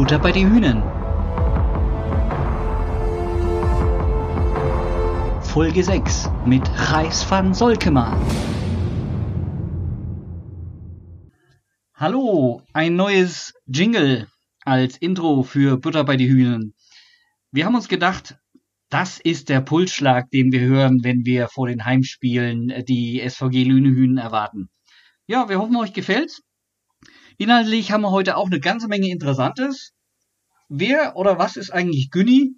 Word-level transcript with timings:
Butter 0.00 0.18
bei 0.18 0.32
die 0.32 0.46
Hühnen. 0.46 0.82
Folge 5.42 5.84
6 5.84 6.30
mit 6.46 6.62
Reis 6.90 7.30
van 7.30 7.52
Solkema. 7.52 8.18
Hallo, 11.92 12.62
ein 12.72 12.96
neues 12.96 13.52
Jingle 13.66 14.26
als 14.64 14.96
Intro 14.96 15.42
für 15.42 15.76
Butter 15.76 16.04
bei 16.04 16.16
die 16.16 16.30
Hühnen. 16.30 16.72
Wir 17.52 17.66
haben 17.66 17.74
uns 17.74 17.88
gedacht, 17.88 18.38
das 18.88 19.20
ist 19.20 19.50
der 19.50 19.60
Pulsschlag, 19.60 20.30
den 20.30 20.50
wir 20.50 20.60
hören, 20.60 21.00
wenn 21.02 21.26
wir 21.26 21.48
vor 21.48 21.66
den 21.68 21.84
Heimspielen 21.84 22.72
die 22.88 23.20
SVG 23.20 23.64
Lünehühnen 23.64 24.16
erwarten. 24.16 24.70
Ja, 25.26 25.50
wir 25.50 25.58
hoffen, 25.58 25.76
euch 25.76 25.92
gefällt's. 25.92 26.40
Inhaltlich 27.36 27.90
haben 27.90 28.02
wir 28.02 28.10
heute 28.10 28.36
auch 28.36 28.46
eine 28.46 28.60
ganze 28.60 28.86
Menge 28.86 29.08
Interessantes. 29.08 29.94
Wer 30.72 31.16
oder 31.16 31.36
was 31.36 31.56
ist 31.56 31.70
eigentlich 31.70 32.12
Günni? 32.12 32.54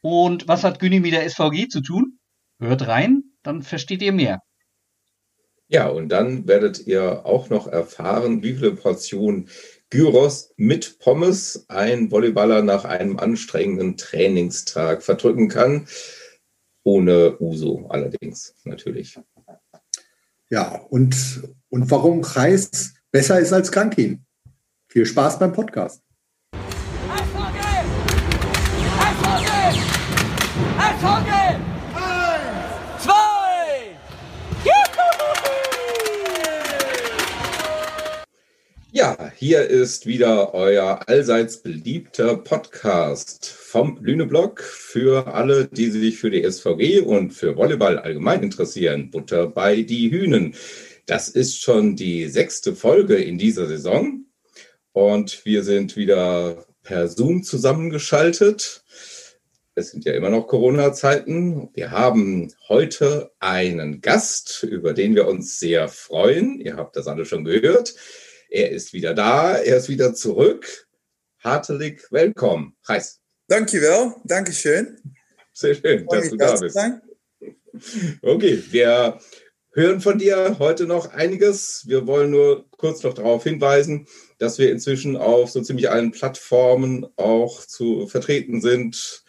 Und 0.00 0.48
was 0.48 0.64
hat 0.64 0.78
Günni 0.78 1.00
mit 1.00 1.12
der 1.12 1.28
SVG 1.28 1.68
zu 1.68 1.82
tun? 1.82 2.18
Hört 2.58 2.86
rein, 2.86 3.24
dann 3.42 3.60
versteht 3.60 4.00
ihr 4.00 4.12
mehr. 4.12 4.40
Ja, 5.68 5.88
und 5.88 6.08
dann 6.08 6.48
werdet 6.48 6.86
ihr 6.86 7.26
auch 7.26 7.50
noch 7.50 7.66
erfahren, 7.66 8.42
wie 8.42 8.54
viele 8.54 8.74
Portionen 8.74 9.50
Gyros 9.90 10.54
mit 10.56 10.98
Pommes 10.98 11.66
ein 11.68 12.10
Volleyballer 12.10 12.62
nach 12.62 12.86
einem 12.86 13.18
anstrengenden 13.18 13.98
Trainingstag 13.98 15.02
verdrücken 15.02 15.48
kann. 15.48 15.86
Ohne 16.84 17.36
Uso 17.38 17.86
allerdings, 17.90 18.54
natürlich. 18.64 19.18
Ja, 20.48 20.76
und, 20.88 21.42
und 21.68 21.90
warum 21.90 22.22
Kreis 22.22 22.94
besser 23.10 23.38
ist 23.40 23.52
als 23.52 23.70
Krankin. 23.70 24.24
Viel 24.88 25.04
Spaß 25.04 25.38
beim 25.38 25.52
Podcast. 25.52 26.02
Hier 39.30 39.68
ist 39.68 40.06
wieder 40.06 40.54
euer 40.54 41.06
allseits 41.06 41.58
beliebter 41.58 42.36
Podcast 42.36 43.46
vom 43.46 43.98
Lüneblog 44.02 44.60
für 44.62 45.26
alle, 45.34 45.66
die 45.66 45.90
sich 45.90 46.18
für 46.18 46.30
die 46.30 46.42
SVG 46.42 47.00
und 47.00 47.32
für 47.32 47.56
Volleyball 47.56 47.98
allgemein 47.98 48.42
interessieren. 48.42 49.10
Butter 49.10 49.46
bei 49.46 49.82
die 49.82 50.10
Hühnen. 50.10 50.54
Das 51.06 51.28
ist 51.28 51.60
schon 51.62 51.94
die 51.96 52.28
sechste 52.28 52.74
Folge 52.74 53.16
in 53.16 53.38
dieser 53.38 53.66
Saison 53.66 54.24
und 54.92 55.44
wir 55.44 55.62
sind 55.62 55.96
wieder 55.96 56.66
per 56.82 57.08
Zoom 57.08 57.42
zusammengeschaltet. 57.42 58.82
Es 59.74 59.90
sind 59.90 60.04
ja 60.04 60.12
immer 60.12 60.30
noch 60.30 60.48
Corona-Zeiten. 60.48 61.70
Wir 61.72 61.90
haben 61.90 62.52
heute 62.68 63.30
einen 63.40 64.00
Gast, 64.00 64.62
über 64.64 64.92
den 64.92 65.14
wir 65.14 65.26
uns 65.26 65.58
sehr 65.58 65.88
freuen. 65.88 66.60
Ihr 66.60 66.76
habt 66.76 66.96
das 66.96 67.06
alle 67.06 67.24
schon 67.24 67.44
gehört. 67.44 67.94
Er 68.54 68.70
ist 68.70 68.92
wieder 68.92 69.14
da, 69.14 69.56
er 69.56 69.78
ist 69.78 69.88
wieder 69.88 70.12
zurück. 70.12 70.86
Hartelig 71.42 72.02
willkommen. 72.10 72.76
Reis. 72.84 73.18
Dankjewel, 73.48 74.12
Dankeschön. 74.24 74.98
Sehr 75.54 75.74
schön, 75.74 76.06
dass 76.06 76.28
du 76.28 76.36
da 76.36 76.54
bist. 76.56 76.78
Okay, 78.20 78.62
wir 78.70 79.18
hören 79.72 80.02
von 80.02 80.18
dir 80.18 80.58
heute 80.58 80.86
noch 80.86 81.14
einiges. 81.14 81.84
Wir 81.86 82.06
wollen 82.06 82.30
nur 82.30 82.70
kurz 82.72 83.02
noch 83.02 83.14
darauf 83.14 83.44
hinweisen, 83.44 84.06
dass 84.36 84.58
wir 84.58 84.70
inzwischen 84.70 85.16
auf 85.16 85.48
so 85.48 85.62
ziemlich 85.62 85.88
allen 85.88 86.10
Plattformen 86.10 87.06
auch 87.16 87.64
zu 87.64 88.06
vertreten 88.06 88.60
sind. 88.60 89.24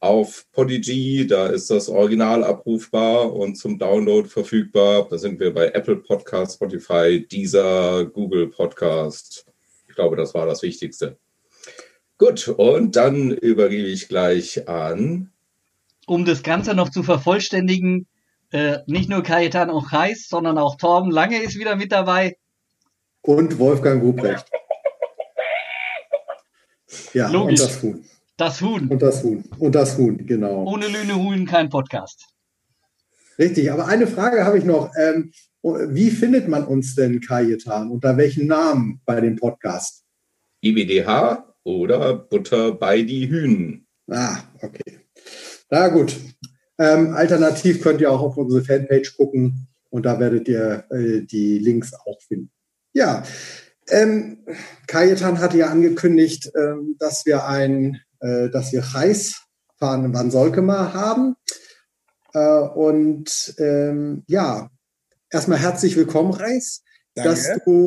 Auf 0.00 0.46
Podigy, 0.52 1.26
da 1.26 1.48
ist 1.48 1.70
das 1.70 1.88
Original 1.88 2.44
abrufbar 2.44 3.32
und 3.32 3.56
zum 3.56 3.78
Download 3.80 4.28
verfügbar. 4.28 5.08
Da 5.10 5.18
sind 5.18 5.40
wir 5.40 5.52
bei 5.52 5.68
Apple 5.70 5.96
Podcast, 5.96 6.54
Spotify, 6.54 7.26
Deezer, 7.26 8.04
Google 8.06 8.46
Podcast. 8.48 9.44
Ich 9.88 9.96
glaube, 9.96 10.16
das 10.16 10.34
war 10.34 10.46
das 10.46 10.62
Wichtigste. 10.62 11.18
Gut, 12.16 12.46
und 12.46 12.94
dann 12.94 13.32
übergebe 13.32 13.88
ich 13.88 14.06
gleich 14.08 14.68
an. 14.68 15.32
Um 16.06 16.24
das 16.24 16.44
Ganze 16.44 16.74
noch 16.74 16.90
zu 16.90 17.02
vervollständigen, 17.02 18.06
äh, 18.50 18.78
nicht 18.86 19.08
nur 19.08 19.22
Kajetan 19.24 19.68
und 19.68 19.90
Heiß, 19.90 20.28
sondern 20.28 20.58
auch 20.58 20.76
Torben 20.76 21.10
Lange 21.10 21.42
ist 21.42 21.58
wieder 21.58 21.74
mit 21.74 21.90
dabei. 21.90 22.36
Und 23.22 23.58
Wolfgang 23.58 24.02
Ruprecht. 24.02 24.46
Ja, 27.12 27.28
Logisch. 27.28 27.60
und 27.60 27.68
das 27.68 27.82
Huhn. 27.82 28.04
Das 28.38 28.62
Huhn. 28.62 28.86
Und 28.86 29.02
das 29.02 29.24
Huhn. 29.24 29.44
Und 29.58 29.74
das 29.74 29.98
Huhn, 29.98 30.24
genau. 30.24 30.64
Ohne 30.64 30.86
Lüne 30.86 31.16
Huhn 31.16 31.44
kein 31.44 31.68
Podcast. 31.68 32.24
Richtig, 33.36 33.72
aber 33.72 33.88
eine 33.88 34.06
Frage 34.06 34.44
habe 34.44 34.58
ich 34.58 34.64
noch. 34.64 34.92
Ähm, 34.96 35.32
wie 35.62 36.10
findet 36.10 36.46
man 36.46 36.64
uns 36.64 36.94
denn, 36.94 37.20
Kajetan? 37.20 37.90
Unter 37.90 38.16
welchen 38.16 38.46
Namen 38.46 39.00
bei 39.04 39.20
dem 39.20 39.34
Podcast? 39.34 40.04
IBDH 40.60 41.52
oder 41.64 42.14
Butter 42.14 42.72
bei 42.72 43.02
die 43.02 43.28
Hühnen. 43.28 43.88
Ah, 44.08 44.38
okay. 44.62 45.00
Na 45.68 45.88
gut, 45.88 46.16
ähm, 46.78 47.14
alternativ 47.14 47.82
könnt 47.82 48.00
ihr 48.00 48.12
auch 48.12 48.22
auf 48.22 48.36
unsere 48.36 48.62
Fanpage 48.62 49.16
gucken 49.16 49.66
und 49.90 50.06
da 50.06 50.20
werdet 50.20 50.46
ihr 50.46 50.84
äh, 50.90 51.22
die 51.22 51.58
Links 51.58 51.92
auch 51.92 52.22
finden. 52.22 52.52
Ja, 52.92 53.24
ähm, 53.90 54.38
Kajetan 54.86 55.40
hatte 55.40 55.58
ja 55.58 55.66
angekündigt, 55.66 56.50
ähm, 56.54 56.96
dass 56.98 57.26
wir 57.26 57.46
ein, 57.46 58.00
äh, 58.20 58.48
dass 58.50 58.72
wir 58.72 58.82
Reis 58.82 59.42
van, 59.78 60.12
van 60.12 60.30
Solkema 60.30 60.92
haben. 60.92 61.36
Äh, 62.34 62.60
und 62.60 63.54
ähm, 63.58 64.24
ja, 64.26 64.70
erstmal 65.30 65.58
herzlich 65.58 65.96
willkommen, 65.96 66.32
Reis, 66.32 66.82
Danke. 67.14 67.30
dass 67.30 67.64
du, 67.64 67.86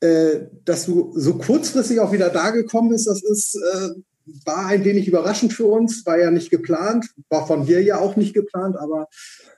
äh, 0.00 0.46
dass 0.64 0.86
du 0.86 1.12
so 1.16 1.38
kurzfristig 1.38 2.00
auch 2.00 2.12
wieder 2.12 2.30
da 2.30 2.50
gekommen 2.50 2.90
bist. 2.90 3.06
Das 3.06 3.22
ist 3.22 3.54
äh, 3.56 4.00
war 4.44 4.66
ein 4.66 4.84
wenig 4.84 5.08
überraschend 5.08 5.52
für 5.52 5.66
uns, 5.66 6.04
war 6.06 6.18
ja 6.18 6.30
nicht 6.30 6.50
geplant, 6.50 7.06
war 7.28 7.46
von 7.46 7.66
dir 7.66 7.82
ja 7.82 7.98
auch 7.98 8.16
nicht 8.16 8.34
geplant, 8.34 8.76
aber 8.76 9.08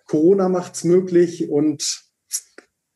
Corona 0.07 0.49
macht 0.49 0.75
es 0.75 0.85
möglich 0.85 1.49
und 1.49 2.05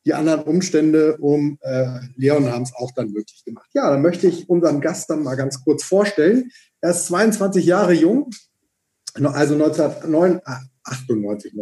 die 0.05 0.15
anderen 0.15 0.43
Umstände 0.43 1.17
um 1.19 1.59
äh, 1.63 2.01
Leon 2.17 2.51
haben 2.51 2.65
es 2.65 2.75
auch 2.75 2.91
dann 2.93 3.13
möglich 3.13 3.45
gemacht. 3.45 3.71
Ja, 3.73 3.89
dann 3.91 4.03
möchte 4.03 4.27
ich 4.27 4.49
unseren 4.49 4.81
Gast 4.81 5.09
dann 5.09 5.23
mal 5.23 5.37
ganz 5.37 5.63
kurz 5.63 5.85
vorstellen. 5.85 6.51
Er 6.83 6.91
ist 6.91 7.07
22 7.07 7.65
Jahre 7.65 7.95
jung, 7.95 8.31
also 9.15 9.55
1998, 9.55 11.53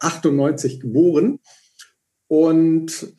98 0.00 0.80
geboren 0.80 1.38
und 2.28 3.14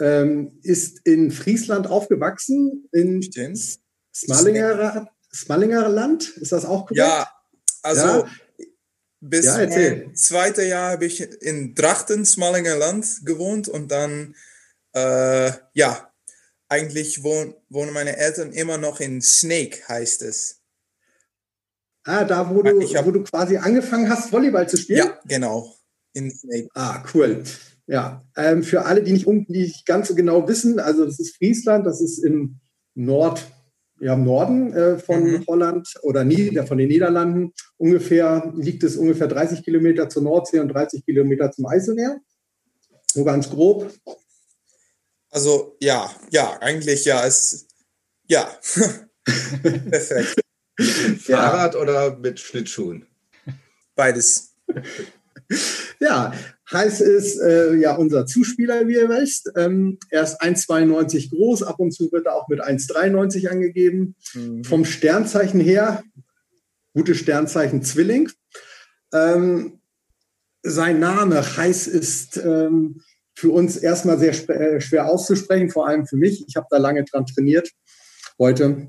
ähm, 0.00 0.58
ist 0.62 1.06
in 1.06 1.30
Friesland 1.30 1.86
aufgewachsen, 1.86 2.88
in 2.90 3.22
Smalinger, 4.12 5.08
Smallinger 5.32 5.88
Land, 5.88 6.36
ist 6.36 6.50
das 6.52 6.64
auch 6.64 6.86
korrekt? 6.86 6.98
Ja, 6.98 7.30
also 7.82 8.26
ja? 8.26 8.28
bis 9.20 9.46
ja, 9.46 9.58
mein 9.68 10.16
zweiter 10.16 10.64
Jahr 10.64 10.90
habe 10.92 11.06
ich 11.06 11.20
in 11.42 11.76
Drachten, 11.76 12.24
Smallinger 12.24 12.76
Land 12.76 13.24
gewohnt 13.24 13.68
und 13.68 13.92
dann, 13.92 14.34
äh, 14.94 15.52
ja, 15.74 16.12
eigentlich 16.68 17.22
wohn, 17.22 17.54
wohnen 17.68 17.92
meine 17.92 18.16
Eltern 18.16 18.52
immer 18.52 18.78
noch 18.78 18.98
in 18.98 19.22
Snake, 19.22 19.86
heißt 19.88 20.22
es. 20.22 20.61
Ah, 22.04 22.24
da 22.24 22.50
wo 22.50 22.62
du, 22.62 22.80
hab, 22.80 23.06
wo 23.06 23.10
du 23.10 23.22
quasi 23.22 23.56
angefangen 23.56 24.08
hast, 24.08 24.32
Volleyball 24.32 24.68
zu 24.68 24.76
spielen? 24.76 24.98
Ja, 24.98 25.18
genau. 25.26 25.74
In. 26.14 26.32
Ah, 26.74 27.04
cool. 27.14 27.44
Ja, 27.86 28.24
ähm, 28.36 28.62
für 28.62 28.84
alle, 28.84 29.02
die 29.02 29.12
nicht, 29.12 29.26
die 29.26 29.44
nicht 29.48 29.86
ganz 29.86 30.08
so 30.08 30.14
genau 30.14 30.46
wissen, 30.48 30.78
also 30.78 31.04
das 31.04 31.18
ist 31.18 31.36
Friesland, 31.36 31.86
das 31.86 32.00
ist 32.00 32.18
im 32.18 32.60
Nord, 32.94 33.44
ja, 34.00 34.14
im 34.14 34.24
Norden 34.24 34.72
äh, 34.72 34.98
von 34.98 35.24
mhm. 35.24 35.44
Holland 35.46 35.88
oder 36.02 36.24
Nieder 36.24 36.66
von 36.66 36.78
den 36.78 36.88
Niederlanden. 36.88 37.52
Ungefähr 37.76 38.52
liegt 38.56 38.82
es 38.84 38.96
ungefähr 38.96 39.28
30 39.28 39.64
Kilometer 39.64 40.08
zur 40.08 40.22
Nordsee 40.22 40.60
und 40.60 40.68
30 40.68 41.04
Kilometer 41.04 41.50
zum 41.52 41.66
Eiselmeer. 41.66 42.18
So 43.12 43.24
ganz 43.24 43.48
grob. 43.50 43.92
Also 45.30 45.76
ja, 45.80 46.10
ja, 46.30 46.58
eigentlich 46.60 47.04
ja, 47.04 47.26
es 47.26 47.66
ja. 48.26 48.48
Perfekt. 49.62 50.40
Fahrrad 51.18 51.74
ja. 51.74 51.80
oder 51.80 52.18
mit 52.18 52.40
Schlittschuhen? 52.40 53.06
Beides. 53.94 54.54
ja, 56.00 56.32
Heiß 56.70 57.00
ist 57.00 57.38
äh, 57.40 57.74
ja 57.74 57.94
unser 57.96 58.26
Zuspieler, 58.26 58.86
wie 58.88 58.94
ihr 58.94 59.08
wisst. 59.08 59.50
Ähm, 59.56 59.98
er 60.10 60.22
ist 60.22 60.40
1,92 60.40 61.30
groß, 61.30 61.62
ab 61.62 61.78
und 61.78 61.92
zu 61.92 62.10
wird 62.12 62.26
er 62.26 62.34
auch 62.34 62.48
mit 62.48 62.62
1,93 62.62 63.48
angegeben. 63.48 64.16
Mhm. 64.34 64.64
Vom 64.64 64.84
Sternzeichen 64.84 65.60
her, 65.60 66.02
gute 66.94 67.14
Sternzeichen 67.14 67.82
Zwilling. 67.82 68.30
Ähm, 69.12 69.80
sein 70.62 71.00
Name 71.00 71.56
Heiß 71.56 71.86
ist 71.88 72.38
ähm, 72.38 73.02
für 73.34 73.50
uns 73.50 73.76
erstmal 73.76 74.18
sehr 74.18 74.32
äh, 74.48 74.80
schwer 74.80 75.08
auszusprechen, 75.08 75.70
vor 75.70 75.88
allem 75.88 76.06
für 76.06 76.16
mich. 76.16 76.44
Ich 76.46 76.56
habe 76.56 76.66
da 76.70 76.78
lange 76.78 77.04
dran 77.04 77.26
trainiert. 77.26 77.70
Heute 78.38 78.88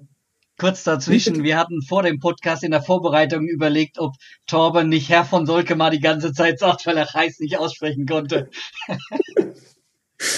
Kurz 0.58 0.84
dazwischen, 0.84 1.44
wir 1.44 1.58
hatten 1.58 1.82
vor 1.82 2.04
dem 2.04 2.20
Podcast 2.20 2.64
in 2.64 2.72
der 2.72 2.82
Vorbereitung 2.82 3.48
überlegt, 3.48 3.98
ob 3.98 4.14
Torben 4.46 4.90
nicht 4.90 5.10
Herr 5.10 5.26
von 5.26 5.46
Solke 5.46 5.76
mal 5.76 5.90
die 5.90 6.00
ganze 6.00 6.32
Zeit 6.32 6.60
sagt, 6.60 6.86
weil 6.86 6.98
er 6.98 7.14
Reis 7.16 7.40
nicht 7.40 7.58
aussprechen 7.58 8.06
konnte. 8.06 8.50
er 8.88 8.98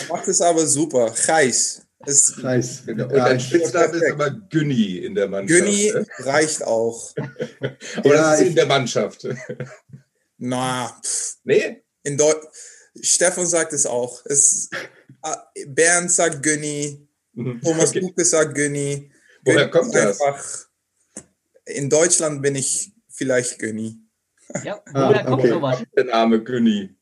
macht 0.10 0.28
es 0.28 0.42
aber 0.42 0.66
super. 0.66 1.14
Reis. 1.28 1.86
Ist, 2.06 2.44
Reis. 2.44 2.84
Genau. 2.86 3.06
Und 3.06 3.16
ja, 3.16 3.26
ein 3.26 3.40
Spitzname 3.40 3.98
ist 3.98 4.12
aber 4.12 4.32
Günni 4.32 4.98
in 4.98 5.16
der 5.16 5.28
Mannschaft. 5.28 5.60
Günni 5.60 5.92
reicht 6.20 6.64
auch. 6.64 7.14
aber 7.98 8.16
ja, 8.16 8.32
das 8.32 8.42
ist 8.42 8.48
in 8.48 8.56
der 8.56 8.68
Mannschaft. 8.68 9.28
Na, 10.38 10.88
pff. 11.04 11.38
nee? 11.44 11.84
In 12.04 12.18
Deu 12.18 12.34
Stefan 13.02 13.46
sagt 13.46 13.74
es 13.74 13.86
auch. 13.86 14.24
Es, 14.26 14.70
äh, 15.24 15.66
Bernd 15.68 16.12
sagt 16.12 16.44
Günni, 16.44 17.08
mhm. 17.34 17.60
Thomas 17.62 17.90
okay. 17.90 18.02
Buke 18.02 18.24
sagt 18.24 18.56
Günni. 18.56 19.12
Woher 19.46 19.70
kommt 19.70 19.94
das? 19.94 20.20
Einfach, 20.22 20.66
in 21.66 21.90
Deutschland 21.90 22.42
bin 22.42 22.56
ich 22.56 22.92
vielleicht 23.10 23.60
Günni. 23.60 23.98
Ja, 24.64 24.82
woher 24.94 25.22
ah, 25.22 25.24
kommt 25.24 25.44
okay. 25.44 25.50
sowas? 25.50 25.84
Der 25.96 26.04
Name 26.06 26.44
Günni. 26.44 26.96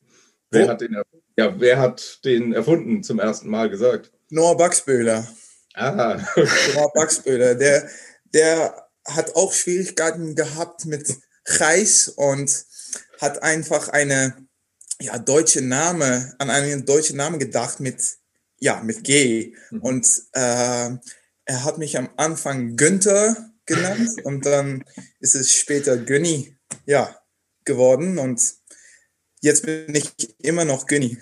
Wer 0.51 0.67
hat, 0.67 0.81
den, 0.81 0.95
ja, 1.35 1.59
wer 1.59 1.79
hat 1.79 2.23
den 2.25 2.53
erfunden 2.53 3.01
zum 3.01 3.19
ersten 3.19 3.49
Mal 3.49 3.69
gesagt? 3.69 4.11
Noah 4.29 4.55
Baxböhler. 4.55 5.27
Ah. 5.73 6.19
Noah 6.75 6.91
Baxböhler, 6.93 7.55
der, 7.55 7.89
der 8.33 8.87
hat 9.05 9.35
auch 9.35 9.51
Schwierigkeiten 9.53 10.35
gehabt 10.35 10.85
mit 10.85 11.17
Reis 11.45 12.07
und 12.09 12.65
hat 13.19 13.41
einfach 13.41 13.89
eine 13.89 14.35
ja, 15.01 15.17
deutsche 15.17 15.61
Name, 15.61 16.35
an 16.37 16.49
einen 16.49 16.85
deutschen 16.85 17.17
Namen 17.17 17.39
gedacht 17.39 17.79
mit, 17.79 18.17
ja, 18.59 18.81
mit 18.83 19.03
G. 19.03 19.55
Mhm. 19.71 19.81
Und 19.81 20.07
äh, 20.33 20.91
er 21.45 21.63
hat 21.63 21.77
mich 21.77 21.97
am 21.97 22.09
Anfang 22.17 22.75
Günther 22.75 23.35
genannt 23.65 24.09
und 24.23 24.45
dann 24.45 24.83
ist 25.19 25.35
es 25.35 25.53
später 25.53 25.97
Günni, 25.97 26.57
ja, 26.85 27.15
geworden 27.65 28.17
und 28.17 28.41
jetzt 29.41 29.65
bin 29.65 29.93
ich 29.93 30.11
immer 30.39 30.65
noch 30.65 30.85
Günni. 30.87 31.17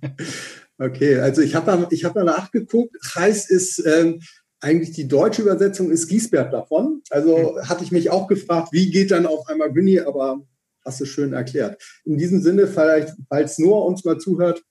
okay, 0.78 1.18
also 1.18 1.42
ich 1.42 1.54
habe 1.54 1.88
ich 1.90 2.04
hab 2.04 2.14
danach 2.14 2.50
geguckt. 2.50 2.96
Heiß 3.14 3.50
ist 3.50 3.84
ähm, 3.86 4.20
eigentlich 4.60 4.92
die 4.92 5.08
deutsche 5.08 5.42
Übersetzung 5.42 5.90
ist 5.90 6.08
Giesbert 6.08 6.52
davon. 6.52 7.02
Also 7.10 7.54
mhm. 7.54 7.68
hatte 7.68 7.84
ich 7.84 7.92
mich 7.92 8.10
auch 8.10 8.28
gefragt, 8.28 8.68
wie 8.72 8.90
geht 8.90 9.10
dann 9.10 9.26
auf 9.26 9.48
einmal 9.48 9.72
Günni, 9.72 10.00
aber 10.00 10.40
hast 10.84 11.00
du 11.00 11.04
schön 11.04 11.32
erklärt. 11.32 11.80
In 12.04 12.16
diesem 12.16 12.40
Sinne, 12.42 12.66
vielleicht, 12.66 13.14
falls 13.28 13.58
Noah 13.58 13.86
uns 13.86 14.04
mal 14.04 14.18
zuhört, 14.18 14.62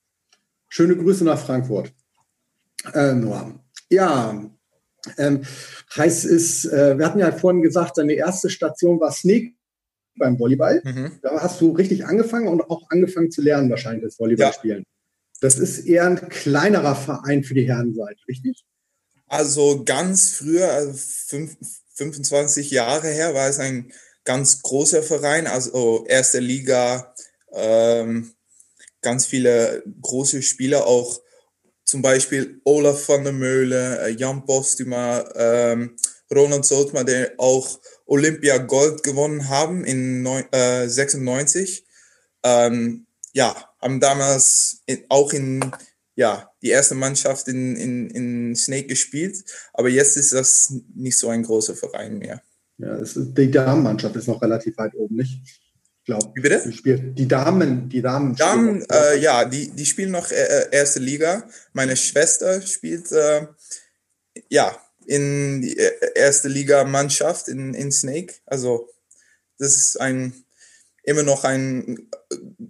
schöne 0.68 0.96
Grüße 0.96 1.24
nach 1.24 1.38
Frankfurt. 1.38 1.92
Äh, 2.92 3.14
Noah. 3.14 3.61
Ja, 3.92 4.50
ähm, 5.18 5.42
heißt 5.96 6.24
es, 6.24 6.64
äh, 6.64 6.96
wir 6.96 7.06
hatten 7.06 7.18
ja 7.18 7.30
vorhin 7.32 7.62
gesagt, 7.62 7.98
deine 7.98 8.14
erste 8.14 8.48
Station 8.50 9.00
war 9.00 9.12
Snake 9.12 9.52
beim 10.16 10.38
Volleyball. 10.38 10.80
Mhm. 10.84 11.18
Da 11.22 11.40
hast 11.42 11.60
du 11.60 11.72
richtig 11.72 12.06
angefangen 12.06 12.48
und 12.48 12.62
auch 12.62 12.88
angefangen 12.90 13.30
zu 13.30 13.42
lernen, 13.42 13.70
wahrscheinlich 13.70 14.04
das 14.04 14.18
Volleyballspielen. 14.18 14.78
Ja. 14.78 14.84
Das 15.40 15.58
ist 15.58 15.86
eher 15.86 16.06
ein 16.06 16.28
kleinerer 16.28 16.94
Verein 16.94 17.42
für 17.42 17.54
die 17.54 17.66
Herrenseite, 17.66 18.20
richtig? 18.28 18.64
Also 19.26 19.82
ganz 19.84 20.30
früher, 20.30 20.70
also 20.70 20.92
25 21.94 22.70
Jahre 22.70 23.08
her, 23.08 23.34
war 23.34 23.48
es 23.48 23.58
ein 23.58 23.92
ganz 24.24 24.62
großer 24.62 25.02
Verein, 25.02 25.46
also 25.46 26.04
erste 26.06 26.38
Liga, 26.38 27.14
ähm, 27.52 28.32
ganz 29.00 29.26
viele 29.26 29.82
große 30.00 30.42
Spieler, 30.42 30.86
auch 30.86 31.20
zum 31.92 32.00
Beispiel 32.00 32.58
Olaf 32.64 33.06
van 33.06 33.22
der 33.22 33.34
Möhle, 33.34 34.00
äh, 34.00 34.12
Jan 34.12 34.46
Postuma, 34.46 35.22
ähm, 35.34 35.94
Ronald 36.34 36.64
Soltmann, 36.64 37.04
der 37.04 37.34
auch 37.36 37.78
Olympia 38.06 38.56
Gold 38.56 39.02
gewonnen 39.02 39.50
haben 39.50 39.84
in 39.84 40.22
neun, 40.22 40.44
äh, 40.52 40.88
96. 40.88 41.84
Ähm, 42.44 43.06
ja, 43.34 43.54
haben 43.78 44.00
damals 44.00 44.80
in, 44.86 45.04
auch 45.10 45.34
in 45.34 45.70
ja, 46.14 46.50
die 46.62 46.70
erste 46.70 46.94
Mannschaft 46.94 47.48
in, 47.48 47.76
in, 47.76 48.08
in 48.08 48.56
Snake 48.56 48.86
gespielt, 48.86 49.44
aber 49.74 49.90
jetzt 49.90 50.16
ist 50.16 50.32
das 50.32 50.72
nicht 50.94 51.18
so 51.18 51.28
ein 51.28 51.42
großer 51.42 51.74
Verein 51.74 52.16
mehr. 52.16 52.40
Ja, 52.78 52.96
ist, 52.96 53.18
die 53.18 53.50
Damenmannschaft 53.50 54.16
ist 54.16 54.28
noch 54.28 54.40
relativ 54.40 54.78
weit 54.78 54.94
oben, 54.94 55.16
nicht? 55.16 55.61
Glaube. 56.04 56.32
Wie 56.34 56.40
bitte? 56.40 56.62
Die, 56.66 56.72
spielt, 56.72 57.18
die 57.18 57.28
Damen, 57.28 57.88
die 57.88 58.02
Damen. 58.02 58.34
Damen, 58.34 58.84
äh, 58.90 59.18
ja, 59.18 59.44
die, 59.44 59.70
die 59.70 59.86
spielen 59.86 60.10
noch 60.10 60.30
äh, 60.30 60.34
äh, 60.34 60.66
erste 60.72 60.98
Liga. 60.98 61.48
Meine 61.72 61.96
Schwester 61.96 62.60
spielt, 62.62 63.12
äh, 63.12 63.46
ja, 64.48 64.76
in 65.06 65.62
die 65.62 65.76
äh, 65.76 65.92
erste 66.14 66.48
Liga 66.48 66.84
Mannschaft 66.84 67.48
in, 67.48 67.74
in 67.74 67.92
Snake. 67.92 68.34
Also, 68.46 68.88
das 69.58 69.76
ist 69.76 70.00
ein, 70.00 70.34
immer 71.04 71.22
noch 71.22 71.44
ein 71.44 72.08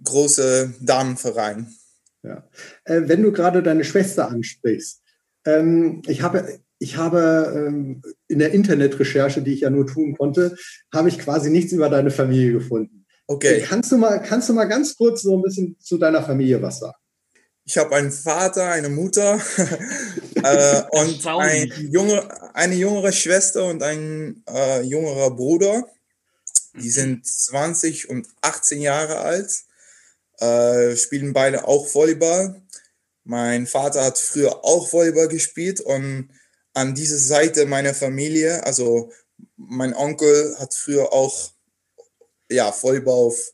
großer 0.03 0.71
Damenverein. 0.79 1.73
Ja. 2.21 2.47
Äh, 2.85 3.01
wenn 3.05 3.23
du 3.23 3.31
gerade 3.31 3.63
deine 3.63 3.83
Schwester 3.83 4.29
ansprichst, 4.29 5.01
ähm, 5.45 6.03
ich 6.07 6.21
habe 6.21 6.59
ich 6.79 6.97
habe 6.97 7.53
ähm, 7.55 8.01
in 8.27 8.39
der 8.39 8.51
Internetrecherche, 8.51 9.41
die 9.41 9.53
ich 9.53 9.61
ja 9.61 9.69
nur 9.69 9.87
tun 9.87 10.15
konnte, 10.17 10.55
habe 10.93 11.09
ich 11.09 11.17
quasi 11.17 11.49
nichts 11.49 11.71
über 11.71 11.89
deine 11.89 12.11
Familie 12.11 12.51
gefunden. 12.51 13.02
Okay. 13.27 13.63
Kannst 13.67 13.91
du 13.91 13.97
mal, 13.97 14.21
kannst 14.21 14.49
du 14.49 14.53
mal 14.53 14.65
ganz 14.65 14.95
kurz 14.97 15.21
so 15.21 15.37
ein 15.37 15.41
bisschen 15.41 15.77
zu 15.79 15.97
deiner 15.97 16.23
Familie 16.23 16.61
was 16.61 16.79
sagen? 16.79 16.95
Ich 17.65 17.77
habe 17.77 17.95
einen 17.95 18.11
Vater, 18.11 18.69
eine 18.71 18.89
Mutter 18.89 19.39
äh, 20.35 20.83
und 20.91 21.25
ein 21.25 21.71
junge, 21.89 22.27
eine 22.53 22.75
jüngere 22.75 23.13
Schwester 23.13 23.65
und 23.65 23.81
ein 23.81 24.43
äh, 24.49 24.81
jüngerer 24.81 25.31
Bruder. 25.31 25.87
Die 26.75 26.89
sind 26.89 27.25
20 27.25 28.09
und 28.09 28.27
18 28.41 28.81
Jahre 28.81 29.19
alt, 29.19 29.51
äh, 30.39 30.95
spielen 30.97 31.31
beide 31.31 31.65
auch 31.65 31.93
Volleyball. 31.93 32.61
Mein 33.23 33.67
Vater 33.67 34.03
hat 34.03 34.17
früher 34.17 34.65
auch 34.65 34.91
Volleyball 34.91 35.29
gespielt 35.29 35.79
und 35.79 36.29
an 36.73 36.95
dieser 36.95 37.17
Seite 37.19 37.65
meiner 37.65 37.93
Familie, 37.93 38.65
also 38.65 39.11
mein 39.55 39.93
Onkel 39.93 40.57
hat 40.59 40.73
früher 40.73 41.13
auch 41.13 41.51
ja, 42.49 42.71
Volleyball 42.71 43.27
auf 43.27 43.53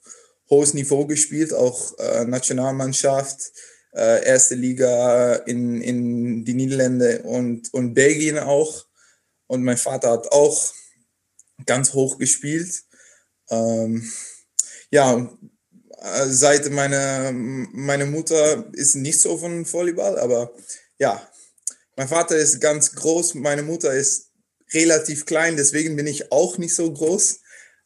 hohes 0.50 0.74
Niveau 0.74 1.06
gespielt, 1.06 1.53
auch 1.53 1.97
äh, 2.00 2.25
Nationalmannschaft, 2.25 3.51
äh, 3.93 4.25
erste 4.25 4.55
Liga 4.55 5.36
in, 5.36 5.81
in 5.81 6.43
die 6.46 6.53
Niederlande 6.53 7.22
und, 7.24 7.74
und 7.74 7.93
Belgien 7.93 8.39
auch. 8.39 8.86
Und 9.48 9.63
mein 9.63 9.77
Vater 9.77 10.12
hat 10.12 10.31
auch 10.31 10.74
ganz 11.65 11.93
hoch 11.93 12.17
gespielt. 12.17 12.84
Ähm, 13.50 14.12
ja, 14.91 15.29
äh, 16.01 16.27
Seite 16.27 16.69
meiner 16.69 17.31
meine 17.31 18.05
Mutter 18.05 18.69
ist 18.74 18.96
nicht 18.96 19.19
so 19.19 19.38
von 19.38 19.72
Volleyball, 19.72 20.17
aber 20.19 20.53
ja, 20.98 21.22
mein 21.96 22.08
Vater 22.08 22.38
ist 22.38 22.62
ganz 22.62 22.93
groß, 22.93 23.36
meine 23.36 23.63
Mutter 23.63 23.93
ist 23.93 24.29
relativ 24.74 25.25
klein, 25.25 25.58
deswegen 25.58 25.96
bin 25.96 26.08
ich 26.08 26.31
auch 26.31 26.58
nicht 26.58 26.75
so 26.75 26.91
groß. 26.93 27.39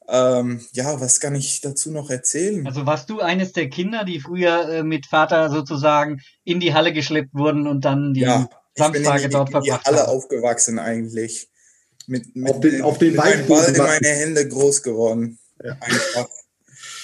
Ähm, 0.07 0.61
ja, 0.73 0.99
was 0.99 1.19
kann 1.19 1.35
ich 1.35 1.61
dazu 1.61 1.91
noch 1.91 2.09
erzählen? 2.09 2.65
Also 2.67 2.85
warst 2.85 3.09
du 3.09 3.21
eines 3.21 3.53
der 3.53 3.69
Kinder, 3.69 4.03
die 4.03 4.19
früher 4.19 4.69
äh, 4.69 4.83
mit 4.83 5.05
Vater 5.05 5.49
sozusagen 5.49 6.21
in 6.43 6.59
die 6.59 6.73
Halle 6.73 6.93
geschleppt 6.93 7.33
wurden 7.33 7.67
und 7.67 7.85
dann 7.85 8.13
die 8.13 8.21
ja, 8.21 8.49
Samstage 8.75 9.29
dort 9.29 9.49
verbracht 9.49 9.53
haben? 9.53 9.63
Ich 9.63 9.69
bin 9.69 9.73
in 9.73 9.79
die 9.79 9.85
Halle 9.85 10.07
aufgewachsen 10.07 10.79
eigentlich. 10.79 11.49
Mit, 12.05 12.35
mit, 12.35 12.51
auf 12.51 12.59
den, 12.59 12.81
auf 12.81 12.97
den 12.97 13.13
mit 13.13 13.21
einem 13.21 13.47
Ball 13.47 13.65
in 13.65 13.77
meine 13.77 14.07
Hände 14.07 14.47
groß 14.47 14.83
geworden. 14.83 15.39
Ja. 15.63 15.77
Einfach. 15.79 16.27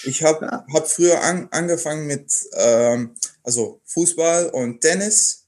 Ich 0.04 0.24
habe 0.24 0.46
ja. 0.46 0.66
hab 0.74 0.90
früher 0.90 1.22
an, 1.22 1.48
angefangen 1.52 2.06
mit 2.06 2.34
ähm, 2.54 3.16
also 3.44 3.82
Fußball 3.86 4.50
und 4.50 4.82
Tennis. 4.82 5.46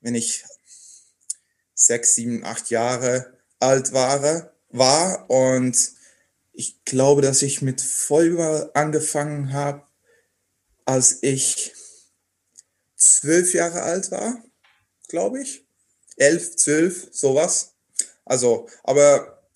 Wenn 0.00 0.14
ich 0.14 0.44
sechs, 1.74 2.14
sieben, 2.14 2.44
acht 2.44 2.70
Jahre 2.70 3.32
alt 3.58 3.92
war, 3.92 4.52
war 4.70 5.28
und 5.28 5.95
ich 6.56 6.82
glaube, 6.84 7.20
dass 7.20 7.42
ich 7.42 7.60
mit 7.60 7.82
Volleyball 7.82 8.70
angefangen 8.72 9.52
habe, 9.52 9.82
als 10.86 11.18
ich 11.20 11.74
zwölf 12.96 13.52
Jahre 13.52 13.82
alt 13.82 14.10
war, 14.10 14.42
glaube 15.08 15.42
ich. 15.42 15.66
Elf, 16.16 16.56
zwölf, 16.56 17.08
sowas. 17.12 17.74
Also, 18.24 18.68
aber 18.84 19.50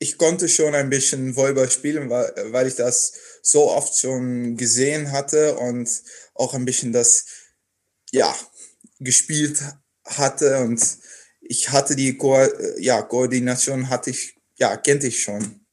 ich 0.00 0.18
konnte 0.18 0.48
schon 0.48 0.74
ein 0.74 0.90
bisschen 0.90 1.36
Volleyball 1.36 1.70
spielen, 1.70 2.10
weil, 2.10 2.32
weil 2.52 2.66
ich 2.66 2.74
das 2.74 3.12
so 3.40 3.70
oft 3.70 3.96
schon 3.96 4.56
gesehen 4.56 5.12
hatte 5.12 5.56
und 5.56 5.88
auch 6.34 6.54
ein 6.54 6.64
bisschen 6.64 6.92
das, 6.92 7.26
ja, 8.10 8.34
gespielt 8.98 9.62
hatte 10.04 10.58
und 10.58 10.82
ich 11.40 11.70
hatte 11.70 11.94
die 11.94 12.16
Ko 12.16 12.36
ja, 12.78 13.02
Koordination, 13.02 13.88
hatte 13.90 14.10
ich, 14.10 14.36
ja, 14.56 14.76
kannte 14.76 15.06
ich 15.06 15.22
schon. 15.22 15.65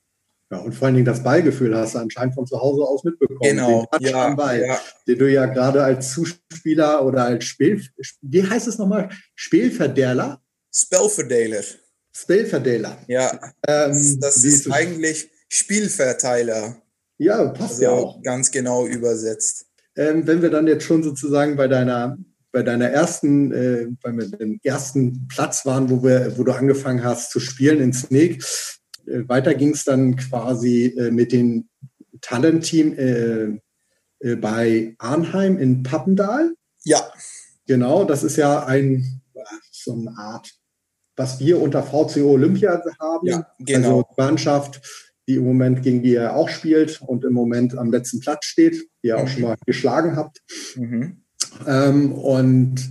Ja, 0.53 0.60
und 0.60 0.74
vor 0.74 0.86
allen 0.86 0.93
Dingen 0.93 1.05
das 1.05 1.24
Ballgefühl 1.24 1.75
hast 1.75 1.95
du 1.95 2.00
anscheinend 2.00 2.36
von 2.36 2.45
zu 2.45 2.62
Hause 2.62 2.83
aus 2.83 3.03
mitbekommen. 3.03 3.39
Genau, 3.41 3.88
den 4.00 4.07
ja, 4.07 4.36
Ball, 4.36 4.62
ja. 4.62 4.79
den 5.07 5.17
du 5.17 5.31
ja 5.31 5.48
gerade 5.48 5.83
als 5.83 6.13
Zuspieler 6.13 7.03
oder 7.03 7.25
als 7.25 7.45
Spiel, 7.45 7.83
wie 8.22 8.48
heißt 8.48 8.67
es 8.67 8.77
nochmal? 8.77 9.10
Spielverderler? 9.33 10.43
Spelverdeler. 10.72 11.63
Spellverteiler. 12.15 13.00
Ja, 13.07 13.31
ähm, 13.67 14.19
das 14.19 14.43
ist 14.43 14.72
eigentlich 14.72 15.31
Spielverteiler. 15.50 16.83
Ja, 17.17 17.45
passt 17.48 17.72
also 17.72 17.83
ja 17.83 17.89
auch. 17.89 18.22
Ganz 18.22 18.51
genau 18.51 18.86
übersetzt. 18.86 19.65
Ähm, 19.95 20.27
wenn 20.27 20.43
wir 20.43 20.51
dann 20.51 20.67
jetzt 20.67 20.83
schon 20.83 21.01
sozusagen 21.01 21.55
bei 21.55 21.67
deiner 21.67 22.17
bei 22.51 22.62
deiner 22.62 22.89
ersten, 22.89 23.51
äh, 23.51 23.88
beim 24.03 24.60
ersten 24.62 25.27
Platz 25.27 25.65
waren, 25.65 25.89
wo 25.89 26.03
wir, 26.03 26.38
wo 26.38 26.43
du 26.43 26.51
angefangen 26.51 27.03
hast 27.03 27.31
zu 27.31 27.39
spielen 27.39 27.81
in 27.81 27.93
Snake. 27.93 28.38
Äh, 29.07 29.27
weiter 29.27 29.53
ging 29.53 29.72
es 29.72 29.83
dann 29.83 30.15
quasi 30.15 30.86
äh, 30.98 31.12
mit 31.12 31.31
dem 31.31 31.69
Talent-Team 32.22 32.93
äh, 32.98 34.36
bei 34.36 34.95
Arnheim 35.00 35.57
in 35.57 35.83
Pappendal. 35.83 36.53
Ja. 36.86 37.01
Genau, 37.67 38.05
das 38.05 38.24
ist 38.24 38.38
ja 38.38 38.65
ein 38.65 39.22
so 39.72 39.93
eine 39.93 40.17
Art, 40.17 40.53
was 41.15 41.39
wir 41.39 41.62
unter 41.62 41.83
VCO 41.83 42.31
Olympia 42.31 42.81
haben. 43.00 43.27
Ja, 43.27 43.48
genau. 43.60 44.01
Also 44.01 44.07
Mannschaft, 44.17 44.81
die 45.27 45.36
im 45.36 45.45
Moment 45.45 45.83
gegen 45.83 46.03
die 46.03 46.12
ihr 46.12 46.36
auch 46.36 46.50
spielt 46.50 47.01
und 47.01 47.24
im 47.24 47.33
Moment 47.33 47.77
am 47.77 47.91
letzten 47.91 48.19
Platz 48.19 48.45
steht, 48.45 48.75
die 49.03 49.07
ihr 49.07 49.17
mhm. 49.17 49.24
auch 49.24 49.27
schon 49.27 49.41
mal 49.41 49.55
geschlagen 49.65 50.15
habt. 50.15 50.41
Mhm. 50.75 51.24
Ähm, 51.67 52.13
und 52.13 52.89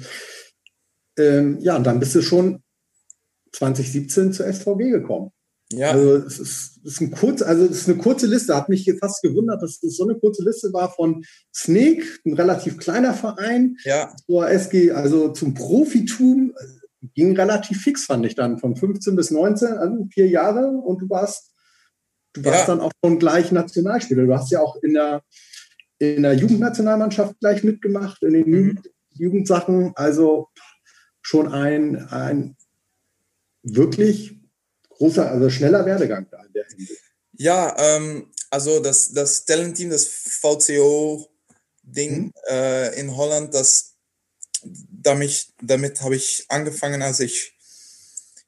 ähm, 1.19 1.59
ja, 1.61 1.76
und 1.76 1.85
dann 1.85 2.00
bist 2.00 2.14
du 2.14 2.23
schon 2.23 2.62
2017 3.52 4.33
zur 4.33 4.50
SVG 4.50 4.90
gekommen. 4.90 5.31
Ja. 5.73 5.91
Also 5.91 6.17
es 6.17 6.38
ist, 6.38 6.81
es 6.85 6.93
ist, 6.93 7.00
ein 7.00 7.11
kurz, 7.11 7.43
also 7.43 7.64
es 7.64 7.83
ist 7.83 7.88
eine 7.88 7.99
kurze 7.99 8.26
Liste. 8.26 8.57
Hat 8.57 8.69
mich 8.69 8.91
fast 9.00 9.23
gewundert, 9.23 9.62
dass 9.62 9.83
es 9.83 9.97
so 9.97 10.05
eine 10.05 10.19
kurze 10.19 10.45
Liste 10.45 10.73
war 10.73 10.91
von 10.93 11.25
Snake, 11.55 12.05
ein 12.25 12.35
relativ 12.35 12.79
kleiner 12.79 13.14
Verein, 13.14 13.76
ja. 13.85 14.14
zur 14.26 14.49
SG, 14.49 14.93
also 14.93 15.31
zum 15.31 15.55
Profitum 15.55 16.55
ging 17.14 17.37
relativ 17.37 17.83
fix, 17.83 18.05
fand 18.05 18.25
ich 18.26 18.35
dann, 18.35 18.59
von 18.59 18.76
15 18.76 19.17
bis 19.17 19.31
19, 19.31 19.69
also 19.69 20.07
vier 20.12 20.29
Jahre 20.29 20.69
und 20.69 21.02
du 21.02 21.11
warst, 21.11 21.50
du 22.33 22.45
warst 22.45 22.69
ja. 22.69 22.75
dann 22.75 22.81
auch 22.81 22.93
schon 23.05 23.19
gleich 23.19 23.50
Nationalspieler. 23.50 24.26
Du 24.26 24.35
hast 24.35 24.52
ja 24.52 24.61
auch 24.61 24.76
in 24.83 24.95
der 24.95 25.23
in 26.02 26.25
der 26.25 26.35
Jugendnationalmannschaft 26.35 27.38
gleich 27.38 27.62
mitgemacht, 27.62 28.25
in 28.25 28.33
den 28.33 28.50
mhm. 28.50 28.79
Jugendsachen. 29.14 29.93
Also 29.95 30.49
schon 31.21 31.52
ein, 31.52 31.97
ein 32.09 32.57
wirklich 33.62 34.41
großer, 35.02 35.28
also 35.28 35.50
schneller 35.50 35.85
Werdegang 35.85 36.28
da 36.30 36.40
in 36.44 36.52
der 36.52 36.64
Hinsicht. 36.66 37.02
Ja, 37.32 37.76
ähm, 37.76 38.30
also 38.50 38.78
das, 38.78 39.12
das 39.12 39.44
Talent-Team, 39.44 39.90
das 39.90 40.06
VCO-Ding 40.06 42.26
mhm. 42.26 42.32
äh, 42.49 43.00
in 43.00 43.16
Holland, 43.16 43.52
das 43.52 43.97
damit, 44.62 45.49
damit 45.61 46.02
habe 46.02 46.14
ich 46.14 46.44
angefangen, 46.49 47.02
als 47.02 47.18
ich 47.18 47.59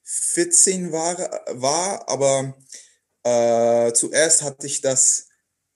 14 0.03 0.93
war, 0.93 1.17
war 1.49 2.07
aber 2.07 2.55
äh, 3.23 3.91
zuerst 3.91 4.43
hatte 4.43 4.65
ich 4.65 4.79
das 4.79 5.27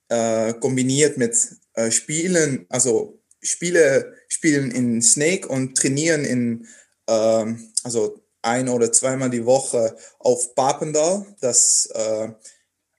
äh, 0.07 0.53
kombiniert 0.53 1.17
mit 1.17 1.36
äh, 1.74 1.91
Spielen, 1.91 2.67
also 2.69 3.21
Spiele 3.41 4.13
spielen 4.29 4.71
in 4.71 5.01
Snake 5.01 5.45
und 5.45 5.75
trainieren 5.75 6.24
in, 6.24 6.67
äh, 7.07 7.53
also 7.83 8.24
ein 8.41 8.69
oder 8.69 8.91
zweimal 8.91 9.29
die 9.29 9.46
Woche 9.46 9.96
auf 10.19 10.55
Papendal. 10.55 11.25
Das 11.41 11.89
äh, 11.93 12.29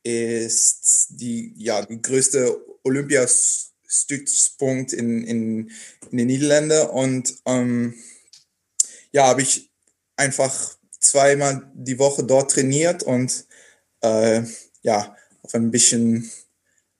ist 0.02 1.08
die, 1.10 1.52
ja, 1.56 1.84
die 1.84 2.00
größte 2.00 2.58
Olympiastützpunkt 2.84 4.92
in, 4.92 5.24
in, 5.24 5.70
in 6.10 6.16
den 6.16 6.26
Niederlanden. 6.26 6.88
Und 6.88 7.34
ähm, 7.46 7.94
ja, 9.12 9.26
habe 9.26 9.42
ich 9.42 9.70
einfach 10.16 10.76
zweimal 10.98 11.70
die 11.74 11.98
Woche 11.98 12.24
dort 12.24 12.52
trainiert 12.52 13.02
und 13.02 13.46
äh, 14.02 14.42
ja, 14.82 15.14
auf 15.42 15.54
ein 15.54 15.70
bisschen 15.70 16.30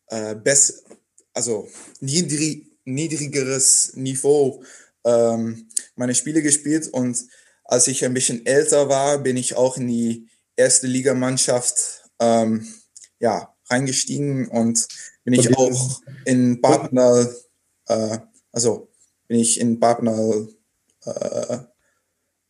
äh, 0.09 0.35
besser, 0.35 0.75
also 1.33 1.69
niedrig, 2.01 2.67
niedrigeres 2.85 3.93
Niveau 3.95 4.63
ähm, 5.05 5.69
meine 5.97 6.15
Spiele 6.15 6.43
gespielt 6.43 6.89
und 6.89 7.25
als 7.71 7.87
ich 7.87 8.05
ein 8.05 8.15
bisschen 8.15 8.45
älter 8.45 8.89
war, 8.89 9.19
bin 9.19 9.37
ich 9.37 9.55
auch 9.55 9.77
in 9.77 9.87
die 9.87 10.29
erste 10.57 10.89
Ligamannschaft 10.89 12.03
ähm, 12.19 12.67
ja, 13.21 13.55
reingestiegen 13.69 14.49
und 14.49 14.89
bin 15.25 15.35
ich 15.35 15.57
auch 15.57 16.01
in 16.25 16.61
Papendal, 16.61 17.33
äh, 17.87 18.19
also 18.51 18.91
bin 19.29 19.39
ich 19.39 19.61
in 19.61 19.79
Papendal 19.79 20.49
äh, 21.05 21.59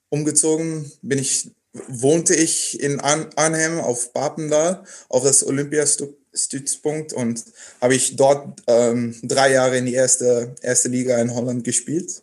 umgezogen, 0.08 0.90
bin 1.02 1.18
ich, 1.18 1.50
wohnte 1.88 2.34
ich 2.34 2.80
in 2.80 2.98
Arnhem 3.00 3.78
auf 3.78 4.14
Papendal, 4.14 4.84
auf 5.10 5.22
das 5.22 5.46
Olympiastück 5.46 6.16
Stützpunkt 6.32 7.12
und 7.12 7.44
habe 7.80 7.96
ich 7.96 8.14
dort 8.14 8.62
ähm, 8.68 9.18
drei 9.22 9.52
Jahre 9.52 9.78
in 9.78 9.86
die 9.86 9.94
erste, 9.94 10.54
erste 10.62 10.88
Liga 10.88 11.18
in 11.18 11.34
Holland 11.34 11.64
gespielt 11.64 12.22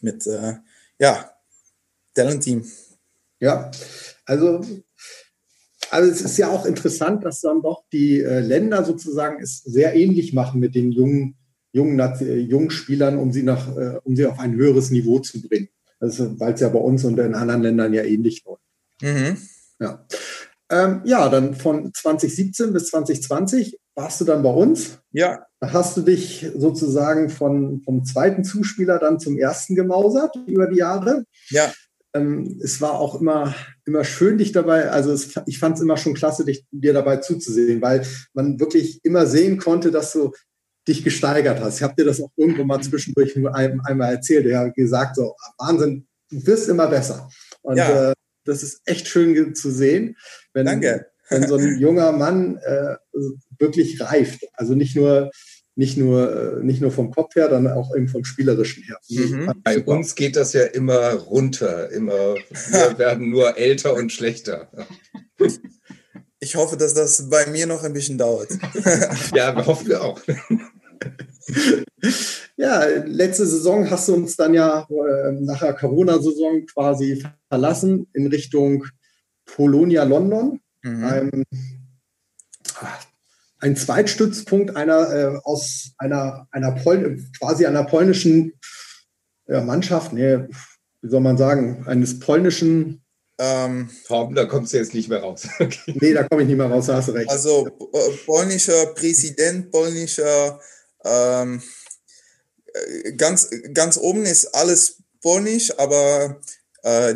mit 0.00 0.26
äh, 0.26 0.54
ja, 0.98 1.32
Talent-Team. 2.22 2.64
Ja, 3.40 3.70
also, 4.26 4.60
also 5.90 6.10
es 6.10 6.20
ist 6.20 6.36
ja 6.36 6.48
auch 6.48 6.66
interessant, 6.66 7.24
dass 7.24 7.40
dann 7.40 7.62
doch 7.62 7.84
die 7.92 8.20
äh, 8.20 8.40
Länder 8.40 8.84
sozusagen 8.84 9.42
es 9.42 9.62
sehr 9.62 9.94
ähnlich 9.94 10.32
machen 10.32 10.60
mit 10.60 10.74
den 10.74 10.92
jungen, 10.92 11.36
jungen, 11.72 11.98
äh, 11.98 12.36
jungen 12.36 12.70
Spielern, 12.70 13.18
um 13.18 13.32
sie, 13.32 13.42
nach, 13.42 13.76
äh, 13.76 13.98
um 14.04 14.14
sie 14.16 14.26
auf 14.26 14.38
ein 14.38 14.54
höheres 14.54 14.90
Niveau 14.90 15.18
zu 15.20 15.40
bringen. 15.40 15.68
Also, 15.98 16.38
Weil 16.38 16.54
es 16.54 16.60
ja 16.60 16.68
bei 16.68 16.78
uns 16.78 17.04
und 17.04 17.18
in 17.18 17.34
anderen 17.34 17.62
Ländern 17.62 17.92
ja 17.92 18.02
ähnlich 18.02 18.44
läuft. 18.44 18.62
Mhm. 19.02 19.36
Ja. 19.80 20.06
Ähm, 20.70 21.02
ja, 21.04 21.28
dann 21.28 21.54
von 21.54 21.92
2017 21.92 22.72
bis 22.72 22.88
2020 22.88 23.78
warst 23.94 24.20
du 24.20 24.24
dann 24.24 24.42
bei 24.42 24.50
uns. 24.50 24.98
Ja. 25.10 25.44
Da 25.58 25.72
hast 25.72 25.96
du 25.96 26.02
dich 26.02 26.46
sozusagen 26.56 27.28
von, 27.28 27.82
vom 27.82 28.04
zweiten 28.04 28.44
Zuspieler 28.44 28.98
dann 28.98 29.18
zum 29.18 29.36
ersten 29.36 29.74
gemausert 29.74 30.34
über 30.46 30.68
die 30.68 30.78
Jahre. 30.78 31.24
Ja. 31.50 31.72
Ähm, 32.14 32.58
es 32.62 32.80
war 32.80 32.94
auch 32.94 33.20
immer, 33.20 33.54
immer 33.84 34.04
schön, 34.04 34.38
dich 34.38 34.52
dabei, 34.52 34.90
also 34.90 35.12
es, 35.12 35.40
ich 35.46 35.58
fand 35.58 35.76
es 35.76 35.82
immer 35.82 35.96
schon 35.96 36.14
klasse, 36.14 36.44
dich, 36.44 36.64
dir 36.70 36.92
dabei 36.92 37.18
zuzusehen, 37.18 37.80
weil 37.80 38.04
man 38.32 38.58
wirklich 38.58 39.00
immer 39.04 39.26
sehen 39.26 39.58
konnte, 39.58 39.90
dass 39.90 40.12
du 40.12 40.32
dich 40.88 41.04
gesteigert 41.04 41.60
hast. 41.60 41.76
Ich 41.76 41.82
habe 41.82 41.94
dir 41.96 42.04
das 42.04 42.20
auch 42.20 42.30
irgendwo 42.36 42.64
mal 42.64 42.82
zwischendurch 42.82 43.36
nur 43.36 43.54
ein, 43.54 43.80
einmal 43.82 44.14
erzählt. 44.14 44.46
Er 44.46 44.60
hat 44.60 44.74
gesagt, 44.74 45.16
so, 45.16 45.34
Wahnsinn, 45.58 46.06
du 46.30 46.46
wirst 46.46 46.68
immer 46.68 46.88
besser. 46.88 47.28
Und 47.62 47.76
ja. 47.76 48.10
äh, 48.10 48.14
das 48.44 48.62
ist 48.62 48.80
echt 48.86 49.06
schön 49.06 49.54
zu 49.54 49.70
sehen, 49.70 50.16
wenn, 50.52 50.66
Danke. 50.66 51.06
wenn 51.28 51.46
so 51.46 51.56
ein 51.56 51.78
junger 51.78 52.12
Mann 52.12 52.56
äh, 52.56 52.96
wirklich 53.58 54.00
reift. 54.00 54.40
Also 54.54 54.74
nicht 54.74 54.96
nur 54.96 55.30
nicht 55.80 55.96
nur, 55.96 56.58
äh, 56.58 56.62
nicht 56.62 56.82
nur 56.82 56.90
vom 56.90 57.10
Kopf 57.10 57.34
her, 57.36 57.48
dann 57.48 57.66
auch 57.66 57.96
eben 57.96 58.06
vom 58.06 58.22
Spielerischen 58.22 58.82
her. 58.82 58.98
Mhm. 59.08 59.50
Bei 59.64 59.82
uns 59.82 60.14
geht 60.14 60.36
das 60.36 60.52
ja 60.52 60.64
immer 60.64 61.14
runter. 61.14 61.90
Immer, 61.90 62.34
wir 62.34 62.36
werden 62.98 63.30
nur 63.30 63.56
älter 63.56 63.94
und 63.94 64.12
schlechter. 64.12 64.70
Ich 66.38 66.54
hoffe, 66.54 66.76
dass 66.76 66.92
das 66.92 67.30
bei 67.30 67.46
mir 67.46 67.66
noch 67.66 67.82
ein 67.82 67.94
bisschen 67.94 68.18
dauert. 68.18 68.50
ja, 69.34 69.64
hoffen 69.64 69.88
wir 69.88 70.04
auch. 70.04 70.20
ja, 72.58 72.84
letzte 73.06 73.46
Saison 73.46 73.90
hast 73.90 74.08
du 74.08 74.16
uns 74.16 74.36
dann 74.36 74.52
ja 74.52 74.86
äh, 74.86 75.32
nach 75.32 75.60
der 75.60 75.72
Corona-Saison 75.72 76.66
quasi 76.66 77.24
verlassen 77.48 78.06
in 78.12 78.26
Richtung 78.26 78.84
Polonia 79.46 80.04
London. 80.04 80.60
Mhm. 80.82 81.04
Ein, 81.04 81.44
ein 83.60 83.76
Zweitstützpunkt 83.76 84.76
einer 84.76 85.12
äh, 85.12 85.38
aus 85.44 85.92
einer, 85.98 86.48
einer 86.50 86.72
Pol 86.72 87.22
quasi 87.38 87.66
einer 87.66 87.84
polnischen 87.84 88.54
ja, 89.46 89.62
Mannschaft, 89.62 90.12
nee, 90.12 90.38
wie 91.02 91.08
soll 91.08 91.20
man 91.20 91.38
sagen, 91.38 91.84
eines 91.86 92.18
polnischen 92.18 93.02
ähm, 93.38 93.88
da 94.08 94.44
kommst 94.44 94.74
du 94.74 94.76
jetzt 94.76 94.92
nicht 94.92 95.08
mehr 95.08 95.20
raus. 95.20 95.48
Okay. 95.58 95.94
Nee, 96.00 96.12
da 96.12 96.24
komme 96.24 96.42
ich 96.42 96.48
nicht 96.48 96.58
mehr 96.58 96.66
raus, 96.66 96.86
da 96.86 96.96
hast 96.96 97.08
du 97.08 97.12
recht. 97.12 97.30
Also 97.30 97.68
äh, 97.68 98.10
polnischer 98.26 98.86
Präsident, 98.94 99.70
polnischer 99.70 100.60
ähm, 101.04 101.62
äh, 102.66 103.12
ganz, 103.12 103.48
ganz 103.72 103.96
oben 103.96 104.26
ist 104.26 104.54
alles 104.54 105.02
polnisch, 105.22 105.72
aber 105.78 106.38
äh, 106.82 107.14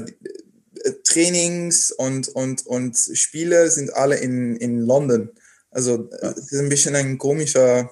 Trainings 1.05 1.91
und, 1.91 2.29
und, 2.29 2.67
und 2.67 2.97
Spiele 2.97 3.71
sind 3.71 3.95
alle 3.95 4.17
in, 4.17 4.57
in 4.57 4.81
London. 4.81 5.31
Also 5.75 6.09
es 6.11 6.53
ist 6.53 6.61
ein 6.61 6.69
bisschen 6.69 6.95
ein 6.95 7.19
komischer 7.19 7.91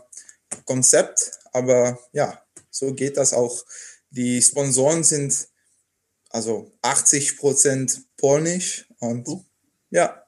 Konzept, 0.64 1.32
aber 1.52 1.98
ja, 2.12 2.40
so 2.70 2.94
geht 2.94 3.16
das 3.16 3.32
auch. 3.32 3.64
Die 4.10 4.40
Sponsoren 4.40 5.02
sind 5.02 5.48
also 6.30 6.72
80 6.82 7.38
Prozent 7.38 8.02
polnisch 8.16 8.86
und 9.00 9.26
oh. 9.26 9.44
ja. 9.90 10.22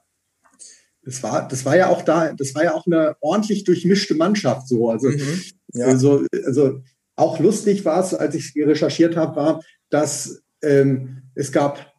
Das 1.03 1.23
war, 1.23 1.47
das 1.47 1.65
war 1.65 1.77
ja 1.77 1.89
auch 1.89 2.03
da, 2.03 2.33
das 2.33 2.55
war 2.55 2.65
ja 2.65 2.75
auch 2.75 2.87
eine 2.87 3.17
ordentlich 3.21 3.63
durchmischte 3.65 4.15
Mannschaft 4.15 4.69
so. 4.69 4.91
Also, 4.91 5.11
mhm, 5.11 5.43
ja. 5.75 5.87
also, 5.87 6.27
also 6.45 6.81
auch 7.15 7.39
lustig 7.39 7.85
war 7.85 8.03
es, 8.03 8.15
als 8.15 8.35
ich 8.35 8.53
recherchiert 8.57 9.15
habe, 9.17 9.37
war, 9.37 9.65
dass 9.91 10.43
ähm, 10.63 11.23
es 11.35 11.53
gab 11.53 11.93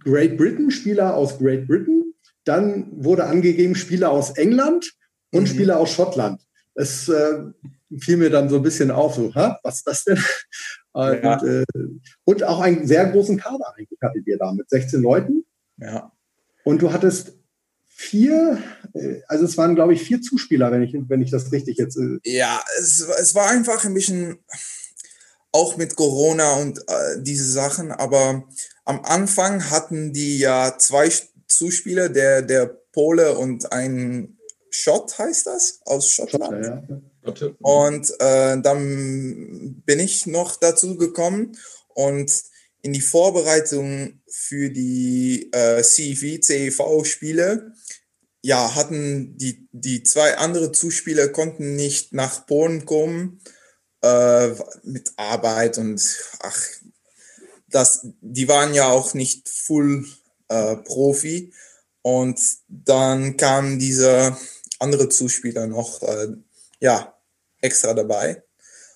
Great 0.00 0.36
Britain, 0.36 0.70
Spieler 0.70 1.14
aus 1.14 1.38
Great 1.38 1.68
Britain. 1.68 2.11
Dann 2.44 2.88
wurde 2.92 3.24
angegeben 3.24 3.74
Spieler 3.74 4.10
aus 4.10 4.30
England 4.30 4.92
und 5.32 5.42
mhm. 5.42 5.46
Spieler 5.46 5.78
aus 5.78 5.90
Schottland. 5.92 6.42
Es 6.74 7.08
äh, 7.08 7.44
fiel 7.98 8.16
mir 8.16 8.30
dann 8.30 8.48
so 8.48 8.56
ein 8.56 8.62
bisschen 8.62 8.90
auf, 8.90 9.14
so, 9.14 9.34
ha, 9.34 9.58
was 9.62 9.76
ist 9.76 9.86
das 9.86 10.04
denn? 10.04 10.18
Und, 10.94 11.22
ja. 11.24 11.42
äh, 11.42 11.64
und 12.24 12.44
auch 12.44 12.60
einen 12.60 12.86
sehr 12.86 13.06
großen 13.06 13.38
Kader 13.38 13.74
eigentlich 13.74 13.98
hattet 14.02 14.26
ihr 14.26 14.36
da 14.36 14.52
mit 14.52 14.68
16 14.68 15.00
Leuten. 15.00 15.46
Ja. 15.78 16.12
Und 16.64 16.82
du 16.82 16.92
hattest 16.92 17.32
vier, 17.86 18.62
äh, 18.92 19.22
also 19.26 19.44
es 19.46 19.56
waren, 19.56 19.74
glaube 19.74 19.94
ich, 19.94 20.02
vier 20.02 20.20
Zuspieler, 20.20 20.70
wenn 20.70 20.82
ich, 20.82 20.94
wenn 21.08 21.22
ich 21.22 21.30
das 21.30 21.50
richtig 21.50 21.78
jetzt. 21.78 21.96
Äh 21.96 22.18
ja, 22.24 22.62
es, 22.78 23.00
es 23.00 23.34
war 23.34 23.48
einfach 23.48 23.84
ein 23.86 23.94
bisschen 23.94 24.38
auch 25.52 25.76
mit 25.76 25.96
Corona 25.96 26.56
und 26.56 26.78
äh, 26.80 27.22
diese 27.22 27.50
Sachen, 27.50 27.92
aber 27.92 28.44
am 28.84 29.02
Anfang 29.04 29.70
hatten 29.70 30.12
die 30.12 30.38
ja 30.38 30.76
zwei 30.78 31.10
Zuspieler, 31.52 32.08
der, 32.08 32.42
der 32.42 32.66
Pole 32.66 33.36
und 33.36 33.72
ein 33.72 34.38
Schott 34.70 35.18
heißt 35.18 35.46
das, 35.46 35.80
aus 35.84 36.08
Schottland. 36.08 36.88
Schotte, 37.24 37.46
ja. 37.46 37.54
Und 37.60 38.10
äh, 38.20 38.60
dann 38.60 39.82
bin 39.84 40.00
ich 40.00 40.26
noch 40.26 40.56
dazu 40.56 40.96
gekommen 40.96 41.56
und 41.88 42.32
in 42.82 42.92
die 42.92 43.00
Vorbereitung 43.00 44.20
für 44.28 44.70
die 44.70 45.50
äh, 45.52 45.82
CEV, 45.82 46.40
CEV-Spiele, 46.40 47.72
ja, 48.42 48.74
hatten 48.74 49.36
die, 49.38 49.68
die 49.70 50.02
zwei 50.02 50.36
andere 50.36 50.72
Zuspieler 50.72 51.28
konnten 51.28 51.76
nicht 51.76 52.12
nach 52.12 52.44
Polen 52.46 52.86
kommen 52.86 53.40
äh, 54.02 54.48
mit 54.82 55.12
Arbeit 55.16 55.78
und 55.78 56.02
ach, 56.40 56.58
das, 57.68 58.06
die 58.20 58.48
waren 58.48 58.74
ja 58.74 58.88
auch 58.88 59.14
nicht 59.14 59.48
full 59.48 60.04
äh, 60.52 60.76
Profi. 60.76 61.52
Und 62.02 62.40
dann 62.68 63.36
kam 63.36 63.78
dieser 63.78 64.36
andere 64.78 65.08
Zuspieler 65.08 65.66
noch, 65.66 66.02
äh, 66.02 66.28
ja, 66.80 67.14
extra 67.60 67.94
dabei. 67.94 68.42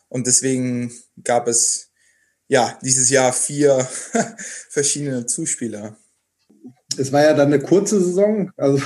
Und 0.09 0.27
deswegen 0.27 0.93
gab 1.23 1.49
es 1.49 1.91
ja 2.49 2.79
dieses 2.83 3.11
Jahr 3.11 3.33
vier 3.33 3.79
verschiedene 4.71 5.27
Zuspieler. 5.27 5.97
Es 6.99 7.13
war 7.13 7.23
ja 7.23 7.35
dann 7.35 7.53
eine 7.53 7.63
kurze 7.63 8.03
Saison. 8.03 8.51
Also, 8.57 8.83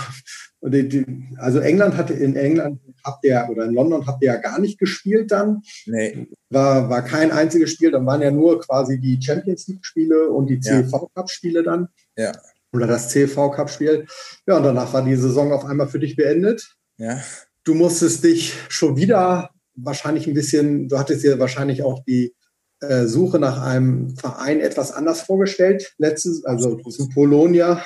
die, 0.62 0.88
die, 0.88 1.06
also 1.38 1.60
England 1.60 1.96
hatte 1.96 2.12
in 2.12 2.36
England 2.36 2.80
habt 3.04 3.24
ihr 3.24 3.46
oder 3.50 3.64
in 3.64 3.74
London 3.74 4.06
habt 4.06 4.22
ihr 4.22 4.32
ja 4.32 4.36
gar 4.36 4.58
nicht 4.58 4.78
gespielt 4.78 5.30
dann. 5.30 5.62
Nee. 5.86 6.28
War, 6.50 6.90
war 6.90 7.02
kein 7.02 7.30
einziges 7.30 7.72
Spiel, 7.72 7.90
dann 7.90 8.04
waren 8.06 8.20
ja 8.20 8.30
nur 8.30 8.60
quasi 8.60 9.00
die 9.00 9.20
Champions 9.22 9.68
League-Spiele 9.68 10.28
und 10.28 10.48
die 10.48 10.60
CV-Cup-Spiele 10.60 11.62
dann. 11.62 11.88
Ja. 12.16 12.32
Oder 12.72 12.86
das 12.86 13.08
CV-Cup-Spiel. 13.08 14.06
Ja, 14.46 14.56
und 14.56 14.62
danach 14.62 14.92
war 14.92 15.04
die 15.04 15.16
Saison 15.16 15.52
auf 15.52 15.64
einmal 15.64 15.88
für 15.88 15.98
dich 15.98 16.16
beendet. 16.16 16.76
Ja. 16.98 17.20
Du 17.64 17.74
musstest 17.74 18.24
dich 18.24 18.54
schon 18.68 18.96
wieder 18.96 19.50
wahrscheinlich 19.74 20.26
ein 20.26 20.34
bisschen, 20.34 20.88
du 20.88 20.98
hattest 20.98 21.24
dir 21.24 21.38
wahrscheinlich 21.38 21.82
auch 21.82 22.04
die 22.04 22.34
äh, 22.80 23.06
Suche 23.06 23.38
nach 23.38 23.62
einem 23.62 24.16
Verein 24.16 24.60
etwas 24.60 24.92
anders 24.92 25.22
vorgestellt, 25.22 25.94
letztes, 25.98 26.44
also 26.44 26.76
zum 26.76 27.10
Polonia. 27.10 27.84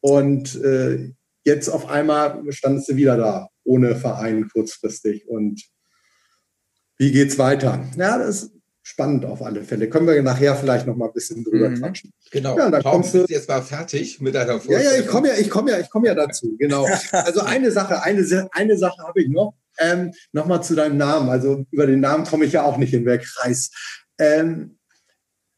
Und 0.00 0.60
äh, 0.62 1.12
jetzt 1.44 1.68
auf 1.68 1.88
einmal 1.88 2.42
standest 2.50 2.88
du 2.88 2.96
wieder 2.96 3.16
da, 3.16 3.48
ohne 3.64 3.96
Verein 3.96 4.48
kurzfristig. 4.48 5.28
Und 5.28 5.62
wie 6.98 7.12
geht's 7.12 7.38
weiter? 7.38 7.84
Ja, 7.96 8.18
das 8.18 8.44
ist 8.44 8.55
spannend 8.86 9.24
auf 9.24 9.42
alle 9.42 9.64
Fälle. 9.64 9.90
Können 9.90 10.06
wir 10.06 10.22
nachher 10.22 10.54
vielleicht 10.54 10.86
noch 10.86 10.94
mal 10.94 11.06
ein 11.06 11.12
bisschen 11.12 11.42
drüber 11.42 11.68
mhm. 11.68 11.80
quatschen. 11.80 12.12
Genau. 12.30 12.56
Ja, 12.56 12.70
dann 12.70 12.82
Tom, 12.82 12.92
kommst 12.92 13.14
du 13.14 13.24
jetzt 13.26 13.48
mal 13.48 13.60
fertig 13.60 14.20
mit 14.20 14.36
deiner 14.36 14.60
Vorstellung. 14.60 14.84
Ja, 14.84 14.92
ja, 14.92 15.00
ich 15.00 15.08
komme 15.08 15.28
ja, 15.28 15.34
ich 15.34 15.50
komme 15.50 15.72
ja, 15.72 15.80
ich 15.80 15.90
komme 15.90 16.06
ja 16.06 16.14
dazu. 16.14 16.54
Genau. 16.56 16.86
Also 17.10 17.40
eine 17.40 17.72
Sache, 17.72 18.04
eine, 18.04 18.48
eine 18.52 18.78
Sache 18.78 19.02
habe 19.02 19.22
ich 19.22 19.28
noch. 19.28 19.54
Ähm, 19.80 20.12
Nochmal 20.30 20.62
zu 20.62 20.76
deinem 20.76 20.98
Namen. 20.98 21.28
Also 21.30 21.66
über 21.72 21.88
den 21.88 21.98
Namen 21.98 22.26
komme 22.26 22.44
ich 22.44 22.52
ja 22.52 22.62
auch 22.62 22.76
nicht 22.76 22.90
hinweg. 22.90 23.26
Reis. 23.38 23.72
Ähm, 24.18 24.78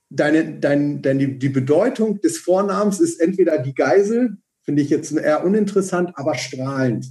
deine, 0.08 0.58
dein, 0.58 1.02
dein, 1.02 1.18
die, 1.18 1.38
die 1.38 1.50
Bedeutung 1.50 2.22
des 2.22 2.38
Vornamens 2.38 2.98
ist 2.98 3.20
entweder 3.20 3.58
die 3.58 3.74
Geisel, 3.74 4.38
finde 4.62 4.80
ich 4.80 4.88
jetzt 4.88 5.12
eher 5.12 5.44
uninteressant, 5.44 6.12
aber 6.14 6.34
strahlend. 6.34 7.04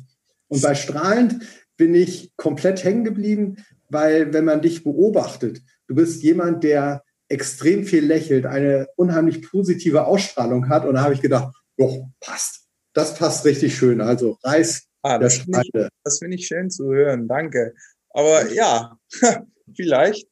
Und 0.47 0.63
bei 0.63 0.73
strahlend 0.73 1.43
bin 1.77 1.93
ich 1.93 2.35
komplett 2.37 2.83
hängen 2.83 3.03
geblieben, 3.03 3.57
weil 3.87 4.33
wenn 4.33 4.45
man 4.45 4.63
dich 4.63 4.83
beobachtet, 4.83 5.61
du 5.87 5.95
bist 5.95 6.23
jemand, 6.23 6.63
der 6.63 7.03
extrem 7.29 7.83
viel 7.83 8.05
lächelt, 8.05 8.45
eine 8.45 8.87
unheimlich 8.95 9.41
positive 9.41 10.05
Ausstrahlung 10.05 10.69
hat. 10.69 10.85
Und 10.85 10.95
da 10.95 11.03
habe 11.03 11.13
ich 11.13 11.21
gedacht, 11.21 11.53
doch, 11.77 12.07
passt. 12.19 12.67
Das 12.93 13.15
passt 13.15 13.45
richtig 13.45 13.75
schön. 13.75 14.01
Also 14.01 14.37
Reis, 14.43 14.87
Ah, 15.07 15.19
das 15.19 15.37
finde 15.37 15.61
ich, 15.63 16.19
find 16.19 16.33
ich 16.33 16.47
schön 16.47 16.69
zu 16.69 16.91
hören, 16.91 17.27
danke. 17.27 17.73
Aber 18.09 18.51
ja, 18.51 18.97
vielleicht. 19.75 20.27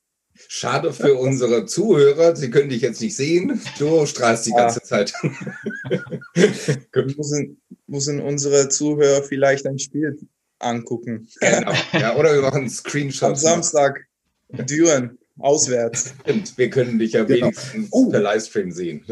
Schade 0.49 0.91
für 0.91 1.15
unsere 1.15 1.65
Zuhörer, 1.65 2.35
sie 2.35 2.51
können 2.51 2.67
dich 2.67 2.81
jetzt 2.81 2.99
nicht 2.99 3.15
sehen. 3.15 3.61
Du 3.79 4.05
strahlst 4.05 4.45
die 4.47 4.53
ah. 4.53 4.57
ganze 4.57 4.81
Zeit. 4.81 5.13
müssen, 7.17 7.61
müssen 7.87 8.19
unsere 8.19 8.67
Zuhörer 8.67 9.23
vielleicht 9.23 9.65
ein 9.65 9.79
Spiel 9.79 10.19
angucken. 10.59 11.29
Genau, 11.39 11.71
ja, 11.93 12.17
oder 12.17 12.33
wir 12.33 12.41
machen 12.41 12.61
einen 12.61 12.69
Screenshot. 12.69 13.29
Am 13.29 13.35
Samstag 13.35 14.07
Düren, 14.49 15.17
auswärts. 15.39 16.13
Stimmt, 16.21 16.57
wir 16.57 16.69
können 16.69 16.99
dich 16.99 17.13
ja 17.13 17.23
genau. 17.23 17.47
wenigstens 17.47 17.87
oh. 17.91 18.09
per 18.09 18.21
Livestream 18.21 18.71
sehen. 18.71 19.05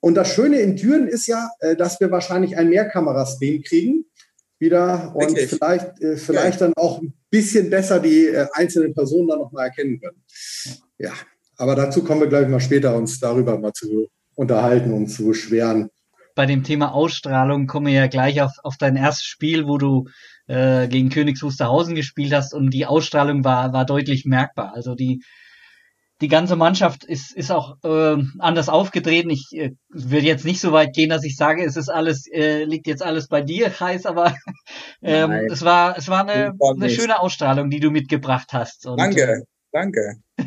Und 0.00 0.14
das 0.14 0.32
Schöne 0.32 0.60
in 0.60 0.76
Düren 0.76 1.06
ist 1.06 1.26
ja, 1.26 1.50
äh, 1.60 1.76
dass 1.76 2.00
wir 2.00 2.10
wahrscheinlich 2.10 2.56
ein 2.56 2.68
Mehrkamerastream 2.68 3.62
kriegen 3.62 4.04
wieder 4.58 5.12
und 5.14 5.28
Wirklich? 5.28 5.48
vielleicht, 5.48 6.00
äh, 6.02 6.16
vielleicht 6.16 6.60
ja. 6.60 6.66
dann 6.66 6.74
auch 6.76 7.00
ein 7.00 7.14
bisschen 7.30 7.70
besser 7.70 7.98
die 7.98 8.26
äh, 8.26 8.46
einzelnen 8.52 8.94
Personen 8.94 9.28
dann 9.28 9.38
nochmal 9.38 9.66
erkennen 9.66 10.00
können. 10.00 10.22
Ja, 10.98 11.12
aber 11.56 11.74
dazu 11.74 12.04
kommen 12.04 12.20
wir 12.20 12.28
gleich 12.28 12.46
mal 12.46 12.60
später, 12.60 12.94
uns 12.94 13.18
darüber 13.18 13.58
mal 13.58 13.72
zu 13.72 14.08
unterhalten 14.34 14.92
und 14.92 15.08
zu 15.08 15.26
beschweren. 15.26 15.88
Bei 16.34 16.46
dem 16.46 16.62
Thema 16.62 16.94
Ausstrahlung 16.94 17.66
kommen 17.66 17.86
wir 17.86 17.94
ja 17.94 18.06
gleich 18.06 18.40
auf, 18.42 18.52
auf 18.62 18.76
dein 18.76 18.96
erstes 18.96 19.26
Spiel, 19.26 19.66
wo 19.66 19.78
du 19.78 20.08
äh, 20.46 20.88
gegen 20.88 21.08
Königs 21.08 21.42
Wusterhausen 21.42 21.94
gespielt 21.94 22.32
hast 22.32 22.54
und 22.54 22.70
die 22.70 22.86
Ausstrahlung 22.86 23.44
war, 23.44 23.72
war 23.72 23.84
deutlich 23.84 24.24
merkbar. 24.24 24.74
Also 24.74 24.94
die, 24.94 25.22
die 26.20 26.28
ganze 26.28 26.56
Mannschaft 26.56 27.04
ist, 27.04 27.34
ist 27.34 27.50
auch 27.50 27.76
äh, 27.82 28.22
anders 28.38 28.68
aufgetreten. 28.68 29.30
Ich 29.30 29.48
äh, 29.52 29.72
will 29.88 30.24
jetzt 30.24 30.44
nicht 30.44 30.60
so 30.60 30.72
weit 30.72 30.92
gehen, 30.92 31.10
dass 31.10 31.24
ich 31.24 31.36
sage, 31.36 31.64
es 31.64 31.76
ist 31.76 31.88
alles, 31.88 32.26
äh, 32.30 32.64
liegt 32.64 32.86
jetzt 32.86 33.02
alles 33.02 33.28
bei 33.28 33.40
dir, 33.40 33.78
Heiß, 33.78 34.06
aber 34.06 34.34
ähm, 35.02 35.30
es 35.50 35.62
war, 35.62 35.96
es 35.96 36.08
war 36.08 36.28
eine, 36.28 36.54
eine 36.60 36.90
schöne 36.90 37.20
Ausstrahlung, 37.20 37.70
die 37.70 37.80
du 37.80 37.90
mitgebracht 37.90 38.52
hast. 38.52 38.86
Und, 38.86 38.98
danke, 38.98 39.22
äh, 39.22 39.42
danke. 39.72 40.16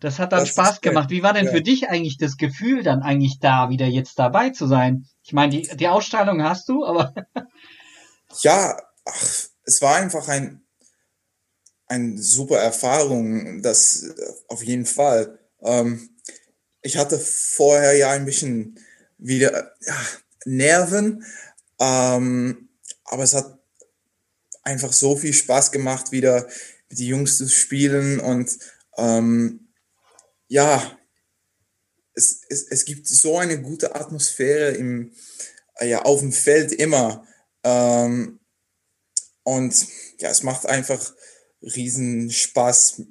Das 0.00 0.18
hat 0.18 0.32
dann 0.32 0.40
das 0.40 0.50
Spaß 0.50 0.82
gemacht. 0.82 1.08
Wie 1.08 1.22
war 1.22 1.32
denn 1.32 1.46
ja. 1.46 1.52
für 1.52 1.62
dich 1.62 1.88
eigentlich 1.88 2.18
das 2.18 2.36
Gefühl, 2.36 2.82
dann 2.82 3.00
eigentlich 3.00 3.38
da 3.40 3.70
wieder 3.70 3.86
jetzt 3.86 4.18
dabei 4.18 4.50
zu 4.50 4.66
sein? 4.66 5.06
Ich 5.22 5.32
meine, 5.32 5.52
die, 5.52 5.74
die 5.74 5.88
Ausstrahlung 5.88 6.42
hast 6.42 6.68
du, 6.68 6.84
aber. 6.84 7.14
ja, 8.42 8.76
ach, 9.06 9.22
es 9.64 9.80
war 9.80 9.96
einfach 9.96 10.28
ein 10.28 10.65
eine 11.86 12.18
super 12.18 12.58
Erfahrung, 12.58 13.62
das 13.62 14.02
äh, 14.02 14.32
auf 14.48 14.62
jeden 14.62 14.86
Fall. 14.86 15.38
Ähm, 15.62 16.10
ich 16.82 16.96
hatte 16.96 17.18
vorher 17.18 17.94
ja 17.96 18.10
ein 18.10 18.24
bisschen 18.24 18.78
wieder 19.18 19.72
ja, 19.86 20.06
Nerven, 20.44 21.24
ähm, 21.80 22.68
aber 23.04 23.22
es 23.22 23.34
hat 23.34 23.58
einfach 24.62 24.92
so 24.92 25.16
viel 25.16 25.32
Spaß 25.32 25.72
gemacht, 25.72 26.12
wieder 26.12 26.46
mit 26.88 26.98
den 26.98 27.06
Jungs 27.06 27.38
zu 27.38 27.48
spielen 27.48 28.20
und 28.20 28.58
ähm, 28.96 29.68
ja, 30.48 30.98
es, 32.14 32.40
es, 32.48 32.66
es 32.68 32.84
gibt 32.84 33.06
so 33.06 33.38
eine 33.38 33.60
gute 33.60 33.94
Atmosphäre 33.94 34.70
im, 34.72 35.12
äh, 35.76 35.88
ja, 35.88 36.02
auf 36.02 36.20
dem 36.20 36.32
Feld 36.32 36.72
immer. 36.72 37.26
Ähm, 37.62 38.40
und 39.42 39.86
ja, 40.18 40.30
es 40.30 40.42
macht 40.42 40.66
einfach 40.66 41.14
riesen 41.62 42.30
Spaß, 42.30 43.02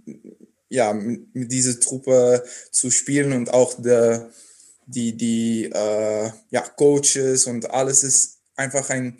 ja, 0.69 0.93
mit, 0.93 1.34
mit 1.36 1.51
dieser 1.51 1.79
Truppe 1.79 2.43
zu 2.71 2.91
spielen 2.91 3.34
und 3.34 3.53
auch 3.53 3.81
der, 3.81 4.31
die, 4.86 5.15
die 5.15 5.65
äh, 5.65 6.31
ja, 6.49 6.62
Coaches 6.62 7.45
und 7.45 7.69
alles 7.69 8.03
ist 8.03 8.39
einfach 8.55 8.89
eine 8.89 9.17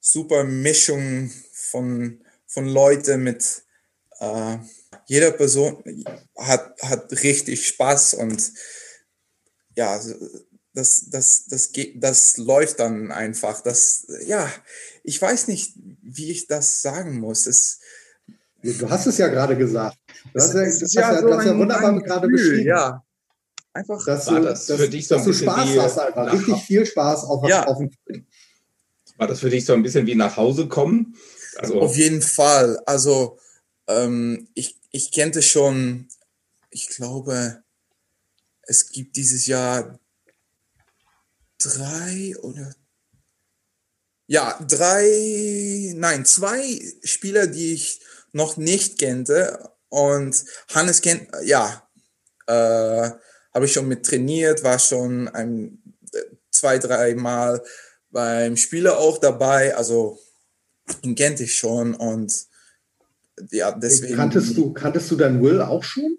super 0.00 0.44
Mischung 0.44 1.30
von, 1.52 2.24
von 2.46 2.66
Leuten 2.66 3.22
mit 3.22 3.62
äh, 4.20 4.58
jeder 5.06 5.32
Person 5.32 5.82
hat, 6.36 6.80
hat 6.82 7.12
richtig 7.22 7.66
Spaß 7.66 8.14
und 8.14 8.52
ja, 9.76 10.00
das, 10.72 11.08
das, 11.10 11.46
das, 11.46 11.72
geht, 11.72 12.02
das 12.02 12.36
läuft 12.36 12.80
dann 12.80 13.10
einfach. 13.10 13.62
Das, 13.62 14.06
ja, 14.26 14.50
ich 15.02 15.20
weiß 15.20 15.48
nicht, 15.48 15.74
wie 16.02 16.30
ich 16.30 16.46
das 16.46 16.82
sagen 16.82 17.18
muss. 17.18 17.46
Es, 17.46 17.80
Du 18.72 18.90
hast 18.90 19.06
es 19.06 19.18
ja 19.18 19.28
gerade 19.28 19.56
gesagt. 19.56 19.98
Du 20.32 20.40
hast 20.40 20.54
ja, 20.54 20.64
das, 20.64 20.92
ja, 20.94 21.12
ja, 21.12 21.20
so 21.20 21.28
ja 21.28 21.58
wunderbar 21.58 22.00
gerade 22.00 22.28
beschrieben. 22.28 22.66
Ja. 22.66 23.04
einfach. 23.72 24.04
Dass 24.04 24.26
war 24.26 24.40
du, 24.40 24.46
das 24.46 24.66
dass, 24.66 24.80
für 24.80 24.88
dich 24.88 25.06
so 25.06 25.16
dass 25.16 25.24
du 25.24 25.32
Spaß 25.32 25.78
hast 25.78 25.98
einfach. 25.98 26.32
Richtig 26.32 26.62
viel 26.62 26.86
Spaß 26.86 27.24
auf, 27.24 27.48
ja. 27.48 27.66
auf 27.66 27.78
dem 27.78 27.90
War 29.16 29.28
das 29.28 29.40
für 29.40 29.50
dich 29.50 29.64
so 29.64 29.72
ein 29.72 29.82
bisschen 29.82 30.06
wie 30.06 30.14
nach 30.14 30.36
Hause 30.36 30.68
kommen? 30.68 31.16
Also 31.56 31.80
auf 31.80 31.96
jeden 31.96 32.22
Fall. 32.22 32.80
Also 32.86 33.38
ähm, 33.86 34.48
ich, 34.54 34.78
ich 34.90 35.12
kannte 35.12 35.42
schon, 35.42 36.08
ich 36.70 36.88
glaube, 36.88 37.62
es 38.62 38.90
gibt 38.90 39.16
dieses 39.16 39.46
Jahr 39.46 39.98
drei 41.58 42.34
oder 42.42 42.74
ja, 44.28 44.58
drei, 44.66 45.92
nein, 45.94 46.24
zwei 46.24 46.80
Spieler, 47.04 47.46
die 47.46 47.74
ich 47.74 48.00
noch 48.32 48.56
nicht 48.56 48.98
kannte. 48.98 49.70
Und 49.88 50.44
Hannes 50.74 51.00
kennt, 51.00 51.28
ja, 51.44 51.88
äh, 52.46 53.10
habe 53.54 53.64
ich 53.64 53.72
schon 53.72 53.88
mit 53.88 54.04
trainiert, 54.04 54.62
war 54.62 54.78
schon 54.78 55.28
ein, 55.28 55.82
zwei, 56.50 56.78
drei 56.78 57.14
Mal 57.14 57.62
beim 58.10 58.56
Spieler 58.56 58.98
auch 58.98 59.18
dabei. 59.18 59.74
Also 59.76 60.18
ihn 61.02 61.14
kennt 61.14 61.40
ich 61.40 61.54
schon 61.54 61.94
und 61.94 62.32
ja, 63.50 63.72
deswegen. 63.72 64.16
Kanntest 64.16 64.56
du, 64.56 64.72
kanntest 64.72 65.10
du 65.10 65.16
dann 65.16 65.42
Will 65.42 65.60
auch 65.60 65.82
schon? 65.82 66.18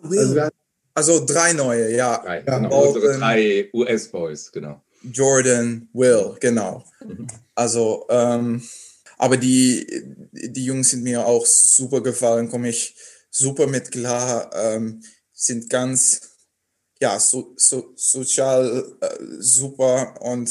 Will. 0.00 0.18
Also, 0.18 0.48
also 0.94 1.26
drei 1.26 1.52
neue, 1.52 1.94
ja. 1.94 2.18
Drei, 2.18 2.42
genau. 2.42 2.88
Unsere 2.88 3.18
drei 3.18 3.70
US-Boys, 3.72 4.52
genau. 4.52 4.82
Jordan, 5.02 5.88
Will, 5.92 6.36
genau. 6.40 6.84
Mhm. 7.00 7.26
Also, 7.54 8.06
ähm, 8.08 8.62
aber 9.18 9.36
die, 9.36 9.86
die 10.32 10.64
Jungs 10.64 10.90
sind 10.90 11.02
mir 11.02 11.26
auch 11.26 11.46
super 11.46 12.02
gefallen, 12.02 12.48
komme 12.48 12.68
ich 12.68 12.94
super 13.30 13.66
mit 13.66 13.90
klar, 13.90 14.50
ähm, 14.54 15.02
sind 15.32 15.68
ganz, 15.68 16.20
ja, 17.00 17.18
so, 17.18 17.52
so, 17.56 17.92
sozial 17.96 18.84
äh, 19.00 19.08
super 19.38 20.20
und 20.20 20.50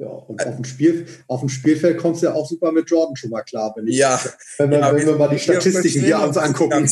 ja, 0.00 0.06
und 0.06 0.46
auf 0.46 0.54
dem, 0.54 0.64
Spiel, 0.64 1.06
auf 1.26 1.40
dem 1.40 1.48
Spielfeld 1.48 1.98
kommst 1.98 2.22
du 2.22 2.26
ja 2.26 2.32
auch 2.32 2.48
super 2.48 2.70
mit 2.70 2.88
Jordan 2.88 3.16
schon 3.16 3.30
mal 3.30 3.42
klar, 3.42 3.72
wenn, 3.76 3.88
ich, 3.88 3.96
ja, 3.96 4.20
wenn, 4.58 4.70
wir, 4.70 4.78
ja, 4.78 4.92
wenn 4.94 5.00
wir, 5.00 5.06
wir 5.06 5.16
mal 5.16 5.28
die 5.28 5.40
Statistiken 5.40 6.04
hier 6.04 6.20
uns 6.20 6.36
angucken. 6.36 6.88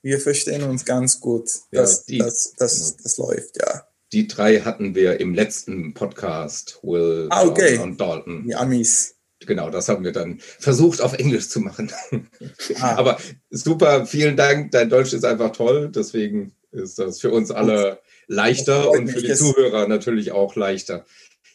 Wir 0.00 0.20
verstehen 0.20 0.62
uns 0.62 0.84
ganz 0.84 1.20
gut. 1.20 1.50
Das, 1.72 1.98
ja, 1.98 2.04
die, 2.08 2.18
das, 2.18 2.54
das, 2.56 2.96
das 2.96 3.16
läuft, 3.18 3.58
ja. 3.58 3.86
Die 4.12 4.26
drei 4.26 4.60
hatten 4.60 4.94
wir 4.94 5.20
im 5.20 5.34
letzten 5.34 5.92
Podcast, 5.92 6.78
Will 6.82 7.26
ah, 7.30 7.44
okay. 7.44 7.76
und 7.78 8.00
Dalton. 8.00 8.44
Die 8.46 8.54
Amis. 8.54 9.17
Genau, 9.48 9.70
das 9.70 9.88
haben 9.88 10.04
wir 10.04 10.12
dann 10.12 10.40
versucht 10.40 11.00
auf 11.00 11.14
Englisch 11.14 11.48
zu 11.48 11.60
machen. 11.60 11.90
Ah. 12.80 12.94
Aber 12.98 13.18
super, 13.48 14.04
vielen 14.04 14.36
Dank. 14.36 14.72
Dein 14.72 14.90
Deutsch 14.90 15.14
ist 15.14 15.24
einfach 15.24 15.52
toll. 15.52 15.90
Deswegen 15.90 16.52
ist 16.70 16.98
das 16.98 17.18
für 17.18 17.30
uns 17.30 17.50
alle 17.50 17.98
leichter 18.26 18.90
und 18.90 19.08
für 19.08 19.22
die 19.22 19.32
Zuhörer 19.34 19.88
natürlich 19.88 20.32
auch 20.32 20.54
leichter. 20.54 21.06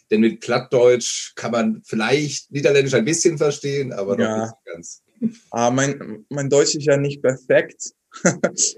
Denn 0.09 0.21
mit 0.21 0.39
Plattdeutsch 0.39 1.35
kann 1.35 1.51
man 1.51 1.83
vielleicht 1.85 2.51
Niederländisch 2.51 2.95
ein 2.95 3.05
bisschen 3.05 3.37
verstehen, 3.37 3.93
aber 3.93 4.17
noch 4.17 4.25
ja. 4.25 4.41
nicht 4.41 4.55
ganz. 4.65 5.03
Ah, 5.51 5.69
mein, 5.69 6.25
mein 6.29 6.49
Deutsch 6.49 6.73
ist 6.73 6.85
ja 6.85 6.97
nicht 6.97 7.21
perfekt. 7.21 7.91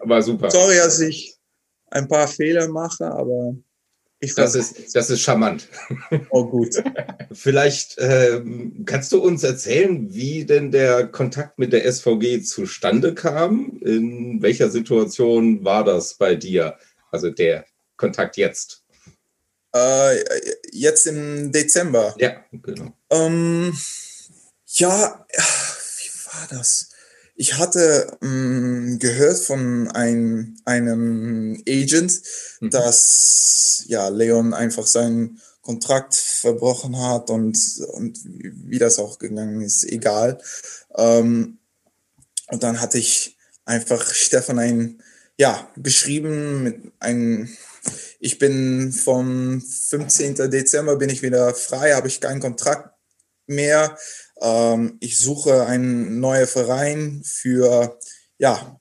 aber 0.01 0.21
super. 0.21 0.51
Sorry, 0.51 0.75
dass 0.75 0.99
ich 0.99 1.37
ein 1.89 2.09
paar 2.09 2.27
Fehler 2.27 2.67
mache, 2.67 3.05
aber 3.05 3.55
das 4.33 4.55
ist, 4.55 4.95
das 4.95 5.09
ist 5.09 5.21
charmant. 5.21 5.67
Oh, 6.29 6.45
gut. 6.45 6.75
Vielleicht 7.31 7.95
ähm, 7.99 8.83
kannst 8.85 9.11
du 9.11 9.21
uns 9.21 9.43
erzählen, 9.43 10.13
wie 10.13 10.45
denn 10.45 10.71
der 10.71 11.07
Kontakt 11.07 11.59
mit 11.59 11.73
der 11.73 11.91
SVG 11.91 12.41
zustande 12.43 13.13
kam? 13.13 13.79
In 13.81 14.41
welcher 14.41 14.69
Situation 14.69 15.63
war 15.63 15.83
das 15.83 16.15
bei 16.15 16.35
dir? 16.35 16.77
Also 17.11 17.29
der 17.29 17.65
Kontakt 17.97 18.37
jetzt? 18.37 18.83
Äh, 19.75 20.23
jetzt 20.71 21.05
im 21.05 21.51
Dezember. 21.51 22.15
Ja, 22.17 22.43
genau. 22.51 22.93
Ähm, 23.09 23.77
ja, 24.67 25.25
wie 25.29 26.25
war 26.25 26.47
das? 26.49 26.94
Ich 27.35 27.57
hatte 27.57 28.17
mh, 28.21 28.29
mm, 28.29 28.99
gehört 28.99 29.37
von 29.39 29.89
ein, 29.89 30.57
einem 30.65 31.61
Agent, 31.67 32.21
mhm. 32.61 32.69
dass 32.69 33.83
ja 33.87 34.07
Leon 34.07 34.53
einfach 34.53 34.87
seinen 34.87 35.41
Kontrakt 35.61 36.15
verbrochen 36.15 36.97
hat 37.01 37.29
und, 37.29 37.57
und 37.93 38.19
wie 38.23 38.77
das 38.77 38.99
auch 38.99 39.19
gegangen 39.19 39.61
ist, 39.61 39.83
egal. 39.83 40.37
Ähm, 40.95 41.57
und 42.47 42.63
dann 42.63 42.79
hatte 42.79 42.99
ich 42.99 43.37
einfach 43.65 44.13
Stefan 44.13 44.59
ein, 44.59 45.01
ja, 45.37 45.67
geschrieben 45.75 46.63
mit 46.63 46.91
einem, 46.99 47.49
ich 48.19 48.37
bin 48.37 48.91
vom 48.91 49.59
15. 49.61 50.35
Dezember 50.51 50.97
bin 50.97 51.09
ich 51.09 51.23
wieder 51.23 51.53
frei, 51.55 51.93
habe 51.93 52.07
ich 52.07 52.21
keinen 52.21 52.39
Kontrakt 52.39 52.91
mehr. 53.47 53.97
Ähm, 54.41 54.97
ich 54.99 55.19
suche 55.19 55.65
einen 55.65 56.19
neuen 56.19 56.47
Verein 56.47 57.23
für, 57.25 57.99
ja, 58.37 58.79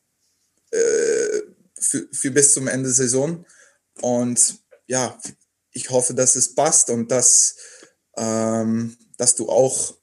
äh, 0.70 1.40
für, 1.78 2.08
für 2.12 2.30
bis 2.30 2.54
zum 2.54 2.68
Ende 2.68 2.88
der 2.88 2.94
Saison. 2.94 3.44
Und 4.00 4.58
ja, 4.86 5.18
ich 5.70 5.90
hoffe, 5.90 6.14
dass 6.14 6.36
es 6.36 6.54
passt 6.54 6.90
und 6.90 7.10
dass, 7.10 7.56
ähm, 8.16 8.96
dass 9.16 9.34
du 9.34 9.48
auch 9.48 9.96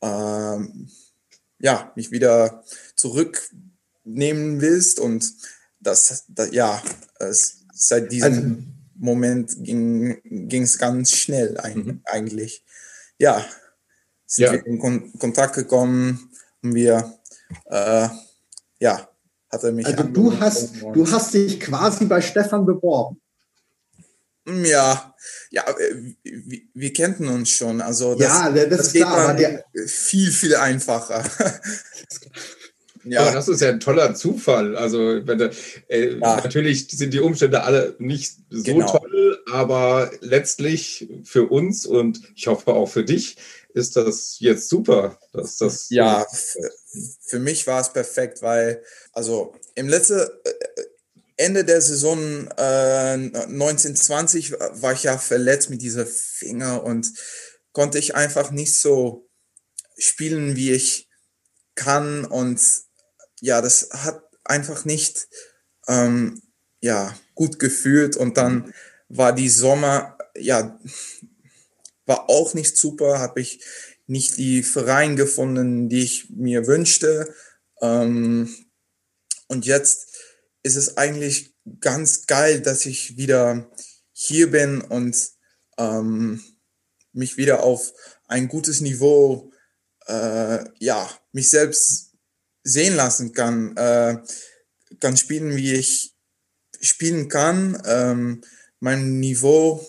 ähm, 0.00 0.90
ja, 1.58 1.92
mich 1.94 2.10
wieder 2.10 2.64
zurücknehmen 2.96 4.60
willst 4.60 5.00
und 5.00 5.32
das, 5.80 6.24
das 6.28 6.52
ja, 6.52 6.82
es, 7.18 7.64
seit 7.72 8.12
diesem 8.12 8.34
also, 8.34 8.62
Moment 8.96 9.52
ging 9.58 10.62
es 10.62 10.78
ganz 10.78 11.12
schnell 11.12 11.58
ein, 11.58 11.78
mhm. 11.78 12.00
eigentlich. 12.04 12.64
Ja, 13.18 13.44
sind 14.32 14.46
ja. 14.46 14.52
wir 14.52 14.66
in 14.66 14.78
Kon 14.78 15.12
Kontakt 15.18 15.54
gekommen 15.54 16.30
und 16.62 16.74
wir, 16.74 17.18
äh, 17.66 18.08
ja, 18.80 19.08
hat 19.50 19.62
er 19.62 19.72
mich. 19.72 19.86
Also 19.86 20.04
du 20.04 20.40
hast, 20.40 20.80
du 20.80 21.10
hast 21.10 21.34
dich 21.34 21.60
quasi 21.60 22.06
bei 22.06 22.22
Stefan 22.22 22.64
beworben. 22.64 23.20
Mm, 24.46 24.64
ja, 24.64 25.14
ja, 25.50 25.64
äh, 25.68 26.14
wir, 26.22 26.60
wir 26.72 26.92
kennten 26.94 27.28
uns 27.28 27.50
schon. 27.50 27.82
Also 27.82 28.14
das, 28.14 28.26
ja, 28.26 28.50
das, 28.50 28.68
das 28.68 28.92
geht 28.92 29.02
klar, 29.02 29.34
der, 29.34 29.64
viel, 29.86 30.30
viel 30.30 30.56
einfacher. 30.56 31.24
Ja. 33.04 33.22
Aber 33.22 33.32
das 33.32 33.48
ist 33.48 33.60
ja 33.60 33.68
ein 33.70 33.80
toller 33.80 34.14
Zufall. 34.14 34.76
Also 34.76 35.26
wenn, 35.26 35.40
äh, 35.88 36.18
ja. 36.18 36.36
natürlich 36.36 36.88
sind 36.88 37.12
die 37.12 37.18
Umstände 37.18 37.64
alle 37.64 37.96
nicht 37.98 38.36
so 38.48 38.62
genau. 38.62 38.86
toll, 38.86 39.42
aber 39.50 40.10
letztlich 40.20 41.08
für 41.24 41.50
uns 41.50 41.84
und 41.84 42.20
ich 42.36 42.46
hoffe 42.46 42.72
auch 42.72 42.86
für 42.86 43.04
dich 43.04 43.38
ist 43.74 43.96
das 43.96 44.36
jetzt 44.38 44.68
super, 44.68 45.18
dass 45.32 45.56
das. 45.56 45.88
Ja, 45.90 46.26
für 47.20 47.38
mich 47.38 47.66
war 47.66 47.80
es 47.80 47.92
perfekt, 47.92 48.42
weil, 48.42 48.82
also 49.12 49.54
im 49.74 49.88
letzten 49.88 50.20
äh, 50.20 50.52
Ende 51.36 51.64
der 51.64 51.80
Saison 51.80 52.46
äh, 52.56 53.14
1920 53.14 54.52
war 54.52 54.92
ich 54.92 55.04
ja 55.04 55.18
verletzt 55.18 55.70
mit 55.70 55.82
dieser 55.82 56.06
Finger 56.06 56.84
und 56.84 57.10
konnte 57.72 57.98
ich 57.98 58.14
einfach 58.14 58.50
nicht 58.50 58.78
so 58.78 59.28
spielen, 59.96 60.56
wie 60.56 60.72
ich 60.72 61.08
kann. 61.74 62.24
Und 62.24 62.60
ja, 63.40 63.60
das 63.60 63.88
hat 63.92 64.22
einfach 64.44 64.84
nicht 64.84 65.28
ähm, 65.88 66.42
ja, 66.80 67.16
gut 67.34 67.58
gefühlt. 67.58 68.16
Und 68.16 68.36
dann 68.36 68.74
war 69.08 69.32
die 69.32 69.48
Sommer, 69.48 70.18
ja, 70.36 70.78
war 72.12 72.28
auch 72.28 72.52
nicht 72.52 72.76
super, 72.76 73.20
habe 73.20 73.40
ich 73.40 73.64
nicht 74.06 74.36
die 74.36 74.62
Vereine 74.62 75.14
gefunden, 75.14 75.88
die 75.88 76.02
ich 76.02 76.28
mir 76.28 76.66
wünschte. 76.66 77.34
Ähm, 77.80 78.54
und 79.48 79.64
jetzt 79.64 80.08
ist 80.62 80.76
es 80.76 80.98
eigentlich 80.98 81.54
ganz 81.80 82.26
geil, 82.26 82.60
dass 82.60 82.84
ich 82.84 83.16
wieder 83.16 83.70
hier 84.12 84.50
bin 84.50 84.82
und 84.82 85.16
ähm, 85.78 86.44
mich 87.12 87.38
wieder 87.38 87.62
auf 87.62 87.94
ein 88.26 88.48
gutes 88.48 88.82
Niveau, 88.82 89.50
äh, 90.06 90.64
ja, 90.78 91.10
mich 91.32 91.48
selbst 91.48 92.12
sehen 92.62 92.94
lassen 92.94 93.32
kann, 93.32 93.74
äh, 93.78 94.18
kann 95.00 95.16
spielen, 95.16 95.56
wie 95.56 95.72
ich 95.72 96.14
spielen 96.80 97.28
kann, 97.28 97.80
ähm, 97.86 98.42
mein 98.80 99.18
Niveau 99.18 99.86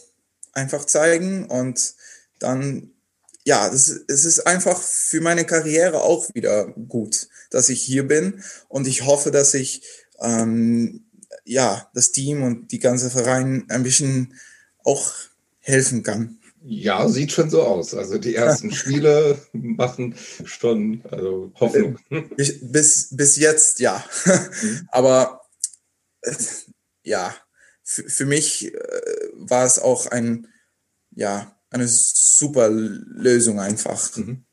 einfach 0.54 0.86
zeigen 0.86 1.50
und 1.50 1.96
dann, 2.44 2.92
ja, 3.46 3.68
es, 3.68 3.90
es 4.08 4.26
ist 4.26 4.48
einfach 4.48 4.82
für 4.82 5.22
meine 5.22 5.46
Karriere 5.46 6.02
auch 6.02 6.34
wieder 6.34 6.68
gut, 6.68 7.28
dass 7.50 7.70
ich 7.70 7.82
hier 7.82 8.08
bin 8.08 8.44
und 8.70 8.88
ich 8.88 9.06
hoffe, 9.06 9.32
dass 9.32 9.54
ich 9.54 9.84
ähm, 10.20 11.06
ja, 11.46 11.90
das 11.94 12.12
Team 12.12 12.44
und 12.44 12.72
die 12.72 12.80
ganze 12.80 13.10
Verein 13.10 13.66
ein 13.70 13.84
bisschen 13.84 14.36
auch 14.84 15.12
helfen 15.60 16.04
kann. 16.04 16.40
Ja, 16.66 17.10
sieht 17.10 17.34
schon 17.34 17.50
so 17.50 17.64
aus. 17.64 17.94
Also 17.94 18.18
die 18.18 18.36
ersten 18.36 18.72
Spiele 18.74 19.38
machen 19.52 20.16
schon 20.46 21.02
also 21.10 21.52
Hoffnung. 21.60 22.00
Bis, 22.38 23.10
bis 23.12 23.38
jetzt 23.38 23.80
ja. 23.80 24.04
Mhm. 24.26 24.88
Aber 24.92 25.42
ja, 27.04 27.36
für 27.84 28.26
mich 28.26 28.74
äh, 28.74 28.78
war 29.34 29.66
es 29.66 29.78
auch 29.78 30.08
ein, 30.08 30.48
ja, 31.12 31.53
eine 31.74 31.88
super 31.88 32.70
Lösung 32.70 33.60
einfach. 33.60 34.16
Mhm. 34.16 34.46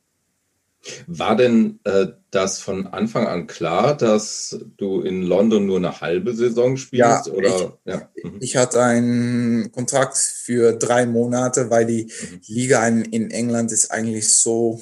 War 1.06 1.36
denn 1.36 1.78
äh, 1.84 2.06
das 2.30 2.60
von 2.60 2.86
Anfang 2.86 3.26
an 3.26 3.46
klar, 3.46 3.94
dass 3.94 4.58
du 4.78 5.02
in 5.02 5.22
London 5.22 5.66
nur 5.66 5.76
eine 5.76 6.00
halbe 6.00 6.34
Saison 6.34 6.78
spielst? 6.78 7.26
Ja, 7.26 7.32
oder? 7.32 7.78
Ich, 7.84 7.92
ja. 7.92 8.10
Mhm. 8.22 8.38
ich 8.40 8.56
hatte 8.56 8.82
einen 8.82 9.72
Kontrakt 9.72 10.16
für 10.16 10.72
drei 10.72 11.04
Monate, 11.04 11.68
weil 11.68 11.84
die 11.84 12.04
mhm. 12.04 12.40
Liga 12.46 12.88
in, 12.88 13.04
in, 13.04 13.30
England 13.30 13.72
ist 13.72 13.90
eigentlich 13.90 14.32
so 14.32 14.80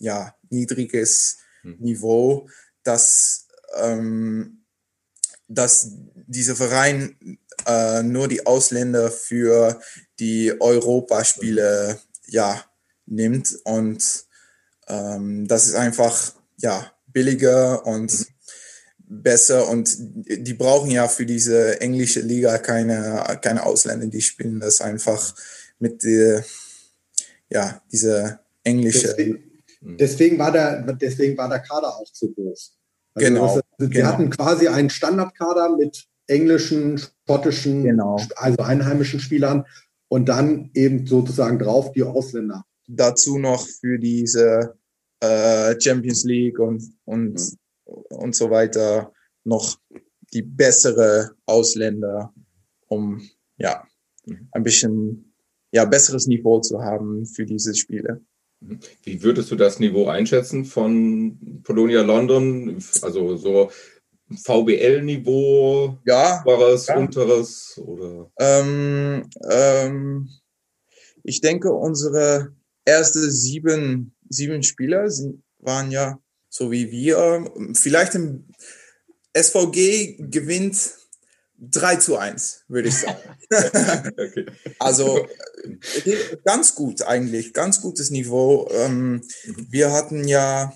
ja, 0.00 0.34
niedriges 0.50 1.38
mhm. 1.62 1.76
Niveau, 1.78 2.48
dass, 2.82 3.46
ähm, 3.76 4.64
dass 5.46 5.92
dieser 6.26 6.56
Verein 6.56 7.38
äh, 7.64 8.02
nur 8.02 8.26
die 8.26 8.44
Ausländer 8.44 9.10
für 9.10 9.80
die 10.20 10.52
Europaspiele 10.60 11.98
ja, 12.26 12.62
nimmt 13.06 13.58
und 13.64 14.02
ähm, 14.88 15.46
das 15.48 15.66
ist 15.66 15.74
einfach 15.74 16.34
ja 16.56 16.92
billiger 17.06 17.86
und 17.86 18.12
mhm. 18.12 19.22
besser 19.22 19.68
und 19.68 19.96
die 19.98 20.54
brauchen 20.54 20.90
ja 20.90 21.08
für 21.08 21.26
diese 21.26 21.80
englische 21.80 22.20
Liga 22.20 22.58
keine, 22.58 23.38
keine 23.42 23.64
Ausländer, 23.64 24.06
die 24.06 24.22
spielen 24.22 24.60
das 24.60 24.80
einfach 24.80 25.34
mit 25.78 26.02
der, 26.02 26.44
ja, 27.50 27.80
diese 27.90 28.40
englische. 28.64 29.08
Deswegen, 29.08 29.62
deswegen, 29.80 30.38
war 30.38 30.52
der, 30.52 30.82
deswegen 30.94 31.36
war 31.38 31.48
der 31.48 31.60
Kader 31.60 31.96
auch 31.96 32.12
zu 32.12 32.32
groß. 32.32 32.76
Also 33.14 33.28
genau. 33.28 33.46
Das, 33.56 33.64
wir 33.78 33.88
genau. 33.88 34.06
hatten 34.06 34.30
quasi 34.30 34.68
einen 34.68 34.90
Standardkader 34.90 35.76
mit 35.76 36.06
englischen, 36.26 37.00
schottischen, 37.26 37.84
genau. 37.84 38.20
also 38.36 38.58
einheimischen 38.58 39.20
Spielern 39.20 39.64
und 40.08 40.28
dann 40.28 40.70
eben 40.74 41.06
sozusagen 41.06 41.58
drauf 41.58 41.92
die 41.92 42.02
Ausländer. 42.02 42.64
Dazu 42.86 43.38
noch 43.38 43.66
für 43.66 43.98
diese 43.98 44.74
äh, 45.20 45.78
Champions 45.80 46.24
League 46.24 46.58
und, 46.58 46.82
und, 47.04 47.34
mhm. 47.34 47.92
und 48.08 48.34
so 48.34 48.50
weiter 48.50 49.12
noch 49.44 49.78
die 50.32 50.42
bessere 50.42 51.32
Ausländer, 51.46 52.32
um 52.86 53.20
ja 53.56 53.86
ein 54.52 54.62
bisschen 54.62 55.34
ja 55.72 55.84
besseres 55.84 56.26
Niveau 56.26 56.60
zu 56.60 56.80
haben 56.80 57.26
für 57.26 57.44
diese 57.44 57.74
Spiele. 57.74 58.22
Wie 58.60 59.22
würdest 59.22 59.50
du 59.50 59.56
das 59.56 59.78
Niveau 59.78 60.08
einschätzen 60.08 60.64
von 60.64 61.62
Polonia 61.62 62.02
London? 62.02 62.82
Also 63.02 63.36
so 63.36 63.70
VBL-Niveau, 64.30 65.98
ja, 66.04 66.42
oberes, 66.44 66.86
ja. 66.86 66.96
unteres 66.96 67.80
oder? 67.84 68.30
Ähm, 68.38 69.28
ähm, 69.50 70.28
ich 71.22 71.40
denke, 71.40 71.72
unsere 71.72 72.52
erste 72.84 73.30
sieben 73.30 74.14
sieben 74.28 74.62
Spieler 74.62 75.10
sind, 75.10 75.42
waren 75.58 75.90
ja 75.90 76.18
so 76.48 76.70
wie 76.70 76.90
wir. 76.90 77.50
Vielleicht 77.74 78.14
im 78.14 78.46
SVG 79.36 80.16
gewinnt 80.30 80.94
3 81.58 81.96
zu 81.96 82.16
1, 82.16 82.64
würde 82.68 82.88
ich 82.88 82.96
sagen. 82.96 83.18
okay. 84.12 84.46
Also 84.78 85.26
ganz 86.44 86.74
gut 86.74 87.02
eigentlich, 87.02 87.52
ganz 87.52 87.80
gutes 87.80 88.10
Niveau. 88.10 88.68
Ähm, 88.70 89.14
mhm. 89.14 89.22
Wir 89.70 89.92
hatten 89.92 90.26
ja 90.26 90.72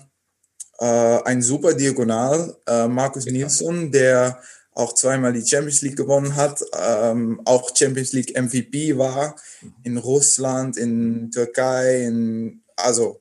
äh, 0.79 1.19
ein 1.23 1.41
super 1.41 1.73
Diagonal, 1.73 2.55
äh, 2.67 2.87
Markus 2.87 3.25
genau. 3.25 3.39
Nilsson, 3.39 3.91
der 3.91 4.39
auch 4.75 4.93
zweimal 4.93 5.33
die 5.33 5.45
Champions 5.45 5.81
League 5.81 5.97
gewonnen 5.97 6.35
hat, 6.35 6.63
ähm, 6.73 7.41
auch 7.45 7.75
Champions 7.75 8.13
League 8.13 8.35
MVP 8.35 8.97
war 8.97 9.35
mhm. 9.61 9.73
in 9.83 9.97
Russland, 9.97 10.77
in 10.77 11.29
Türkei, 11.31 12.03
in, 12.05 12.63
also 12.75 13.19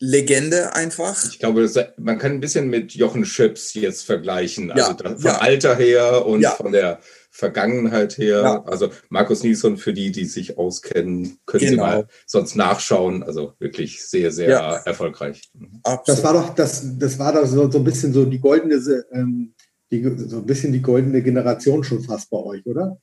Legende 0.00 0.74
einfach. 0.74 1.24
Ich 1.24 1.40
glaube, 1.40 1.62
das, 1.62 1.76
man 1.96 2.18
kann 2.18 2.32
ein 2.32 2.40
bisschen 2.40 2.68
mit 2.68 2.92
Jochen 2.92 3.24
Schöps 3.24 3.74
jetzt 3.74 4.04
vergleichen. 4.04 4.70
Also 4.70 4.92
ja, 4.92 4.96
von 4.96 5.24
ja. 5.24 5.38
Alter 5.38 5.74
her 5.74 6.24
und 6.24 6.40
ja. 6.40 6.52
von 6.52 6.70
der 6.70 7.00
Vergangenheit 7.38 8.18
her. 8.18 8.64
Also 8.66 8.90
Markus 9.10 9.44
Nilsson, 9.44 9.76
für 9.76 9.92
die, 9.92 10.10
die 10.10 10.24
sich 10.24 10.58
auskennen, 10.58 11.38
können 11.46 11.64
genau. 11.64 11.70
Sie 11.70 11.76
mal 11.76 12.08
sonst 12.26 12.56
nachschauen. 12.56 13.22
Also 13.22 13.52
wirklich 13.60 14.04
sehr, 14.04 14.32
sehr 14.32 14.58
erfolgreich. 14.84 15.48
Mhm. 15.54 15.80
Das 16.04 16.24
war 16.24 16.32
doch, 16.32 16.52
das, 16.56 16.98
das 16.98 17.16
war 17.20 17.32
doch 17.32 17.46
so, 17.46 17.70
so 17.70 17.78
ein 17.78 17.84
bisschen 17.84 18.12
so 18.12 18.24
die 18.24 18.40
goldene, 18.40 18.74
ähm, 19.12 19.54
die, 19.92 20.02
so 20.02 20.38
ein 20.38 20.46
bisschen 20.46 20.72
die 20.72 20.82
goldene 20.82 21.22
Generation 21.22 21.84
schon 21.84 22.02
fast 22.02 22.28
bei 22.28 22.38
euch, 22.38 22.66
oder? 22.66 23.00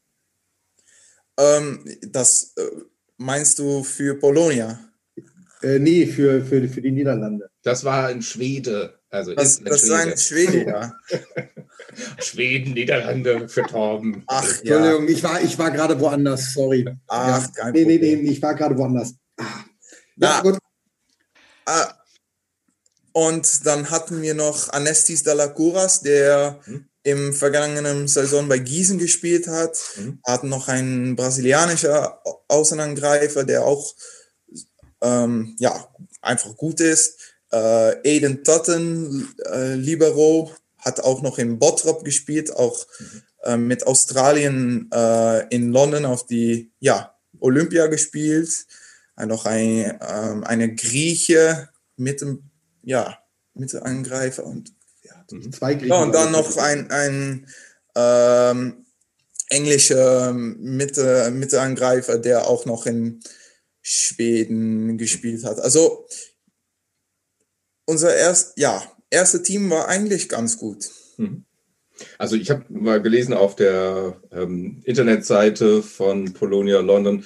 Ähm, 1.39 1.86
das 2.02 2.52
äh, 2.58 2.63
meinst 3.15 3.60
du 3.60 3.84
für 3.86 4.15
Polonia? 4.15 4.80
Äh, 5.62 5.80
nee, 5.80 6.06
für, 6.08 6.43
für, 6.43 6.67
für 6.67 6.82
die 6.82 6.91
Niederlande. 6.91 7.50
Das 7.63 7.86
war 7.86 8.08
ein 8.08 8.21
Schwede. 8.21 9.00
Also 9.15 9.34
das, 9.34 9.60
ist 9.60 9.60
ein 9.60 9.65
das 9.65 9.89
ein 9.89 10.17
Schwede, 10.17 10.65
ja. 10.65 10.93
Schweden, 12.19 12.73
Niederlande 12.73 13.47
für 13.47 13.63
Torben. 13.63 14.23
Ach, 14.28 14.43
Entschuldigung, 14.43 15.08
ja. 15.08 15.13
ich 15.13 15.23
war, 15.23 15.41
ich 15.41 15.58
war 15.58 15.71
gerade 15.71 15.99
woanders, 15.99 16.54
sorry. 16.54 16.86
Ach, 17.08 17.41
ja. 17.41 17.51
kein 17.56 17.73
nee, 17.73 17.84
Problem. 17.84 18.01
Nee, 18.01 18.15
nee, 18.23 18.32
ich 18.32 18.41
war 18.41 18.54
gerade 18.54 18.78
woanders. 18.78 19.13
Ah. 19.38 19.63
Ja, 20.17 20.41
gut. 20.41 20.58
Ah. 21.65 21.93
Und 23.13 23.65
dann 23.65 23.89
hatten 23.89 24.21
wir 24.21 24.34
noch 24.34 24.69
Anestis 24.73 25.23
Dalacuras, 25.23 26.01
der 26.01 26.60
hm? 26.65 26.86
im 27.04 27.34
vergangenen 27.34 28.10
Saison 28.10 28.49
bei 28.49 28.60
Gießen 28.60 28.97
gespielt 28.97 29.47
hat. 29.47 29.78
Hm? 29.95 30.19
Hatten 30.25 30.49
noch 30.49 30.67
einen 30.67 31.15
brasilianischer 31.15 32.21
Außenangreifer, 32.49 33.45
der 33.45 33.63
auch 33.63 33.95
ähm, 35.01 35.56
ja, 35.60 35.88
einfach 36.21 36.56
gut 36.58 36.82
ist. 36.82 37.35
Äh, 37.56 38.02
Aiden 38.04 38.44
Totten, 38.44 39.34
äh, 39.50 39.76
Libero, 39.76 40.52
hat 40.78 41.00
auch 41.00 41.22
noch 41.22 41.38
in 41.38 41.58
Bottrop 41.58 42.04
gespielt, 42.04 42.54
auch 42.54 42.86
mhm. 43.00 43.22
äh, 43.44 43.58
mit 43.58 43.88
Australien 43.88 44.89
äh, 44.94 45.48
in 45.56 45.72
London 45.72 46.04
auf 46.04 46.26
die 46.26 46.74
ja, 46.80 47.15
Olympia 47.39 47.88
gespielt. 47.88 48.65
Noch 49.18 49.46
ein, 49.46 49.98
ähm, 50.06 50.44
eine 50.44 50.76
Grieche 50.76 51.70
mit 51.96 52.20
dem 52.20 52.44
ja, 52.84 53.20
Mittelangreifer 53.54 54.46
und 54.46 54.74
ja, 55.04 55.13
mhm. 55.32 55.54
zwei 55.54 55.76
Griechen. 55.76 55.94
Ja, 55.94 56.04
und 56.04 56.13
dann 56.13 56.34
noch 56.34 56.58
ein, 56.58 56.91
ein 56.91 57.48
ähm, 57.96 58.86
englischer 59.48 60.34
Mitte, 60.34 61.32
Mittelangreifer, 61.32 62.18
der 62.18 62.50
auch 62.50 62.65
noch 62.65 62.86
in 62.86 63.22
Schweden 63.82 64.98
gespielt 64.98 65.46
hat. 65.46 65.62
Also 65.62 66.06
unser 67.86 68.15
erst, 68.15 68.58
ja, 68.58 68.84
erste 69.10 69.41
Team 69.43 69.69
war 69.69 69.88
eigentlich 69.88 70.30
ganz 70.30 70.58
gut. 70.58 70.89
Hm. 71.17 71.45
Also 72.17 72.36
ich 72.36 72.50
habe 72.50 72.65
mal 72.69 73.02
gelesen 73.02 73.34
auf 73.34 73.56
der 73.56 74.19
ähm, 74.32 74.82
Internetseite 74.84 75.82
von 75.82 76.34
Polonia 76.34 76.80
London, 76.80 77.26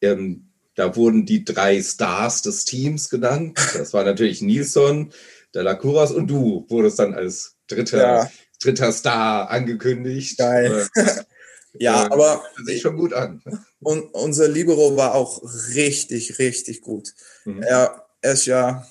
ähm, 0.00 0.46
da 0.74 0.94
wurden 0.94 1.24
die 1.24 1.44
drei 1.44 1.82
Stars 1.82 2.42
des 2.42 2.64
Teams 2.64 3.08
genannt. 3.08 3.58
Das 3.74 3.94
war 3.94 4.04
natürlich 4.04 4.42
Nilsson, 4.42 5.10
der 5.54 5.62
Lacuras 5.62 6.12
und 6.12 6.28
du 6.28 6.66
wurdest 6.68 6.98
dann 6.98 7.14
als 7.14 7.56
dritter, 7.66 7.98
ja. 7.98 8.30
dritter 8.62 8.92
Star 8.92 9.50
angekündigt. 9.50 10.38
Geil. 10.38 10.86
ja, 11.78 12.04
äh, 12.04 12.10
aber 12.10 12.44
sieht 12.66 12.82
schon 12.82 12.98
gut 12.98 13.14
an. 13.14 13.42
Und 13.80 14.02
unser 14.14 14.48
Libero 14.48 14.96
war 14.98 15.14
auch 15.14 15.42
richtig, 15.74 16.38
richtig 16.38 16.82
gut. 16.82 17.14
Mhm. 17.46 17.62
Er, 17.62 18.06
er 18.20 18.32
ist 18.32 18.44
ja 18.44 18.86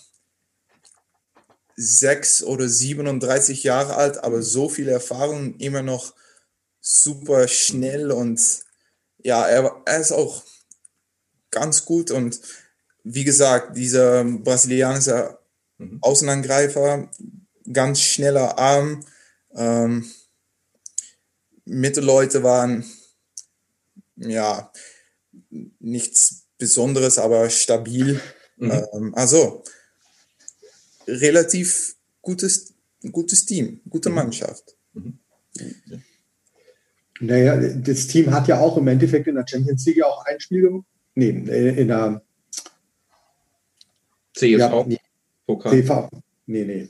sechs 1.75 2.43
oder 2.43 2.67
37 2.67 3.63
Jahre 3.63 3.95
alt, 3.95 4.23
aber 4.23 4.41
so 4.41 4.69
viel 4.69 4.88
Erfahrung, 4.88 5.55
immer 5.57 5.81
noch 5.81 6.13
super 6.79 7.47
schnell 7.47 8.11
und 8.11 8.41
ja, 9.17 9.47
er, 9.47 9.81
er 9.85 9.99
ist 9.99 10.11
auch 10.11 10.43
ganz 11.51 11.85
gut 11.85 12.11
und 12.11 12.39
wie 13.03 13.23
gesagt, 13.23 13.77
dieser 13.77 14.23
brasilianische 14.23 15.38
mhm. 15.77 15.99
Außenangreifer, 16.01 17.09
ganz 17.71 18.01
schneller 18.01 18.57
Arm, 18.57 19.05
ähm, 19.55 20.09
Mittelleute 21.65 22.43
waren 22.43 22.85
ja, 24.17 24.71
nichts 25.79 26.45
Besonderes, 26.57 27.17
aber 27.17 27.49
stabil. 27.49 28.21
Mhm. 28.57 28.71
Ähm, 28.93 29.15
also 29.15 29.63
relativ 31.08 31.96
gutes, 32.22 32.74
gutes 33.12 33.46
Team, 33.46 33.82
gute 33.89 34.10
mhm. 34.10 34.15
Mannschaft. 34.15 34.76
Mhm. 34.94 35.20
Naja, 37.22 37.56
das 37.58 38.08
Team 38.08 38.32
hat 38.32 38.48
ja 38.48 38.60
auch 38.60 38.78
im 38.78 38.88
Endeffekt 38.88 39.28
in 39.28 39.36
der 39.36 39.46
Champions 39.48 39.86
League 39.86 40.04
auch 40.04 40.26
ein 40.26 40.39
Spiel 40.39 40.62
gemacht. 40.63 40.86
Nee, 41.15 41.30
in 41.30 41.88
der 41.88 42.22
CSV. 44.34 44.60
Ja, 44.60 44.86
nee, 44.86 45.00
CV. 45.48 46.10
Nee, 46.46 46.65
nee. 46.65 46.89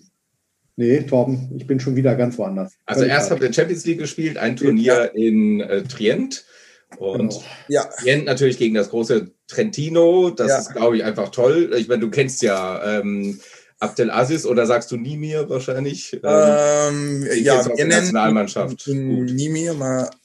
Nee, 0.77 1.01
Torben, 1.03 1.53
ich 1.55 1.67
bin 1.67 1.79
schon 1.79 1.95
wieder 1.95 2.15
ganz 2.15 2.37
woanders. 2.37 2.73
Also 2.85 3.01
Völlig 3.01 3.13
erst 3.13 3.31
habt 3.31 3.41
ihr 3.41 3.53
Champions 3.53 3.85
League 3.85 3.99
gespielt, 3.99 4.37
ein 4.37 4.57
Turnier 4.57 4.93
ja. 4.93 5.03
in 5.05 5.61
äh, 5.61 5.83
Trient. 5.83 6.45
Und 6.97 7.29
genau. 7.29 7.43
ja. 7.69 7.83
Trient 8.01 8.25
natürlich 8.25 8.57
gegen 8.57 8.75
das 8.75 8.89
große 8.89 9.31
Trentino. 9.47 10.31
Das 10.31 10.49
ja. 10.49 10.57
ist, 10.59 10.73
glaube 10.73 10.97
ich, 10.97 11.03
einfach 11.03 11.29
toll. 11.29 11.73
Ich 11.77 11.87
meine, 11.87 12.01
du 12.01 12.09
kennst 12.09 12.41
ja 12.41 12.99
ähm, 12.99 13.39
Abdelaziz 13.79 14.45
oder 14.45 14.65
sagst 14.65 14.91
du 14.91 14.97
Nimir 14.97 15.49
wahrscheinlich? 15.49 16.13
Ähm, 16.23 17.27
ähm 17.31 17.43
ja, 17.43 17.65
wir 17.65 17.85
Nationalmannschaft. 17.85 18.87
Nimir, 18.87 19.75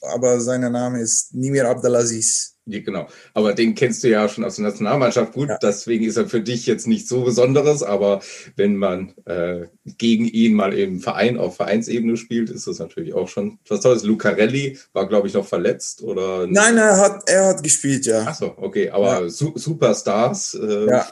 aber 0.01 0.39
sein 0.39 0.61
Name 0.61 1.01
ist 1.01 1.33
Nimir 1.33 1.67
Abdelaziz. 1.67 2.51
Ja, 2.65 2.79
genau. 2.79 3.07
Aber 3.33 3.53
den 3.53 3.73
kennst 3.73 4.03
du 4.03 4.09
ja 4.09 4.29
schon 4.29 4.43
aus 4.43 4.55
der 4.57 4.65
Nationalmannschaft 4.65 5.33
gut. 5.33 5.49
Ja. 5.49 5.57
Deswegen 5.61 6.05
ist 6.05 6.17
er 6.17 6.27
für 6.27 6.41
dich 6.41 6.67
jetzt 6.67 6.87
nicht 6.87 7.07
so 7.07 7.23
Besonderes. 7.23 7.81
Aber 7.81 8.21
wenn 8.55 8.75
man 8.75 9.13
äh, 9.25 9.67
gegen 9.97 10.25
ihn 10.25 10.53
mal 10.53 10.73
im 10.73 10.99
Verein 10.99 11.37
auf 11.37 11.55
Vereinsebene 11.55 12.17
spielt, 12.17 12.51
ist 12.51 12.67
das 12.67 12.77
natürlich 12.77 13.13
auch 13.13 13.27
schon 13.27 13.59
was 13.67 13.81
Tolles. 13.81 14.03
Lucarelli 14.03 14.77
war, 14.93 15.07
glaube 15.07 15.27
ich, 15.27 15.33
noch 15.33 15.45
verletzt 15.45 16.03
oder? 16.03 16.45
Nein, 16.47 16.77
er 16.77 16.97
hat, 16.97 17.27
er 17.27 17.47
hat 17.47 17.63
gespielt, 17.63 18.05
ja. 18.05 18.25
Ach 18.27 18.35
so, 18.35 18.53
okay. 18.57 18.89
Aber 18.91 19.23
ja. 19.23 19.29
Su 19.29 19.53
Superstars. 19.55 20.53
Äh, 20.53 20.85
ja. 20.85 21.07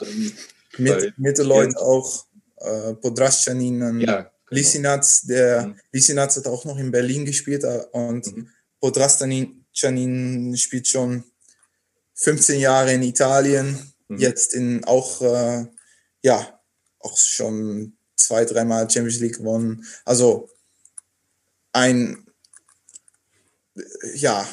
Mit, 0.78 1.18
mit 1.18 1.38
Leuten 1.38 1.76
auch 1.76 2.26
äh, 2.60 2.94
Podraschanin, 2.94 4.00
ja, 4.00 4.22
genau. 4.22 4.30
Lisinac, 4.50 5.04
der 5.24 5.66
mhm. 5.66 5.80
Lisinac 5.92 6.36
hat 6.36 6.46
auch 6.46 6.64
noch 6.64 6.78
in 6.78 6.90
Berlin 6.90 7.24
gespielt 7.24 7.64
äh, 7.64 7.84
und 7.92 8.26
mhm. 8.26 8.48
Podraschanin 8.80 10.56
spielt 10.56 10.88
schon 10.88 11.24
15 12.14 12.60
Jahre 12.60 12.92
in 12.92 13.02
Italien, 13.02 13.92
mhm. 14.08 14.18
jetzt 14.18 14.54
in 14.54 14.84
auch, 14.84 15.22
äh, 15.22 15.66
ja, 16.22 16.60
auch 16.98 17.16
schon 17.16 17.96
zwei, 18.16 18.44
dreimal 18.44 18.90
Champions 18.90 19.20
League 19.20 19.38
gewonnen. 19.38 19.84
Also 20.04 20.50
ein, 21.72 22.26
ja, 24.14 24.46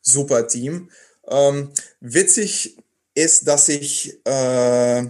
super 0.00 0.48
Team. 0.48 0.90
Ähm, 1.28 1.72
witzig 2.00 2.76
ist, 3.14 3.46
dass 3.46 3.68
ich 3.68 4.20
äh, 4.26 5.06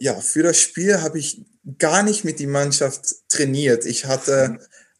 ja, 0.00 0.20
für 0.20 0.42
das 0.42 0.60
Spiel 0.60 1.02
habe 1.02 1.18
ich 1.18 1.44
gar 1.78 2.02
nicht 2.02 2.24
mit 2.24 2.38
die 2.38 2.46
Mannschaft 2.46 3.28
trainiert. 3.28 3.84
Ich 3.84 4.06
hatte, 4.06 4.58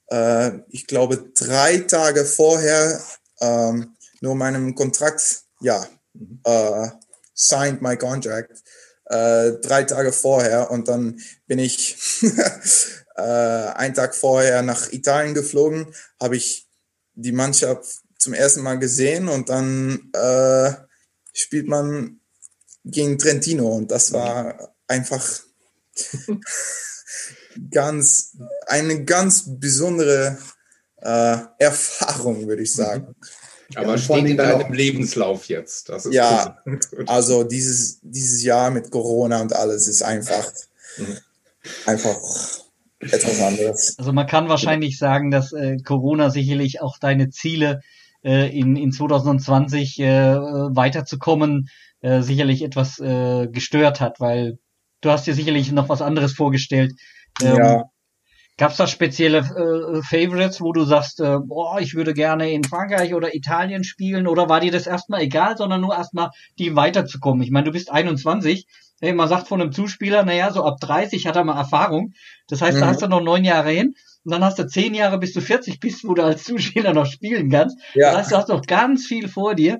äh, 0.08 0.58
ich 0.68 0.86
glaube, 0.86 1.30
drei 1.34 1.78
Tage 1.78 2.24
vorher 2.24 3.02
ähm, 3.40 3.96
nur 4.20 4.34
meinem 4.34 4.74
Kontrakt, 4.74 5.42
ja, 5.60 5.86
äh, 6.44 6.88
signed 7.34 7.82
my 7.82 7.96
contract, 7.96 8.62
äh, 9.06 9.52
drei 9.52 9.84
Tage 9.84 10.12
vorher. 10.12 10.70
Und 10.70 10.88
dann 10.88 11.20
bin 11.46 11.58
ich 11.58 11.96
äh, 13.16 13.22
einen 13.22 13.94
Tag 13.94 14.14
vorher 14.14 14.62
nach 14.62 14.92
Italien 14.92 15.34
geflogen, 15.34 15.94
habe 16.20 16.36
ich 16.36 16.68
die 17.14 17.32
Mannschaft 17.32 18.02
zum 18.18 18.34
ersten 18.34 18.62
Mal 18.62 18.78
gesehen. 18.78 19.28
Und 19.28 19.48
dann 19.48 20.10
äh, 20.12 20.72
spielt 21.32 21.68
man 21.68 22.20
gegen 22.84 23.18
Trentino. 23.18 23.68
Und 23.68 23.90
das 23.90 24.12
war 24.12 24.74
einfach 24.88 25.24
ganz, 27.70 28.36
eine 28.66 29.04
ganz 29.04 29.44
besondere 29.58 30.38
äh, 31.00 31.38
Erfahrung, 31.58 32.46
würde 32.46 32.62
ich 32.62 32.72
sagen. 32.72 33.14
Aber 33.74 33.92
ja, 33.92 33.98
steht 33.98 34.24
in 34.24 34.36
deinem 34.38 34.72
Lebenslauf 34.72 35.46
jetzt. 35.46 35.90
ja, 36.10 36.56
also 37.06 37.44
dieses, 37.44 38.00
dieses 38.02 38.42
Jahr 38.42 38.70
mit 38.70 38.90
Corona 38.90 39.42
und 39.42 39.52
alles 39.52 39.88
ist 39.88 40.02
einfach, 40.02 40.50
mhm. 40.96 41.18
einfach 41.84 42.16
etwas 42.98 43.40
anderes. 43.40 43.94
Also 43.98 44.12
man 44.12 44.26
kann 44.26 44.48
wahrscheinlich 44.48 44.98
sagen, 44.98 45.30
dass 45.30 45.52
äh, 45.52 45.76
Corona 45.84 46.30
sicherlich 46.30 46.80
auch 46.80 46.98
deine 46.98 47.28
Ziele 47.28 47.80
äh, 48.24 48.48
in, 48.58 48.76
in 48.76 48.90
2020 48.90 50.00
äh, 50.00 50.34
weiterzukommen 50.34 51.68
äh, 52.00 52.22
sicherlich 52.22 52.62
etwas 52.62 52.98
äh, 52.98 53.48
gestört 53.48 54.00
hat, 54.00 54.18
weil 54.18 54.58
du 55.00 55.10
hast 55.10 55.26
dir 55.26 55.34
sicherlich 55.34 55.72
noch 55.72 55.88
was 55.88 56.02
anderes 56.02 56.32
vorgestellt. 56.32 56.92
Ähm, 57.42 57.56
ja. 57.56 57.84
Gab 58.58 58.72
es 58.72 58.76
da 58.76 58.88
spezielle 58.88 59.38
äh, 59.38 60.02
Favorites, 60.02 60.60
wo 60.60 60.72
du 60.72 60.82
sagst, 60.82 61.20
äh, 61.20 61.38
boah, 61.38 61.80
ich 61.80 61.94
würde 61.94 62.12
gerne 62.12 62.50
in 62.50 62.64
Frankreich 62.64 63.14
oder 63.14 63.32
Italien 63.34 63.84
spielen? 63.84 64.26
Oder 64.26 64.48
war 64.48 64.58
dir 64.58 64.72
das 64.72 64.88
erstmal 64.88 65.22
egal, 65.22 65.56
sondern 65.56 65.80
nur 65.80 65.94
erstmal 65.94 66.30
die 66.58 66.74
weiterzukommen? 66.74 67.42
Ich 67.44 67.52
meine, 67.52 67.66
du 67.66 67.70
bist 67.70 67.90
21. 67.90 68.66
Hey, 69.00 69.12
man 69.12 69.28
sagt 69.28 69.46
von 69.46 69.62
einem 69.62 69.70
Zuspieler, 69.70 70.24
naja, 70.24 70.50
so 70.50 70.64
ab 70.64 70.78
30 70.80 71.24
hat 71.28 71.36
er 71.36 71.44
mal 71.44 71.56
Erfahrung. 71.56 72.14
Das 72.48 72.60
heißt, 72.60 72.78
mhm. 72.78 72.80
da 72.80 72.86
hast 72.88 73.00
du 73.00 73.06
noch 73.06 73.22
neun 73.22 73.44
Jahre 73.44 73.70
hin. 73.70 73.94
Und 74.24 74.32
dann 74.32 74.42
hast 74.42 74.58
du 74.58 74.66
zehn 74.66 74.92
Jahre, 74.92 75.18
bis 75.18 75.32
du 75.32 75.40
40 75.40 75.78
bist, 75.78 76.02
wo 76.02 76.14
du 76.14 76.24
als 76.24 76.42
Zuspieler 76.42 76.92
noch 76.92 77.06
spielen 77.06 77.50
kannst. 77.50 77.78
Ja. 77.94 78.10
Das 78.10 78.22
heißt, 78.22 78.32
du 78.32 78.36
hast 78.38 78.48
noch 78.48 78.62
ganz 78.62 79.06
viel 79.06 79.28
vor 79.28 79.54
dir. 79.54 79.78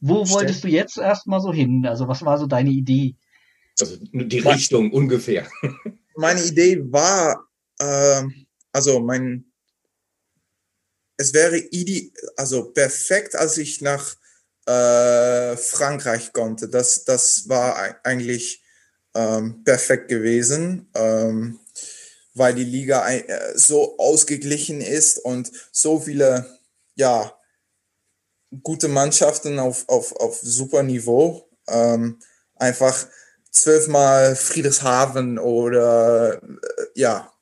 Wo 0.00 0.24
Stimmt. 0.24 0.30
wolltest 0.40 0.64
du 0.64 0.68
jetzt 0.68 0.98
erstmal 0.98 1.40
so 1.40 1.52
hin? 1.52 1.86
Also 1.86 2.08
was 2.08 2.24
war 2.24 2.38
so 2.38 2.46
deine 2.46 2.70
Idee? 2.70 3.14
Also 3.80 3.96
die 4.00 4.38
Richtung 4.38 4.90
ungefähr. 4.92 5.48
Meine 6.16 6.42
Idee 6.42 6.80
war, 6.90 7.46
äh, 7.78 8.22
also 8.72 9.00
mein, 9.00 9.44
es 11.18 11.34
wäre 11.34 11.58
ide 11.58 12.10
also 12.36 12.72
perfekt, 12.72 13.34
als 13.34 13.58
ich 13.58 13.82
nach 13.82 14.16
äh, 14.66 15.56
Frankreich 15.56 16.32
konnte. 16.32 16.68
Das, 16.68 17.04
das 17.04 17.48
war 17.48 17.98
eigentlich 18.04 18.62
ähm, 19.14 19.62
perfekt 19.64 20.08
gewesen, 20.08 20.90
ähm, 20.94 21.60
weil 22.34 22.54
die 22.54 22.64
Liga 22.64 23.08
äh, 23.08 23.56
so 23.56 23.98
ausgeglichen 23.98 24.80
ist 24.80 25.18
und 25.18 25.50
so 25.72 26.00
viele, 26.00 26.58
ja, 26.94 27.34
gute 28.62 28.88
Mannschaften 28.88 29.58
auf, 29.58 29.88
auf, 29.88 30.12
auf 30.16 30.38
super 30.40 30.82
Niveau. 30.82 31.48
Ähm, 31.68 32.18
einfach 32.54 33.06
zwölfmal 33.56 34.36
Friedrichshafen 34.36 35.38
oder 35.38 36.42
äh, 36.42 36.86
ja, 36.94 37.32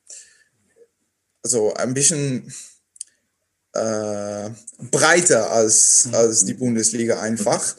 also 1.43 1.73
ein 1.75 1.93
bisschen 1.93 2.51
äh, 3.73 4.49
breiter 4.91 5.51
als, 5.51 6.05
mhm. 6.05 6.15
als 6.15 6.45
die 6.45 6.53
Bundesliga 6.53 7.19
einfach. 7.21 7.75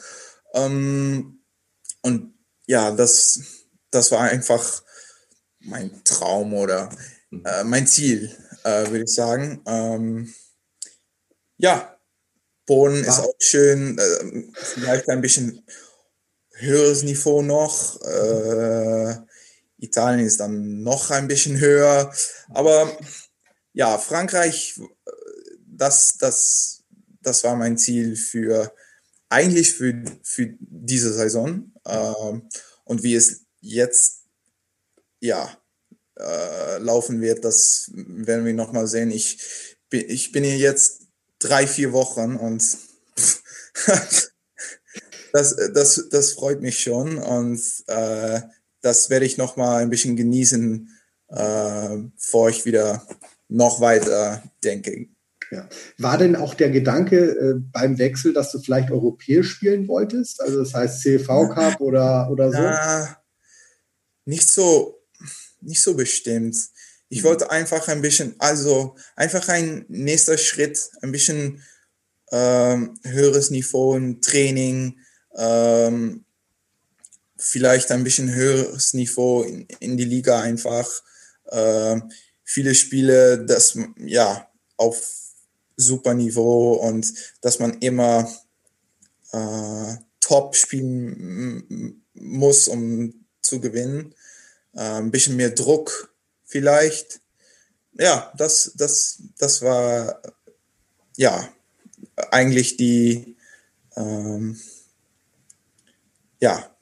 Ähm, 0.53 1.41
und 2.01 2.33
ja, 2.67 2.91
das, 2.91 3.41
das 3.91 4.11
war 4.11 4.21
einfach 4.21 4.83
mein 5.59 6.03
Traum 6.03 6.53
oder 6.53 6.89
mhm. 7.29 7.43
äh, 7.45 7.63
mein 7.63 7.87
Ziel, 7.87 8.31
äh, 8.63 8.89
würde 8.89 9.03
ich 9.03 9.13
sagen. 9.13 9.61
Ähm, 9.65 10.33
ja, 11.57 11.97
Boden 12.65 13.03
ist 13.03 13.19
auch 13.19 13.33
schön, 13.39 13.97
äh, 13.97 14.43
vielleicht 14.53 15.09
ein 15.09 15.21
bisschen 15.21 15.65
höheres 16.59 17.03
Niveau 17.03 17.41
noch. 17.41 18.01
Äh, 18.01 19.15
Italien 19.79 20.25
ist 20.25 20.39
dann 20.39 20.81
noch 20.81 21.11
ein 21.11 21.27
bisschen 21.27 21.59
höher. 21.59 22.11
Aber 22.49 22.97
ja, 23.73 23.97
Frankreich, 23.97 24.79
das, 25.65 26.17
das, 26.17 26.83
das 27.21 27.43
war 27.43 27.55
mein 27.55 27.77
Ziel 27.77 28.15
für 28.15 28.73
eigentlich 29.29 29.73
für, 29.73 30.03
für 30.23 30.55
diese 30.59 31.13
Saison. 31.13 31.71
Äh, 31.85 32.13
und 32.85 33.03
wie 33.03 33.15
es 33.15 33.45
jetzt 33.61 34.23
ja, 35.19 35.57
äh, 36.19 36.77
laufen 36.79 37.21
wird, 37.21 37.45
das 37.45 37.91
werden 37.93 38.45
wir 38.45 38.53
nochmal 38.53 38.87
sehen. 38.87 39.11
Ich, 39.11 39.39
ich 39.91 40.31
bin 40.31 40.43
hier 40.43 40.57
jetzt 40.57 41.01
drei, 41.39 41.67
vier 41.67 41.93
Wochen 41.93 42.35
und 42.35 42.63
das, 45.33 45.55
das, 45.73 46.09
das 46.09 46.33
freut 46.33 46.61
mich 46.61 46.79
schon 46.79 47.17
und 47.17 47.61
äh, 47.87 48.41
das 48.81 49.09
werde 49.09 49.25
ich 49.25 49.37
noch 49.37 49.57
mal 49.57 49.81
ein 49.81 49.89
bisschen 49.89 50.15
genießen, 50.15 50.89
äh, 51.29 51.97
bevor 52.15 52.49
ich 52.49 52.65
wieder 52.65 53.05
noch 53.47 53.81
weiter 53.81 54.43
denke. 54.63 55.07
Ja. 55.51 55.67
War 55.97 56.17
denn 56.17 56.35
auch 56.35 56.53
der 56.53 56.69
Gedanke 56.69 57.17
äh, 57.17 57.53
beim 57.71 57.97
Wechsel, 57.97 58.33
dass 58.33 58.51
du 58.51 58.59
vielleicht 58.59 58.91
europäisch 58.91 59.49
spielen 59.49 59.87
wolltest? 59.87 60.41
Also 60.41 60.59
das 60.59 60.73
heißt 60.73 61.01
CV 61.01 61.49
Cup 61.49 61.79
oder, 61.79 62.29
oder 62.29 62.51
so? 62.51 62.57
Na, 62.57 63.17
nicht 64.25 64.49
so, 64.49 65.01
nicht 65.61 65.81
so 65.81 65.95
bestimmt. 65.95 66.55
Ich 67.09 67.23
mhm. 67.23 67.27
wollte 67.27 67.49
einfach 67.49 67.87
ein 67.87 68.01
bisschen, 68.01 68.35
also 68.39 68.95
einfach 69.15 69.47
ein 69.47 69.85
nächster 69.87 70.37
Schritt, 70.37 70.89
ein 71.01 71.13
bisschen 71.13 71.63
ähm, 72.31 72.99
höheres 73.03 73.49
Niveau 73.49 73.95
im 73.95 74.21
Training, 74.21 74.99
ähm, 75.37 76.25
vielleicht 77.37 77.91
ein 77.91 78.03
bisschen 78.03 78.33
höheres 78.33 78.93
Niveau 78.93 79.43
in, 79.43 79.67
in 79.79 79.97
die 79.97 80.05
Liga 80.05 80.41
einfach. 80.41 80.89
Ähm, 81.51 82.11
viele 82.43 82.75
Spiele, 82.75 83.45
das 83.45 83.77
ja 83.97 84.49
auf 84.75 85.01
super 85.75 86.13
Niveau 86.13 86.73
und 86.73 87.13
dass 87.41 87.59
man 87.59 87.77
immer 87.79 88.29
äh, 89.31 89.95
top 90.19 90.55
spielen 90.55 92.03
muss, 92.13 92.67
um 92.67 93.25
zu 93.41 93.61
gewinnen. 93.61 94.15
Äh, 94.73 94.99
ein 94.99 95.11
bisschen 95.11 95.35
mehr 95.35 95.51
Druck 95.51 96.13
vielleicht. 96.45 97.21
ja, 97.93 98.31
das, 98.37 98.73
das, 98.75 99.21
das 99.37 99.61
war 99.61 100.21
ja 101.15 101.47
eigentlich 102.31 102.77
die, 102.77 103.35
ähm, 103.95 104.59
ja, 106.39 106.75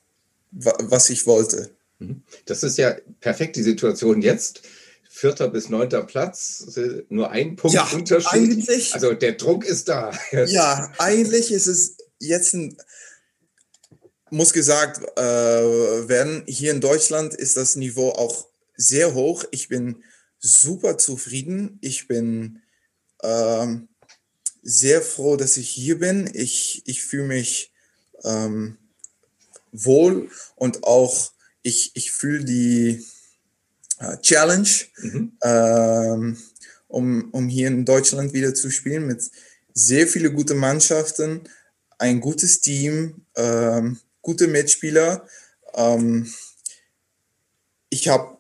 was 0.52 1.10
ich 1.10 1.26
wollte. 1.26 1.76
Mhm. 2.00 2.24
Das 2.46 2.64
ist 2.64 2.78
ja 2.78 2.96
perfekt 3.20 3.56
die 3.56 3.64
Situation 3.64 4.22
jetzt. 4.22 4.62
Vierter 5.10 5.48
bis 5.48 5.70
neunter 5.70 6.04
Platz, 6.04 6.78
nur 7.08 7.32
ein 7.32 7.56
Punkt 7.56 7.74
ja, 7.74 7.88
Unterschied. 7.94 8.34
Eigentlich, 8.34 8.94
also 8.94 9.14
der 9.14 9.32
Druck 9.34 9.64
ist 9.64 9.88
da. 9.88 10.12
Jetzt. 10.32 10.52
Ja, 10.52 10.92
eigentlich 10.98 11.54
ist 11.54 11.68
es 11.68 11.96
jetzt 12.20 12.54
ein, 12.54 12.78
muss 14.30 14.52
gesagt 14.52 15.02
äh, 15.18 15.22
werden, 15.22 16.44
hier 16.48 16.72
in 16.72 16.82
Deutschland 16.82 17.34
ist 17.34 17.56
das 17.56 17.78
Niveau 17.78 18.10
auch 18.10 18.48
sehr 18.76 19.14
hoch. 19.14 19.46
Ich 19.52 19.70
bin 19.70 20.04
super 20.40 20.98
zufrieden. 20.98 21.78
Ich 21.80 22.10
bin 22.10 22.62
ähm, 23.24 23.88
sehr 24.64 25.02
froh, 25.02 25.38
dass 25.38 25.56
ich 25.56 25.70
hier 25.70 26.00
bin. 26.00 26.30
Ich, 26.34 26.84
ich 26.88 27.04
fühle 27.04 27.28
mich 27.28 27.72
ähm, 28.26 28.78
wohl 29.84 30.30
und 30.56 30.84
auch 30.84 31.32
ich, 31.62 31.92
ich 31.96 32.12
fühle 32.12 32.46
die 32.46 33.06
äh, 34.00 34.18
Challenge, 34.22 34.70
mhm. 34.98 35.38
ähm, 35.44 36.38
um, 36.88 37.30
um 37.32 37.48
hier 37.48 37.68
in 37.68 37.86
Deutschland 37.86 38.34
wieder 38.34 38.54
zu 38.54 38.70
spielen 38.70 39.08
mit 39.08 39.30
sehr 39.74 40.08
viele 40.08 40.32
gute 40.32 40.54
Mannschaften, 40.54 41.42
ein 41.98 42.22
gutes 42.22 42.62
Team, 42.62 43.26
ähm, 43.36 44.00
gute 44.22 44.48
Mitspieler. 44.48 45.28
Ähm, 45.74 46.32
ich 47.90 48.08
habe, 48.08 48.38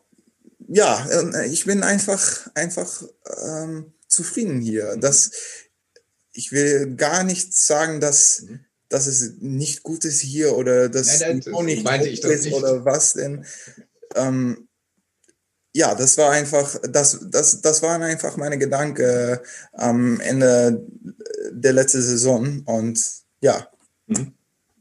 ja, 0.67 1.05
äh, 1.09 1.47
ich 1.47 1.65
bin 1.65 1.83
einfach, 1.83 2.47
einfach 2.53 3.03
ähm, 3.43 3.93
zufrieden 4.07 4.61
hier. 4.61 4.97
Das, 4.97 5.31
ich 6.31 6.51
will 6.51 6.95
gar 6.95 7.23
nicht 7.23 7.53
sagen, 7.53 7.99
dass, 7.99 8.41
mhm. 8.41 8.65
Dass 8.95 9.07
es 9.07 9.33
nicht 9.41 9.83
gut 9.83 10.05
ist 10.05 10.21
hier 10.21 10.55
oder 10.55 10.87
dass 10.87 11.19
nein, 11.19 11.41
das 11.41 11.61
nicht 11.63 11.83
meinte 11.83 12.07
ich 12.07 12.23
ist 12.23 12.45
nicht. 12.45 12.53
oder 12.53 12.85
was 12.85 13.13
denn. 13.13 13.45
Ähm, 14.15 14.69
ja, 15.73 15.93
das 15.95 16.17
war 16.17 16.31
einfach, 16.31 16.77
das, 16.89 17.19
das, 17.29 17.59
das 17.59 17.83
waren 17.83 18.01
einfach 18.03 18.37
meine 18.37 18.57
Gedanken 18.57 19.39
am 19.73 20.21
Ende 20.21 20.87
der 21.51 21.73
letzten 21.73 22.01
Saison 22.01 22.63
und 22.65 23.03
ja. 23.41 23.67
Mhm. 24.07 24.31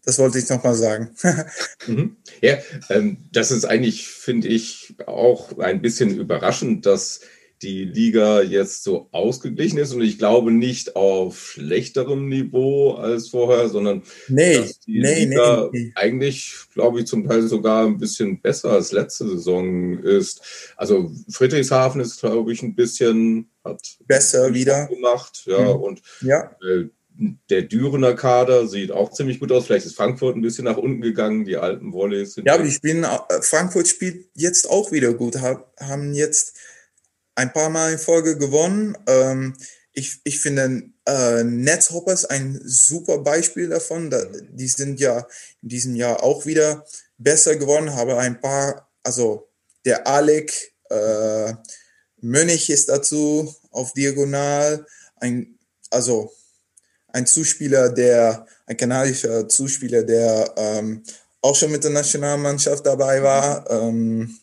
Das 0.05 0.19
wollte 0.19 0.39
ich 0.39 0.49
nochmal 0.49 0.77
sagen. 0.77 1.11
mhm. 1.89 2.17
Ja, 2.41 2.59
ähm, 2.91 3.17
das 3.33 3.51
ist 3.51 3.65
eigentlich, 3.65 4.07
finde 4.07 4.47
ich, 4.47 4.95
auch 5.07 5.59
ein 5.59 5.83
bisschen 5.83 6.17
überraschend, 6.17 6.87
dass 6.87 7.21
die 7.63 7.85
Liga 7.85 8.43
jetzt 8.43 8.85
so 8.85 9.09
ausgeglichen 9.13 9.79
ist 9.79 9.93
und 9.93 10.03
ich 10.03 10.19
glaube 10.19 10.51
nicht 10.51 10.97
auf 10.97 11.53
schlechterem 11.53 12.29
Niveau 12.29 12.93
als 12.93 13.29
vorher, 13.29 13.69
sondern 13.69 14.03
nee, 14.29 14.59
dass 14.59 14.81
die 14.81 15.01
nee, 15.01 15.25
Liga 15.25 15.71
nee, 15.73 15.93
eigentlich, 15.95 16.55
glaube 16.75 17.01
ich, 17.01 17.07
zum 17.07 17.27
Teil 17.27 17.43
sogar 17.43 17.87
ein 17.87 17.99
bisschen 17.99 18.41
besser 18.41 18.73
als 18.73 18.93
letzte 18.93 19.29
Saison 19.29 19.99
ist. 19.99 20.75
Also 20.77 21.11
Friedrichshafen 21.31 22.01
ist, 22.01 22.21
glaube 22.21 22.53
ich, 22.53 22.63
ein 22.63 22.75
bisschen 22.75 23.49
hat 23.65 23.81
besser 24.07 24.53
wieder 24.53 24.87
gemacht, 24.89 25.45
ja, 25.47 25.75
mhm. 25.75 25.83
und 25.83 26.03
ja. 26.21 26.51
Äh, 26.63 26.89
der 27.49 27.63
Dürener 27.63 28.15
Kader 28.15 28.67
sieht 28.67 28.91
auch 28.91 29.13
ziemlich 29.13 29.39
gut 29.39 29.53
aus. 29.53 29.67
Vielleicht 29.67 29.87
ist 29.87 29.95
Frankfurt 29.97 30.37
ein 30.37 30.43
bisschen 30.43 30.65
nach 30.65 30.77
unten 30.77 31.01
gegangen. 31.01 31.45
Die 31.45 31.57
alten 31.57 31.93
Volleys 31.93 32.35
sind. 32.35 32.47
Ja, 32.47 32.55
aber 32.55 32.65
ich 32.65 32.81
bin, 32.81 33.05
äh, 33.05 33.19
Frankfurt 33.41 33.87
spielt 33.87 34.27
jetzt 34.35 34.69
auch 34.69 34.91
wieder 34.91 35.15
gut. 35.15 35.37
Haben 35.37 36.13
jetzt 36.13 36.57
ein 37.35 37.53
paar 37.53 37.71
Mal 37.71 37.93
in 37.93 37.99
Folge 37.99 38.39
gewonnen. 38.39 38.97
Ähm, 39.07 39.57
ich, 39.93 40.21
ich 40.25 40.41
finde 40.41 40.91
äh, 41.07 41.45
Netzhoppers 41.45 42.25
ein 42.25 42.61
super 42.65 43.19
Beispiel 43.19 43.69
davon. 43.69 44.11
Da, 44.11 44.25
die 44.51 44.69
sind 44.69 45.01
ja 45.01 45.27
in 45.63 45.69
diesem 45.69 45.95
Jahr 45.95 46.23
auch 46.23 46.47
wieder 46.47 46.85
besser 47.17 47.57
geworden. 47.57 47.95
Habe 47.95 48.19
ein 48.19 48.41
paar, 48.41 48.91
also 49.03 49.49
der 49.85 50.07
Alec 50.07 50.75
äh, 50.91 51.55
Mönch 52.21 52.71
ist 52.71 52.89
dazu 52.89 53.55
auf 53.71 53.93
Diagonal. 53.93 54.87
Ein, 55.17 55.59
also 55.91 56.33
ein 57.09 57.27
Zuspieler, 57.27 57.91
der, 57.91 58.47
ein 58.67 58.77
kanadischer 58.77 59.49
Zuspieler, 59.49 60.03
der 60.03 60.53
ähm, 60.57 61.05
auch 61.41 61.55
schon 61.55 61.71
mit 61.71 61.85
der 61.85 61.91
Nationalmannschaft 61.91 62.85
dabei 62.85 63.23
war. 63.23 63.71
Ähm, 63.71 64.39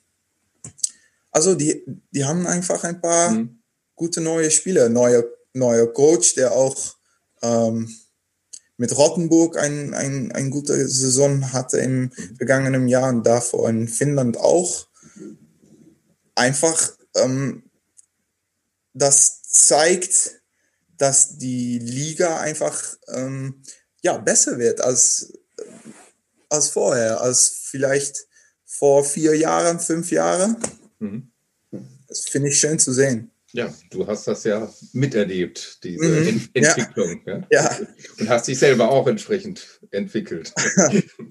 also 1.31 1.55
die, 1.55 1.83
die 2.11 2.25
haben 2.25 2.45
einfach 2.45 2.83
ein 2.83 3.01
paar 3.01 3.31
mhm. 3.31 3.61
gute 3.95 4.21
neue 4.21 4.51
Spieler, 4.51 4.89
neuer 4.89 5.23
neuer 5.53 5.91
Coach, 5.91 6.35
der 6.35 6.53
auch 6.53 6.95
ähm, 7.41 7.93
mit 8.77 8.97
Rottenburg 8.97 9.57
ein, 9.57 9.93
ein, 9.93 10.31
ein 10.31 10.49
gute 10.49 10.87
Saison 10.87 11.53
hatte 11.53 11.77
im 11.77 12.01
mhm. 12.03 12.35
vergangenen 12.37 12.87
Jahr 12.87 13.09
und 13.09 13.25
davor 13.25 13.69
in 13.69 13.87
Finnland 13.87 14.37
auch. 14.37 14.87
Einfach, 16.35 16.93
ähm, 17.15 17.63
das 18.93 19.43
zeigt, 19.43 20.41
dass 20.97 21.37
die 21.37 21.79
Liga 21.79 22.39
einfach 22.39 22.81
ähm, 23.09 23.61
ja, 24.01 24.17
besser 24.17 24.57
wird 24.57 24.81
als, 24.81 25.33
als 26.49 26.69
vorher, 26.69 27.21
als 27.21 27.49
vielleicht 27.63 28.27
vor 28.65 29.03
vier 29.03 29.35
Jahren, 29.35 29.79
fünf 29.79 30.11
Jahren. 30.11 30.57
Mhm. 31.01 31.31
Das 32.07 32.27
finde 32.29 32.49
ich 32.49 32.59
schön 32.59 32.79
zu 32.79 32.91
sehen. 32.91 33.31
Ja, 33.53 33.73
du 33.89 34.07
hast 34.07 34.27
das 34.27 34.45
ja 34.45 34.71
miterlebt, 34.93 35.83
diese 35.83 36.05
mhm. 36.05 36.27
Ent 36.27 36.49
Entwicklung. 36.53 37.21
Ja. 37.25 37.47
ja. 37.51 37.79
Und 38.19 38.29
hast 38.29 38.47
dich 38.47 38.57
selber 38.57 38.89
auch 38.89 39.07
entsprechend 39.07 39.81
entwickelt. 39.91 40.53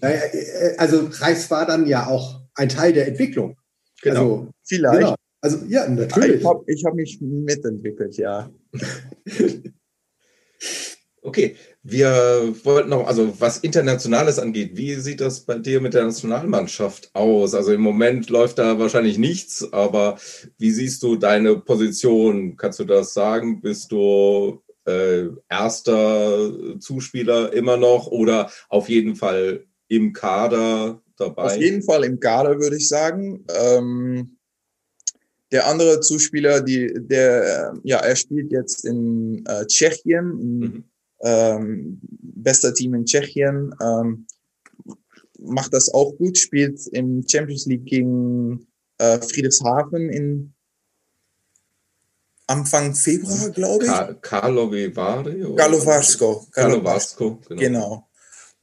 Äh, 0.02 0.76
also 0.78 1.10
Reis 1.12 1.50
war 1.50 1.66
dann 1.66 1.86
ja 1.86 2.06
auch 2.06 2.42
ein 2.54 2.70
Teil 2.70 2.94
der 2.94 3.06
Entwicklung. 3.06 3.58
Genau. 4.02 4.20
Also, 4.20 4.50
Vielleicht. 4.64 4.98
Genau. 4.98 5.14
Also 5.42 5.64
ja, 5.68 5.88
natürlich. 5.88 6.40
Ich 6.40 6.46
habe 6.46 6.64
hab 6.84 6.94
mich 6.94 7.18
mitentwickelt, 7.20 8.16
ja. 8.16 8.50
okay, 11.22 11.56
wir 11.82 12.54
wollten 12.64 12.90
noch, 12.90 13.06
also 13.06 13.40
was 13.40 13.58
Internationales 13.58 14.38
angeht, 14.38 14.72
wie 14.74 14.94
sieht 14.96 15.20
das 15.20 15.40
bei 15.40 15.58
dir 15.58 15.80
mit 15.80 15.94
der 15.94 16.04
Nationalmannschaft 16.04 17.10
aus? 17.14 17.54
Also 17.54 17.72
im 17.72 17.80
Moment 17.80 18.28
läuft 18.28 18.58
da 18.58 18.78
wahrscheinlich 18.78 19.16
nichts, 19.16 19.72
aber 19.72 20.18
wie 20.58 20.70
siehst 20.70 21.02
du 21.02 21.16
deine 21.16 21.56
Position? 21.56 22.56
Kannst 22.56 22.80
du 22.80 22.84
das 22.84 23.14
sagen? 23.14 23.62
Bist 23.62 23.92
du 23.92 24.62
äh, 24.84 25.28
erster 25.48 26.78
Zuspieler 26.80 27.52
immer 27.54 27.78
noch 27.78 28.08
oder 28.08 28.50
auf 28.68 28.90
jeden 28.90 29.16
Fall 29.16 29.64
im 29.88 30.12
Kader 30.12 31.00
dabei? 31.16 31.44
Auf 31.44 31.56
jeden 31.56 31.82
Fall 31.82 32.04
im 32.04 32.20
Kader, 32.20 32.60
würde 32.60 32.76
ich 32.76 32.88
sagen. 32.88 33.44
Ähm 33.48 34.36
der 35.52 35.66
andere 35.66 36.00
Zuspieler, 36.00 36.60
die, 36.60 36.92
der, 36.94 37.74
ja, 37.82 37.98
er 37.98 38.14
spielt 38.14 38.52
jetzt 38.52 38.84
in 38.84 39.44
äh, 39.46 39.66
Tschechien, 39.66 40.38
in, 40.40 40.58
mhm. 40.58 40.84
Ähm, 41.22 42.00
bester 42.02 42.72
Team 42.74 42.94
in 42.94 43.04
Tschechien, 43.04 43.74
ähm, 43.82 44.26
macht 45.38 45.72
das 45.72 45.92
auch 45.92 46.16
gut, 46.16 46.38
spielt 46.38 46.86
im 46.88 47.24
Champions 47.28 47.66
League 47.66 47.86
gegen 47.86 48.66
äh, 48.98 49.20
Friedrichshafen 49.20 50.10
in 50.10 50.54
Anfang 52.46 52.94
Februar, 52.94 53.50
glaube 53.50 53.84
ich. 53.84 53.90
Ka 53.90 54.12
Karlovy 54.14 54.94
Vary? 54.94 55.54
Karlovarsko. 55.54 56.48
Karlovarsko, 56.50 57.38
genau. 57.48 57.60
genau. 57.60 58.08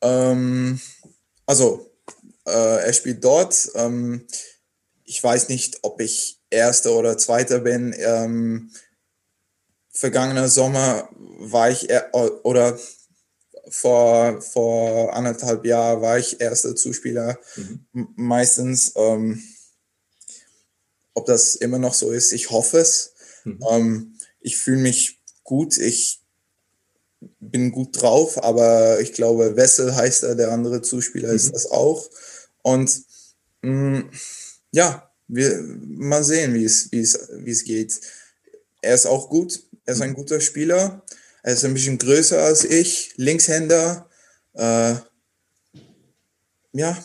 Ähm, 0.01 0.79
also, 1.45 1.89
äh, 2.45 2.85
er 2.85 2.93
spielt 2.93 3.23
dort. 3.23 3.69
Ähm, 3.75 4.27
ich 5.05 5.23
weiß 5.23 5.47
nicht, 5.47 5.79
ob 5.83 6.01
ich 6.01 6.37
Erster 6.49 6.91
oder 6.95 7.17
Zweiter 7.17 7.59
bin. 7.59 7.95
Ähm, 7.97 8.71
vergangener 9.97 10.49
Sommer 10.49 11.09
war 11.15 11.69
ich, 11.69 11.89
er, 11.89 12.13
oder 12.13 12.77
vor, 13.69 14.41
vor 14.41 15.13
anderthalb 15.13 15.65
Jahren 15.65 16.01
war 16.01 16.17
ich 16.17 16.39
erster 16.39 16.75
Zuspieler. 16.75 17.37
Mhm. 17.55 18.07
Meistens, 18.15 18.93
ähm, 18.95 19.43
ob 21.13 21.25
das 21.25 21.55
immer 21.55 21.79
noch 21.79 21.93
so 21.93 22.11
ist, 22.11 22.31
ich 22.31 22.49
hoffe 22.49 22.77
es. 22.77 23.13
Mhm. 23.43 23.59
Ähm, 23.69 24.13
ich 24.39 24.57
fühle 24.57 24.81
mich 24.81 25.19
gut, 25.43 25.77
ich 25.77 26.21
bin 27.39 27.71
gut 27.71 28.01
drauf, 28.01 28.43
aber 28.43 28.99
ich 28.99 29.13
glaube, 29.13 29.55
Wessel 29.55 29.95
heißt 29.95 30.23
er, 30.23 30.35
der 30.35 30.51
andere 30.51 30.81
Zuspieler 30.81 31.29
mhm. 31.29 31.35
ist 31.35 31.53
das 31.53 31.69
auch. 31.71 32.09
Und 32.61 33.03
mh, 33.61 33.99
mm, 33.99 34.11
ja, 34.71 35.11
wir 35.27 35.61
mal 35.61 36.23
sehen, 36.23 36.53
wie 36.53 36.63
es, 36.63 36.91
wie 36.91 36.99
es, 36.99 37.29
wie 37.33 37.51
es 37.51 37.63
geht. 37.63 37.99
Er 38.81 38.93
ist 38.93 39.07
auch 39.07 39.29
gut, 39.29 39.63
er 39.87 39.93
ist 39.93 40.01
ein 40.01 40.13
guter 40.13 40.41
Spieler. 40.41 41.01
Er 41.43 41.53
ist 41.53 41.63
ein 41.63 41.73
bisschen 41.73 41.97
größer 41.97 42.43
als 42.43 42.65
ich, 42.65 43.13
Linkshänder. 43.15 44.09
Äh, 44.53 44.95
ja, 46.73 47.03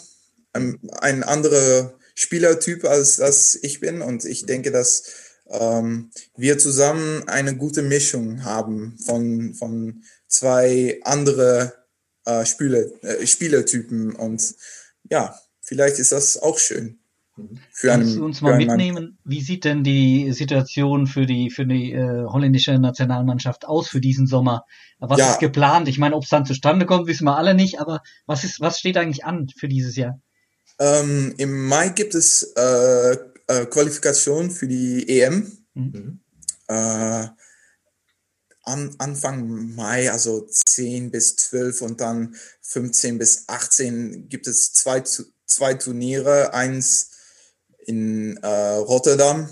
ein, 0.53 0.81
ein 0.99 1.23
anderer 1.23 1.95
Spielertyp 2.15 2.85
als 2.85 3.17
das 3.17 3.55
ich 3.63 3.81
bin 3.81 4.03
und 4.03 4.25
ich 4.25 4.47
denke, 4.47 4.73
dass 4.73 5.05
ähm, 5.47 6.11
wir 6.37 6.59
zusammen 6.59 7.27
eine 7.29 7.57
gute 7.57 7.83
Mischung 7.83 8.45
haben 8.45 8.99
von, 8.99 9.55
von 9.55 10.03
zwei 10.27 11.01
andere 11.05 11.73
äh, 12.27 12.45
Spiele, 12.45 12.93
äh, 13.03 13.25
Spielertypen 13.27 14.15
und 14.17 14.57
ja, 15.09 15.41
vielleicht 15.61 16.01
ist 16.01 16.13
das 16.13 16.37
auch 16.37 16.59
schön. 16.59 16.99
Für 17.71 17.89
Kannst 17.89 18.11
einen, 18.11 18.19
du 18.19 18.25
uns 18.25 18.41
mal 18.41 18.57
mitnehmen, 18.57 19.19
wie 19.25 19.41
sieht 19.41 19.65
denn 19.65 19.85
die 19.85 20.33
Situation 20.33 21.07
für 21.07 21.27
die, 21.27 21.51
für 21.51 21.67
die 21.67 21.93
äh, 21.93 22.25
holländische 22.25 22.79
Nationalmannschaft 22.79 23.67
aus 23.67 23.89
für 23.89 24.01
diesen 24.01 24.27
Sommer? 24.27 24.65
Was 24.99 25.19
ja. 25.19 25.33
ist 25.33 25.41
geplant? 25.41 25.89
Ich 25.89 25.99
meine, 25.99 26.17
ob 26.17 26.25
es 26.25 26.29
dann 26.29 26.47
zustande 26.47 26.87
kommt, 26.87 27.07
wissen 27.07 27.25
wir 27.25 27.37
alle 27.37 27.55
nicht, 27.55 27.81
aber 27.81 28.03
was 28.27 28.45
ist, 28.45 28.61
was 28.61 28.79
steht 28.79 28.97
eigentlich 28.97 29.25
an 29.25 29.49
für 29.49 29.69
dieses 29.69 29.97
Jahr? 29.97 30.21
Ähm, 30.79 31.35
Im 31.39 31.67
Mai 31.67 31.89
gibt 31.91 32.15
es 32.15 32.53
äh, 32.57 33.17
äh, 33.47 33.67
Qualifikation 33.67 34.51
für 34.51 34.69
die 34.69 35.09
EM. 35.09 35.51
Mhm. 35.75 36.21
Äh, 36.69 37.27
an, 38.65 38.95
Anfang 38.99 39.75
Mai, 39.75 40.11
also 40.11 40.47
10 40.47 41.11
bis 41.11 41.37
12 41.37 41.83
und 41.83 42.01
dann 42.01 42.37
15 42.63 43.19
bis 43.19 43.49
18 43.49 44.29
gibt 44.29 44.47
es 44.47 44.73
zwei, 44.73 45.03
zwei 45.47 45.75
Turniere. 45.75 46.55
Eins 46.55 47.11
in 47.87 48.37
äh, 48.39 48.77
Rotterdam 48.77 49.49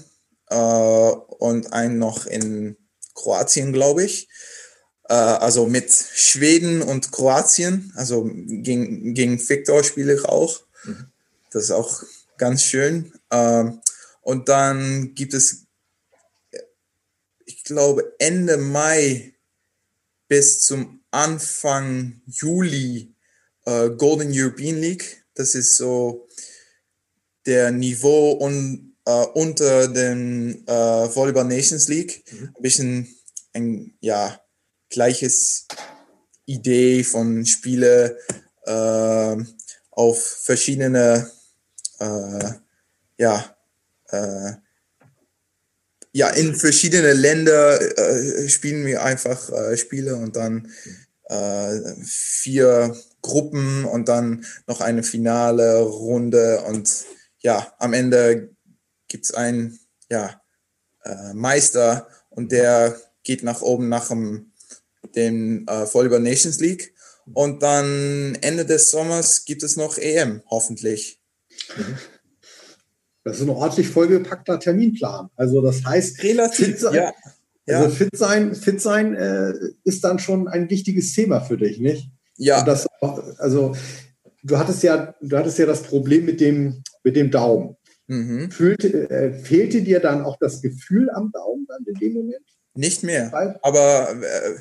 äh, 0.48 0.56
und 0.56 1.72
ein 1.72 1.98
noch 1.98 2.26
in 2.26 2.76
Kroatien, 3.14 3.72
glaube 3.72 4.04
ich. 4.04 4.28
Äh, 5.08 5.14
also 5.14 5.66
mit 5.66 5.92
Schweden 5.92 6.82
und 6.82 7.12
Kroatien. 7.12 7.92
Also 7.96 8.24
gegen, 8.24 9.14
gegen 9.14 9.38
Victor 9.48 9.84
spiele 9.84 10.14
ich 10.14 10.24
auch. 10.24 10.60
Mhm. 10.84 11.06
Das 11.50 11.64
ist 11.64 11.70
auch 11.70 12.02
ganz 12.38 12.62
schön. 12.62 13.12
Ähm, 13.30 13.80
und 14.22 14.48
dann 14.48 15.14
gibt 15.14 15.34
es, 15.34 15.66
ich 17.44 17.64
glaube, 17.64 18.14
Ende 18.18 18.56
Mai 18.56 19.34
bis 20.28 20.60
zum 20.60 21.02
Anfang 21.10 22.22
Juli 22.26 23.14
äh, 23.64 23.90
Golden 23.90 24.30
European 24.32 24.76
League. 24.80 25.24
Das 25.34 25.54
ist 25.54 25.76
so 25.76 26.28
der 27.46 27.70
Niveau 27.70 28.32
un, 28.40 28.96
äh, 29.06 29.26
unter 29.34 29.88
dem 29.88 30.62
äh, 30.66 30.72
Volleyball 30.72 31.44
Nations 31.44 31.88
League. 31.88 32.22
Mhm. 32.30 32.52
Ein 32.56 32.62
bisschen 32.62 33.16
ein 33.52 33.94
ja, 34.00 34.40
gleiches 34.88 35.66
Idee 36.46 37.04
von 37.04 37.46
Spiele 37.46 38.18
äh, 38.66 39.36
auf 39.90 40.22
verschiedene 40.42 41.30
äh, 41.98 42.52
ja, 43.18 43.56
äh, 44.08 44.52
ja, 46.12 46.30
in 46.30 46.56
verschiedene 46.56 47.12
Länder 47.12 47.80
äh, 47.80 48.48
spielen 48.48 48.84
wir 48.84 49.04
einfach 49.04 49.48
Spiele 49.76 50.16
und 50.16 50.34
dann 50.34 50.68
vier 52.02 52.96
Gruppen 53.22 53.84
und 53.84 54.08
dann 54.08 54.44
noch 54.66 54.80
eine 54.80 55.04
finale 55.04 55.78
Runde 55.82 56.62
und 56.62 57.04
ja, 57.40 57.72
am 57.78 57.92
Ende 57.92 58.50
gibt 59.08 59.24
es 59.24 59.34
einen 59.34 59.78
ja, 60.10 60.40
äh, 61.04 61.34
Meister 61.34 62.08
und 62.28 62.52
der 62.52 62.98
geht 63.22 63.42
nach 63.42 63.62
oben 63.62 63.88
nach 63.88 64.08
dem, 64.08 64.52
dem 65.14 65.66
äh, 65.66 65.92
Volleyball 65.92 66.20
Nations 66.20 66.60
League 66.60 66.94
und 67.32 67.62
dann 67.62 68.36
Ende 68.40 68.64
des 68.64 68.90
Sommers 68.90 69.44
gibt 69.44 69.62
es 69.62 69.76
noch 69.76 69.98
EM, 69.98 70.42
hoffentlich. 70.50 71.20
Mhm. 71.76 71.98
Das 73.22 73.36
ist 73.36 73.42
ein 73.42 73.50
ordentlich 73.50 73.88
vollgepackter 73.88 74.58
Terminplan. 74.58 75.28
Also 75.36 75.60
das 75.60 75.84
heißt, 75.84 76.22
relativ 76.22 76.66
fit 76.66 76.80
sein, 76.80 76.94
ja. 76.94 77.12
Also 77.68 77.84
ja. 77.84 77.90
fit 77.90 78.16
sein, 78.16 78.54
fit 78.54 78.80
sein 78.80 79.14
äh, 79.14 79.52
ist 79.84 80.02
dann 80.02 80.18
schon 80.18 80.48
ein 80.48 80.70
wichtiges 80.70 81.12
Thema 81.12 81.40
für 81.40 81.56
dich, 81.56 81.78
nicht? 81.78 82.10
Ja. 82.36 82.64
Auch, 83.00 83.22
also 83.38 83.76
du 84.42 84.58
hattest 84.58 84.82
ja, 84.82 85.14
du 85.20 85.36
hattest 85.36 85.58
ja 85.58 85.66
das 85.66 85.82
Problem 85.82 86.24
mit 86.24 86.40
dem, 86.40 86.82
mit 87.02 87.16
dem 87.16 87.30
Daumen. 87.30 87.76
Mhm. 88.06 88.50
Fühlte, 88.50 89.08
äh, 89.10 89.32
fehlte 89.32 89.82
dir 89.82 90.00
dann 90.00 90.22
auch 90.22 90.36
das 90.40 90.60
Gefühl 90.60 91.10
am 91.10 91.30
Daumen 91.32 91.66
dann 91.68 91.84
in 91.86 91.94
dem 91.94 92.12
Moment? 92.14 92.44
Nicht 92.74 93.02
mehr. 93.02 93.58
Aber 93.62 94.10
äh, 94.22 94.56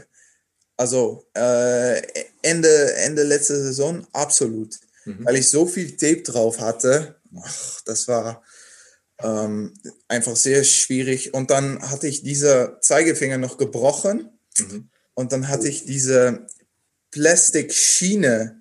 also 0.78 1.26
äh, 1.34 2.02
Ende, 2.42 2.94
Ende 2.96 3.24
letzte 3.24 3.56
Saison 3.62 4.06
absolut. 4.14 4.76
Mhm. 5.06 5.26
Weil 5.26 5.38
ich 5.38 5.50
so 5.50 5.66
viel 5.66 5.98
Tape 5.98 6.22
drauf 6.22 6.60
hatte. 6.60 7.16
Ach, 7.36 7.82
das 7.86 8.08
war 8.08 8.44
ähm, 9.22 9.74
einfach 10.08 10.36
sehr 10.36 10.64
schwierig. 10.64 11.34
Und 11.34 11.52
dann 11.52 11.82
hatte 11.90 12.08
ich 12.08 12.24
dieser 12.24 12.80
Zeigefinger 12.82 13.38
noch 13.38 13.58
gebrochen 13.58 14.30
mhm. 14.58 14.90
und 15.14 15.32
dann 15.32 15.48
hatte 15.48 15.68
ich 15.68 15.86
diese 15.86 16.46
Plastikschiene 17.12 18.59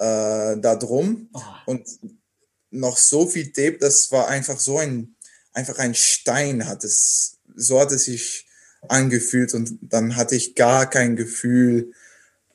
äh, 0.00 0.58
da 0.58 0.76
drum 0.76 1.28
oh. 1.34 1.40
und 1.66 1.86
noch 2.70 2.96
so 2.96 3.26
viel 3.26 3.52
Tape, 3.52 3.78
das 3.78 4.10
war 4.10 4.28
einfach 4.28 4.58
so 4.58 4.78
ein, 4.78 5.14
einfach 5.52 5.78
ein 5.78 5.94
Stein 5.94 6.66
hat 6.66 6.84
es, 6.84 7.38
so 7.54 7.80
hat 7.80 7.92
es 7.92 8.04
sich 8.04 8.46
angefühlt 8.88 9.52
und 9.52 9.78
dann 9.82 10.16
hatte 10.16 10.36
ich 10.36 10.54
gar 10.54 10.88
kein 10.88 11.16
Gefühl, 11.16 11.92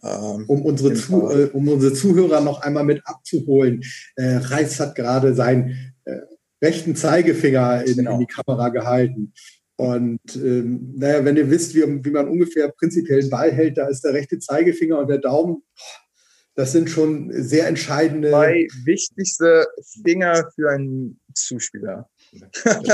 ähm, 0.02 0.46
um 0.48 0.64
unsere, 0.64 0.96
Zu, 0.96 1.30
äh, 1.30 1.50
um 1.54 1.68
unsere 1.68 1.94
Zuhörer 1.94 2.42
noch 2.42 2.62
einmal 2.62 2.84
mit 2.84 3.02
abzuholen. 3.06 3.84
Äh, 4.16 4.38
Reis 4.38 4.80
hat 4.80 4.96
gerade 4.96 5.36
sein 5.36 5.94
äh, 6.06 6.22
rechten 6.64 6.96
Zeigefinger 6.96 7.86
in, 7.86 7.98
genau. 7.98 8.14
in, 8.14 8.20
die 8.22 8.26
Kamera 8.26 8.70
gehalten. 8.70 9.34
Und 9.78 10.36
ähm, 10.36 10.94
naja, 10.96 11.26
wenn 11.26 11.38
ihr 11.38 11.50
wisst, 11.50 11.76
wie, 11.76 11.84
wie 11.84 12.10
man 12.10 12.30
ungefähr 12.30 12.72
prinzipiell 12.72 13.20
einen 13.20 13.30
Ball 13.30 13.52
hält, 13.52 13.78
da 13.78 13.88
ist 13.88 14.02
der 14.02 14.14
rechte 14.14 14.40
Zeigefinger 14.40 15.00
und 15.00 15.10
der 15.10 15.18
Daumen, 15.18 15.64
das 16.56 16.72
sind 16.72 16.90
schon 16.90 17.32
sehr 17.32 17.68
entscheidende. 17.68 18.30
Zwei 18.30 18.68
wichtigste 18.86 19.68
Finger 20.04 20.50
für 20.56 20.72
einen 20.72 21.20
Zuspieler. 21.34 22.10
Ich 22.32 22.42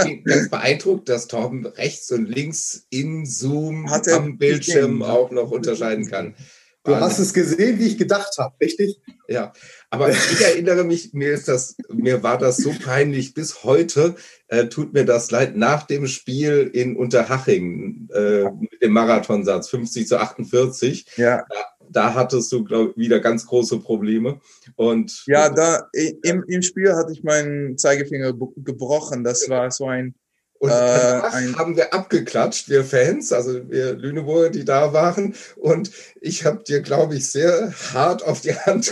bin 0.03 0.23
ganz 0.23 0.49
beeindruckt, 0.49 1.09
dass 1.09 1.27
Torben 1.27 1.65
rechts 1.65 2.11
und 2.11 2.27
links 2.27 2.85
in 2.89 3.25
Zoom 3.25 3.87
am 3.87 4.37
Bildschirm 4.37 5.01
auch 5.03 5.31
noch 5.31 5.51
unterscheiden 5.51 6.07
kann. 6.07 6.35
Du 6.83 6.95
hast 6.95 7.19
es 7.19 7.33
gesehen, 7.33 7.77
wie 7.77 7.85
ich 7.85 7.97
gedacht 7.99 8.35
habe, 8.39 8.55
richtig? 8.59 8.99
Ja, 9.27 9.53
aber 9.91 10.09
ich 10.09 10.41
erinnere 10.41 10.83
mich, 10.83 11.13
mir 11.13 11.31
ist 11.31 11.47
das, 11.47 11.75
mir 11.93 12.23
war 12.23 12.39
das 12.39 12.57
so 12.57 12.71
peinlich. 12.83 13.35
Bis 13.35 13.63
heute 13.63 14.15
äh, 14.47 14.65
tut 14.65 14.91
mir 14.91 15.05
das 15.05 15.29
leid. 15.29 15.55
Nach 15.55 15.83
dem 15.83 16.07
Spiel 16.07 16.71
in 16.73 16.97
Unterhaching 16.97 18.09
äh, 18.11 18.45
mit 18.59 18.81
dem 18.81 18.93
Marathonsatz 18.93 19.69
50 19.69 20.07
zu 20.07 20.19
48, 20.19 21.05
ja. 21.17 21.45
da, 21.47 21.80
da 21.91 22.13
hattest 22.13 22.51
du, 22.51 22.63
glaube 22.63 22.91
ich, 22.91 22.97
wieder 22.97 23.19
ganz 23.19 23.45
große 23.45 23.79
Probleme. 23.79 24.39
Und 24.75 25.23
ja, 25.27 25.49
da 25.49 25.89
im, 26.23 26.43
im 26.47 26.61
Spiel 26.61 26.93
hatte 26.93 27.11
ich 27.11 27.23
meinen 27.23 27.77
Zeigefinger 27.77 28.33
gebrochen. 28.33 29.23
Das 29.23 29.49
war 29.49 29.71
so 29.71 29.87
ein 29.87 30.15
und 30.61 30.69
äh, 30.69 31.53
haben 31.55 31.75
wir 31.75 31.91
abgeklatscht, 31.91 32.69
wir 32.69 32.83
Fans, 32.83 33.33
also 33.33 33.67
wir 33.71 33.93
Lüneburger, 33.93 34.51
die 34.51 34.63
da 34.63 34.93
waren. 34.93 35.33
Und 35.55 35.89
ich 36.21 36.45
habe 36.45 36.63
dir, 36.63 36.81
glaube 36.81 37.15
ich, 37.15 37.31
sehr 37.31 37.73
hart 37.93 38.23
auf 38.23 38.41
die 38.41 38.53
Hand 38.53 38.91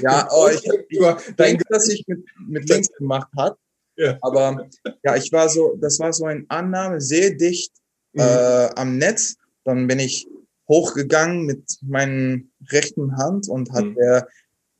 Ja, 0.00 0.26
oh, 0.32 0.48
ich, 0.48 0.66
ich 0.88 1.34
denke, 1.34 1.64
dass 1.68 1.86
ich 1.90 2.06
mit, 2.06 2.24
mit 2.48 2.66
links 2.66 2.88
gemacht 2.96 3.28
hat. 3.36 3.58
Ja. 3.96 4.16
Aber 4.22 4.66
ja, 5.04 5.16
ich 5.16 5.30
war 5.32 5.50
so, 5.50 5.76
das 5.78 5.98
war 5.98 6.14
so 6.14 6.24
ein 6.24 6.46
Annahme, 6.48 7.02
sehr 7.02 7.34
dicht 7.34 7.72
mhm. 8.14 8.20
äh, 8.20 8.70
am 8.74 8.96
Netz. 8.96 9.34
Dann 9.64 9.86
bin 9.86 9.98
ich 9.98 10.26
hochgegangen 10.68 11.44
mit 11.44 11.78
meinen 11.82 12.52
rechten 12.70 13.16
Hand 13.16 13.48
und 13.48 13.72
hat 13.72 13.84
mhm. 13.84 13.94
der 13.94 14.28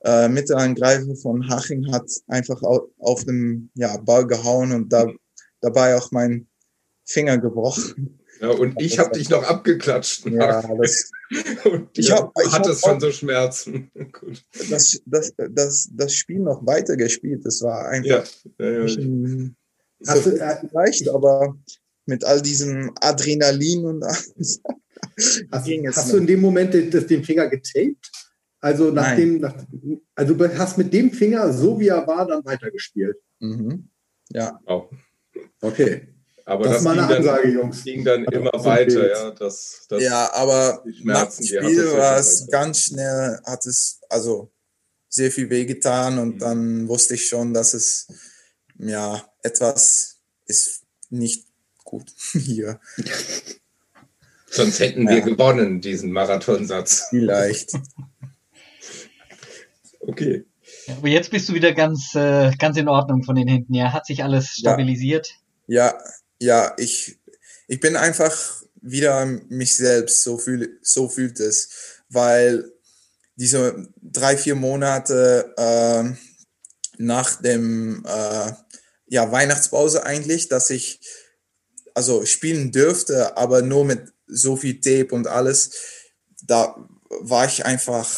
äh, 0.04 0.28
Mittelangreifer 0.28 1.14
von 1.16 1.48
Haching 1.48 1.92
hat 1.92 2.10
einfach 2.26 2.62
auf, 2.62 2.88
auf 2.98 3.24
den 3.24 3.70
ja, 3.74 3.96
Ball 3.98 4.26
gehauen 4.26 4.72
und 4.72 4.92
da 4.92 5.06
dabei 5.60 5.96
auch 5.96 6.10
meinen 6.10 6.48
Finger 7.04 7.38
gebrochen. 7.38 8.18
Ja, 8.40 8.50
und 8.50 8.80
ich 8.80 8.98
habe 8.98 9.16
dich 9.16 9.28
noch 9.28 9.44
abgeklatscht. 9.44 10.26
Ja, 10.26 10.62
das, 10.76 11.10
und 11.64 11.96
ich 11.96 12.10
hab, 12.10 12.32
ich 12.44 12.52
hatte 12.52 12.74
schon 12.74 12.98
so 12.98 13.12
Schmerzen. 13.12 13.90
Gut. 14.12 14.44
Das, 14.68 15.00
das, 15.06 15.32
das, 15.36 15.88
das 15.92 16.14
Spiel 16.14 16.40
noch 16.40 16.66
weiter 16.66 16.96
gespielt. 16.96 17.46
Das 17.46 17.62
war 17.62 17.88
einfach 17.88 18.26
ja, 18.58 18.66
ja, 18.66 18.84
ja. 18.84 20.16
so 20.16 20.30
leicht, 20.72 21.08
aber 21.08 21.56
mit 22.06 22.24
all 22.24 22.42
diesem 22.42 22.92
Adrenalin 23.00 23.84
und 23.84 24.02
alles. 24.02 24.60
Hast, 25.50 25.68
hast 25.96 26.12
du 26.12 26.16
in 26.16 26.26
dem 26.26 26.40
Moment 26.40 26.74
den, 26.74 26.90
den 26.90 27.24
Finger 27.24 27.48
getaped? 27.48 28.10
Also 28.60 28.92
nachdem, 28.92 29.40
nach, 29.40 29.54
also 30.14 30.34
du 30.34 30.58
hast 30.58 30.78
mit 30.78 30.92
dem 30.92 31.10
Finger, 31.10 31.52
so 31.52 31.80
wie 31.80 31.88
er 31.88 32.06
war, 32.06 32.26
dann 32.26 32.44
weitergespielt. 32.44 33.16
Mhm. 33.40 33.88
Ja. 34.30 34.60
Wow. 34.64 34.90
Okay. 35.60 36.08
Aber 36.44 36.64
das, 36.64 36.82
das 36.82 36.92
ging, 36.92 37.02
Ansage, 37.02 37.42
dann, 37.42 37.52
Jungs. 37.52 37.84
ging 37.84 38.04
dann 38.04 38.24
immer 38.24 38.52
weiter, 38.52 39.08
ja. 39.10 39.30
Das, 39.30 39.86
das 39.88 40.02
ja, 40.02 40.32
aber 40.32 40.82
nach 41.02 41.32
dem 41.34 41.46
Spiel 41.46 41.92
war 41.92 42.18
es 42.18 42.48
ganz 42.48 42.84
schnell, 42.84 43.40
hat 43.44 43.64
es 43.66 44.00
also 44.08 44.50
sehr 45.08 45.30
viel 45.30 45.50
wehgetan 45.50 46.18
und 46.18 46.36
mhm. 46.36 46.38
dann 46.38 46.88
wusste 46.88 47.14
ich 47.14 47.28
schon, 47.28 47.54
dass 47.54 47.74
es 47.74 48.08
ja 48.78 49.24
etwas 49.42 50.20
ist 50.46 50.82
nicht 51.10 51.46
gut 51.84 52.12
hier. 52.32 52.80
Sonst 54.52 54.80
hätten 54.80 55.08
wir 55.08 55.22
gewonnen, 55.22 55.80
diesen 55.80 56.12
Marathonsatz. 56.12 57.06
Vielleicht. 57.08 57.72
okay. 60.00 60.44
Aber 60.88 61.08
jetzt 61.08 61.30
bist 61.30 61.48
du 61.48 61.54
wieder 61.54 61.72
ganz, 61.72 62.14
äh, 62.14 62.50
ganz 62.58 62.76
in 62.76 62.86
Ordnung 62.86 63.22
von 63.22 63.34
den 63.34 63.48
Händen. 63.48 63.72
Ja, 63.72 63.94
hat 63.94 64.04
sich 64.04 64.22
alles 64.22 64.48
stabilisiert? 64.48 65.36
Ja, 65.66 65.94
ja, 66.38 66.64
ja 66.66 66.74
ich, 66.76 67.18
ich 67.66 67.80
bin 67.80 67.96
einfach 67.96 68.62
wieder 68.82 69.24
mich 69.24 69.74
selbst, 69.74 70.22
so, 70.22 70.36
fühl, 70.36 70.78
so 70.82 71.08
fühlt 71.08 71.40
es, 71.40 72.02
weil 72.10 72.70
diese 73.36 73.88
drei, 74.02 74.36
vier 74.36 74.54
Monate 74.54 75.54
äh, 75.56 76.12
nach 76.98 77.40
dem 77.40 78.04
äh, 78.06 78.52
ja, 79.06 79.32
Weihnachtspause 79.32 80.04
eigentlich, 80.04 80.48
dass 80.48 80.68
ich 80.68 81.00
also 81.94 82.26
spielen 82.26 82.70
dürfte, 82.70 83.36
aber 83.38 83.62
nur 83.62 83.86
mit 83.86 84.12
so 84.32 84.56
viel 84.56 84.80
Tape 84.80 85.14
und 85.14 85.26
alles, 85.26 85.70
da 86.42 86.76
war 87.08 87.46
ich 87.46 87.64
einfach 87.64 88.08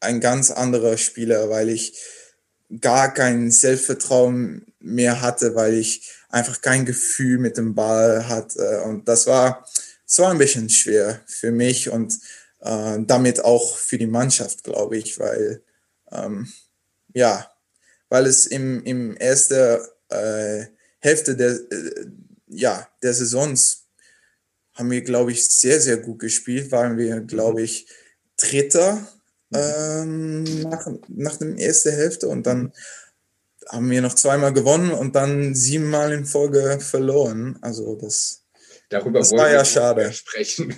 ein 0.00 0.20
ganz 0.20 0.50
anderer 0.50 0.96
Spieler, 0.96 1.48
weil 1.48 1.68
ich 1.68 1.98
gar 2.80 3.12
kein 3.12 3.50
Selbstvertrauen 3.50 4.66
mehr 4.78 5.22
hatte, 5.22 5.54
weil 5.54 5.74
ich 5.74 6.10
einfach 6.28 6.60
kein 6.60 6.84
Gefühl 6.84 7.38
mit 7.38 7.56
dem 7.56 7.74
Ball 7.74 8.28
hatte. 8.28 8.82
Und 8.82 9.08
das 9.08 9.26
war, 9.26 9.66
das 10.06 10.20
ein 10.20 10.38
bisschen 10.38 10.68
schwer 10.68 11.22
für 11.26 11.50
mich 11.50 11.88
und 11.88 12.18
äh, 12.60 12.98
damit 13.00 13.44
auch 13.44 13.76
für 13.76 13.98
die 13.98 14.06
Mannschaft, 14.06 14.64
glaube 14.64 14.98
ich, 14.98 15.18
weil, 15.18 15.62
ähm, 16.10 16.52
ja, 17.12 17.50
weil 18.08 18.26
es 18.26 18.46
im, 18.46 18.82
im 18.84 19.16
ersten 19.16 19.80
äh, 20.08 20.66
Hälfte 20.98 21.36
der, 21.36 21.50
äh, 21.50 22.06
ja, 22.48 22.88
der 23.02 23.14
Saisons 23.14 23.83
haben 24.74 24.90
wir, 24.90 25.02
glaube 25.02 25.32
ich, 25.32 25.48
sehr, 25.48 25.80
sehr 25.80 25.98
gut 25.98 26.18
gespielt, 26.18 26.72
waren 26.72 26.98
wir, 26.98 27.20
glaube 27.20 27.62
ich, 27.62 27.86
Dritter 28.36 29.06
ähm, 29.52 30.42
nach, 30.62 30.88
nach 31.08 31.36
der 31.36 31.56
ersten 31.58 31.92
Hälfte 31.92 32.28
und 32.28 32.46
dann 32.46 32.72
haben 33.68 33.90
wir 33.90 34.02
noch 34.02 34.14
zweimal 34.14 34.52
gewonnen 34.52 34.90
und 34.90 35.14
dann 35.14 35.54
siebenmal 35.54 36.12
in 36.12 36.26
Folge 36.26 36.78
verloren. 36.80 37.58
Also 37.62 37.96
das, 37.96 38.44
Darüber 38.88 39.20
das 39.20 39.32
war 39.32 39.50
ja 39.50 39.64
schade. 39.64 40.12
Sprechen. 40.12 40.74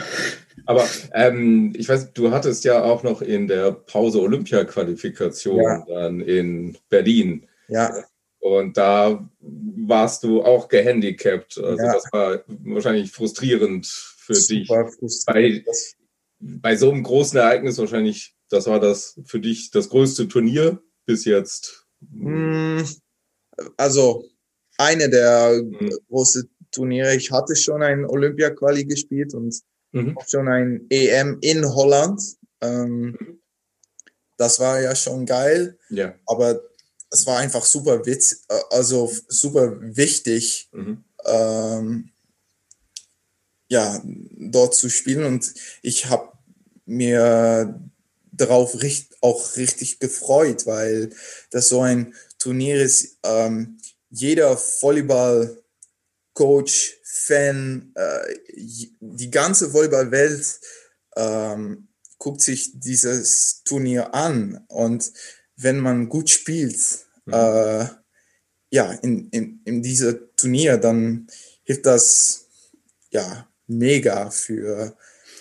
Aber 0.66 0.86
ähm, 1.14 1.72
ich 1.76 1.88
weiß, 1.88 2.12
du 2.12 2.30
hattest 2.30 2.64
ja 2.64 2.82
auch 2.82 3.02
noch 3.02 3.22
in 3.22 3.48
der 3.48 3.72
Pause 3.72 4.20
Olympia-Qualifikation 4.20 5.62
ja. 5.62 5.84
dann 5.88 6.20
in 6.20 6.76
Berlin. 6.88 7.46
Ja. 7.68 8.04
Und 8.46 8.76
da 8.76 9.28
warst 9.40 10.22
du 10.22 10.42
auch 10.42 10.68
gehandicapt. 10.68 11.58
Also 11.58 11.82
ja. 11.82 11.92
das 11.94 12.04
war 12.12 12.44
wahrscheinlich 12.46 13.10
frustrierend 13.10 13.86
für 13.86 14.34
dich. 14.34 14.68
Frustrierend. 14.68 15.66
Bei, 15.66 15.72
bei 16.38 16.76
so 16.76 16.92
einem 16.92 17.02
großen 17.02 17.38
Ereignis 17.38 17.78
wahrscheinlich, 17.78 18.36
das 18.48 18.68
war 18.68 18.78
das 18.78 19.20
für 19.24 19.40
dich 19.40 19.72
das 19.72 19.88
größte 19.88 20.28
Turnier 20.28 20.80
bis 21.06 21.24
jetzt. 21.24 21.88
Hm, 22.12 22.86
also 23.76 24.24
eine 24.78 25.10
der 25.10 25.60
mhm. 25.64 25.90
großen 26.08 26.48
Turniere. 26.70 27.16
Ich 27.16 27.32
hatte 27.32 27.56
schon 27.56 27.82
ein 27.82 28.04
Olympia-Quali 28.04 28.84
gespielt 28.84 29.34
und 29.34 29.60
mhm. 29.90 30.16
schon 30.28 30.46
ein 30.46 30.86
EM 30.88 31.38
in 31.40 31.64
Holland. 31.66 32.22
Ähm, 32.60 33.16
mhm. 33.18 33.40
Das 34.36 34.60
war 34.60 34.80
ja 34.80 34.94
schon 34.94 35.26
geil. 35.26 35.78
Ja. 35.88 36.14
Aber 36.26 36.60
es 37.16 37.26
war 37.26 37.38
einfach 37.38 37.64
super 37.64 38.04
witz, 38.04 38.44
äh, 38.48 38.60
also 38.70 39.10
super 39.28 39.78
wichtig, 39.80 40.68
mhm. 40.72 41.04
ähm, 41.24 42.10
ja, 43.68 44.02
dort 44.04 44.74
zu 44.74 44.90
spielen. 44.90 45.24
Und 45.24 45.54
ich 45.82 46.06
habe 46.06 46.32
mir 46.84 47.80
darauf 48.30 48.82
richt, 48.82 49.16
auch 49.22 49.56
richtig 49.56 49.98
gefreut, 49.98 50.66
weil 50.66 51.10
das 51.50 51.68
so 51.68 51.80
ein 51.80 52.14
Turnier 52.38 52.80
ist. 52.82 53.18
Ähm, 53.24 53.78
jeder 54.10 54.56
Volleyball-Coach, 54.56 57.00
Fan, 57.02 57.92
äh, 57.94 58.36
die 59.00 59.30
ganze 59.30 59.72
Volleyball-Welt 59.72 60.60
ähm, 61.16 61.88
guckt 62.18 62.42
sich 62.42 62.78
dieses 62.78 63.62
Turnier 63.64 64.14
an. 64.14 64.64
Und 64.68 65.12
wenn 65.56 65.80
man 65.80 66.08
gut 66.08 66.30
spielt, 66.30 67.05
mhm. 67.26 67.32
äh, 67.32 67.86
ja, 68.70 68.92
in, 69.02 69.28
in, 69.30 69.60
in 69.64 69.82
diese 69.82 70.34
Turnier, 70.34 70.76
dann 70.78 71.26
hilft 71.64 71.86
das 71.86 72.46
ja 73.10 73.48
mega 73.66 74.30
für 74.30 74.96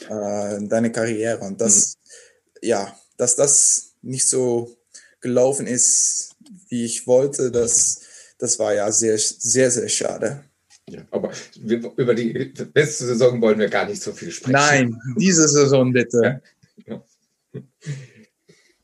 äh, 0.10 0.58
deine 0.68 0.92
Karriere. 0.92 1.40
Und 1.46 1.62
das, 1.62 1.96
mhm. 1.96 2.68
ja, 2.68 3.00
dass 3.18 3.36
das 3.36 3.94
nicht 4.02 4.28
so 4.28 4.76
gelaufen 5.22 5.68
ist, 5.68 6.36
wie 6.70 6.86
ich 6.86 7.08
wollte, 7.08 7.52
das, 7.52 8.02
das 8.38 8.60
war 8.60 8.74
ja 8.74 8.92
sehr, 8.92 9.18
sehr, 9.18 9.72
sehr 9.72 9.90
schade. 9.90 10.44
Ja, 10.88 11.02
aber 11.10 11.32
wir, 11.60 11.92
über 11.98 12.14
die 12.14 12.54
letzte 12.76 13.06
Saison 13.06 13.42
wollen 13.42 13.58
wir 13.58 13.70
gar 13.70 13.88
nicht 13.88 14.04
so 14.04 14.12
viel 14.12 14.30
sprechen. 14.30 14.54
Nein, 14.54 15.02
diese 15.18 15.48
Saison 15.48 15.92
bitte. 15.92 16.44
Ja. 16.86 17.04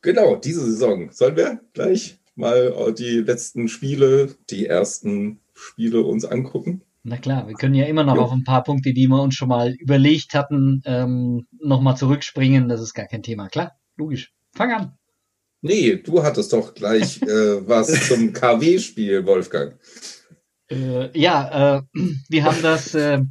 Genau, 0.01 0.35
diese 0.37 0.65
Saison. 0.65 1.11
Sollen 1.11 1.35
wir 1.35 1.61
gleich 1.73 2.19
mal 2.35 2.93
die 2.97 3.19
letzten 3.19 3.67
Spiele, 3.67 4.35
die 4.49 4.65
ersten 4.65 5.39
Spiele 5.53 6.01
uns 6.01 6.25
angucken? 6.25 6.83
Na 7.03 7.17
klar, 7.17 7.47
wir 7.47 7.55
können 7.55 7.73
ja 7.73 7.85
immer 7.85 8.03
noch 8.03 8.15
jo. 8.15 8.21
auf 8.21 8.31
ein 8.31 8.43
paar 8.43 8.63
Punkte, 8.63 8.93
die 8.93 9.07
wir 9.07 9.21
uns 9.21 9.35
schon 9.35 9.49
mal 9.49 9.73
überlegt 9.73 10.35
hatten, 10.35 10.83
ähm, 10.85 11.47
nochmal 11.59 11.97
zurückspringen. 11.97 12.69
Das 12.69 12.79
ist 12.79 12.93
gar 12.93 13.07
kein 13.07 13.23
Thema. 13.23 13.47
Klar, 13.47 13.71
logisch. 13.97 14.33
Fang 14.53 14.71
an. 14.71 14.97
Nee, 15.61 15.95
du 15.95 16.23
hattest 16.23 16.53
doch 16.53 16.73
gleich 16.73 17.21
äh, 17.23 17.67
was 17.67 18.07
zum 18.07 18.33
KW-Spiel, 18.33 19.25
Wolfgang. 19.25 19.79
Äh, 20.69 21.17
ja, 21.17 21.77
äh, 21.77 21.81
wir 22.29 22.43
haben 22.43 22.61
das 22.61 22.93
äh, 22.93 23.21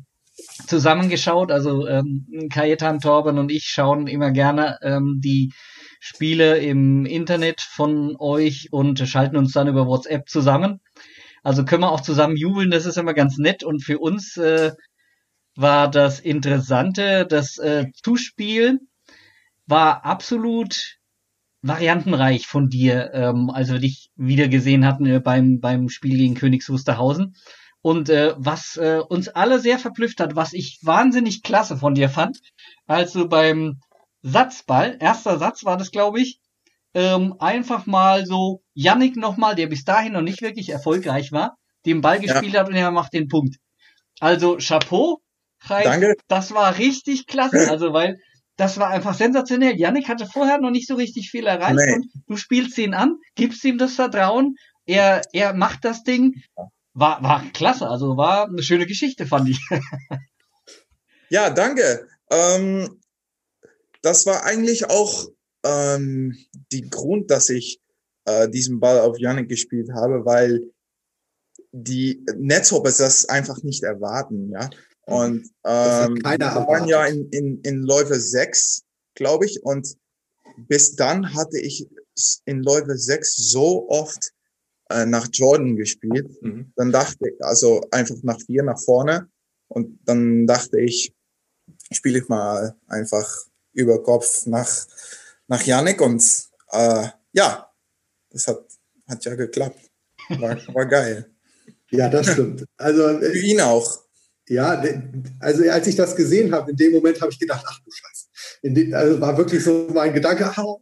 zusammengeschaut. 0.67 1.53
Also 1.53 1.87
ähm, 1.87 2.27
Kajetan, 2.53 2.99
Torben 2.99 3.39
und 3.39 3.53
ich 3.53 3.65
schauen 3.65 4.09
immer 4.09 4.33
gerne 4.33 4.79
ähm, 4.83 5.21
die 5.23 5.53
Spiele 6.01 6.59
im 6.59 7.05
Internet 7.05 7.61
von 7.61 8.17
euch 8.19 8.73
und 8.73 8.99
schalten 9.07 9.37
uns 9.37 9.53
dann 9.53 9.69
über 9.69 9.87
WhatsApp 9.87 10.29
zusammen. 10.29 10.81
Also 11.43 11.65
können 11.65 11.83
wir 11.83 11.93
auch 11.93 12.01
zusammen 12.01 12.37
jubeln, 12.37 12.71
das 12.71 12.87
ist 12.87 12.99
immer 12.99 13.15
ganz 13.15 13.37
nett. 13.39 13.63
Und 13.63 13.85
für 13.85 13.99
uns 13.99 14.37
äh, 14.39 14.73
war 15.55 15.91
das 15.91 16.19
Interessante, 16.19 17.27
das 17.27 17.59
äh, 17.59 17.87
Zuspiel 18.03 18.81
war 19.67 20.05
absolut 20.05 20.97
variantenreich 21.63 22.47
von 22.47 22.71
dir, 22.71 23.13
ähm, 23.13 23.51
als 23.51 23.71
wir 23.71 23.79
dich 23.79 24.11
wieder 24.17 24.49
gesehen 24.49 24.87
hatten 24.87 25.05
äh, 25.07 25.21
beim, 25.21 25.61
beim 25.61 25.91
Spiel 25.91 26.17
gegen 26.17 26.35
Königs 26.35 26.71
Wusterhausen. 26.71 27.37
Und 27.83 28.09
äh, 28.09 28.35
was 28.37 28.77
äh, 28.77 29.01
uns 29.07 29.29
alle 29.29 29.59
sehr 29.59 29.79
verblüfft 29.79 30.21
hat, 30.21 30.35
was 30.35 30.55
ich 30.55 30.79
wahnsinnig 30.83 31.43
klasse 31.43 31.77
von 31.77 31.95
dir 31.95 32.09
fand, 32.09 32.41
als 32.87 33.13
du 33.13 33.29
beim 33.29 33.81
Satzball, 34.23 34.97
erster 35.01 35.39
Satz 35.39 35.65
war 35.65 35.77
das, 35.77 35.91
glaube 35.91 36.21
ich, 36.21 36.41
ähm, 36.95 37.35
einfach 37.39 37.87
mal 37.87 38.27
so 38.27 38.63
Yannick 38.75 39.17
nochmal, 39.17 39.55
der 39.55 39.69
bis 39.69 39.85
dahin 39.85 40.13
noch 40.13 40.23
nicht 40.23 40.43
wirklich 40.43 40.71
erfolgreich 40.71 41.33
war, 41.33 41.57
den 41.87 42.01
Ball 42.01 42.21
gespielt 42.21 42.55
ja. 42.55 42.61
hat 42.61 42.69
und 42.69 42.75
er 42.75 42.91
macht 42.91 43.13
den 43.13 43.29
Punkt. 43.29 43.57
Also 44.19 44.59
Chapeau, 44.59 45.21
Reis, 45.63 45.85
Danke. 45.85 46.15
das 46.29 46.53
war 46.53 46.79
richtig 46.79 47.27
klasse, 47.27 47.71
also 47.71 47.93
weil 47.93 48.19
das 48.57 48.79
war 48.79 48.89
einfach 48.89 49.15
sensationell. 49.15 49.79
Yannick 49.79 50.09
hatte 50.09 50.27
vorher 50.27 50.61
noch 50.61 50.71
nicht 50.71 50.87
so 50.87 50.95
richtig 50.95 51.31
viel 51.31 51.47
erreicht 51.47 51.77
nee. 51.77 51.95
und 51.95 52.07
du 52.27 52.37
spielst 52.37 52.77
ihn 52.77 52.93
an, 52.93 53.17
gibst 53.35 53.65
ihm 53.65 53.79
das 53.79 53.95
Vertrauen, 53.95 54.57
er, 54.85 55.23
er 55.33 55.55
macht 55.55 55.85
das 55.85 56.03
Ding. 56.03 56.43
War, 56.93 57.23
war 57.23 57.45
klasse, 57.53 57.89
also 57.89 58.17
war 58.17 58.49
eine 58.49 58.63
schöne 58.63 58.87
Geschichte, 58.87 59.25
fand 59.25 59.49
ich. 59.49 59.61
ja, 61.31 61.49
danke. 61.49 62.09
Ähm, 62.31 63.00
das 64.03 64.27
war 64.27 64.45
eigentlich 64.45 64.89
auch 64.91 65.29
ähm, 65.65 66.37
die 66.73 66.89
Grund, 66.89 67.31
dass 67.31 67.49
ich 67.49 67.81
äh, 68.25 68.49
diesen 68.49 68.81
Ball 68.81 69.01
auf 69.01 69.19
Yannick 69.19 69.49
gespielt 69.49 69.91
habe, 69.93 70.25
weil 70.25 70.71
die 71.73 72.25
Netzhoppers 72.37 72.99
das 72.99 73.29
einfach 73.29 73.63
nicht 73.63 73.83
erwarten, 73.83 74.51
ja. 74.51 74.69
Mhm. 75.07 75.15
Und 75.15 75.51
ähm, 75.65 76.17
wir 76.17 76.39
waren 76.39 76.89
ja 76.89 77.05
in, 77.07 77.29
in, 77.31 77.61
in 77.63 77.83
Läufe 77.83 78.19
6, 78.19 78.83
glaube 79.15 79.47
ich, 79.47 79.63
und 79.63 79.97
bis 80.57 80.95
dann 80.97 81.35
hatte 81.35 81.59
ich 81.59 81.89
in 82.45 82.63
Läufe 82.63 82.97
6 82.97 83.37
so 83.37 83.89
oft 83.89 84.33
äh, 84.91 85.07
nach 85.07 85.29
Jordan 85.33 85.77
gespielt. 85.77 86.31
Mhm. 86.43 86.73
Dann 86.77 86.93
dachte 86.93 87.29
ich, 87.29 87.45
also 87.45 87.81
einfach 87.91 88.17
nach 88.23 88.41
vier 88.41 88.63
nach 88.63 88.81
vorne. 88.81 89.29
Und 89.69 90.01
dann 90.05 90.47
dachte 90.47 90.81
ich, 90.81 91.15
spiele 91.93 92.19
ich 92.19 92.29
mal 92.29 92.75
einfach 92.89 93.47
über 93.73 94.03
Kopf 94.03 94.47
nach 94.47 94.87
nach 95.51 95.63
Janik 95.63 96.01
und 96.01 96.23
äh, 96.71 97.09
ja, 97.33 97.71
das 98.31 98.47
hat, 98.47 98.65
hat 99.09 99.25
ja 99.25 99.35
geklappt. 99.35 99.81
War, 100.39 100.57
war 100.75 100.87
geil. 100.87 101.29
Ja, 101.91 102.09
das 102.09 102.33
stimmt. 102.33 102.65
Also, 102.77 103.19
Für 103.19 103.39
ihn 103.39 103.61
auch. 103.61 104.01
Ja, 104.49 104.83
also 105.41 105.69
als 105.69 105.87
ich 105.87 105.97
das 105.97 106.17
gesehen 106.17 106.53
habe, 106.53 106.71
in 106.71 106.77
dem 106.77 106.93
Moment 106.93 107.21
habe 107.21 107.31
ich 107.31 107.39
gedacht, 107.39 107.65
ach 107.69 107.81
du 107.85 107.91
Scheiße. 107.91 108.27
Dem, 108.63 108.95
also 108.95 109.21
war 109.21 109.37
wirklich 109.37 109.63
so 109.63 109.89
mein 109.93 110.13
Gedanke, 110.13 110.47
ah, 110.47 110.77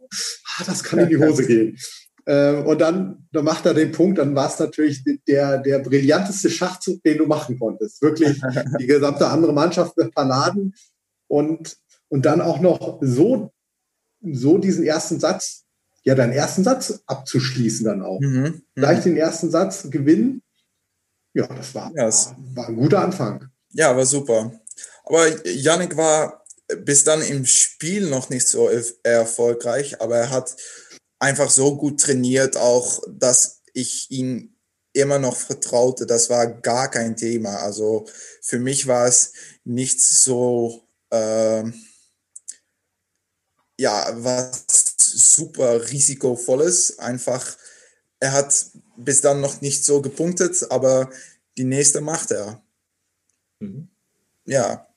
das 0.65 0.83
kann 0.83 0.99
in 0.99 1.09
die 1.09 1.17
Hose 1.17 1.45
gehen. 1.45 1.77
Äh, 2.25 2.55
und 2.63 2.79
dann, 2.81 3.27
dann 3.31 3.45
macht 3.45 3.65
er 3.65 3.73
den 3.73 3.91
Punkt, 3.91 4.17
dann 4.17 4.35
war 4.35 4.51
es 4.51 4.59
natürlich 4.59 5.03
der, 5.27 5.59
der 5.59 5.79
brillanteste 5.79 6.49
Schachzug, 6.49 7.01
den 7.03 7.19
du 7.19 7.25
machen 7.25 7.57
konntest. 7.59 8.01
Wirklich 8.01 8.39
die 8.79 8.87
gesamte 8.87 9.27
andere 9.27 9.53
Mannschaft 9.53 9.95
verladen 10.13 10.75
und, 11.27 11.77
und 12.09 12.25
dann 12.25 12.41
auch 12.41 12.59
noch 12.59 12.99
so, 13.01 13.51
so 14.21 14.57
diesen 14.57 14.83
ersten 14.83 15.19
Satz, 15.19 15.65
ja, 16.03 16.15
deinen 16.15 16.33
ersten 16.33 16.63
Satz 16.63 17.01
abzuschließen 17.05 17.85
dann 17.85 18.01
auch. 18.01 18.19
Mhm. 18.19 18.41
mhm. 18.41 18.61
Gleich 18.75 19.03
den 19.03 19.17
ersten 19.17 19.49
Satz 19.49 19.89
gewinnen. 19.89 20.41
Ja, 21.33 21.47
das 21.47 21.73
war, 21.75 21.91
ja, 21.95 22.05
war, 22.05 22.37
war 22.55 22.67
ein 22.67 22.75
guter 22.75 23.01
Anfang. 23.01 23.49
Ja, 23.71 23.95
war 23.95 24.05
super. 24.05 24.51
Aber 25.03 25.27
Yannick 25.47 25.95
war 25.95 26.43
bis 26.83 27.03
dann 27.03 27.21
im 27.21 27.45
Spiel 27.45 28.09
noch 28.09 28.29
nicht 28.29 28.47
so 28.47 28.69
erfolgreich, 29.03 30.01
aber 30.01 30.17
er 30.17 30.29
hat 30.29 30.55
einfach 31.19 31.49
so 31.49 31.75
gut 31.77 31.99
trainiert, 31.99 32.57
auch 32.57 33.01
dass 33.07 33.61
ich 33.73 34.09
ihn 34.11 34.55
immer 34.93 35.19
noch 35.19 35.35
vertraute. 35.35 36.05
Das 36.05 36.29
war 36.29 36.47
gar 36.47 36.89
kein 36.89 37.15
Thema. 37.15 37.57
Also 37.57 38.07
für 38.41 38.59
mich 38.59 38.87
war 38.87 39.07
es 39.07 39.33
nicht 39.63 40.01
so, 40.01 40.83
äh, 41.11 41.63
ja, 43.79 44.11
was 44.13 44.65
super 44.97 45.89
risikovolles. 45.89 46.99
Einfach, 46.99 47.55
er 48.19 48.33
hat 48.33 48.65
bis 48.97 49.21
dann 49.21 49.39
noch 49.39 49.61
nicht 49.61 49.85
so 49.85 50.01
gepunktet, 50.01 50.67
aber 50.69 51.09
die 51.57 51.63
nächste 51.63 52.01
macht 52.01 52.31
er. 52.31 52.61
Mhm. 53.59 53.87
Ja. 54.45 54.87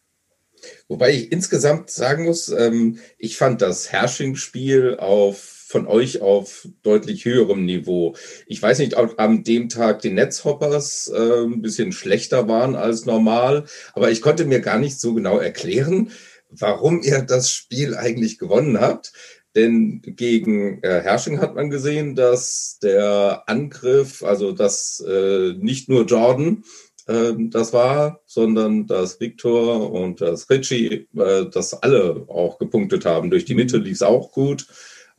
Wobei 0.89 1.13
ich 1.13 1.33
insgesamt 1.33 1.91
sagen 1.91 2.25
muss, 2.25 2.49
ähm, 2.49 2.99
ich 3.19 3.37
fand 3.37 3.63
das 3.63 3.93
Herrsching-Spiel 3.93 4.97
auf 4.99 5.63
von 5.73 5.87
euch 5.87 6.21
auf 6.21 6.69
deutlich 6.83 7.25
höherem 7.25 7.65
Niveau. 7.65 8.15
Ich 8.47 8.61
weiß 8.61 8.79
nicht, 8.79 8.99
ob 8.99 9.19
an 9.19 9.43
dem 9.43 9.71
Tag 9.71 10.03
die 10.03 10.11
Netzhoppers 10.11 11.09
äh, 11.09 11.45
ein 11.45 11.63
bisschen 11.63 11.93
schlechter 11.93 12.47
waren 12.47 12.77
als 12.77 13.07
normal, 13.07 13.65
aber 13.95 14.11
ich 14.11 14.21
konnte 14.21 14.45
mir 14.45 14.61
gar 14.61 14.79
nicht 14.79 15.01
so 15.01 15.15
genau 15.15 15.39
erklären, 15.39 16.11
warum 16.59 17.03
ihr 17.03 17.23
das 17.23 17.51
Spiel 17.51 17.97
eigentlich 17.97 18.39
gewonnen 18.39 18.81
habt. 18.81 19.13
Denn 19.55 20.01
gegen 20.03 20.83
äh, 20.83 21.01
Herrsching 21.03 21.41
hat 21.41 21.55
man 21.55 21.69
gesehen, 21.69 22.15
dass 22.15 22.79
der 22.83 23.43
Angriff, 23.47 24.23
also 24.23 24.53
dass 24.53 25.05
äh, 25.07 25.53
nicht 25.59 25.91
nur 25.91 26.07
Jordan 26.07 26.65
äh, 27.07 27.33
das 27.37 27.73
war, 27.73 28.23
sondern 28.25 28.87
dass 28.87 29.21
Victor 29.21 29.93
und 29.93 30.23
das 30.23 30.49
Richie, 30.49 31.07
äh, 31.17 31.51
dass 31.51 31.75
alle 31.75 32.25
auch 32.29 32.59
gepunktet 32.59 33.05
haben. 33.05 33.31
Durch 33.31 33.45
die 33.45 33.55
Mitte 33.55 33.77
lief 33.77 33.97
es 33.97 34.03
auch 34.03 34.33
gut. 34.33 34.67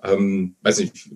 Ähm, 0.03 0.55
weiß 0.61 0.79
nicht, 0.79 1.09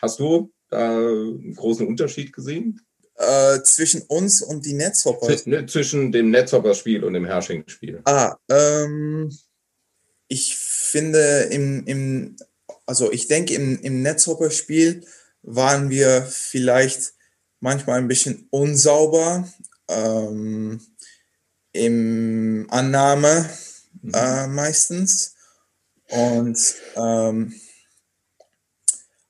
hast 0.00 0.18
du 0.20 0.52
da 0.70 0.96
einen 0.98 1.54
großen 1.54 1.86
Unterschied 1.86 2.32
gesehen? 2.32 2.80
Äh, 3.16 3.62
zwischen 3.62 4.02
uns 4.02 4.42
und 4.42 4.64
die 4.64 4.72
Netzhopper? 4.72 5.36
Ne, 5.44 5.66
zwischen 5.66 6.12
dem 6.12 6.30
Netzhopper-Spiel 6.30 7.04
und 7.04 7.12
dem 7.12 7.26
Herrsching-Spiel. 7.26 8.00
Ah, 8.04 8.36
ähm, 8.48 9.30
ich 10.28 10.56
finde 10.56 11.48
im, 11.50 11.84
im 11.86 12.36
also 12.86 13.12
ich 13.12 13.28
denke 13.28 13.54
im, 13.54 13.78
im 13.80 14.02
Netzhopper-Spiel 14.02 15.04
waren 15.42 15.90
wir 15.90 16.22
vielleicht 16.22 17.12
manchmal 17.60 17.98
ein 17.98 18.08
bisschen 18.08 18.48
unsauber 18.50 19.46
ähm, 19.88 20.80
im 21.72 22.66
Annahme 22.70 23.48
mhm. 24.00 24.14
äh, 24.14 24.46
meistens 24.48 25.34
und 26.08 26.58
ähm, 26.96 27.54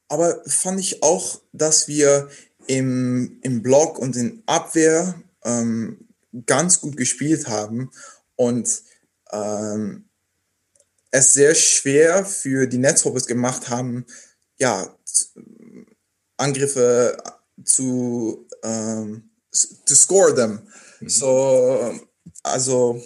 aber 0.09 0.43
fand 0.47 0.79
ich 0.79 1.03
auch, 1.03 1.41
dass 1.53 1.89
wir 1.89 2.29
im, 2.67 3.39
im 3.43 3.63
Block 3.63 3.99
und 3.99 4.17
in 4.17 4.43
Abwehr 4.47 5.15
ähm, 5.45 6.09
ganz 6.47 6.81
gut 6.81 6.97
gespielt 6.97 7.49
haben 7.49 7.91
und 8.37 8.83
ähm, 9.33 10.09
es 11.11 11.35
sehr 11.35 11.55
schwer 11.55 12.25
für 12.25 12.67
die 12.67 12.79
Netzhoppers 12.79 13.27
gemacht 13.27 13.69
haben, 13.69 14.07
ja, 14.59 14.97
Angriffe 16.39 17.23
zu, 17.65 18.49
ähm, 18.63 19.31
to 19.87 19.95
score 19.95 20.35
them. 20.35 20.61
Mhm. 21.01 21.09
So, 21.09 22.01
also, 22.43 23.03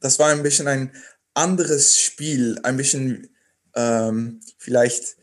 das 0.00 0.18
war 0.18 0.30
ein 0.30 0.42
bisschen 0.42 0.66
ein 0.66 0.92
anderes 1.34 1.98
Spiel, 1.98 2.58
ein 2.64 2.76
bisschen 2.76 3.28
ähm, 3.74 4.40
vielleicht 4.58 5.17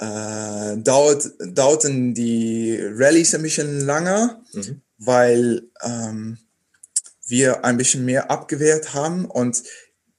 äh, 0.00 0.76
dauert, 0.78 1.30
dauerten 1.40 2.14
die 2.14 2.78
Rallyes 2.80 3.34
ein 3.34 3.42
bisschen 3.42 3.84
länger, 3.84 4.40
mhm. 4.54 4.80
weil 4.96 5.68
ähm, 5.82 6.38
wir 7.26 7.66
ein 7.66 7.76
bisschen 7.76 8.06
mehr 8.06 8.30
abgewehrt 8.30 8.94
haben 8.94 9.26
und 9.26 9.62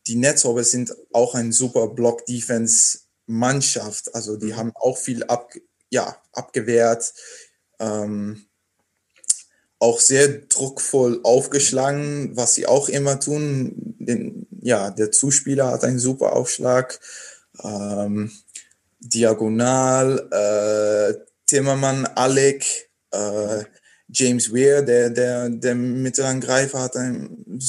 die 0.07 0.17
Netzhopper 0.17 0.63
sind 0.63 0.95
auch 1.13 1.35
ein 1.35 1.51
super 1.51 1.87
Block-Defense-Mannschaft. 1.87 4.15
Also 4.15 4.37
die 4.37 4.53
mhm. 4.53 4.57
haben 4.57 4.71
auch 4.75 4.97
viel 4.97 5.23
ab, 5.23 5.51
ja, 5.89 6.15
abgewehrt, 6.31 7.13
ähm, 7.79 8.45
auch 9.79 9.99
sehr 9.99 10.27
druckvoll 10.27 11.21
aufgeschlagen, 11.23 12.37
was 12.37 12.53
sie 12.53 12.67
auch 12.67 12.87
immer 12.87 13.19
tun. 13.19 13.95
Den, 13.97 14.45
ja, 14.61 14.91
der 14.91 15.11
Zuspieler 15.11 15.71
hat 15.71 15.83
einen 15.83 15.97
super 15.97 16.33
Aufschlag. 16.33 16.99
Ähm, 17.63 18.31
Diagonal, 19.01 20.27
äh, 20.31 21.25
Timmermann, 21.47 22.05
Alec, 22.15 22.89
äh, 23.11 23.63
James 24.09 24.53
Weir, 24.53 24.83
der, 24.83 25.09
der, 25.09 25.49
der 25.49 25.75
Mittelangreifer, 25.75 26.81
hat 26.81 26.95
einen 26.95 27.59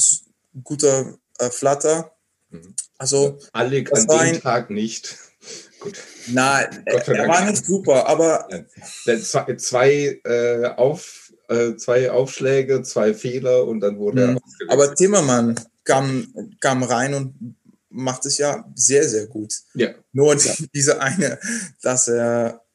guter 0.63 1.17
äh, 1.39 1.49
Flatter. 1.49 2.15
Mhm. 2.49 2.75
Also, 2.97 3.39
Alec 3.51 3.91
an 3.93 4.07
dem 4.07 4.41
Tag 4.41 4.69
nicht. 4.69 5.17
Gut. 5.79 6.01
Nein, 6.27 6.83
er 6.85 7.27
war 7.27 7.45
nicht 7.49 7.65
super, 7.65 8.07
aber. 8.07 8.47
Zwei, 9.03 9.55
zwei, 9.55 10.21
äh, 10.23 10.65
auf, 10.77 11.33
äh, 11.49 11.75
zwei 11.75 12.09
Aufschläge, 12.09 12.83
zwei 12.83 13.13
Fehler 13.13 13.65
und 13.67 13.81
dann 13.81 13.97
wurde 13.97 14.27
mhm. 14.27 14.39
er. 14.61 14.73
Aber 14.73 14.95
Timmermann 14.95 15.59
kam, 15.83 16.33
kam 16.61 16.83
rein 16.83 17.13
und 17.13 17.57
macht 17.93 18.25
es 18.25 18.37
ja 18.37 18.69
sehr, 18.75 19.07
sehr 19.07 19.27
gut. 19.27 19.53
Ja. 19.73 19.93
Nur 20.11 20.37
diese 20.73 20.99
eine, 20.99 21.39
dass 21.81 22.07
er, 22.07 22.65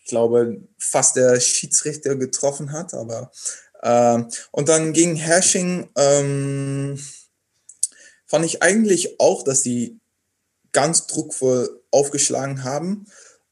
ich 0.00 0.06
glaube, 0.06 0.62
fast 0.78 1.16
der 1.16 1.38
Schiedsrichter 1.40 2.16
getroffen 2.16 2.72
hat, 2.72 2.94
aber 2.94 3.30
äh, 3.82 4.24
und 4.50 4.68
dann 4.68 4.92
gegen 4.92 5.16
Hersching 5.16 5.88
ähm, 5.96 6.98
fand 8.26 8.44
ich 8.44 8.62
eigentlich 8.62 9.20
auch, 9.20 9.42
dass 9.42 9.62
die 9.62 10.00
ganz 10.72 11.06
druckvoll 11.06 11.82
aufgeschlagen 11.90 12.64
haben. 12.64 13.06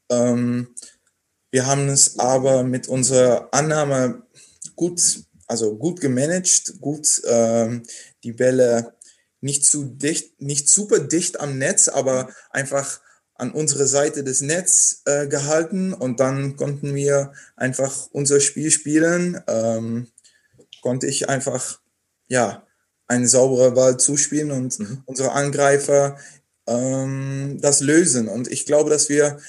Ähm, 0.09 0.73
wir 1.51 1.67
haben 1.67 1.89
es 1.89 2.17
aber 2.17 2.63
mit 2.63 2.87
unserer 2.87 3.49
Annahme 3.53 4.23
gut, 4.75 5.23
also 5.47 5.75
gut 5.75 5.99
gemanagt, 5.99 6.79
gut 6.79 7.21
ähm, 7.25 7.83
die 8.23 8.31
Bälle 8.31 8.95
nicht 9.41 9.65
zu 9.65 9.83
dicht, 9.83 10.41
nicht 10.41 10.69
super 10.69 10.99
dicht 10.99 11.39
am 11.39 11.57
Netz, 11.57 11.87
aber 11.87 12.29
einfach 12.51 13.01
an 13.35 13.51
unsere 13.51 13.87
Seite 13.87 14.23
des 14.23 14.41
Netz 14.41 15.01
äh, 15.05 15.27
gehalten 15.27 15.93
und 15.93 16.19
dann 16.19 16.55
konnten 16.57 16.93
wir 16.93 17.33
einfach 17.55 18.07
unser 18.11 18.39
Spiel 18.39 18.69
spielen. 18.69 19.41
Ähm, 19.47 20.07
konnte 20.81 21.07
ich 21.07 21.27
einfach, 21.27 21.79
ja, 22.27 22.65
einen 23.07 23.27
sauberen 23.27 23.73
Ball 23.73 23.97
zuspielen 23.97 24.51
und 24.51 24.79
mhm. 24.79 25.03
unsere 25.05 25.31
Angreifer 25.31 26.17
ähm, 26.67 27.57
das 27.61 27.81
lösen. 27.81 28.27
Und 28.27 28.47
ich 28.47 28.65
glaube, 28.65 28.89
dass 28.89 29.09
wir 29.09 29.39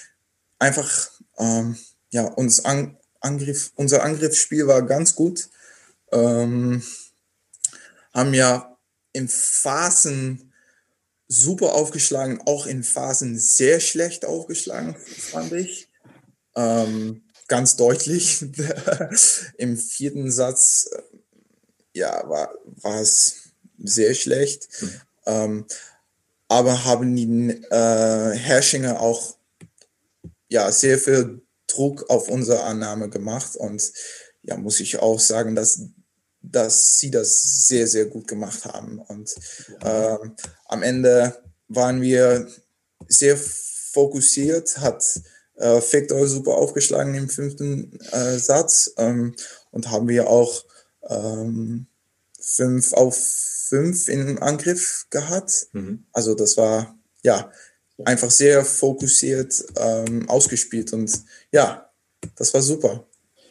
einfach, 0.59 1.11
ähm, 1.39 1.77
ja, 2.11 2.25
uns 2.25 2.65
an, 2.65 2.97
Angriff, 3.21 3.73
unser 3.77 4.03
Angriffsspiel 4.03 4.67
war 4.67 4.83
ganz 4.83 5.15
gut. 5.15 5.49
Ähm, 6.11 6.83
haben 8.13 8.35
ja 8.35 8.72
in 9.13 9.29
Phasen 9.29 10.53
super 11.29 11.75
aufgeschlagen, 11.75 12.43
auch 12.47 12.67
in 12.67 12.83
Phasen 12.83 13.39
sehr 13.39 13.81
schlecht 13.81 14.25
aufgeschlagen, 14.25 14.97
fand 14.97 15.53
ich. 15.53 15.89
Ähm, 16.55 17.23
ganz 17.49 17.77
deutlich. 17.77 18.45
Im 19.57 19.77
vierten 19.77 20.31
Satz, 20.31 20.91
äh, 20.93 21.03
ja, 21.95 22.29
war, 22.29 22.55
es 23.01 23.51
sehr 23.79 24.15
schlecht. 24.15 24.69
Ähm, 25.27 25.67
aber 26.49 26.85
haben 26.85 27.17
die 27.17 27.51
äh, 27.71 28.37
Herrschinger 28.37 29.01
auch 29.01 29.37
ja, 30.49 30.71
sehr 30.71 30.99
viel 30.99 31.41
Druck 31.67 32.11
auf 32.11 32.29
unsere 32.29 32.65
Annahme 32.65 33.09
gemacht 33.09 33.57
und 33.57 33.91
ja, 34.43 34.57
muss 34.57 34.81
ich 34.81 34.99
auch 34.99 35.19
sagen, 35.19 35.55
dass, 35.55 35.81
dass 36.43 36.99
sie 36.99 37.11
das 37.11 37.67
sehr, 37.69 37.87
sehr 37.87 38.07
gut 38.07 38.27
gemacht 38.27 38.65
haben. 38.65 38.99
Und 38.99 39.35
äh, 39.83 40.19
am 40.67 40.83
Ende 40.83 41.37
waren 41.69 42.01
wir 42.03 42.49
sehr 43.09 43.37
fokussiert, 43.37 44.79
hat 44.79 45.05
äh, 45.57 45.81
Victor 45.81 46.27
super 46.27 46.53
aufgeschlagen 46.53 47.15
im 47.15 47.29
fünften 47.29 47.99
äh, 48.11 48.39
Satz 48.39 48.93
ähm, 48.97 49.35
und 49.71 49.91
haben 49.91 50.09
wir 50.09 50.29
auch 50.29 50.65
ähm, 51.09 51.87
fünf 52.41 52.93
auf 52.93 53.17
fünf 53.17 54.09
im 54.09 54.43
Angriff 54.43 55.07
gehabt. 55.11 55.69
Mhm. 55.73 56.05
Also 56.13 56.35
das 56.35 56.57
war 56.57 56.99
ja 57.23 57.51
einfach 58.05 58.31
sehr 58.31 58.65
fokussiert 58.65 59.65
ähm, 59.77 60.29
ausgespielt 60.29 60.93
und 60.93 61.11
ja, 61.53 61.91
das 62.37 62.53
war 62.53 62.63
super. 62.63 63.07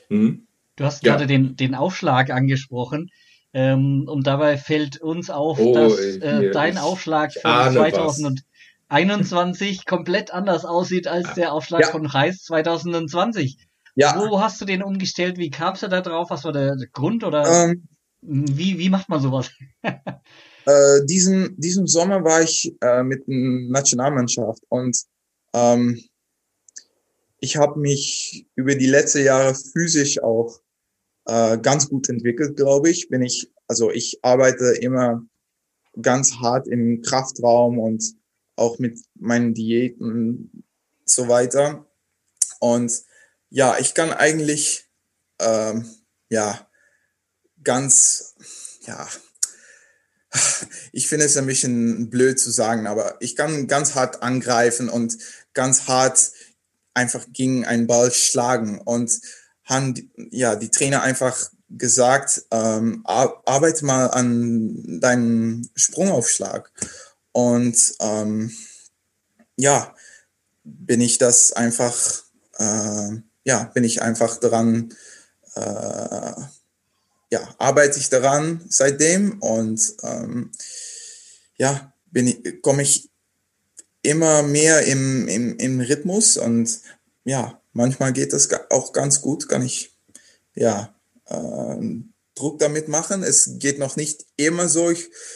Mhm. 0.09 0.47
Du 0.81 0.87
hast 0.87 1.03
ja. 1.03 1.11
gerade 1.11 1.27
den, 1.27 1.55
den 1.55 1.75
Aufschlag 1.75 2.31
angesprochen. 2.31 3.11
Ähm, 3.53 4.05
und 4.07 4.25
dabei 4.25 4.57
fällt 4.57 4.99
uns 4.99 5.29
auf, 5.29 5.59
oh, 5.59 5.75
dass 5.75 5.99
äh, 5.99 6.49
dein 6.49 6.79
Aufschlag 6.79 7.31
von 7.33 7.71
2021 7.71 9.77
was. 9.77 9.85
komplett 9.85 10.33
anders 10.33 10.65
aussieht 10.65 11.07
als 11.07 11.35
der 11.35 11.53
Aufschlag 11.53 11.81
ja. 11.81 11.87
von 11.89 12.07
Reis 12.07 12.41
2020. 12.45 13.59
Ja. 13.93 14.15
Wo 14.17 14.41
hast 14.41 14.59
du 14.59 14.65
den 14.65 14.81
umgestellt? 14.81 15.37
Wie 15.37 15.51
kamst 15.51 15.83
du 15.83 15.87
da 15.87 16.01
drauf? 16.01 16.31
Was 16.31 16.45
war 16.45 16.51
der 16.51 16.75
Grund 16.93 17.23
oder 17.23 17.65
ähm, 17.65 17.87
wie, 18.21 18.79
wie 18.79 18.89
macht 18.89 19.07
man 19.07 19.21
sowas? 19.21 19.51
äh, 19.83 21.05
diesen, 21.05 21.59
diesen 21.59 21.85
Sommer 21.85 22.23
war 22.23 22.41
ich 22.41 22.75
äh, 22.81 23.03
mit 23.03 23.27
der 23.27 23.35
Nationalmannschaft 23.35 24.63
und 24.69 24.97
ähm, 25.53 26.03
ich 27.39 27.57
habe 27.57 27.79
mich 27.79 28.47
über 28.55 28.73
die 28.73 28.87
letzten 28.87 29.25
Jahre 29.25 29.53
physisch 29.53 30.23
auch 30.23 30.59
äh, 31.25 31.57
ganz 31.57 31.89
gut 31.89 32.09
entwickelt, 32.09 32.57
glaube 32.57 32.89
ich. 32.89 33.09
Bin 33.09 33.21
ich, 33.21 33.51
also 33.67 33.91
ich 33.91 34.19
arbeite 34.23 34.73
immer 34.79 35.23
ganz 36.01 36.35
hart 36.35 36.67
im 36.67 37.01
Kraftraum 37.01 37.79
und 37.79 38.03
auch 38.55 38.79
mit 38.79 38.99
meinen 39.15 39.53
Diäten 39.53 40.63
so 41.05 41.27
weiter. 41.27 41.85
Und 42.59 42.93
ja, 43.49 43.77
ich 43.79 43.93
kann 43.93 44.13
eigentlich 44.13 44.85
ähm, 45.39 45.85
ja 46.29 46.67
ganz 47.63 48.35
ja 48.81 49.07
ich 50.91 51.07
finde 51.07 51.25
es 51.25 51.37
ein 51.37 51.45
bisschen 51.45 52.09
blöd 52.09 52.39
zu 52.39 52.51
sagen, 52.51 52.87
aber 52.87 53.15
ich 53.19 53.35
kann 53.35 53.67
ganz 53.67 53.95
hart 53.95 54.23
angreifen 54.23 54.89
und 54.89 55.17
ganz 55.53 55.87
hart 55.87 56.31
einfach 56.93 57.25
gegen 57.31 57.65
einen 57.65 57.87
Ball 57.87 58.11
schlagen 58.11 58.79
und 58.79 59.19
haben 59.71 60.11
ja 60.31 60.55
die 60.55 60.69
Trainer 60.69 61.01
einfach 61.01 61.49
gesagt, 61.69 62.43
ähm, 62.51 63.01
arbeite 63.05 63.85
mal 63.85 64.07
an 64.07 64.99
deinem 64.99 65.69
Sprungaufschlag. 65.75 66.71
Und 67.31 67.95
ähm, 68.01 68.51
ja 69.55 69.95
bin 70.63 71.01
ich 71.01 71.17
das 71.17 71.53
einfach 71.53 71.95
äh, 72.57 73.09
ja 73.45 73.63
bin 73.73 73.83
ich 73.83 74.01
einfach 74.01 74.37
dran 74.37 74.93
äh, 75.55 76.33
ja 77.31 77.55
arbeite 77.57 77.99
ich 77.99 78.09
daran 78.09 78.65
seitdem 78.67 79.39
und 79.39 79.95
ähm, 80.03 80.51
ja 81.57 81.93
bin 82.11 82.27
ich 82.27 82.61
komme 82.61 82.81
ich 82.81 83.09
immer 84.01 84.43
mehr 84.43 84.85
im, 84.85 85.27
im, 85.27 85.57
im 85.57 85.79
Rhythmus 85.79 86.37
und 86.37 86.81
ja, 87.23 87.60
manchmal 87.73 88.13
geht 88.13 88.33
das 88.33 88.49
auch 88.69 88.93
ganz 88.93 89.21
gut, 89.21 89.47
kann 89.47 89.61
ich 89.61 89.95
ja 90.55 90.93
äh, 91.25 91.77
Druck 92.35 92.59
damit 92.59 92.87
machen. 92.87 93.23
Es 93.23 93.59
geht 93.59 93.79
noch 93.79 93.95
nicht 93.95 94.25
immer 94.37 94.69
so, 94.69 94.93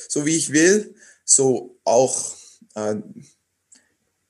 so 0.08 0.26
wie 0.26 0.36
ich 0.36 0.52
will. 0.52 0.96
So 1.24 1.80
auch 1.84 2.36
äh, 2.76 2.96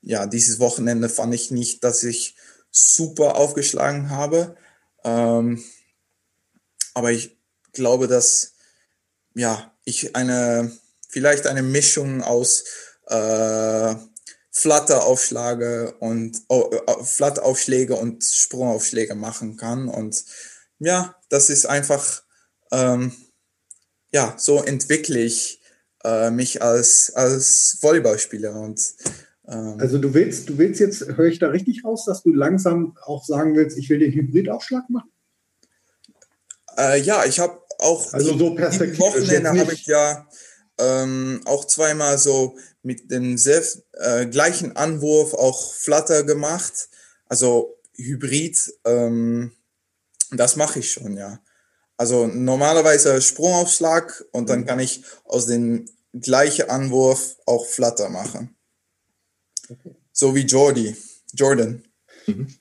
ja, 0.02 0.28
dieses 0.28 0.60
Wochenende 0.60 1.10
fand 1.10 1.34
ich 1.34 1.52
nicht, 1.52 1.84
dass 1.84 2.04
ich 2.04 2.36
super 2.72 3.36
aufgeschlagen 3.36 4.10
habe. 4.12 4.56
Ähm, 5.04 5.64
aber 6.94 7.12
ich 7.12 7.38
glaube, 7.74 8.08
dass 8.08 8.54
ja, 9.34 9.74
ich 9.84 10.16
eine 10.16 10.72
vielleicht 11.10 11.48
eine 11.48 11.64
Mischung 11.64 12.22
aus 12.22 12.66
äh, 13.08 13.96
Flatteraufschläge 14.58 15.96
und 16.00 16.42
oh, 16.48 16.72
äh, 16.72 17.04
Flatteraufschläge 17.04 17.96
und 17.96 18.24
Sprungaufschläge 18.24 19.14
machen 19.14 19.58
kann. 19.58 19.90
Und 19.90 20.24
ja, 20.80 21.14
das 21.28 21.50
ist 21.50 21.66
einfach, 21.66 22.24
ähm, 22.72 23.12
ja, 24.14 24.34
so 24.38 24.64
entwickle 24.64 25.20
ich 25.20 25.62
äh, 26.06 26.32
mich 26.32 26.62
als, 26.62 27.12
als 27.14 27.80
Volleyballspieler. 27.82 28.56
Und, 28.56 28.82
ähm, 29.46 29.76
also 29.78 29.98
du 29.98 30.14
willst, 30.14 30.48
du 30.48 30.58
willst 30.58 30.80
jetzt, 30.80 31.06
höre 31.06 31.28
ich 31.28 31.40
da 31.40 31.50
richtig 31.50 31.84
raus, 31.84 32.06
dass 32.06 32.24
du 32.24 32.32
langsam 32.32 32.98
auch 33.04 33.26
sagen 33.26 33.56
willst, 33.56 33.78
ich 33.78 33.90
will 33.90 34.00
den 34.00 34.14
Hybridaufschlag 34.14 34.90
machen? 34.90 35.12
Äh, 36.78 37.02
ja, 37.02 37.26
ich 37.26 37.40
habe 37.40 37.60
auch 37.80 38.14
also 38.14 38.38
so 38.38 38.58
Wochenende 38.58 39.50
habe 39.50 39.74
ich 39.74 39.86
ja 39.86 40.26
ähm, 40.78 41.42
auch 41.44 41.66
zweimal 41.66 42.18
so 42.18 42.58
mit 42.86 43.10
dem 43.10 43.38
selbst, 43.38 43.84
äh, 43.94 44.28
gleichen 44.28 44.76
Anwurf 44.76 45.34
auch 45.34 45.74
Flutter 45.74 46.24
gemacht. 46.24 46.88
Also 47.26 47.78
Hybrid, 47.96 48.58
ähm, 48.86 49.52
das 50.32 50.56
mache 50.56 50.80
ich 50.80 50.92
schon, 50.92 51.18
ja. 51.18 51.40
Also 51.98 52.28
normalerweise 52.28 53.22
Sprungaufschlag 53.22 54.26
und 54.32 54.50
dann 54.50 54.62
mhm. 54.62 54.66
kann 54.66 54.80
ich 54.80 55.04
aus 55.24 55.48
dem 55.48 55.86
gleichen 56.14 56.70
Anwurf 56.70 57.38
auch 57.46 57.66
Flutter 57.66 58.10
machen. 58.10 58.56
Okay. 59.68 59.96
So 60.12 60.36
wie 60.36 60.46
Jordi, 60.46 60.96
Jordan. 61.34 61.84
Mhm. 62.28 62.54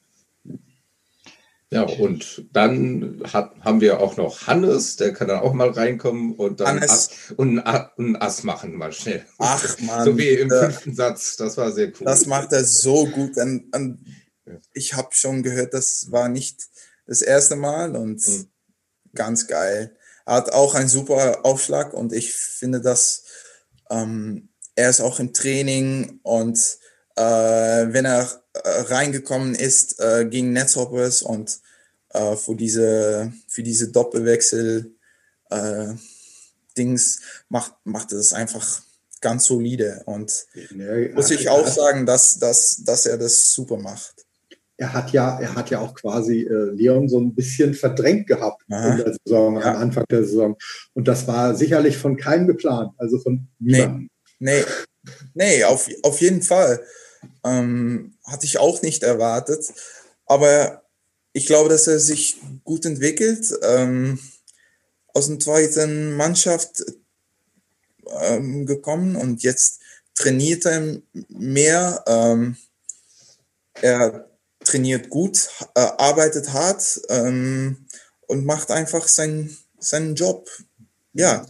Ja, 1.71 1.83
und 1.83 2.47
dann 2.53 3.23
hat, 3.33 3.53
haben 3.61 3.81
wir 3.81 4.01
auch 4.01 4.17
noch 4.17 4.47
Hannes, 4.47 4.97
der 4.97 5.13
kann 5.13 5.29
dann 5.29 5.41
auch 5.41 5.55
mal 5.55 5.71
reinkommen 5.71 6.35
und 6.35 6.61
dann 6.61 6.79
Ass, 6.79 7.11
und 7.37 7.59
ein 7.59 8.17
Ass 8.17 8.45
machen 8.45 8.77
mal 8.77 8.93
schnell. 8.93 9.25
Ach 9.39 9.77
man. 9.81 10.05
So 10.05 10.17
wie 10.17 10.29
im 10.29 10.51
fünften 10.51 10.95
Satz, 10.95 11.37
das 11.37 11.57
war 11.57 11.73
sehr 11.73 11.89
cool. 11.89 12.05
Das 12.05 12.27
macht 12.27 12.53
er 12.53 12.65
so 12.65 13.07
gut. 13.07 13.37
Und, 13.39 13.75
und 13.75 14.05
ich 14.73 14.95
habe 14.95 15.09
schon 15.13 15.43
gehört, 15.43 15.75
das 15.75 16.13
war 16.13 16.29
nicht 16.29 16.65
das 17.07 17.23
erste 17.23 17.57
Mal 17.57 17.97
und 17.97 18.27
mhm. 18.27 18.47
ganz 19.15 19.47
geil. 19.47 19.97
Er 20.27 20.35
hat 20.35 20.53
auch 20.53 20.75
einen 20.75 20.89
super 20.89 21.45
Aufschlag 21.45 21.93
und 21.93 22.13
ich 22.13 22.35
finde, 22.35 22.81
dass 22.81 23.25
ähm, 23.91 24.49
er 24.77 24.91
ist 24.91 25.01
auch 25.01 25.21
im 25.21 25.33
Training 25.33 26.21
und 26.23 26.59
äh, 27.17 27.23
wenn 27.23 28.05
er 28.05 28.23
äh, 28.23 28.27
reingekommen 28.55 29.55
ist 29.55 30.01
äh, 30.01 30.27
gegen 30.27 30.53
Netzhoppers 30.53 31.23
und 31.23 31.59
äh, 32.11 32.37
für 32.37 32.55
diese, 32.55 33.33
für 33.49 33.63
diese 33.63 33.89
Doppelwechsel 33.91 34.95
äh, 35.51 35.89
Dings 36.77 37.21
macht, 37.49 37.75
macht 37.85 38.13
es 38.13 38.33
einfach 38.33 38.83
ganz 39.21 39.47
solide. 39.47 40.03
Und 40.07 40.47
ja, 40.55 41.15
muss 41.15 41.31
ich 41.31 41.49
auch 41.49 41.67
sagen, 41.67 42.07
dass, 42.07 42.39
dass, 42.39 42.83
dass 42.85 43.07
er 43.07 43.19
das 43.19 43.53
super 43.53 43.77
macht. 43.77 44.25
Er 44.77 44.93
hat 44.93 45.13
ja, 45.13 45.39
er 45.41 45.55
hat 45.55 45.71
ja 45.71 45.79
auch 45.79 45.95
quasi 45.95 46.43
äh, 46.43 46.71
Leon 46.73 47.09
so 47.09 47.21
ein 47.21 47.35
bisschen 47.35 47.75
verdrängt 47.75 48.27
gehabt 48.27 48.63
Aha. 48.71 48.91
in 48.91 48.97
der 48.99 49.17
Saison, 49.25 49.61
ja. 49.61 49.75
am 49.75 49.77
Anfang 49.77 50.05
der 50.11 50.25
Saison. 50.25 50.57
Und 50.95 51.07
das 51.07 51.27
war 51.29 51.55
sicherlich 51.55 51.97
von 51.97 52.17
keinem 52.17 52.49
geplant, 52.49 52.93
also 52.99 53.19
von 53.21 53.47
niemandem. 53.61 54.11
Nee, 54.41 54.65
nee, 55.35 55.55
nee 55.59 55.65
auf, 55.65 55.89
auf 56.03 56.21
jeden 56.21 56.43
Fall. 56.43 56.81
Ähm, 57.45 58.15
hatte 58.25 58.47
ich 58.47 58.59
auch 58.59 58.83
nicht 58.83 59.03
erwartet. 59.03 59.73
Aber 60.27 60.83
ich 61.33 61.47
glaube, 61.47 61.69
dass 61.69 61.87
er 61.87 61.99
sich 62.01 62.37
gut 62.65 62.85
entwickelt. 62.87 63.53
Ähm, 63.63 64.19
aus 65.15 65.29
der 65.29 65.39
zweiten 65.39 66.17
Mannschaft 66.17 66.85
ähm, 68.21 68.67
gekommen 68.67 69.17
und 69.17 69.43
jetzt 69.43 69.81
trainiert 70.15 70.67
er 70.67 71.01
mehr. 71.29 72.05
Ähm, 72.07 72.57
er 73.75 74.29
trainiert 74.61 75.11
gut, 75.11 75.49
äh, 75.75 75.81
arbeitet 75.81 76.53
hart 76.53 77.01
ähm, 77.09 77.87
und 78.27 78.45
macht 78.45 78.71
einfach 78.71 79.07
sein, 79.09 79.57
seinen 79.79 80.15
Job. 80.15 80.51
Ja. 81.13 81.47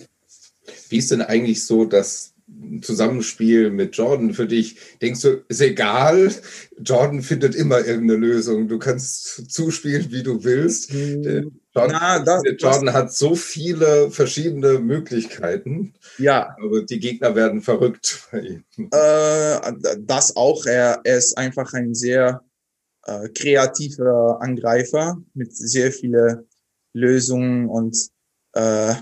Wie 0.88 0.98
ist 0.98 1.10
denn 1.10 1.22
eigentlich 1.22 1.64
so, 1.64 1.84
dass 1.84 2.33
Zusammenspiel 2.82 3.70
mit 3.70 3.96
Jordan 3.96 4.34
für 4.34 4.46
dich? 4.46 4.76
Denkst 5.00 5.20
du, 5.22 5.44
ist 5.48 5.60
egal, 5.60 6.32
Jordan 6.78 7.22
findet 7.22 7.54
immer 7.54 7.78
irgendeine 7.78 8.20
Lösung. 8.20 8.68
Du 8.68 8.78
kannst 8.78 9.50
zuspielen, 9.50 10.10
wie 10.10 10.22
du 10.22 10.44
willst. 10.44 10.90
Hm. 10.90 11.60
Jordan, 11.74 11.98
Na, 12.00 12.18
das, 12.20 12.42
Jordan 12.58 12.86
das, 12.86 12.94
hat 12.94 13.12
so 13.12 13.34
viele 13.34 14.10
verschiedene 14.10 14.78
Möglichkeiten. 14.78 15.94
Ja. 16.18 16.56
Aber 16.62 16.82
die 16.82 17.00
Gegner 17.00 17.34
werden 17.34 17.62
verrückt 17.62 18.28
bei 18.30 18.40
ihm. 18.40 18.64
Äh, 18.92 19.96
das 19.98 20.36
auch. 20.36 20.66
Er, 20.66 21.00
er 21.04 21.16
ist 21.18 21.36
einfach 21.36 21.72
ein 21.72 21.94
sehr 21.94 22.42
äh, 23.06 23.28
kreativer 23.28 24.38
Angreifer 24.40 25.20
mit 25.34 25.54
sehr 25.54 25.92
vielen 25.92 26.46
Lösungen 26.92 27.68
und 27.68 27.96
äh, 28.52 28.94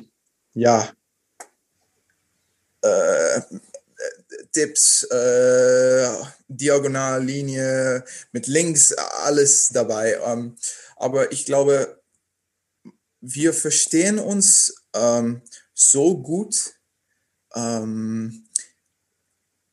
ja, 0.54 0.88
äh, 2.83 3.41
Tipps, 4.53 5.05
äh, 5.05 6.09
Diagonallinie 6.49 8.05
mit 8.33 8.47
links, 8.47 8.93
alles 8.93 9.68
dabei. 9.68 10.18
Ähm, 10.24 10.57
aber 10.97 11.33
ich 11.33 11.47
glaube, 11.47 12.03
wir 13.20 13.55
verstehen 13.55 14.18
uns 14.18 14.74
ähm, 14.95 15.43
so 15.74 16.18
gut 16.18 16.74
ähm, 17.55 18.47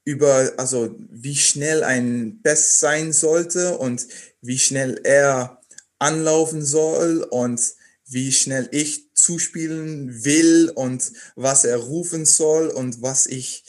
über, 0.05 0.53
also 0.57 0.95
wie 0.97 1.35
schnell 1.35 1.83
ein 1.83 2.41
Best 2.41 2.79
sein 2.79 3.11
sollte 3.11 3.77
und 3.77 4.07
wie 4.41 4.59
schnell 4.59 5.01
er 5.03 5.61
anlaufen 5.99 6.63
soll 6.63 7.23
und 7.23 7.61
wie 8.05 8.31
schnell 8.31 8.69
ich 8.71 9.08
zuspielen 9.29 10.25
will 10.25 10.71
und 10.73 11.11
was 11.35 11.63
er 11.63 11.77
rufen 11.77 12.25
soll 12.25 12.69
und 12.69 13.03
was 13.03 13.27
ich, 13.27 13.63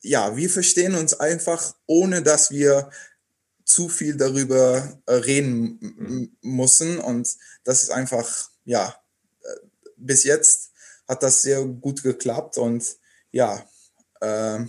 ja, 0.00 0.36
wir 0.36 0.48
verstehen 0.48 0.94
uns 0.94 1.14
einfach, 1.14 1.74
ohne 1.86 2.22
dass 2.22 2.52
wir 2.52 2.88
zu 3.64 3.88
viel 3.88 4.16
darüber 4.16 5.00
äh, 5.06 5.14
reden 5.14 6.36
müssen 6.40 6.98
und 6.98 7.28
das 7.64 7.82
ist 7.82 7.90
einfach, 7.90 8.50
ja, 8.64 8.94
äh, 9.42 9.66
bis 9.96 10.22
jetzt 10.22 10.70
hat 11.08 11.24
das 11.24 11.42
sehr 11.42 11.64
gut 11.64 12.04
geklappt 12.04 12.56
und 12.56 12.84
ja, 13.32 13.66
äh, 14.20 14.60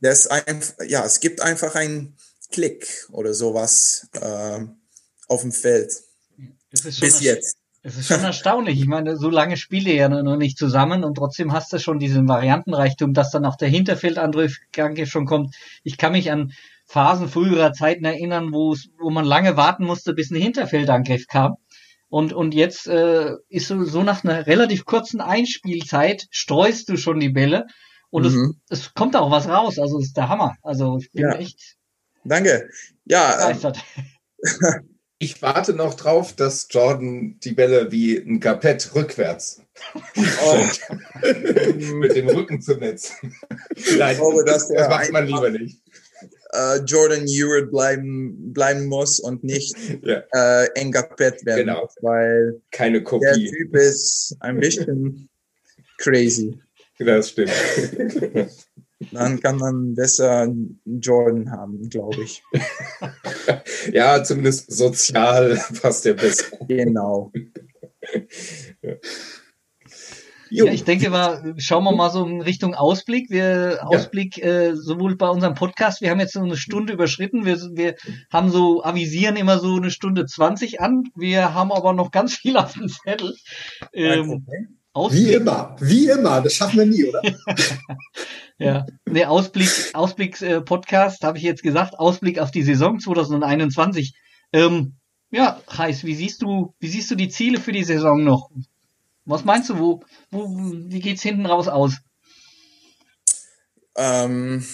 das 0.00 0.28
einfach, 0.28 0.74
ja, 0.86 1.04
es 1.04 1.18
gibt 1.18 1.40
einfach 1.40 1.74
einen 1.74 2.16
Klick 2.52 3.08
oder 3.10 3.34
sowas 3.34 4.06
äh, 4.12 4.60
auf 5.26 5.40
dem 5.40 5.52
Feld. 5.52 6.04
Bis 6.70 7.20
jetzt. 7.20 7.59
Es 7.82 7.96
ist 7.96 8.08
schon 8.08 8.22
erstaunlich. 8.22 8.78
Ich 8.78 8.86
meine, 8.86 9.16
so 9.16 9.30
lange 9.30 9.56
spiele 9.56 9.92
ja 9.92 10.08
noch 10.08 10.36
nicht 10.36 10.58
zusammen 10.58 11.02
und 11.02 11.14
trotzdem 11.14 11.52
hast 11.52 11.72
du 11.72 11.78
schon 11.78 11.98
diesen 11.98 12.28
Variantenreichtum, 12.28 13.14
dass 13.14 13.30
dann 13.30 13.46
auch 13.46 13.56
der 13.56 13.68
Hinterfeldangriff 13.68 14.58
schon 15.04 15.24
kommt. 15.24 15.54
Ich 15.82 15.96
kann 15.96 16.12
mich 16.12 16.30
an 16.30 16.52
Phasen 16.84 17.28
früherer 17.28 17.72
Zeiten 17.72 18.04
erinnern, 18.04 18.52
wo 18.52 18.74
es, 18.74 18.88
wo 18.98 19.10
man 19.10 19.24
lange 19.24 19.56
warten 19.56 19.84
musste, 19.84 20.12
bis 20.12 20.30
ein 20.30 20.40
Hinterfeldangriff 20.40 21.26
kam. 21.26 21.54
Und, 22.08 22.32
und 22.32 22.54
jetzt 22.54 22.86
äh, 22.88 23.36
ist 23.48 23.68
so, 23.68 23.84
so 23.84 24.02
nach 24.02 24.24
einer 24.24 24.46
relativ 24.46 24.84
kurzen 24.84 25.20
Einspielzeit 25.20 26.26
streust 26.30 26.88
du 26.88 26.96
schon 26.96 27.20
die 27.20 27.28
Bälle 27.28 27.66
und 28.10 28.24
mhm. 28.24 28.60
es, 28.68 28.80
es 28.80 28.94
kommt 28.94 29.16
auch 29.16 29.30
was 29.30 29.48
raus. 29.48 29.78
Also 29.78 30.00
ist 30.00 30.16
der 30.16 30.28
Hammer. 30.28 30.56
Also 30.62 30.98
ich 30.98 31.10
bin 31.12 31.22
ja. 31.22 31.36
echt. 31.36 31.76
Danke. 32.24 32.68
Ja. 33.04 33.36
Begeistert. 33.36 33.78
Ähm, 34.44 34.90
ich 35.22 35.42
warte 35.42 35.74
noch 35.74 35.94
drauf, 35.94 36.34
dass 36.34 36.66
Jordan 36.70 37.38
die 37.40 37.52
Bälle 37.52 37.92
wie 37.92 38.16
ein 38.16 38.40
Kapett 38.40 38.94
rückwärts 38.94 39.60
oh. 40.16 40.64
mit 41.94 42.16
dem 42.16 42.28
Rücken 42.28 42.62
zum 42.62 42.80
Netz. 42.80 43.12
Nein, 43.98 44.12
ich 44.12 44.18
glaube, 44.18 44.44
das, 44.46 44.68
das 44.68 44.88
macht 44.88 45.12
man 45.12 45.26
lieber 45.26 45.50
nicht. 45.50 45.78
Uh, 46.52 46.82
Jordan 46.84 47.28
Ewart 47.28 47.70
bleiben, 47.70 48.52
bleiben 48.52 48.86
muss 48.86 49.20
und 49.20 49.44
nicht 49.44 49.76
ja. 50.02 50.24
ein 50.74 50.90
Kapett 50.90 51.44
werden 51.46 51.66
genau. 51.66 51.88
weil 52.00 52.60
keine 52.72 53.04
Kopie. 53.04 53.26
Der 53.26 53.34
Typ 53.34 53.76
ist 53.76 54.36
ein 54.40 54.58
bisschen 54.58 55.28
crazy. 55.98 56.58
Das 56.98 57.30
stimmt. 57.30 57.52
Dann 59.12 59.40
kann 59.40 59.56
man 59.56 59.94
besser 59.94 60.48
Jordan 60.84 61.50
haben, 61.50 61.88
glaube 61.88 62.22
ich. 62.22 62.42
ja, 63.92 64.22
zumindest 64.22 64.70
sozial 64.70 65.58
passt 65.80 66.04
der 66.04 66.14
besser. 66.14 66.56
Genau. 66.68 67.32
Ja, 70.50 70.64
ich 70.64 70.84
denke 70.84 71.10
mal, 71.10 71.54
schauen 71.58 71.84
wir 71.84 71.94
mal 71.94 72.10
so 72.10 72.26
in 72.26 72.42
Richtung 72.42 72.74
Ausblick. 72.74 73.30
Wir 73.30 73.76
ja. 73.76 73.82
Ausblick 73.82 74.42
äh, 74.42 74.74
sowohl 74.74 75.16
bei 75.16 75.28
unserem 75.28 75.54
Podcast, 75.54 76.02
wir 76.02 76.10
haben 76.10 76.20
jetzt 76.20 76.32
so 76.32 76.40
eine 76.40 76.56
Stunde 76.56 76.92
überschritten. 76.92 77.46
Wir, 77.46 77.56
wir 77.56 77.94
haben 78.32 78.50
so 78.50 78.82
avisieren 78.82 79.36
immer 79.36 79.58
so 79.60 79.76
eine 79.76 79.90
Stunde 79.90 80.26
20 80.26 80.80
an. 80.80 81.04
Wir 81.14 81.54
haben 81.54 81.72
aber 81.72 81.92
noch 81.92 82.10
ganz 82.10 82.34
viel 82.34 82.56
auf 82.56 82.74
dem 82.74 82.88
Zettel. 82.88 83.34
Ähm, 83.92 84.44
Ausblick. 84.92 85.28
Wie 85.28 85.32
immer, 85.34 85.76
wie 85.80 86.08
immer, 86.08 86.40
das 86.40 86.54
schaffen 86.54 86.78
wir 86.78 86.86
nie, 86.86 87.04
oder? 87.04 87.22
ja, 88.58 88.86
nee, 89.06 89.24
Ausblick, 89.24 89.70
Ausblick 89.92 90.40
äh, 90.42 90.60
Podcast 90.60 91.22
habe 91.22 91.38
ich 91.38 91.44
jetzt 91.44 91.62
gesagt, 91.62 91.98
Ausblick 91.98 92.38
auf 92.38 92.50
die 92.50 92.64
Saison 92.64 92.98
2021. 92.98 94.14
Ähm, 94.52 94.96
ja, 95.30 95.60
heiß, 95.70 96.04
wie 96.04 96.14
siehst 96.14 96.42
du, 96.42 96.74
wie 96.80 96.88
siehst 96.88 97.10
du 97.10 97.14
die 97.14 97.28
Ziele 97.28 97.60
für 97.60 97.72
die 97.72 97.84
Saison 97.84 98.24
noch? 98.24 98.50
Was 99.24 99.44
meinst 99.44 99.70
du, 99.70 99.78
wo, 99.78 100.02
wo 100.32 100.48
wie 100.48 101.00
geht's 101.00 101.22
hinten 101.22 101.46
raus 101.46 101.68
aus? 101.68 101.98
Ähm, 103.96 104.66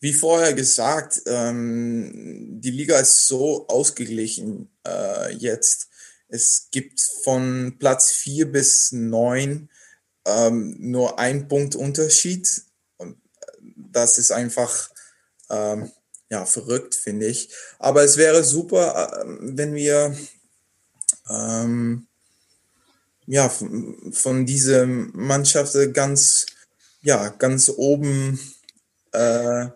wie 0.00 0.12
vorher 0.12 0.54
gesagt, 0.54 1.22
ähm, 1.26 2.60
die 2.60 2.70
Liga 2.70 2.98
ist 2.98 3.28
so 3.28 3.66
ausgeglichen 3.68 4.70
äh, 4.86 5.32
jetzt 5.36 5.88
es 6.34 6.66
gibt 6.72 7.00
von 7.22 7.76
Platz 7.78 8.10
4 8.10 8.50
bis 8.50 8.90
9 8.90 9.68
ähm, 10.26 10.76
nur 10.80 11.20
ein 11.20 11.46
Punkt 11.46 11.76
Unterschied. 11.76 12.64
Und 12.96 13.16
das 13.76 14.18
ist 14.18 14.32
einfach 14.32 14.90
ähm, 15.48 15.92
ja, 16.30 16.44
verrückt, 16.44 16.96
finde 16.96 17.26
ich. 17.26 17.54
Aber 17.78 18.02
es 18.02 18.16
wäre 18.16 18.42
super, 18.42 19.12
äh, 19.22 19.24
wenn 19.56 19.74
wir 19.74 20.16
ähm, 21.30 22.08
ja, 23.26 23.48
von, 23.48 24.12
von 24.12 24.44
dieser 24.44 24.86
Mannschaft 24.86 25.76
ganz, 25.92 26.46
ja, 27.02 27.28
ganz 27.28 27.68
oben 27.68 28.40
äh, 29.12 29.68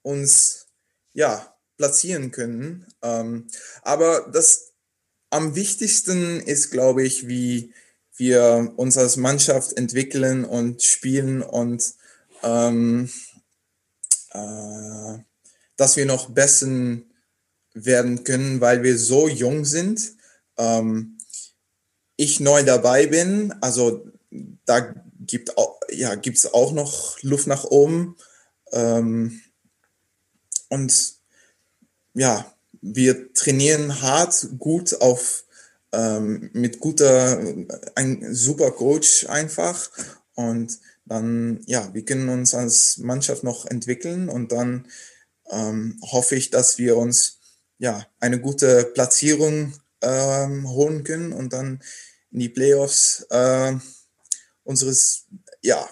uns 0.00 0.68
ja, 1.12 1.54
platzieren 1.76 2.30
können. 2.30 2.86
Ähm, 3.02 3.48
aber 3.82 4.30
das 4.32 4.72
am 5.30 5.54
wichtigsten 5.54 6.40
ist, 6.40 6.70
glaube 6.70 7.02
ich, 7.02 7.28
wie 7.28 7.72
wir 8.16 8.72
uns 8.76 8.96
als 8.96 9.16
Mannschaft 9.16 9.76
entwickeln 9.76 10.44
und 10.44 10.82
spielen 10.82 11.42
und 11.42 11.94
ähm, 12.42 13.10
äh, 14.32 15.18
dass 15.76 15.96
wir 15.96 16.06
noch 16.06 16.30
besser 16.30 16.98
werden 17.74 18.24
können, 18.24 18.60
weil 18.60 18.82
wir 18.82 18.98
so 18.98 19.28
jung 19.28 19.64
sind. 19.64 20.12
Ähm, 20.56 21.18
ich 22.16 22.40
neu 22.40 22.62
dabei 22.62 23.06
bin, 23.06 23.54
also 23.60 24.06
da 24.64 24.94
gibt 25.20 25.52
ja, 25.90 26.14
gibt's 26.14 26.52
auch 26.52 26.72
noch 26.72 27.22
Luft 27.22 27.46
nach 27.46 27.64
oben. 27.64 28.16
Ähm, 28.72 29.42
und 30.68 31.14
ja, 32.14 32.55
wir 32.94 33.32
trainieren 33.32 34.00
hart, 34.02 34.48
gut 34.58 35.00
auf 35.00 35.44
ähm, 35.92 36.50
mit 36.52 36.80
guter, 36.80 37.40
ein 37.94 38.34
super 38.34 38.70
Coach 38.70 39.26
einfach. 39.28 39.90
Und 40.34 40.78
dann, 41.04 41.60
ja, 41.66 41.92
wir 41.94 42.04
können 42.04 42.28
uns 42.28 42.54
als 42.54 42.98
Mannschaft 42.98 43.44
noch 43.44 43.66
entwickeln 43.66 44.28
und 44.28 44.52
dann 44.52 44.88
ähm, 45.50 46.00
hoffe 46.02 46.34
ich, 46.36 46.50
dass 46.50 46.78
wir 46.78 46.96
uns 46.96 47.38
ja 47.78 48.06
eine 48.20 48.40
gute 48.40 48.84
Platzierung 48.84 49.72
ähm, 50.02 50.68
holen 50.68 51.04
können 51.04 51.32
und 51.32 51.52
dann 51.52 51.80
in 52.32 52.40
die 52.40 52.48
Playoffs 52.48 53.26
äh, 53.30 53.74
unseres 54.64 55.26
ja 55.62 55.88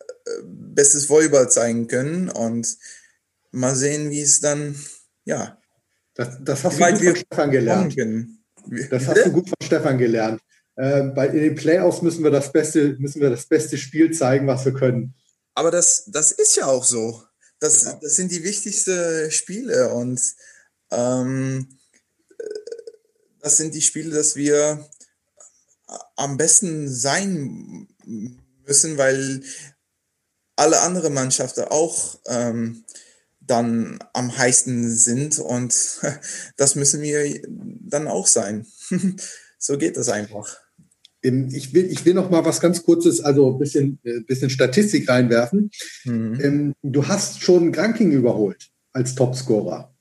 äh, 0.00 0.42
bestes 0.44 1.08
Volleyball 1.08 1.50
zeigen 1.50 1.88
können. 1.88 2.28
Und 2.28 2.76
mal 3.50 3.74
sehen, 3.74 4.10
wie 4.10 4.20
es 4.20 4.40
dann 4.40 4.76
ja 5.24 5.57
das, 6.18 6.36
das 6.40 6.64
hast 6.64 6.80
du 6.80 6.84
gut 6.84 6.98
von 7.04 7.16
Stefan 7.16 7.50
gelernt. 7.50 7.96
Das 8.90 9.06
hast 9.06 9.26
du 9.26 9.30
gut 9.30 9.48
von 9.48 9.56
Stefan 9.62 9.98
gelernt. 9.98 10.40
Äh, 10.74 11.04
bei, 11.04 11.28
in 11.28 11.38
den 11.38 11.54
Playoffs 11.54 12.02
müssen 12.02 12.24
wir, 12.24 12.32
das 12.32 12.50
beste, 12.52 12.96
müssen 12.98 13.20
wir 13.20 13.30
das 13.30 13.46
beste 13.46 13.78
Spiel 13.78 14.12
zeigen, 14.12 14.48
was 14.48 14.64
wir 14.64 14.74
können. 14.74 15.14
Aber 15.54 15.70
das, 15.70 16.06
das 16.06 16.32
ist 16.32 16.56
ja 16.56 16.66
auch 16.66 16.82
so. 16.82 17.22
Das, 17.60 17.84
ja. 17.84 17.98
das 18.02 18.16
sind 18.16 18.32
die 18.32 18.42
wichtigsten 18.42 19.30
Spiele 19.30 19.94
und 19.94 20.20
ähm, 20.90 21.78
das 23.40 23.56
sind 23.56 23.74
die 23.74 23.82
Spiele, 23.82 24.10
dass 24.10 24.34
wir 24.34 24.84
am 26.16 26.36
besten 26.36 26.88
sein 26.88 27.86
müssen, 28.66 28.98
weil 28.98 29.42
alle 30.56 30.80
anderen 30.80 31.14
Mannschaften 31.14 31.62
auch 31.62 32.18
ähm, 32.26 32.84
dann 33.48 33.98
am 34.12 34.36
heißesten 34.36 34.88
sind 34.90 35.38
und 35.38 35.74
das 36.56 36.74
müssen 36.74 37.02
wir 37.02 37.40
dann 37.48 38.06
auch 38.06 38.26
sein. 38.26 38.66
so 39.58 39.76
geht 39.76 39.96
das 39.96 40.08
einfach. 40.08 40.56
Ich 41.20 41.74
will, 41.74 41.86
ich 41.86 42.04
will 42.04 42.14
noch 42.14 42.30
mal 42.30 42.44
was 42.44 42.60
ganz 42.60 42.84
Kurzes, 42.84 43.20
also 43.20 43.52
ein 43.52 43.58
bisschen, 43.58 43.98
äh, 44.04 44.20
bisschen 44.20 44.50
Statistik 44.50 45.08
reinwerfen. 45.08 45.70
Mhm. 46.04 46.40
Ähm, 46.40 46.74
du 46.82 47.08
hast 47.08 47.42
schon 47.42 47.74
Ranking 47.74 48.12
überholt 48.12 48.68
als 48.92 49.16
Topscorer 49.16 49.92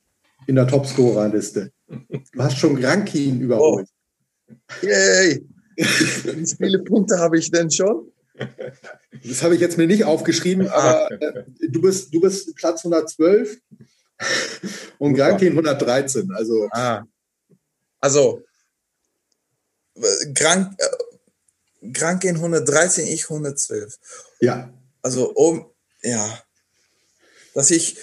in 0.46 0.56
der 0.56 0.68
Topscorer-Liste. 0.68 1.72
Du 1.88 2.44
hast 2.44 2.58
schon 2.58 2.84
Ranking 2.84 3.40
überholt. 3.42 3.88
Oh. 4.50 4.54
Yay! 4.86 5.44
Wie 5.78 6.56
viele 6.58 6.80
Punkte 6.80 7.18
habe 7.20 7.38
ich 7.38 7.52
denn 7.52 7.70
schon? 7.70 8.12
Das 9.24 9.44
habe 9.44 9.56
ich 9.56 9.62
jetzt 9.62 9.78
mir 9.78 9.88
nicht 9.88 10.04
aufgeschrieben, 10.04 10.68
aber 10.68 11.12
äh, 11.12 11.44
du, 11.70 11.82
bist, 11.82 12.14
du 12.14 12.22
bist 12.22 12.56
Platz 12.56 12.86
112 12.86 13.58
und 14.98 15.14
Grankin 15.14 15.52
113. 15.52 16.32
Also, 16.32 16.68
ah. 16.72 17.04
also 18.00 18.44
Grank, 20.34 20.76
äh, 20.78 21.92
Grankin 21.92 22.36
113, 22.36 23.08
ich 23.08 23.24
112. 23.24 23.98
Ja. 24.40 24.74
Also, 25.02 25.32
um, 25.34 25.66
ja, 26.02 26.42
dass 27.54 27.72
ich 27.72 27.98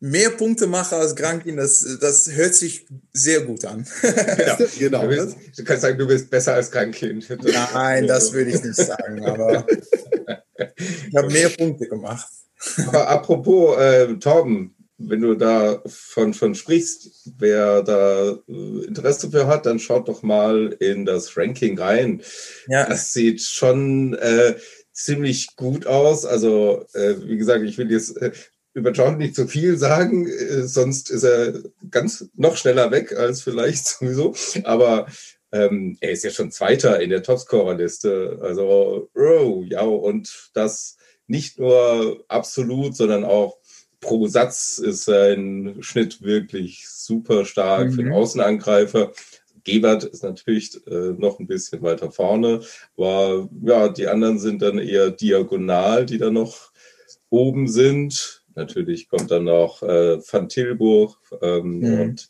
mehr 0.00 0.30
Punkte 0.30 0.66
mache 0.66 0.96
als 0.96 1.14
Grankin, 1.14 1.56
das, 1.56 1.98
das 2.00 2.32
hört 2.32 2.54
sich 2.54 2.86
sehr 3.12 3.42
gut 3.42 3.64
an. 3.64 3.86
genau. 4.02 4.56
genau. 4.78 5.02
Du, 5.02 5.08
bist, 5.08 5.36
du, 5.56 5.64
kannst 5.64 5.82
sagen, 5.82 5.98
du 5.98 6.06
bist 6.06 6.30
besser 6.30 6.54
als 6.54 6.70
Grankin. 6.70 7.22
Nein, 7.74 8.06
das 8.06 8.32
würde 8.32 8.50
ich 8.50 8.62
nicht 8.62 8.76
sagen, 8.76 9.24
aber 9.24 9.66
ich 9.76 11.16
habe 11.16 11.30
mehr 11.30 11.50
Punkte 11.50 11.86
gemacht. 11.86 12.28
Aber 12.86 13.08
apropos, 13.08 13.78
äh, 13.78 14.14
Torben, 14.16 14.74
wenn 14.98 15.22
du 15.22 15.34
da 15.34 15.82
von, 15.86 16.34
von 16.34 16.54
sprichst, 16.54 17.30
wer 17.38 17.82
da 17.82 18.38
äh, 18.48 18.84
Interesse 18.86 19.30
für 19.30 19.46
hat, 19.46 19.66
dann 19.66 19.78
schaut 19.78 20.08
doch 20.08 20.22
mal 20.22 20.76
in 20.80 21.06
das 21.06 21.36
Ranking 21.36 21.78
rein. 21.78 22.22
Ja. 22.68 22.86
Das 22.86 23.12
sieht 23.12 23.42
schon 23.42 24.14
äh, 24.14 24.56
ziemlich 24.92 25.56
gut 25.56 25.86
aus. 25.86 26.26
Also, 26.26 26.84
äh, 26.92 27.14
wie 27.24 27.38
gesagt, 27.38 27.64
ich 27.64 27.78
will 27.78 27.90
jetzt 27.90 28.16
äh, 28.18 28.32
über 28.72 28.92
John 28.92 29.18
nicht 29.18 29.34
zu 29.34 29.46
viel 29.46 29.76
sagen, 29.76 30.26
äh, 30.26 30.66
sonst 30.66 31.10
ist 31.10 31.24
er 31.24 31.54
ganz 31.90 32.28
noch 32.34 32.56
schneller 32.56 32.90
weg 32.90 33.16
als 33.16 33.42
vielleicht 33.42 33.86
sowieso. 33.98 34.34
Aber 34.64 35.06
ähm, 35.52 35.96
er 36.00 36.12
ist 36.12 36.24
ja 36.24 36.30
schon 36.30 36.52
Zweiter 36.52 37.00
in 37.00 37.10
der 37.10 37.22
Topscorer-Liste. 37.22 38.38
Also, 38.40 39.10
oh, 39.14 39.64
ja, 39.66 39.82
und 39.82 40.50
das 40.54 40.96
nicht 41.26 41.58
nur 41.58 42.24
absolut, 42.28 42.96
sondern 42.96 43.24
auch 43.24 43.58
pro 44.00 44.26
Satz 44.26 44.78
ist 44.78 45.04
sein 45.04 45.76
Schnitt 45.80 46.22
wirklich 46.22 46.88
super 46.88 47.44
stark 47.44 47.88
mhm. 47.88 47.90
für 47.90 47.96
den 47.98 48.06
mhm. 48.08 48.14
Außenangreifer. 48.14 49.12
Gebert 49.62 50.04
ist 50.04 50.22
natürlich 50.22 50.74
äh, 50.86 51.12
noch 51.18 51.38
ein 51.38 51.46
bisschen 51.46 51.82
weiter 51.82 52.10
vorne, 52.10 52.62
aber 52.96 53.48
ja, 53.62 53.88
die 53.90 54.08
anderen 54.08 54.38
sind 54.38 54.62
dann 54.62 54.78
eher 54.78 55.10
diagonal, 55.10 56.06
die 56.06 56.16
da 56.16 56.30
noch 56.30 56.72
oben 57.28 57.68
sind. 57.68 58.39
Natürlich 58.54 59.08
kommt 59.08 59.30
dann 59.30 59.44
noch 59.44 59.82
äh, 59.82 60.18
Van 60.18 60.48
Tilburg 60.48 61.16
ähm, 61.40 61.80
mhm. 61.80 62.00
und 62.00 62.28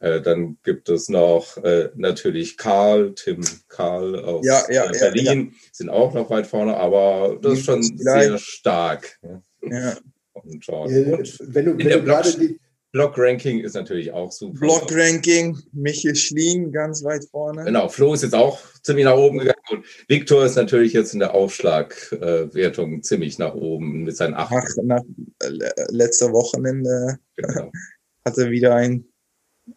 äh, 0.00 0.20
dann 0.20 0.58
gibt 0.62 0.88
es 0.88 1.08
noch 1.08 1.56
äh, 1.58 1.90
natürlich 1.94 2.56
Karl, 2.56 3.14
Tim 3.14 3.40
Karl 3.68 4.16
aus 4.16 4.46
ja, 4.46 4.62
ja, 4.70 4.86
äh, 4.86 4.98
Berlin, 4.98 5.52
ja, 5.52 5.58
sind 5.72 5.90
auch 5.90 6.14
noch 6.14 6.30
weit 6.30 6.46
vorne, 6.46 6.76
aber 6.76 7.38
das 7.42 7.54
ist 7.54 7.64
schon 7.64 7.82
sehr 7.82 8.38
stark. 8.38 9.18
Ja. 9.62 9.96
Und, 10.34 10.64
John. 10.64 10.86
Und 10.86 11.38
wenn 11.40 11.64
du, 11.64 11.78
wenn 11.78 11.88
du 11.88 12.04
gerade 12.04 12.38
die 12.38 12.60
Block-Ranking 12.92 13.60
ist 13.60 13.74
natürlich 13.74 14.12
auch 14.12 14.32
super. 14.32 14.60
Block-Ranking, 14.60 15.58
Michael 15.72 16.16
Schlien 16.16 16.72
ganz 16.72 17.04
weit 17.04 17.24
vorne. 17.30 17.64
Genau, 17.64 17.88
Flo 17.88 18.14
ist 18.14 18.22
jetzt 18.22 18.34
auch 18.34 18.58
ziemlich 18.82 19.04
nach 19.04 19.16
oben 19.16 19.38
gegangen 19.38 19.57
und 19.70 19.84
Viktor 20.08 20.44
ist 20.44 20.56
natürlich 20.56 20.92
jetzt 20.92 21.12
in 21.14 21.20
der 21.20 21.34
Aufschlagwertung 21.34 23.02
ziemlich 23.02 23.38
nach 23.38 23.54
oben 23.54 24.04
mit 24.04 24.16
seinen 24.16 24.34
acht. 24.34 24.52
Ach, 24.52 24.76
nach 24.82 25.02
äh, 25.40 25.70
letzter 25.90 26.32
Wochenende 26.32 27.18
genau. 27.36 27.70
hat 28.24 28.38
er 28.38 28.50
wieder 28.50 28.74
einen, 28.74 29.12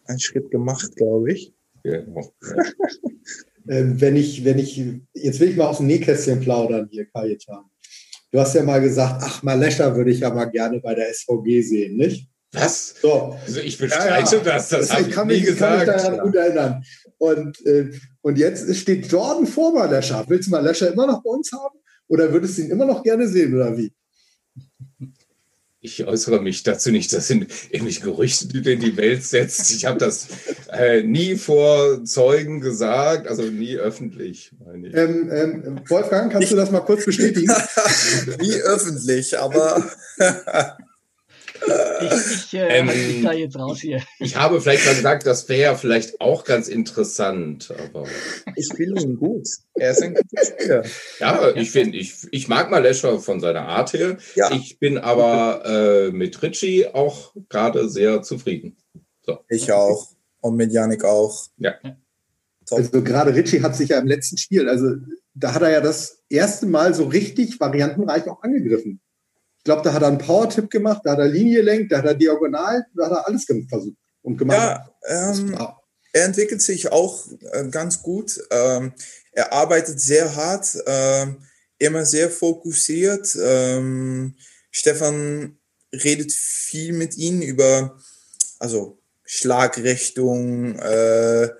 einen 0.04 0.20
Schritt 0.20 0.50
gemacht, 0.50 0.94
glaube 0.96 1.32
ich. 1.32 1.54
Genau. 1.82 2.32
Ähm, 3.68 4.00
wenn 4.00 4.16
ich, 4.16 4.44
wenn 4.44 4.58
ich, 4.58 4.82
jetzt 5.14 5.38
will 5.38 5.50
ich 5.50 5.56
mal 5.56 5.68
aus 5.68 5.76
dem 5.76 5.86
Nähkästchen 5.86 6.40
plaudern 6.40 6.88
hier, 6.90 7.06
Kajetan. 7.06 7.64
Du 8.32 8.40
hast 8.40 8.54
ja 8.54 8.62
mal 8.62 8.80
gesagt, 8.80 9.22
ach, 9.24 9.42
Malescha 9.42 9.94
würde 9.94 10.10
ich 10.10 10.20
ja 10.20 10.30
mal 10.30 10.46
gerne 10.46 10.80
bei 10.80 10.94
der 10.94 11.12
SVG 11.12 11.62
sehen, 11.62 11.96
nicht? 11.96 12.28
Was? 12.52 12.96
So. 13.00 13.36
Also 13.44 13.60
ich 13.60 13.78
bestreite 13.78 14.36
ja, 14.36 14.42
ja. 14.42 14.44
das, 14.44 14.68
das 14.68 14.92
habe 14.92 15.02
ich, 15.02 15.10
kann 15.10 15.26
nie 15.26 15.34
mich, 15.34 15.44
gesagt. 15.44 15.82
Ich 15.82 15.86
kann 15.86 15.94
mich 15.94 16.02
daran 16.02 16.20
gut 16.20 16.34
erinnern. 16.34 16.84
Und, 17.22 17.64
äh, 17.66 17.88
und 18.22 18.36
jetzt 18.36 18.74
steht 18.74 19.06
Jordan 19.06 19.46
vor 19.46 19.72
Malescha. 19.72 20.24
Willst 20.26 20.48
du 20.48 20.50
Malescha 20.50 20.86
immer 20.86 21.06
noch 21.06 21.22
bei 21.22 21.30
uns 21.30 21.52
haben? 21.52 21.78
Oder 22.08 22.32
würdest 22.32 22.58
du 22.58 22.62
ihn 22.62 22.70
immer 22.70 22.84
noch 22.84 23.04
gerne 23.04 23.28
sehen, 23.28 23.54
oder 23.54 23.78
wie? 23.78 23.92
Ich 25.78 26.04
äußere 26.04 26.42
mich 26.42 26.64
dazu 26.64 26.90
nicht. 26.90 27.12
Das 27.12 27.28
sind 27.28 27.46
irgendwelche 27.70 28.00
Gerüchte, 28.00 28.48
die 28.48 28.60
du 28.60 28.72
in 28.72 28.80
die 28.80 28.96
Welt 28.96 29.22
setzt. 29.22 29.70
Ich 29.70 29.84
habe 29.84 30.00
das 30.00 30.26
äh, 30.72 31.04
nie 31.04 31.36
vor 31.36 32.04
Zeugen 32.04 32.60
gesagt, 32.60 33.28
also 33.28 33.42
nie 33.44 33.76
öffentlich. 33.76 34.50
Ähm, 34.74 35.30
ähm, 35.30 35.80
Wolfgang, 35.88 36.32
kannst 36.32 36.46
ich, 36.46 36.50
du 36.50 36.56
das 36.56 36.72
mal 36.72 36.80
kurz 36.80 37.04
bestätigen? 37.04 37.52
nie 38.40 38.54
öffentlich, 38.62 39.38
aber 39.38 39.88
ich, 42.00 42.52
ich 42.52 42.54
äh, 42.54 42.78
ähm, 42.78 42.86
mich 42.86 43.22
da 43.22 43.32
jetzt 43.32 43.58
raus 43.58 43.80
hier. 43.80 44.02
Ich 44.18 44.36
habe 44.36 44.60
vielleicht 44.60 44.86
mal 44.86 44.94
gesagt, 44.94 45.26
das 45.26 45.48
wäre 45.48 45.76
vielleicht 45.76 46.20
auch 46.20 46.44
ganz 46.44 46.68
interessant, 46.68 47.72
aber. 47.78 48.06
Ich 48.56 48.68
finde 48.74 49.02
ihn 49.02 49.16
gut. 49.16 49.46
Er 49.74 49.92
ist 49.92 50.02
ein 50.02 50.14
guter 50.14 50.44
Spieler. 50.44 50.84
Ja, 51.18 51.54
ich 51.54 51.70
finde, 51.70 51.98
ich, 51.98 52.14
ich 52.30 52.48
mag 52.48 52.70
Malescher 52.70 53.18
von 53.18 53.40
seiner 53.40 53.68
Art 53.68 53.92
her. 53.92 54.16
Ja. 54.34 54.52
Ich 54.52 54.78
bin 54.78 54.98
aber 54.98 55.62
äh, 55.64 56.10
mit 56.10 56.42
Ritchie 56.42 56.86
auch 56.86 57.34
gerade 57.48 57.88
sehr 57.88 58.22
zufrieden. 58.22 58.76
So. 59.22 59.38
Ich 59.48 59.70
auch. 59.72 60.08
Und 60.40 60.56
mit 60.56 60.72
Janik 60.72 61.04
auch. 61.04 61.46
Ja. 61.56 61.74
Also 62.70 63.02
gerade 63.02 63.34
Ritchie 63.34 63.62
hat 63.62 63.76
sich 63.76 63.90
ja 63.90 63.98
im 63.98 64.06
letzten 64.06 64.38
Spiel, 64.38 64.68
also 64.68 64.94
da 65.34 65.54
hat 65.54 65.62
er 65.62 65.70
ja 65.70 65.80
das 65.80 66.22
erste 66.28 66.66
Mal 66.66 66.94
so 66.94 67.04
richtig 67.04 67.58
variantenreich 67.60 68.28
auch 68.28 68.42
angegriffen. 68.42 69.00
Ich 69.62 69.64
glaube, 69.64 69.82
da 69.82 69.92
hat 69.92 70.02
er 70.02 70.08
einen 70.08 70.18
Power-Tipp 70.18 70.70
gemacht, 70.70 71.02
da 71.04 71.12
hat 71.12 71.20
er 71.20 71.28
Linie 71.28 71.58
gelenkt, 71.58 71.92
da 71.92 71.98
hat 71.98 72.04
er 72.04 72.14
diagonal, 72.14 72.84
da 72.96 73.04
hat 73.04 73.12
er 73.12 73.28
alles 73.28 73.44
versucht 73.44 73.96
und 74.22 74.36
gemacht. 74.36 74.58
Ja, 75.08 75.30
ähm, 75.30 75.56
er 76.12 76.24
entwickelt 76.24 76.60
sich 76.62 76.90
auch 76.90 77.28
äh, 77.52 77.68
ganz 77.68 78.02
gut. 78.02 78.40
Ähm, 78.50 78.92
er 79.30 79.52
arbeitet 79.52 80.00
sehr 80.00 80.34
hart, 80.34 80.74
äh, 80.84 81.26
immer 81.78 82.04
sehr 82.04 82.28
fokussiert. 82.28 83.38
Ähm, 83.40 84.34
Stefan 84.72 85.58
redet 85.92 86.32
viel 86.32 86.92
mit 86.92 87.16
ihm 87.16 87.40
über, 87.40 87.96
also 88.58 88.98
Schlagrichtung, 89.24 90.76
äh, 90.80 91.50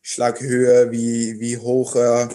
Schlaghöhe, 0.00 0.90
wie, 0.90 1.38
wie 1.38 1.58
hoch 1.58 1.94
er, 1.94 2.28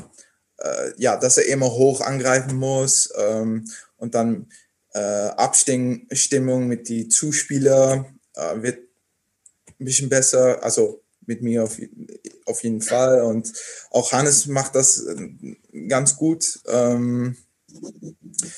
äh, 0.60 0.92
ja, 0.96 1.18
dass 1.18 1.38
er 1.38 1.48
immer 1.48 1.70
hoch 1.70 2.00
angreifen 2.00 2.56
muss 2.56 3.14
ähm, 3.18 3.70
und 3.98 4.16
dann 4.16 4.48
Abstimmung 4.94 6.68
mit 6.68 6.90
den 6.90 7.10
Zuspielern 7.10 8.20
äh, 8.36 8.62
wird 8.62 8.80
ein 9.80 9.86
bisschen 9.86 10.10
besser, 10.10 10.64
also 10.64 11.04
mit 11.26 11.42
mir 11.42 11.64
auf, 11.64 11.78
auf 12.46 12.64
jeden 12.64 12.82
Fall. 12.82 13.22
Und 13.22 13.52
auch 13.92 14.12
Hannes 14.12 14.48
macht 14.48 14.76
das 14.76 15.06
äh, 15.06 15.56
ganz 15.88 16.16
gut. 16.16 16.60
Ähm, 16.68 17.38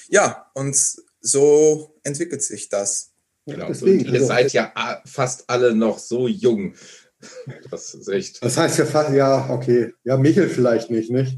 ja, 0.07 0.49
und 0.53 0.77
so 1.21 1.99
entwickelt 2.03 2.43
sich 2.43 2.69
das. 2.69 3.11
Genau. 3.45 3.67
Deswegen, 3.67 4.05
ihr 4.05 4.13
also, 4.13 4.27
seid 4.27 4.53
ja 4.53 5.01
fast 5.05 5.49
alle 5.49 5.75
noch 5.75 5.99
so 5.99 6.27
jung. 6.27 6.75
Das 7.69 7.93
ist 7.93 8.07
echt. 8.07 8.43
Das 8.43 8.55
heißt 8.55 8.77
ja 8.77 8.85
fast, 8.85 9.13
ja, 9.13 9.49
okay. 9.49 9.93
Ja, 10.03 10.17
Michel 10.17 10.49
vielleicht 10.49 10.89
nicht, 10.89 11.09
nicht? 11.09 11.37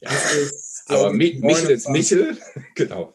Ja, 0.00 0.10
aber 0.86 1.12
Michel 1.12 1.70
ist 1.70 1.88
Michel, 1.88 2.36
genau. 2.74 3.14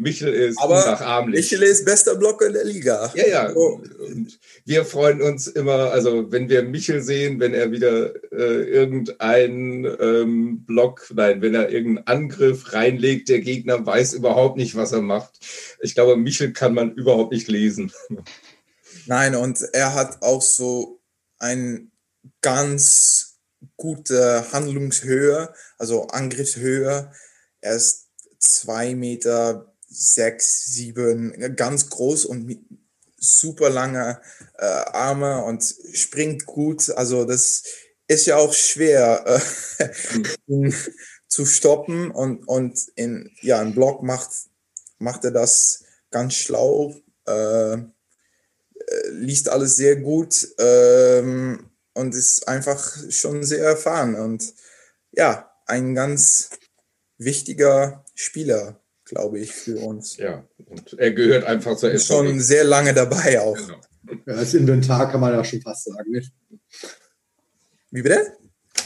Michel 0.00 0.32
ist 0.32 0.58
Aber 0.58 0.76
nachahmlich. 0.76 1.40
Michel 1.40 1.62
ist 1.62 1.84
bester 1.84 2.16
Blocker 2.16 2.46
in 2.46 2.52
der 2.52 2.64
Liga. 2.64 3.12
Ja, 3.14 3.26
ja. 3.26 3.50
Und 3.50 4.38
wir 4.64 4.84
freuen 4.84 5.20
uns 5.20 5.46
immer, 5.46 5.90
also 5.90 6.30
wenn 6.30 6.48
wir 6.48 6.62
Michel 6.62 7.02
sehen, 7.02 7.40
wenn 7.40 7.54
er 7.54 7.70
wieder 7.70 8.14
äh, 8.32 8.62
irgendeinen 8.64 9.84
ähm, 10.00 10.64
Block, 10.64 11.06
nein, 11.14 11.42
wenn 11.42 11.54
er 11.54 11.70
irgendeinen 11.70 12.06
Angriff 12.06 12.72
reinlegt, 12.72 13.28
der 13.28 13.40
Gegner 13.40 13.84
weiß 13.84 14.14
überhaupt 14.14 14.56
nicht, 14.56 14.76
was 14.76 14.92
er 14.92 15.02
macht. 15.02 15.38
Ich 15.80 15.94
glaube, 15.94 16.16
Michel 16.16 16.52
kann 16.52 16.74
man 16.74 16.92
überhaupt 16.92 17.32
nicht 17.32 17.48
lesen. 17.48 17.92
Nein, 19.06 19.34
und 19.34 19.62
er 19.72 19.94
hat 19.94 20.22
auch 20.22 20.42
so 20.42 21.00
ein 21.38 21.90
ganz 22.42 23.38
gute 23.76 24.52
Handlungshöhe, 24.52 25.52
also 25.78 26.08
Angriffshöhe. 26.08 27.10
Er 27.60 27.76
ist 27.76 28.08
zwei 28.38 28.94
Meter 28.94 29.74
sechs, 29.98 30.66
sieben, 30.66 31.56
ganz 31.56 31.90
groß 31.90 32.24
und 32.24 32.56
super 33.16 33.68
lange 33.68 34.20
äh, 34.58 34.64
Arme 34.64 35.44
und 35.44 35.62
springt 35.92 36.46
gut. 36.46 36.90
Also 36.90 37.24
das 37.24 37.64
ist 38.06 38.26
ja 38.26 38.36
auch 38.36 38.54
schwer 38.54 39.24
äh, 39.78 39.88
ihn 40.46 40.74
zu 41.26 41.44
stoppen 41.44 42.10
und, 42.10 42.46
und 42.48 42.80
in 42.94 43.30
ja, 43.42 43.60
im 43.60 43.74
Block 43.74 44.02
macht, 44.02 44.30
macht 44.98 45.24
er 45.24 45.30
das 45.30 45.84
ganz 46.10 46.34
schlau, 46.34 46.94
äh, 47.26 47.74
äh 47.74 47.78
liest 49.10 49.48
alles 49.50 49.76
sehr 49.76 49.96
gut 49.96 50.48
ähm, 50.58 51.70
und 51.92 52.14
ist 52.14 52.48
einfach 52.48 52.96
schon 53.10 53.42
sehr 53.44 53.64
erfahren 53.64 54.14
und 54.14 54.54
ja, 55.12 55.50
ein 55.66 55.94
ganz 55.94 56.50
wichtiger 57.18 58.04
Spieler, 58.14 58.80
glaube 59.08 59.40
ich, 59.40 59.52
für 59.52 59.78
uns. 59.78 60.16
Ja, 60.16 60.44
und 60.66 60.98
er 60.98 61.12
gehört 61.12 61.44
einfach 61.44 61.76
zur 61.76 61.90
SVG. 61.90 62.06
Schon 62.06 62.40
sehr 62.40 62.64
lange 62.64 62.94
dabei 62.94 63.40
auch. 63.40 63.56
Genau. 63.56 63.80
Ja, 64.26 64.34
das 64.36 64.54
Inventar 64.54 65.10
kann 65.10 65.20
man 65.20 65.32
ja 65.32 65.44
schon 65.44 65.60
fast 65.60 65.84
sagen. 65.84 66.10
Nicht? 66.10 66.32
Wie 67.90 68.02
bitte? 68.02 68.32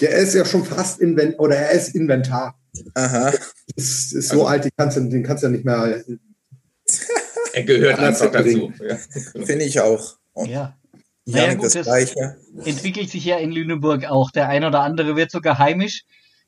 Der 0.01 0.11
ist 0.11 0.35
ja 0.35 0.45
schon 0.45 0.65
fast 0.65 1.01
Inventar, 1.01 1.41
oder 1.41 1.57
er 1.57 1.71
ist 1.73 1.95
Inventar. 1.95 2.59
Aha. 2.95 3.33
Das 3.77 4.13
ist 4.13 4.29
so 4.29 4.33
also, 4.33 4.47
alt, 4.47 4.65
den 4.65 4.71
kannst, 4.77 4.97
du, 4.97 5.09
den 5.09 5.23
kannst 5.23 5.43
du 5.43 5.49
ja 5.49 5.53
nicht 5.53 5.65
mehr. 5.65 6.03
er 7.53 7.63
gehört 7.63 7.99
einfach 7.99 8.31
dazu. 8.31 8.73
Ja. 8.81 8.97
Finde 9.45 9.65
ich 9.65 9.81
auch. 9.81 10.17
Und 10.33 10.49
ja. 10.49 10.77
Naja, 11.25 11.55
gut, 11.55 11.75
das 11.75 11.87
Gleiche. 11.87 12.37
entwickelt 12.65 13.11
sich 13.11 13.25
ja 13.25 13.37
in 13.37 13.53
Lüneburg 13.53 14.07
auch. 14.07 14.31
Der 14.33 14.49
ein 14.49 14.65
oder 14.65 14.81
andere 14.81 15.15
wird 15.15 15.31
sogar 15.31 15.59
heimisch. 15.59 16.05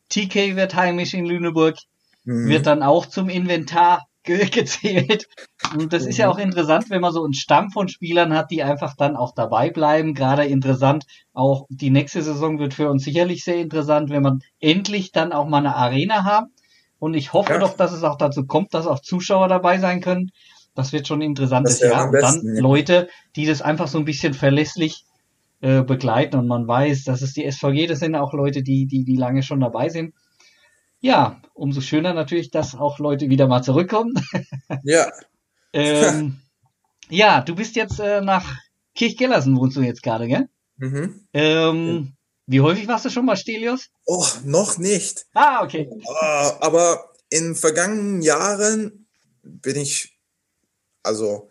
TK 0.08 0.56
wird 0.56 0.74
heimisch 0.74 1.14
in 1.14 1.26
Lüneburg, 1.26 1.76
mhm. 2.24 2.48
wird 2.48 2.66
dann 2.66 2.82
auch 2.82 3.06
zum 3.06 3.28
Inventar 3.28 4.06
ge 4.22 4.46
gezählt. 4.50 5.28
Und 5.72 5.92
das 5.92 6.04
mhm. 6.04 6.08
ist 6.10 6.18
ja 6.18 6.28
auch 6.28 6.38
interessant, 6.38 6.90
wenn 6.90 7.00
man 7.00 7.12
so 7.12 7.22
einen 7.22 7.34
Stamm 7.34 7.70
von 7.70 7.88
Spielern 7.88 8.34
hat, 8.34 8.50
die 8.50 8.62
einfach 8.62 8.96
dann 8.96 9.16
auch 9.16 9.34
dabei 9.34 9.70
bleiben. 9.70 10.14
Gerade 10.14 10.44
interessant, 10.44 11.04
auch 11.32 11.66
die 11.68 11.90
nächste 11.90 12.22
Saison 12.22 12.58
wird 12.58 12.74
für 12.74 12.90
uns 12.90 13.04
sicherlich 13.04 13.44
sehr 13.44 13.56
interessant, 13.56 14.10
wenn 14.10 14.22
man 14.22 14.40
endlich 14.60 15.12
dann 15.12 15.32
auch 15.32 15.46
mal 15.46 15.58
eine 15.58 15.76
Arena 15.76 16.24
haben. 16.24 16.48
Und 16.98 17.14
ich 17.14 17.32
hoffe 17.32 17.52
ja. 17.52 17.58
doch, 17.58 17.76
dass 17.76 17.92
es 17.92 18.02
auch 18.02 18.16
dazu 18.16 18.46
kommt, 18.46 18.72
dass 18.72 18.86
auch 18.86 19.00
Zuschauer 19.00 19.48
dabei 19.48 19.78
sein 19.78 20.00
können. 20.00 20.30
Das 20.74 20.92
wird 20.92 21.06
schon 21.06 21.20
ein 21.20 21.28
interessantes 21.30 21.80
Jahr. 21.80 22.08
Und 22.08 22.20
dann 22.20 22.42
ja. 22.42 22.60
Leute, 22.60 23.08
die 23.36 23.46
das 23.46 23.62
einfach 23.62 23.88
so 23.88 23.98
ein 23.98 24.04
bisschen 24.04 24.34
verlässlich 24.34 25.04
äh, 25.60 25.82
begleiten 25.82 26.36
und 26.36 26.46
man 26.48 26.66
weiß, 26.66 27.04
dass 27.04 27.22
es 27.22 27.32
die 27.32 27.50
SVG, 27.50 27.86
das 27.86 28.00
sind 28.00 28.16
auch 28.16 28.32
Leute, 28.32 28.62
die, 28.62 28.86
die, 28.86 29.04
die 29.04 29.16
lange 29.16 29.42
schon 29.42 29.60
dabei 29.60 29.88
sind. 29.88 30.14
Ja, 31.04 31.42
umso 31.52 31.82
schöner 31.82 32.14
natürlich, 32.14 32.50
dass 32.50 32.74
auch 32.74 32.98
Leute 32.98 33.28
wieder 33.28 33.46
mal 33.46 33.62
zurückkommen. 33.62 34.14
Ja. 34.84 35.12
ähm, 35.74 36.40
ja, 37.10 37.42
du 37.42 37.54
bist 37.54 37.76
jetzt 37.76 38.00
äh, 38.00 38.22
nach 38.22 38.56
Kirchgellersen, 38.94 39.54
wohnst 39.58 39.76
du 39.76 39.82
jetzt 39.82 40.02
gerade, 40.02 40.26
gell? 40.26 40.48
Mhm. 40.76 41.28
Ähm, 41.34 42.16
wie 42.46 42.62
häufig 42.62 42.88
warst 42.88 43.04
du 43.04 43.10
schon 43.10 43.26
mal 43.26 43.36
Stelios? 43.36 43.90
Oh, 44.06 44.24
noch 44.46 44.78
nicht. 44.78 45.26
Ah, 45.34 45.62
okay. 45.62 45.90
Uh, 45.90 46.52
aber 46.60 47.12
in 47.28 47.54
vergangenen 47.54 48.22
Jahren 48.22 49.06
bin 49.42 49.76
ich 49.76 50.18
also 51.02 51.50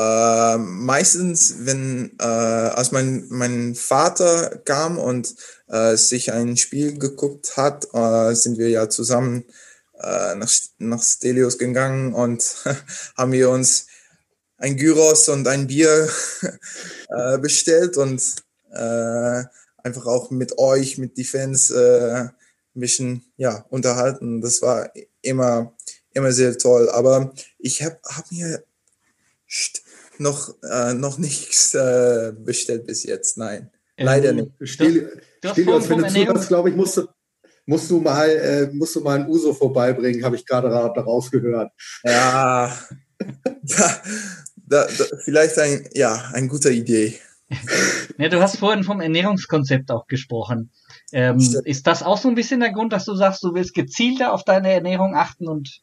äh, 0.00 0.56
meistens, 0.56 1.66
wenn 1.66 2.12
äh, 2.18 2.24
als 2.24 2.90
mein, 2.90 3.26
mein 3.28 3.74
Vater 3.74 4.60
kam 4.64 4.98
und 4.98 5.34
äh, 5.68 5.96
sich 5.96 6.32
ein 6.32 6.56
Spiel 6.56 6.98
geguckt 6.98 7.56
hat, 7.58 7.86
äh, 7.92 8.34
sind 8.34 8.56
wir 8.56 8.70
ja 8.70 8.88
zusammen 8.88 9.44
äh, 10.00 10.34
nach, 10.36 10.50
nach 10.78 11.02
Stelios 11.02 11.58
gegangen 11.58 12.14
und 12.14 12.64
haben 13.16 13.32
wir 13.32 13.50
uns 13.50 13.88
ein 14.56 14.76
Gyros 14.76 15.28
und 15.28 15.46
ein 15.48 15.66
Bier 15.66 16.08
äh, 17.08 17.38
bestellt 17.38 17.96
und 17.96 18.22
einfach 19.82 20.06
auch 20.06 20.30
mit 20.30 20.56
euch, 20.58 20.96
mit 20.96 21.16
die 21.16 21.24
Fans 21.24 21.72
ein 21.72 22.30
bisschen 22.72 23.24
ja, 23.36 23.66
unterhalten. 23.68 24.40
Das 24.40 24.62
war 24.62 24.92
immer, 25.22 25.74
immer 26.12 26.30
sehr 26.30 26.56
toll. 26.56 26.88
Aber 26.88 27.34
ich 27.58 27.82
habe 27.82 27.98
hab 28.04 28.30
mir 28.30 28.62
noch, 30.20 30.54
äh, 30.62 30.94
noch 30.94 31.18
nichts 31.18 31.74
äh, 31.74 32.32
bestellt 32.38 32.86
bis 32.86 33.02
jetzt. 33.04 33.38
Nein, 33.38 33.70
ähm, 33.96 34.06
leider 34.06 34.32
nicht. 34.32 34.52
Steli, 34.62 35.06
Stelios, 35.44 35.88
wenn 35.88 35.98
du 35.98 36.08
zuhörst, 36.08 36.48
glaube 36.48 36.70
ich, 36.70 36.76
musst 36.76 36.98
du, 36.98 37.06
musst 37.66 37.90
du 37.90 38.00
mal, 38.00 38.28
äh, 38.28 38.70
musst 38.72 38.96
du 38.96 39.00
mal 39.00 39.18
ein 39.18 39.28
Uso 39.28 39.52
vorbeibringen, 39.54 40.24
habe 40.24 40.36
ich 40.36 40.46
gerade 40.46 40.68
daraus 40.68 41.30
gehört. 41.30 41.72
Ja, 42.04 42.76
da, 43.18 44.02
da, 44.56 44.86
da, 44.86 45.04
vielleicht 45.24 45.58
ein, 45.58 45.88
ja, 45.94 46.30
eine 46.32 46.48
gute 46.48 46.70
Idee. 46.70 47.18
ja, 48.18 48.28
du 48.28 48.40
hast 48.40 48.58
vorhin 48.58 48.84
vom 48.84 49.00
Ernährungskonzept 49.00 49.90
auch 49.90 50.06
gesprochen. 50.06 50.70
Ähm, 51.12 51.38
ist 51.64 51.86
das 51.88 52.04
auch 52.04 52.18
so 52.18 52.28
ein 52.28 52.36
bisschen 52.36 52.60
der 52.60 52.72
Grund, 52.72 52.92
dass 52.92 53.04
du 53.04 53.16
sagst, 53.16 53.42
du 53.42 53.54
willst 53.54 53.74
gezielter 53.74 54.32
auf 54.32 54.44
deine 54.44 54.72
Ernährung 54.72 55.16
achten 55.16 55.48
und 55.48 55.80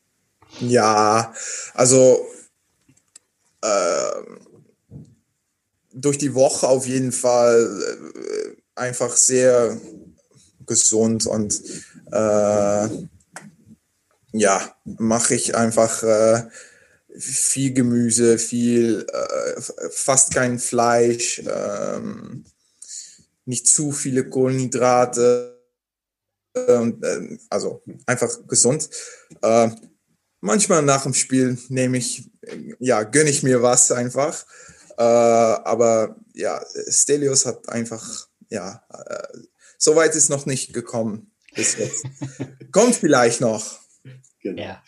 ja, 0.61 1.33
also 1.73 2.25
äh, 3.67 4.23
durch 5.93 6.17
die 6.17 6.33
Woche 6.33 6.67
auf 6.67 6.85
jeden 6.85 7.11
Fall 7.11 7.81
äh, 8.15 8.55
einfach 8.75 9.15
sehr 9.15 9.79
gesund 10.65 11.25
und 11.25 11.61
äh, 12.11 12.87
ja, 14.33 14.75
mache 14.83 15.35
ich 15.35 15.55
einfach 15.55 16.03
äh, 16.03 16.43
viel 17.17 17.73
Gemüse, 17.73 18.37
viel, 18.37 19.07
äh, 19.11 19.61
fast 19.89 20.33
kein 20.33 20.59
Fleisch, 20.59 21.41
ähm, 21.47 22.45
nicht 23.45 23.67
zu 23.67 23.91
viele 23.91 24.29
Kohlenhydrate, 24.29 25.57
und, 26.65 27.03
äh, 27.03 27.37
also 27.49 27.81
einfach 28.05 28.29
gesund. 28.47 28.89
Manchmal 30.39 30.83
nach 30.83 31.03
dem 31.03 31.13
Spiel 31.13 31.57
nehme 31.69 31.97
ich, 31.97 32.29
ja, 32.79 33.03
gönne 33.03 33.29
ich 33.29 33.43
mir 33.43 33.61
was 33.61 33.91
einfach. 33.91 34.45
Äh, 34.97 35.03
aber 35.03 36.15
ja, 36.33 36.63
Stelios 36.89 37.45
hat 37.45 37.69
einfach, 37.69 38.27
ja, 38.49 38.83
äh, 38.91 39.37
so 39.77 39.95
weit 39.95 40.15
ist 40.15 40.29
noch 40.29 40.45
nicht 40.45 40.73
gekommen 40.73 41.31
bis 41.55 41.77
jetzt. 41.77 42.05
Kommt 42.71 42.95
vielleicht 42.95 43.41
noch. 43.41 43.79
Genau. 44.41 44.61
Ja. 44.61 44.83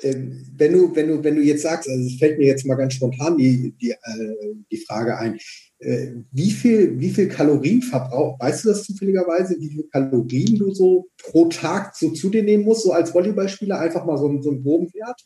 Ähm, 0.00 0.46
wenn, 0.56 0.72
du, 0.72 0.94
wenn, 0.94 1.08
du, 1.08 1.24
wenn 1.24 1.36
du 1.36 1.42
jetzt 1.42 1.62
sagst, 1.62 1.88
also 1.88 2.06
es 2.06 2.18
fällt 2.18 2.38
mir 2.38 2.46
jetzt 2.46 2.66
mal 2.66 2.74
ganz 2.74 2.94
spontan 2.94 3.38
die, 3.38 3.72
die, 3.80 3.92
äh, 3.92 4.54
die 4.70 4.84
Frage 4.84 5.16
ein, 5.16 5.38
äh, 5.78 6.12
wie 6.32 6.50
viel, 6.50 6.98
wie 6.98 7.10
viel 7.10 7.28
Kalorien 7.28 7.82
verbraucht, 7.82 8.40
weißt 8.40 8.64
du 8.64 8.68
das 8.68 8.84
zufälligerweise, 8.84 9.56
wie 9.58 9.68
viel 9.68 9.88
Kalorien 9.88 10.58
du 10.58 10.72
so 10.72 11.08
pro 11.18 11.46
Tag 11.46 11.94
so 11.96 12.10
zu 12.10 12.30
dir 12.30 12.42
nehmen 12.42 12.64
musst, 12.64 12.82
so 12.82 12.92
als 12.92 13.12
Volleyballspieler, 13.12 13.78
einfach 13.78 14.04
mal 14.04 14.16
so, 14.16 14.40
so 14.40 14.50
einen 14.50 14.62
groben 14.62 14.92
Wert? 14.94 15.20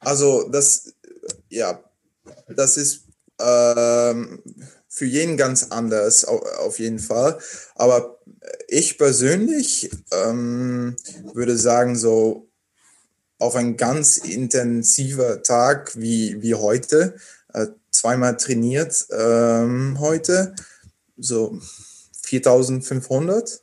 Also 0.00 0.48
das, 0.50 0.94
ja, 1.48 1.80
das 2.48 2.76
ist 2.76 3.04
ähm, 3.40 4.40
für 4.88 5.06
jeden 5.06 5.36
ganz 5.36 5.68
anders, 5.70 6.24
auf, 6.24 6.78
jeden 6.78 6.98
Fall. 6.98 7.38
Aber 7.74 8.18
ich 8.68 8.98
persönlich 8.98 9.90
ähm, 10.10 10.96
würde 11.32 11.56
sagen, 11.56 11.96
so 11.96 12.48
auf 13.38 13.56
ein 13.56 13.76
ganz 13.76 14.18
intensiver 14.18 15.42
Tag 15.42 15.92
wie, 15.96 16.42
wie 16.42 16.54
heute, 16.54 17.14
äh, 17.54 17.68
zweimal 18.02 18.36
trainiert 18.36 19.06
ähm, 19.12 20.00
heute, 20.00 20.56
so 21.16 21.56
4500. 22.22 23.62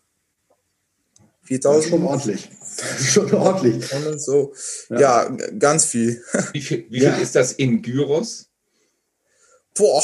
4000. 1.44 1.86
schon 1.90 2.04
ordentlich. 2.06 2.50
schon 3.06 3.34
ordentlich. 3.34 3.86
So, 4.16 4.54
ja. 4.90 5.00
ja. 5.00 5.30
ganz 5.60 5.86
viel. 5.86 6.24
Wie 6.54 6.62
viel, 6.62 6.86
wie 6.90 7.00
viel 7.00 7.10
ja. 7.10 7.18
ist 7.18 7.36
das 7.36 7.52
in 7.52 7.82
Gyros? 7.82 8.50
Boah, 9.76 10.04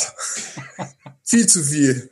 viel 1.23 1.47
zu 1.47 1.63
viel. 1.63 2.09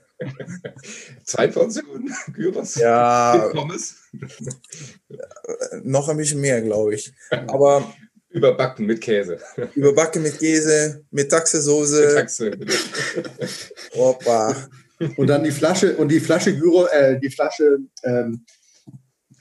Zwei 1.26 1.48
Portionen 1.48 2.16
Gyros? 2.32 2.76
Ja. 2.76 3.52
Noch 5.84 6.08
ein 6.08 6.18
bisschen 6.18 6.40
mehr, 6.40 6.62
glaube 6.62 6.96
ich. 6.96 7.14
Aber 7.48 7.94
Überbacken 8.34 8.86
mit 8.86 9.00
Käse. 9.00 9.38
Überbacken 9.76 10.24
mit 10.24 10.40
Käse, 10.40 11.06
mit 11.12 11.30
Taxesoße. 11.30 12.06
Mit 12.08 12.16
Taxe. 12.16 12.52
Opa. 13.94 14.56
Und 15.18 15.28
dann 15.28 15.44
die 15.44 15.52
Flasche 15.52 15.96
und 15.98 16.10
die 16.10 16.20
Flasche 16.20 16.58
Gyro, 16.58 16.88
äh, 16.88 17.20
die 17.20 17.30
Flasche 17.30 17.78
ähm, 18.04 18.44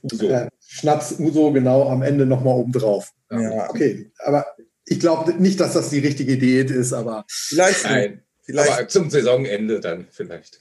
Uso. 0.02 0.28
Äh, 0.28 0.48
Schnaps 0.60 1.14
Uso 1.18 1.52
genau 1.52 1.88
am 1.88 2.02
Ende 2.02 2.26
nochmal 2.26 2.54
oben 2.54 2.72
drauf. 2.72 3.10
Ja. 3.30 3.70
Okay, 3.70 4.10
aber 4.18 4.46
ich 4.84 5.00
glaube 5.00 5.32
nicht, 5.34 5.60
dass 5.60 5.72
das 5.72 5.90
die 5.90 6.00
richtige 6.00 6.36
Diät 6.36 6.70
ist, 6.70 6.92
aber. 6.92 7.24
Vielleicht. 7.28 7.84
Nein. 7.84 8.22
Vielleicht. 8.42 8.72
Aber 8.72 8.88
zum 8.88 9.08
Saisonende 9.08 9.80
dann 9.80 10.06
vielleicht. 10.10 10.58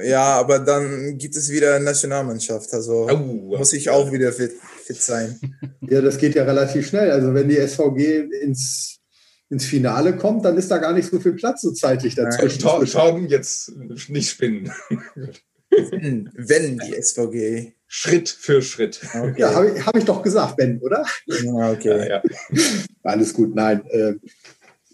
Ja, 0.00 0.38
aber 0.38 0.60
dann 0.60 1.18
gibt 1.18 1.36
es 1.36 1.50
wieder 1.50 1.80
Nationalmannschaft. 1.80 2.72
Also 2.72 3.08
oh, 3.10 3.56
muss 3.56 3.72
ich 3.72 3.90
auch 3.90 4.12
wieder 4.12 4.32
fit, 4.32 4.52
fit 4.90 5.02
sein. 5.02 5.38
Ja, 5.88 6.00
das 6.00 6.18
geht 6.18 6.34
ja 6.34 6.44
relativ 6.44 6.86
schnell. 6.86 7.10
Also 7.10 7.32
wenn 7.34 7.48
die 7.48 7.56
SVG 7.56 8.28
ins, 8.42 8.98
ins 9.48 9.64
Finale 9.64 10.16
kommt, 10.16 10.44
dann 10.44 10.56
ist 10.56 10.70
da 10.70 10.78
gar 10.78 10.92
nicht 10.92 11.10
so 11.10 11.20
viel 11.20 11.32
Platz 11.32 11.62
so 11.62 11.72
zeitlich 11.72 12.14
dazwischen. 12.14 12.60
Ja, 12.62 12.84
Torben 12.84 13.28
jetzt 13.28 13.72
nicht 14.08 14.30
spinnen. 14.30 14.70
Wenn 15.70 16.78
die 16.78 17.00
SVG. 17.00 17.72
Schritt 17.92 18.28
für 18.28 18.62
Schritt. 18.62 19.00
Okay. 19.12 19.40
Ja, 19.40 19.52
habe 19.52 19.70
ich, 19.70 19.84
hab 19.84 19.96
ich 19.96 20.04
doch 20.04 20.22
gesagt, 20.22 20.56
Ben, 20.56 20.80
oder? 20.80 21.04
Ja, 21.26 21.72
okay. 21.72 22.08
Ja, 22.08 22.22
ja. 22.22 22.22
Alles 23.02 23.34
gut, 23.34 23.52
nein. 23.54 23.84
Äh, 23.86 24.14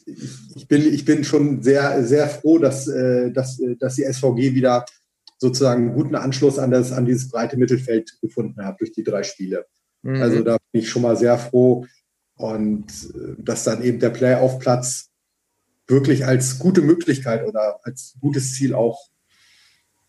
ich 0.06 0.66
bin, 0.66 0.94
ich 0.94 1.04
bin 1.04 1.22
schon 1.22 1.62
sehr, 1.62 2.02
sehr 2.04 2.26
froh, 2.26 2.56
dass, 2.58 2.88
äh, 2.88 3.30
dass, 3.32 3.60
äh, 3.60 3.76
dass 3.76 3.96
die 3.96 4.04
SVG 4.04 4.54
wieder 4.54 4.86
sozusagen 5.36 5.88
einen 5.88 5.94
guten 5.94 6.14
Anschluss 6.14 6.58
an, 6.58 6.70
das, 6.70 6.92
an 6.92 7.04
dieses 7.04 7.28
breite 7.28 7.58
Mittelfeld 7.58 8.18
gefunden 8.22 8.64
habe 8.64 8.78
durch 8.78 8.92
die 8.92 9.04
drei 9.04 9.22
Spiele. 9.22 9.66
Mhm. 10.06 10.22
Also 10.22 10.42
da 10.42 10.56
bin 10.72 10.82
ich 10.82 10.88
schon 10.88 11.02
mal 11.02 11.16
sehr 11.16 11.38
froh. 11.38 11.86
Und 12.36 12.86
äh, 13.14 13.34
dass 13.38 13.64
dann 13.64 13.82
eben 13.82 13.98
der 13.98 14.10
Playoff-Platz 14.10 15.08
wirklich 15.86 16.26
als 16.26 16.58
gute 16.58 16.82
Möglichkeit 16.82 17.46
oder 17.46 17.80
als 17.82 18.14
gutes 18.20 18.54
Ziel 18.54 18.74
auch 18.74 19.08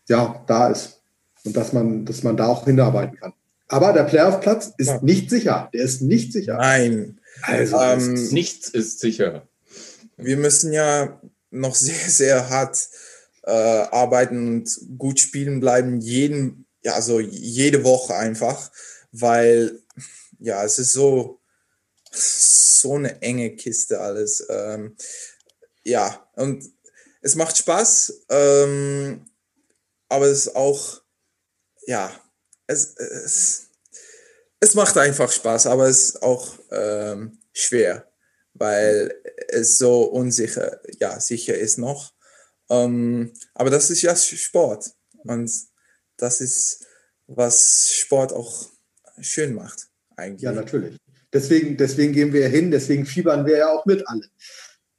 ja, 0.08 0.42
da 0.46 0.68
ist. 0.68 1.00
Und 1.44 1.56
dass 1.56 1.72
man, 1.72 2.04
dass 2.04 2.22
man 2.22 2.36
da 2.36 2.46
auch 2.46 2.64
hinarbeiten 2.64 3.16
kann. 3.16 3.32
Aber 3.68 3.92
der 3.92 4.04
Playoff-Platz 4.04 4.72
ist 4.78 4.88
ja. 4.88 5.00
nicht 5.02 5.30
sicher. 5.30 5.68
Der 5.72 5.82
ist 5.82 6.00
nicht 6.00 6.32
sicher. 6.32 6.56
Nein. 6.56 7.20
Also 7.42 7.76
ähm, 7.76 8.14
nichts 8.30 8.68
ist 8.70 9.00
sicher. 9.00 9.46
Wir 10.16 10.36
müssen 10.36 10.72
ja 10.72 11.20
noch 11.50 11.74
sehr, 11.74 12.08
sehr 12.08 12.50
hart 12.50 12.88
äh, 13.44 13.50
arbeiten 13.50 14.48
und 14.48 14.80
gut 14.98 15.20
spielen 15.20 15.60
bleiben, 15.60 16.00
jeden, 16.00 16.66
ja, 16.82 16.92
also 16.94 17.20
jede 17.20 17.84
Woche 17.84 18.14
einfach, 18.14 18.70
weil 19.12 19.80
ja, 20.38 20.64
es 20.64 20.78
ist 20.78 20.92
so, 20.92 21.40
so 22.10 22.94
eine 22.94 23.20
enge 23.22 23.56
Kiste 23.56 24.00
alles. 24.00 24.44
Ähm, 24.48 24.96
ja, 25.84 26.28
und 26.34 26.64
es 27.22 27.34
macht 27.34 27.56
Spaß, 27.56 28.26
ähm, 28.28 29.24
aber 30.08 30.26
es 30.26 30.46
ist 30.46 30.56
auch, 30.56 31.02
ja, 31.86 32.12
es, 32.66 32.94
es, 32.96 33.68
es 34.60 34.74
macht 34.74 34.96
einfach 34.96 35.30
Spaß, 35.30 35.66
aber 35.66 35.88
es 35.88 36.10
ist 36.10 36.22
auch 36.22 36.58
ähm, 36.70 37.40
schwer, 37.52 38.10
weil 38.54 39.22
es 39.48 39.78
so 39.78 40.04
unsicher, 40.04 40.80
ja, 41.00 41.18
sicher 41.20 41.54
ist 41.56 41.78
noch. 41.78 42.12
Ähm, 42.70 43.32
aber 43.54 43.70
das 43.70 43.90
ist 43.90 44.02
ja 44.02 44.14
Sport 44.14 44.92
und 45.24 45.50
das 46.16 46.40
ist, 46.40 46.84
was 47.26 47.90
Sport 47.92 48.32
auch 48.32 48.70
schön 49.20 49.54
macht, 49.54 49.87
eigentlich. 50.18 50.42
Ja, 50.42 50.52
natürlich. 50.52 50.96
Deswegen, 51.32 51.76
deswegen 51.76 52.12
gehen 52.12 52.32
wir 52.32 52.48
hin, 52.48 52.70
deswegen 52.70 53.06
fiebern 53.06 53.46
wir 53.46 53.58
ja 53.58 53.68
auch 53.68 53.84
mit 53.86 54.06
alle. 54.08 54.22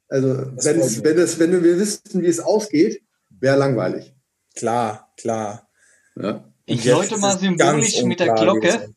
Also, 0.08 0.28
wenn, 0.64 0.80
es, 0.80 1.04
wenn, 1.04 1.18
es, 1.18 1.38
wenn 1.38 1.52
wir 1.52 1.62
wüssten, 1.62 2.22
wie 2.22 2.26
es 2.26 2.40
ausgeht, 2.40 3.02
wäre 3.28 3.56
langweilig. 3.56 4.14
Klar, 4.54 5.12
klar. 5.16 5.68
Ja. 6.16 6.44
Ich 6.66 6.84
läute 6.84 7.16
mal 7.18 7.38
symbolisch 7.38 8.02
mit 8.02 8.20
der 8.20 8.34
Glocke. 8.34 8.94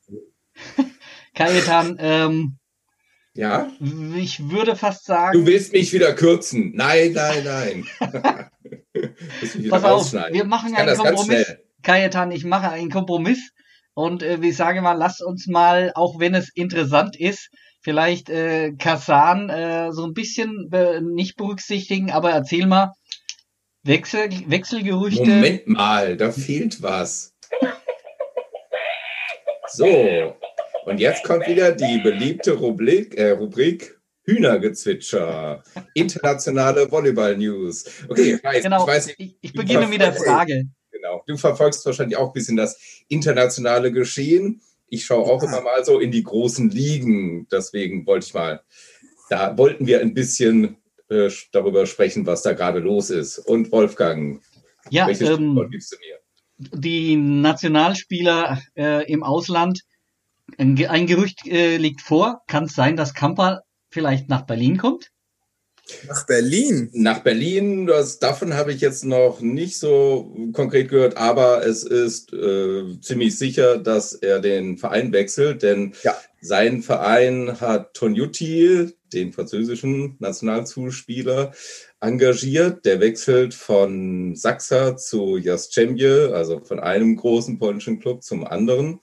Kajetan, 1.35 1.97
ähm, 1.99 2.57
ja? 3.33 3.71
Ich 4.15 4.49
würde 4.49 4.75
fast 4.75 5.05
sagen. 5.05 5.39
Du 5.39 5.45
willst 5.45 5.73
mich 5.73 5.91
wieder 5.91 6.13
kürzen. 6.13 6.73
Nein, 6.75 7.13
nein, 7.13 7.43
nein. 7.43 7.85
Pass 9.69 9.83
auf, 9.83 10.13
wir 10.13 10.45
machen 10.45 10.75
einen 10.75 10.95
Kompromiss. 10.95 11.55
Kajetan, 11.81 12.31
ich 12.31 12.45
mache 12.45 12.69
einen 12.69 12.89
Kompromiss. 12.89 13.52
Und 13.93 14.23
äh, 14.23 14.39
ich 14.41 14.55
sage 14.55 14.81
mal, 14.81 14.93
lass 14.93 15.21
uns 15.21 15.47
mal, 15.47 15.91
auch 15.95 16.19
wenn 16.19 16.33
es 16.35 16.49
interessant 16.55 17.15
ist, 17.19 17.49
vielleicht 17.81 18.29
äh, 18.29 18.71
Kasan 18.73 19.49
äh, 19.49 19.91
so 19.91 20.05
ein 20.05 20.13
bisschen 20.13 20.69
äh, 20.71 21.01
nicht 21.01 21.35
berücksichtigen, 21.35 22.11
aber 22.11 22.31
erzähl 22.31 22.65
mal, 22.65 22.93
Wechsel, 23.83 24.29
Wechselgerüchte. 24.47 25.25
Moment 25.25 25.67
mal, 25.67 26.15
da 26.15 26.31
fehlt 26.31 26.81
was. 26.81 27.33
So, 29.67 30.35
und 30.85 30.99
jetzt 30.99 31.23
kommt 31.23 31.47
wieder 31.47 31.71
die 31.71 31.99
beliebte 31.99 32.53
Rubrik, 32.53 33.17
äh, 33.17 33.31
Rubrik 33.31 33.99
Hühnergezwitscher. 34.25 35.63
Internationale 35.93 36.89
Volleyball-News. 36.89 38.05
Okay, 38.07 38.35
ich 38.35 38.43
weiß, 38.43 38.63
genau. 38.63 38.81
ich, 38.81 38.87
weiß, 38.87 39.13
ich, 39.17 39.37
ich 39.41 39.53
beginne 39.53 39.87
mit 39.87 40.01
der 40.01 40.13
Frage. 40.13 40.65
Genau. 41.03 41.21
Du 41.27 41.35
verfolgst 41.35 41.85
wahrscheinlich 41.85 42.17
auch 42.17 42.27
ein 42.27 42.33
bisschen 42.33 42.55
das 42.55 43.03
internationale 43.09 43.91
Geschehen. 43.91 44.61
Ich 44.87 45.03
schaue 45.03 45.25
auch 45.25 45.43
ja. 45.43 45.49
immer 45.49 45.61
mal 45.61 45.83
so 45.83 45.99
in 45.99 46.11
die 46.11 46.23
großen 46.23 46.69
Ligen. 46.69 47.45
Deswegen 47.51 48.05
wollte 48.07 48.27
ich 48.27 48.33
mal, 48.33 48.61
da 49.29 49.57
wollten 49.57 49.85
wir 49.85 49.99
ein 49.99 50.13
bisschen 50.13 50.77
äh, 51.09 51.29
darüber 51.51 51.85
sprechen, 51.87 52.25
was 52.25 52.41
da 52.41 52.53
gerade 52.53 52.79
los 52.79 53.09
ist. 53.09 53.37
Und 53.37 53.69
Wolfgang, 53.73 54.41
ja, 54.91 55.05
welches 55.05 55.29
ähm, 55.29 55.67
gibst 55.69 55.91
du 55.91 55.97
mir? 55.97 56.79
Die 56.79 57.17
Nationalspieler 57.17 58.61
äh, 58.77 59.11
im 59.11 59.23
Ausland 59.23 59.81
ein, 60.57 60.75
Gerücht 61.05 61.45
äh, 61.47 61.75
liegt 61.75 61.99
vor. 61.99 62.43
Kann 62.47 62.65
es 62.65 62.75
sein, 62.75 62.95
dass 62.95 63.13
Kamper 63.13 63.63
vielleicht 63.91 64.29
nach 64.29 64.45
Berlin 64.45 64.77
kommt? 64.77 65.09
Nach 66.07 66.25
Berlin? 66.25 66.89
Nach 66.93 67.19
Berlin, 67.19 67.87
das, 67.87 68.19
davon 68.19 68.53
habe 68.53 68.71
ich 68.71 68.81
jetzt 68.81 69.03
noch 69.03 69.41
nicht 69.41 69.77
so 69.77 70.33
konkret 70.53 70.89
gehört, 70.89 71.17
aber 71.17 71.65
es 71.65 71.83
ist 71.83 72.31
äh, 72.33 72.99
ziemlich 73.01 73.37
sicher, 73.37 73.77
dass 73.77 74.13
er 74.13 74.39
den 74.39 74.77
Verein 74.77 75.11
wechselt, 75.11 75.61
denn 75.61 75.93
ja. 76.03 76.15
sein 76.41 76.81
Verein 76.83 77.59
hat 77.59 77.93
Tonjuti, 77.95 78.93
den 79.11 79.33
französischen 79.33 80.15
Nationalzuspieler, 80.19 81.51
engagiert. 82.03 82.85
Der 82.85 82.99
wechselt 82.99 83.53
von 83.53 84.35
Sachsa 84.35 84.97
zu 84.97 85.37
Jastrzębie, 85.37 86.33
also 86.33 86.59
von 86.59 86.79
einem 86.79 87.15
großen 87.15 87.59
polnischen 87.59 87.99
Club 87.99 88.23
zum 88.23 88.45
anderen. 88.45 88.99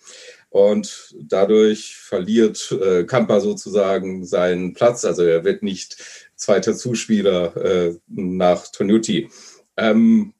Und 0.50 1.14
dadurch 1.22 1.96
verliert 1.96 2.72
äh, 2.72 3.04
Kampa 3.04 3.40
sozusagen 3.40 4.24
seinen 4.24 4.74
Platz. 4.74 5.04
Also 5.04 5.22
er 5.22 5.44
wird 5.44 5.62
nicht 5.62 6.29
zweiter 6.40 6.74
Zuspieler 6.74 7.56
äh, 7.56 7.96
nach 8.08 8.66
Tonuti. 8.68 9.28
Ähm, 9.76 10.34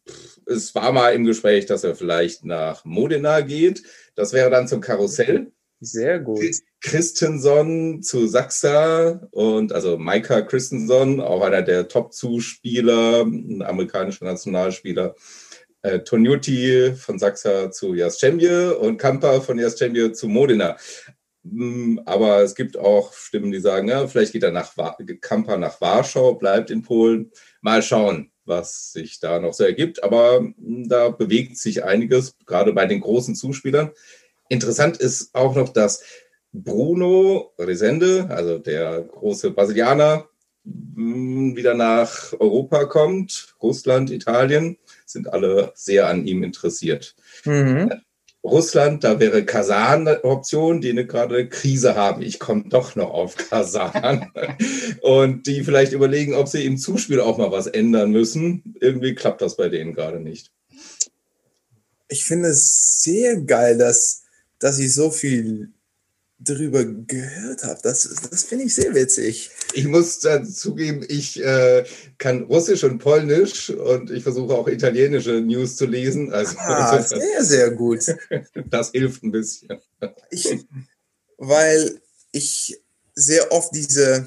es 0.47 0.75
war 0.75 0.93
mal 0.93 1.15
im 1.15 1.25
Gespräch, 1.25 1.67
dass 1.67 1.85
er 1.85 1.95
vielleicht 1.95 2.45
nach 2.45 2.85
Modena 2.85 3.41
geht. 3.43 3.83
Das 4.15 4.33
wäre 4.33 4.51
dann 4.51 4.67
zum 4.67 4.81
Karussell. 4.81 5.53
Sehr 5.81 6.19
gut. 6.19 6.41
Christensen 6.81 8.03
zu 8.03 8.27
Sachsa 8.27 9.29
und 9.31 9.73
also 9.73 9.97
Maika 9.97 10.43
Christensen, 10.43 11.21
auch 11.21 11.43
einer 11.43 11.63
der 11.63 11.89
Top-Zuspieler, 11.89 13.23
ein 13.23 13.63
amerikanischer 13.63 14.25
Nationalspieler 14.25 15.15
äh, 15.83 16.01
Tonuti 16.01 16.93
von 16.97 17.19
Sachsa 17.19 17.71
zu 17.71 17.95
Jastrzębie 17.95 18.77
und 18.77 18.99
Kampa 18.99 19.41
von 19.41 19.59
Jastrzębie 19.59 20.13
zu 20.13 20.29
Modena. 20.29 20.77
Hm, 21.45 22.01
aber 22.05 22.43
es 22.43 22.55
gibt 22.55 22.77
auch 22.77 23.13
Stimmen, 23.13 23.51
die 23.51 23.61
sagen, 23.61 23.89
ja, 23.89 24.07
vielleicht 24.07 24.33
geht 24.33 24.43
er 24.43 24.51
nach 24.51 24.75
Kampa 25.21 25.57
nach 25.57 25.81
Warschau, 25.81 26.35
bleibt 26.35 26.71
in 26.71 26.83
Polen. 26.83 27.31
Mal 27.63 27.83
schauen, 27.83 28.31
was 28.45 28.93
sich 28.93 29.21
da 29.21 29.41
noch 29.41 29.55
so 29.55 29.65
ergibt. 29.65 30.03
Aber 30.03 30.39
hm, 30.39 30.89
da 30.89 31.09
bewegt 31.09 31.57
sich 31.57 31.85
einiges, 31.85 32.35
gerade 32.47 32.73
bei 32.73 32.87
den 32.87 33.01
großen 33.01 33.35
Zuspielern. 33.35 33.91
Interessant 34.49 34.99
ist 34.99 35.35
auch 35.35 35.55
noch, 35.55 35.71
dass 35.71 36.03
Bruno 36.53 37.53
Resende, 37.59 38.27
also 38.29 38.59
der 38.59 39.03
große 39.03 39.53
Brasilianer, 39.53 40.29
hm, 40.65 41.57
wieder 41.57 41.75
nach 41.75 42.35
Europa 42.39 42.85
kommt, 42.85 43.55
Russland, 43.63 44.11
Italien 44.11 44.77
sind 45.07 45.33
alle 45.33 45.73
sehr 45.75 46.09
an 46.09 46.27
ihm 46.27 46.43
interessiert. 46.43 47.15
Mhm. 47.45 47.91
Russland, 48.43 49.05
da 49.05 49.21
wäre 49.21 49.45
Kasan 49.45 50.09
eine 50.09 50.25
Option, 50.25 50.81
die 50.81 50.91
eine 50.91 51.07
gerade 51.07 51.49
Krise 51.49 51.95
haben. 51.95 52.23
Ich 52.23 52.39
komme 52.39 52.65
doch 52.69 52.97
noch 52.97 53.11
auf 53.11 53.37
Kasan. 53.37 54.33
und 55.03 55.47
die 55.47 55.63
vielleicht 55.63 55.93
überlegen, 55.93 56.35
ob 56.35 56.49
sie 56.49 56.65
im 56.65 56.79
Zuspiel 56.79 57.21
auch 57.21 57.37
mal 57.37 57.53
was 57.53 57.67
ändern 57.67 58.11
müssen. 58.11 58.75
Irgendwie 58.81 59.15
klappt 59.15 59.43
das 59.43 59.57
bei 59.57 59.69
denen 59.69 59.95
gerade 59.95 60.21
nicht. 60.21 60.53
Ich 62.09 62.25
finde 62.25 62.49
es 62.49 63.03
sehr 63.03 63.41
geil, 63.43 63.77
dass, 63.77 64.23
dass 64.59 64.77
sie 64.77 64.89
so 64.89 65.11
viel 65.11 65.73
drüber 66.43 66.85
gehört 66.85 67.65
habe. 67.65 67.81
Das, 67.83 68.09
das 68.31 68.45
finde 68.45 68.65
ich 68.65 68.75
sehr 68.75 68.95
witzig. 68.95 69.51
Ich 69.75 69.87
muss 69.87 70.21
zugeben, 70.21 71.05
ich 71.07 71.43
äh, 71.43 71.85
kann 72.19 72.45
Russisch 72.45 72.83
und 72.85 72.99
Polnisch 72.99 73.71
und 73.71 74.11
ich 74.11 74.23
versuche 74.23 74.55
auch 74.55 74.67
italienische 74.67 75.41
News 75.41 75.77
zu 75.77 75.87
lesen. 75.87 76.33
Also, 76.33 76.57
ah, 76.59 77.01
sehr, 77.03 77.45
sehr 77.45 77.71
gut. 77.71 78.01
Das 78.71 78.91
hilft 78.91 79.23
ein 79.23 79.33
bisschen. 79.33 79.81
Ich, 80.31 80.49
weil 81.37 82.01
ich 82.33 82.81
sehr 83.15 83.53
oft 83.53 83.75
diese, 83.75 84.27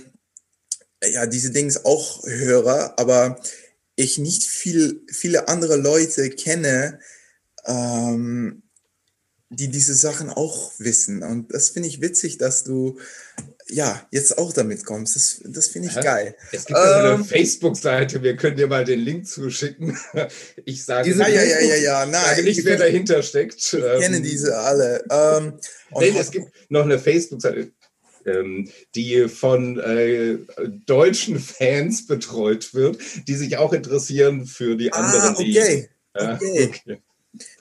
ja, 1.03 1.25
diese 1.25 1.51
Dings 1.51 1.83
auch 1.85 2.25
höre, 2.25 2.93
aber 2.99 3.39
ich 3.95 4.17
nicht 4.17 4.43
viel, 4.43 5.01
viele 5.07 5.47
andere 5.47 5.77
Leute 5.77 6.29
kenne, 6.29 6.99
ähm, 7.65 8.62
die 9.55 9.69
diese 9.69 9.93
Sachen 9.93 10.29
auch 10.29 10.71
wissen. 10.77 11.23
Und 11.23 11.53
das 11.53 11.69
finde 11.69 11.89
ich 11.89 12.01
witzig, 12.01 12.37
dass 12.37 12.63
du 12.63 12.97
ja 13.67 14.05
jetzt 14.11 14.37
auch 14.37 14.53
damit 14.53 14.85
kommst. 14.85 15.15
Das, 15.15 15.41
das 15.45 15.67
finde 15.67 15.89
ich 15.89 15.95
ja, 15.95 16.01
geil. 16.01 16.35
Es 16.51 16.65
gibt 16.65 16.79
ähm, 16.79 16.85
eine 16.85 17.23
Facebook-Seite, 17.23 18.21
wir 18.23 18.35
können 18.35 18.57
dir 18.57 18.67
mal 18.67 18.85
den 18.85 18.99
Link 18.99 19.27
zuschicken. 19.27 19.97
Ich 20.65 20.85
sage 20.85 21.09
diese, 21.09 21.21
ja, 21.21 21.27
ja, 21.27 21.59
ja, 21.59 21.75
ja, 21.75 22.05
nein, 22.05 22.21
sage 22.23 22.43
nicht, 22.43 22.63
wer 22.65 22.77
dahinter 22.77 23.21
steckt. 23.23 23.55
Ich 23.55 23.73
ähm, 23.73 23.99
kenne 23.99 24.21
diese 24.21 24.57
alle. 24.57 25.03
Ähm, 25.09 25.59
nee, 25.99 26.13
es 26.17 26.31
gibt 26.31 26.47
noch 26.69 26.83
eine 26.83 26.99
Facebook-Seite. 26.99 27.71
Ähm, 28.25 28.69
die 28.95 29.27
von 29.27 29.77
äh, 29.79 30.37
deutschen 30.85 31.39
Fans 31.39 32.07
betreut 32.07 32.73
wird, 32.73 32.97
die 33.27 33.35
sich 33.35 33.57
auch 33.57 33.73
interessieren 33.73 34.45
für 34.45 34.77
die 34.77 34.93
ah, 34.93 34.97
anderen 34.97 35.35
okay. 35.35 35.43
Ligen. 35.43 35.89
Okay. 36.13 36.69
okay. 36.85 37.01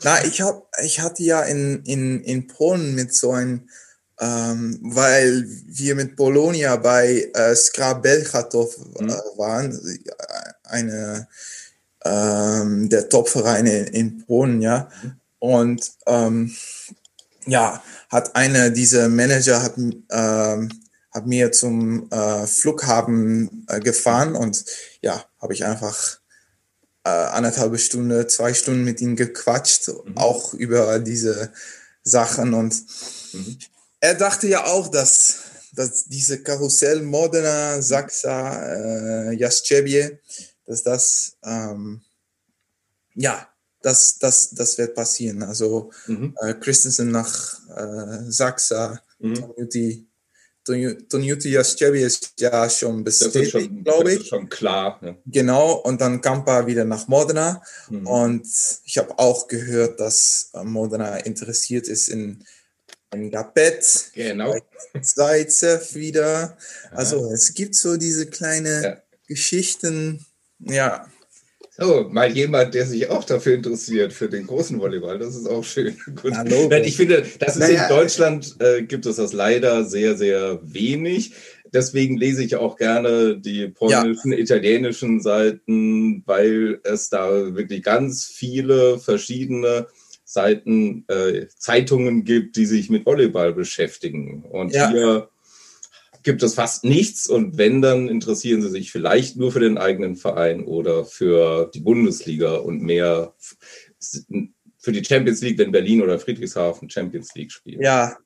Na, 0.02 0.24
ich 0.24 0.40
hab, 0.42 0.68
ich 0.82 1.00
hatte 1.00 1.22
ja 1.22 1.42
in, 1.42 1.82
in, 1.84 2.22
in 2.22 2.46
Polen 2.46 2.94
mit 2.94 3.14
so 3.14 3.32
einem, 3.32 3.68
ähm, 4.20 4.78
weil 4.82 5.44
wir 5.66 5.94
mit 5.94 6.16
Bologna 6.16 6.76
bei 6.76 7.30
äh, 7.34 7.54
Skra 7.56 7.94
Belchatov 7.94 8.76
äh, 8.98 9.02
mhm. 9.02 9.10
waren, 9.36 9.98
eine 10.64 11.28
ähm, 12.04 12.88
der 12.88 13.08
Top-Vereine 13.08 13.86
in 13.86 14.24
Polen, 14.26 14.60
ja. 14.60 14.88
Mhm. 15.02 15.16
Und 15.38 15.92
ähm, 16.06 16.54
ja, 17.46 17.82
hat 18.08 18.36
einer 18.36 18.70
dieser 18.70 19.08
Manager 19.08 19.62
hat, 19.62 19.76
ähm, 19.76 20.68
hat 21.10 21.26
mir 21.26 21.50
zum 21.52 22.10
äh, 22.10 22.46
Flughafen 22.46 23.66
äh, 23.68 23.80
gefahren 23.80 24.36
und 24.36 24.64
ja, 25.00 25.24
habe 25.40 25.52
ich 25.54 25.64
einfach 25.64 26.21
äh, 27.04 27.10
anderthalb 27.10 27.78
Stunde, 27.78 28.26
zwei 28.26 28.54
Stunden 28.54 28.84
mit 28.84 29.00
ihm 29.00 29.16
gequatscht, 29.16 29.88
mhm. 29.88 30.16
auch 30.16 30.54
über 30.54 30.98
diese 30.98 31.52
Sachen. 32.02 32.54
Und 32.54 32.74
mhm. 33.32 33.58
er 34.00 34.14
dachte 34.14 34.48
ja 34.48 34.64
auch, 34.64 34.88
dass, 34.88 35.40
dass 35.72 36.04
diese 36.04 36.42
Karussell 36.42 37.02
Modena, 37.02 37.80
Saxa, 37.82 39.30
äh, 39.30 39.32
Jaschebie, 39.34 40.18
dass 40.66 40.82
das, 40.82 41.36
ähm, 41.42 42.02
ja, 43.14 43.48
das, 43.82 44.18
das, 44.18 44.50
das 44.50 44.78
wird 44.78 44.94
passieren. 44.94 45.42
Also 45.42 45.90
mhm. 46.06 46.36
äh, 46.40 46.54
Christensen 46.54 47.10
nach 47.10 47.58
äh, 47.76 48.30
Saxa, 48.30 49.00
mhm. 49.18 49.54
Tonuti 50.64 51.50
Jaschewski 51.50 52.02
ist 52.02 52.34
ja 52.38 52.70
schon 52.70 53.02
bestätigt, 53.02 53.70
glaube 53.84 54.12
ich. 54.12 54.16
Das 54.16 54.22
ist 54.24 54.28
schon 54.28 54.48
klar. 54.48 55.00
Ja. 55.02 55.16
Genau, 55.26 55.72
und 55.72 56.00
dann 56.00 56.20
Kampa 56.20 56.66
wieder 56.66 56.84
nach 56.84 57.08
Modena. 57.08 57.62
Mhm. 57.90 58.06
Und 58.06 58.48
ich 58.84 58.98
habe 58.98 59.18
auch 59.18 59.48
gehört, 59.48 59.98
dass 59.98 60.50
Modena 60.62 61.16
interessiert 61.16 61.88
ist 61.88 62.08
in, 62.08 62.44
in 63.12 63.30
Gapet. 63.30 64.10
Genau. 64.14 64.54
Zaitsev 65.00 65.94
wieder. 65.94 66.56
Also 66.92 67.30
es 67.32 67.54
gibt 67.54 67.74
so 67.74 67.96
diese 67.96 68.26
kleine 68.26 68.82
ja. 68.82 69.02
Geschichten. 69.26 70.24
Ja, 70.60 71.08
Oh, 71.78 72.04
mal 72.10 72.30
jemand, 72.30 72.74
der 72.74 72.84
sich 72.84 73.08
auch 73.08 73.24
dafür 73.24 73.54
interessiert, 73.54 74.12
für 74.12 74.28
den 74.28 74.46
großen 74.46 74.78
Volleyball. 74.78 75.18
Das 75.18 75.34
ist 75.34 75.48
auch 75.48 75.64
schön. 75.64 75.96
Gut. 76.22 76.34
Hallo. 76.34 76.70
Ich 76.84 76.96
finde, 76.96 77.24
das 77.38 77.56
ist 77.56 77.60
naja. 77.60 77.84
in 77.84 77.88
Deutschland 77.88 78.56
äh, 78.60 78.82
gibt 78.82 79.06
es 79.06 79.16
das 79.16 79.32
leider 79.32 79.84
sehr, 79.84 80.16
sehr 80.16 80.60
wenig. 80.62 81.32
Deswegen 81.72 82.18
lese 82.18 82.44
ich 82.44 82.56
auch 82.56 82.76
gerne 82.76 83.38
die 83.38 83.68
polnischen, 83.68 84.32
ja. 84.32 84.38
italienischen 84.38 85.20
Seiten, 85.20 86.22
weil 86.26 86.80
es 86.84 87.08
da 87.08 87.54
wirklich 87.54 87.82
ganz 87.82 88.26
viele 88.26 88.98
verschiedene 88.98 89.86
Seiten, 90.24 91.06
äh, 91.08 91.46
Zeitungen 91.56 92.24
gibt, 92.24 92.56
die 92.56 92.66
sich 92.66 92.90
mit 92.90 93.06
Volleyball 93.06 93.54
beschäftigen. 93.54 94.42
Und 94.42 94.74
ja. 94.74 94.90
hier 94.90 95.28
gibt 96.22 96.42
es 96.42 96.54
fast 96.54 96.84
nichts 96.84 97.28
und 97.28 97.58
wenn, 97.58 97.82
dann 97.82 98.08
interessieren 98.08 98.62
sie 98.62 98.70
sich 98.70 98.92
vielleicht 98.92 99.36
nur 99.36 99.52
für 99.52 99.60
den 99.60 99.78
eigenen 99.78 100.16
Verein 100.16 100.64
oder 100.64 101.04
für 101.04 101.70
die 101.74 101.80
Bundesliga 101.80 102.56
und 102.56 102.82
mehr 102.82 103.34
für 104.78 104.92
die 104.92 105.04
Champions 105.04 105.40
League, 105.42 105.58
wenn 105.58 105.72
Berlin 105.72 106.02
oder 106.02 106.18
Friedrichshafen 106.18 106.90
Champions 106.90 107.34
League 107.34 107.52
spielen. 107.52 107.80
Ja, 107.80 108.16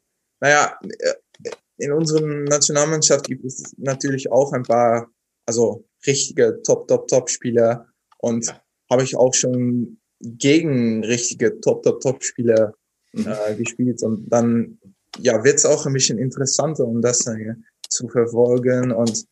naja, 0.40 0.78
äh, 0.82 1.51
in 1.78 1.93
unserer 1.93 2.27
Nationalmannschaft 2.27 3.27
gibt 3.27 3.44
es 3.44 3.74
natürlich 3.77 4.31
auch 4.32 4.52
ein 4.52 4.62
paar, 4.62 5.10
also 5.47 5.86
richtige 6.06 6.60
Top, 6.62 6.89
Top, 6.89 7.09
Top-Spieler 7.09 7.86
und 8.18 8.47
ja. 8.47 8.62
habe 8.90 9.02
ich 9.02 9.16
auch 9.16 9.35
schon 9.35 9.98
gegen 10.20 11.05
richtige 11.05 11.60
Top, 11.60 11.82
Top, 11.82 12.01
Top-Spieler 12.01 12.74
mhm. 13.12 13.27
äh, 13.27 13.55
gespielt 13.56 14.02
und 14.02 14.28
dann 14.31 14.78
ja, 15.18 15.44
wird 15.44 15.56
es 15.56 15.66
auch 15.66 15.86
ein 15.86 15.93
bisschen 15.93 16.18
interessanter, 16.18 16.86
um 16.86 17.02
das 17.02 17.27
äh, 17.27 17.55
zu 17.88 18.08
verfolgen. 18.08 18.92
Und 18.92 19.26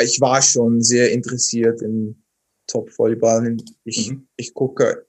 ich 0.00 0.20
war 0.20 0.42
schon 0.42 0.82
sehr 0.82 1.12
interessiert 1.12 1.82
in 1.82 2.22
Top-Volleyball. 2.66 3.56
Ich, 3.84 4.10
mhm. 4.10 4.26
ich 4.36 4.54
gucke 4.54 5.06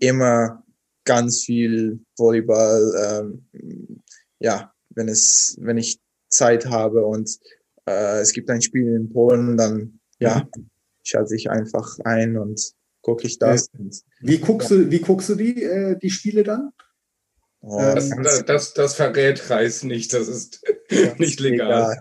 immer 0.00 0.64
ganz 1.04 1.44
viel 1.44 2.00
Volleyball. 2.16 3.42
Ähm, 3.52 4.02
ja, 4.38 4.72
wenn 4.90 5.08
es, 5.08 5.56
wenn 5.60 5.78
ich 5.78 6.00
Zeit 6.30 6.66
habe 6.66 7.04
und 7.04 7.38
äh, 7.86 8.20
es 8.20 8.32
gibt 8.32 8.50
ein 8.50 8.62
Spiel 8.62 8.94
in 8.94 9.10
Polen, 9.10 9.56
dann 9.56 10.00
ja, 10.20 10.46
mhm. 10.56 10.70
schalte 11.02 11.34
ich 11.34 11.50
einfach 11.50 11.98
ein 12.04 12.36
und 12.36 12.72
gucke 13.02 13.26
ich 13.26 13.38
das. 13.38 13.70
Wie 14.20 14.38
guckst 14.38 14.70
du, 14.70 14.90
wie 14.90 15.00
guckst 15.00 15.28
du 15.30 15.34
die, 15.34 15.62
äh, 15.62 15.98
die 15.98 16.10
Spiele 16.10 16.42
dann? 16.42 16.72
Das, 17.60 18.10
das, 18.10 18.44
das, 18.44 18.74
das, 18.74 18.94
verrät 18.94 19.50
Reis 19.50 19.82
nicht, 19.82 20.12
das 20.12 20.28
ist 20.28 20.62
nicht 21.18 21.40
legal. 21.40 21.98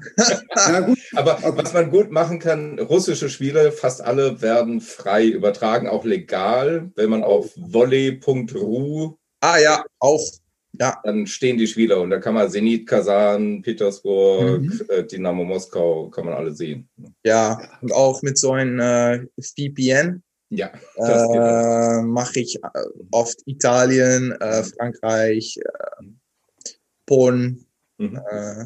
ja, 0.56 0.88
Aber 1.16 1.40
was 1.58 1.74
man 1.74 1.90
gut 1.90 2.12
machen 2.12 2.40
kann, 2.40 2.78
russische 2.80 3.30
Spiele, 3.30 3.72
fast 3.72 4.02
alle 4.02 4.42
werden 4.42 4.82
frei 4.82 5.26
übertragen, 5.26 5.90
auch 5.90 6.06
legal, 6.06 6.92
wenn 6.96 7.10
man 7.10 7.24
auf 7.24 7.54
volley.ru. 7.56 9.16
Ah 9.42 9.58
ja, 9.58 9.84
auch. 10.00 10.24
Ja. 10.80 11.00
Dann 11.04 11.26
stehen 11.26 11.58
die 11.58 11.66
Spieler 11.66 12.02
und 12.02 12.12
da 12.12 12.20
kann 12.20 12.36
man 12.36 12.52
Zenit, 12.52 12.86
Kasan, 12.86 13.64
Petersburg, 13.64 14.62
mhm. 14.62 14.82
äh, 14.90 15.04
Dynamo 15.04 15.44
Moskau, 15.44 16.10
kann 16.10 16.26
man 16.26 16.36
alle 16.36 16.54
sehen. 16.54 16.88
Ja, 17.24 17.60
und 17.82 17.92
auch 17.94 18.22
mit 18.22 18.38
so 18.38 18.52
einem 18.52 18.80
äh, 18.80 19.26
VPN 19.42 20.22
ja. 20.50 20.72
Äh, 20.96 22.02
Mache 22.02 22.40
ich 22.40 22.64
äh, 22.64 22.70
oft 23.12 23.42
Italien, 23.46 24.32
äh, 24.34 24.64
Frankreich, 24.64 25.58
äh, 25.58 26.04
Polen. 27.06 27.66
Mhm. 27.98 28.22
Äh, 28.32 28.62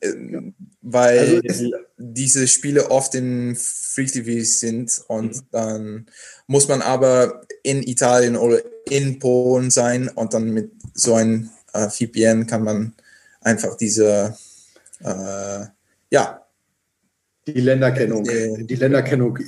äh, 0.00 0.52
weil 0.82 1.42
also 1.48 1.70
diese 1.96 2.46
Spiele 2.48 2.90
oft 2.90 3.14
in 3.14 3.56
Free 3.56 4.06
TV 4.06 4.44
sind 4.44 5.02
und 5.08 5.36
mhm. 5.36 5.46
dann 5.50 6.06
muss 6.46 6.68
man 6.68 6.82
aber 6.82 7.42
in 7.62 7.82
Italien 7.82 8.36
oder 8.36 8.60
in 8.88 9.18
Polen 9.18 9.70
sein 9.70 10.08
und 10.08 10.34
dann 10.34 10.50
mit 10.50 10.70
so 10.94 11.14
einem 11.14 11.50
VPN 11.72 12.46
kann 12.46 12.62
man 12.62 12.94
einfach 13.40 13.76
diese 13.76 14.36
ja 16.10 16.46
die 17.46 17.60
Länderkennung 17.60 18.24
die 18.24 18.76
Länderkennung 18.76 19.38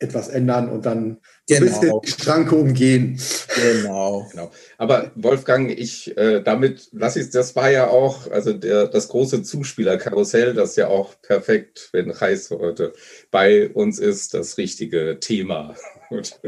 etwas 0.00 0.28
ändern 0.28 0.68
und 0.70 0.86
dann 0.86 1.18
genau. 1.46 1.60
ein 1.60 1.66
bisschen 1.66 2.00
die 2.04 2.10
Schranke 2.10 2.56
umgehen. 2.56 3.20
Genau. 3.54 4.26
genau. 4.30 4.50
Aber 4.78 5.12
Wolfgang, 5.14 5.70
ich 5.70 6.16
äh, 6.16 6.42
damit 6.42 6.88
lasse 6.92 7.20
ich 7.20 7.30
das 7.30 7.54
war 7.54 7.70
ja 7.70 7.88
auch, 7.88 8.30
also 8.30 8.52
der, 8.52 8.88
das 8.88 9.08
große 9.08 9.42
Zuspielerkarussell, 9.42 10.54
das 10.54 10.76
ja 10.76 10.88
auch 10.88 11.20
perfekt, 11.20 11.90
wenn 11.92 12.10
Reis 12.10 12.50
heute 12.50 12.94
bei 13.30 13.68
uns 13.68 13.98
ist, 13.98 14.34
das 14.34 14.56
richtige 14.56 15.18
Thema. 15.20 15.76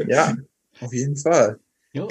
ja, 0.07 0.35
auf 0.81 0.91
jeden 0.91 1.15
Fall. 1.15 1.59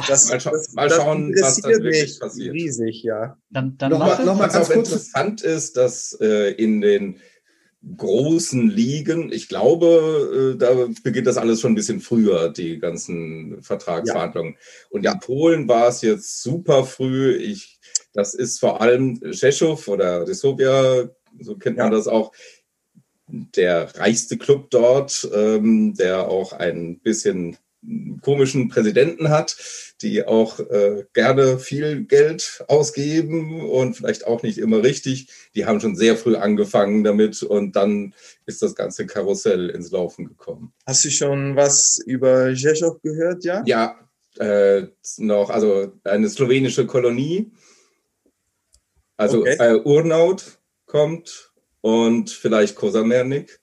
Das, 0.06 0.30
mal, 0.30 0.40
scha 0.40 0.50
das, 0.52 0.72
mal 0.74 0.88
schauen, 0.88 1.34
was 1.40 1.56
dann 1.56 1.82
wirklich 1.82 2.20
passiert. 2.20 2.54
Riesig, 2.54 3.02
ja. 3.02 3.36
Dann, 3.50 3.76
dann 3.78 3.90
noch 3.90 4.24
noch 4.24 4.38
mal 4.38 4.46
was 4.46 4.70
auch 4.70 4.70
interessant 4.70 5.42
ist, 5.42 5.76
dass 5.76 6.16
äh, 6.20 6.52
in 6.52 6.80
den 6.80 7.18
großen 7.96 8.68
Ligen. 8.68 9.32
Ich 9.32 9.48
glaube, 9.48 10.54
äh, 10.54 10.58
da 10.58 10.88
beginnt 11.02 11.26
das 11.26 11.36
alles 11.36 11.60
schon 11.60 11.72
ein 11.72 11.76
bisschen 11.76 12.00
früher, 12.00 12.48
die 12.50 12.78
ganzen 12.78 13.62
Vertragsverhandlungen. 13.62 14.52
Ja. 14.54 14.58
Und 14.90 15.06
in 15.06 15.20
Polen 15.20 15.68
war 15.68 15.88
es 15.88 16.02
jetzt 16.02 16.42
super 16.42 16.84
früh. 16.84 17.34
Ich, 17.34 17.80
das 18.12 18.34
ist 18.34 18.60
vor 18.60 18.80
allem 18.80 19.20
Rzeszów 19.22 19.88
oder 19.88 20.24
Dysopia, 20.24 21.08
so 21.40 21.56
kennt 21.56 21.78
ja. 21.78 21.84
man 21.84 21.92
das 21.92 22.06
auch, 22.06 22.32
der 23.26 23.96
reichste 23.96 24.36
Club 24.36 24.70
dort, 24.70 25.28
ähm, 25.34 25.94
der 25.94 26.28
auch 26.28 26.52
ein 26.52 27.00
bisschen 27.00 27.56
komischen 28.20 28.68
Präsidenten 28.68 29.28
hat, 29.30 29.56
die 30.02 30.24
auch 30.24 30.60
äh, 30.60 31.04
gerne 31.12 31.58
viel 31.58 32.04
Geld 32.04 32.64
ausgeben 32.68 33.68
und 33.68 33.96
vielleicht 33.96 34.26
auch 34.26 34.42
nicht 34.42 34.58
immer 34.58 34.82
richtig. 34.82 35.28
Die 35.54 35.66
haben 35.66 35.80
schon 35.80 35.96
sehr 35.96 36.16
früh 36.16 36.36
angefangen 36.36 37.02
damit 37.04 37.42
und 37.42 37.74
dann 37.74 38.14
ist 38.46 38.62
das 38.62 38.74
ganze 38.74 39.06
Karussell 39.06 39.68
ins 39.70 39.90
Laufen 39.90 40.26
gekommen. 40.26 40.72
Hast 40.86 41.04
du 41.04 41.10
schon 41.10 41.56
was 41.56 42.00
über 42.04 42.54
Rzeszów 42.54 43.02
gehört, 43.02 43.44
ja? 43.44 43.62
Ja, 43.66 43.98
äh, 44.38 44.86
noch, 45.18 45.50
also 45.50 45.92
eine 46.04 46.28
slowenische 46.28 46.86
Kolonie. 46.86 47.50
Also 49.16 49.40
okay. 49.40 49.56
äh, 49.58 49.80
Urnaut 49.82 50.58
kommt 50.86 51.52
und 51.80 52.30
vielleicht 52.30 52.76
Kosamernik. 52.76 53.60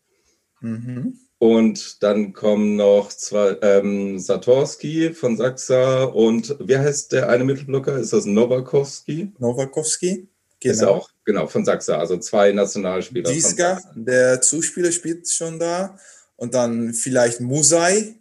Mhm. 0.62 1.18
Und 1.40 2.04
dann 2.04 2.34
kommen 2.34 2.76
noch 2.76 3.10
zwei, 3.14 3.58
ähm, 3.62 4.20
Satorski 4.20 5.14
von 5.14 5.38
Saxa 5.38 6.04
und 6.04 6.56
wie 6.60 6.78
heißt 6.78 7.14
der 7.14 7.30
eine 7.30 7.46
Mittelblocker? 7.46 7.98
Ist 7.98 8.12
das 8.12 8.26
Nowakowski? 8.26 9.32
Nowakowski, 9.40 10.28
genau. 10.60 10.74
Ist 10.74 10.84
auch, 10.84 11.10
genau, 11.24 11.48
von 11.48 11.64
Saxa, 11.64 11.98
also 11.98 12.18
zwei 12.18 12.52
Nationalspieler. 12.52 13.32
Diska, 13.32 13.80
der 13.96 14.42
Zuspieler 14.42 14.92
spielt 14.92 15.30
schon 15.30 15.60
da. 15.60 15.98
Und 16.36 16.54
dann 16.54 16.94
vielleicht 16.94 17.40
Musai. 17.40 18.16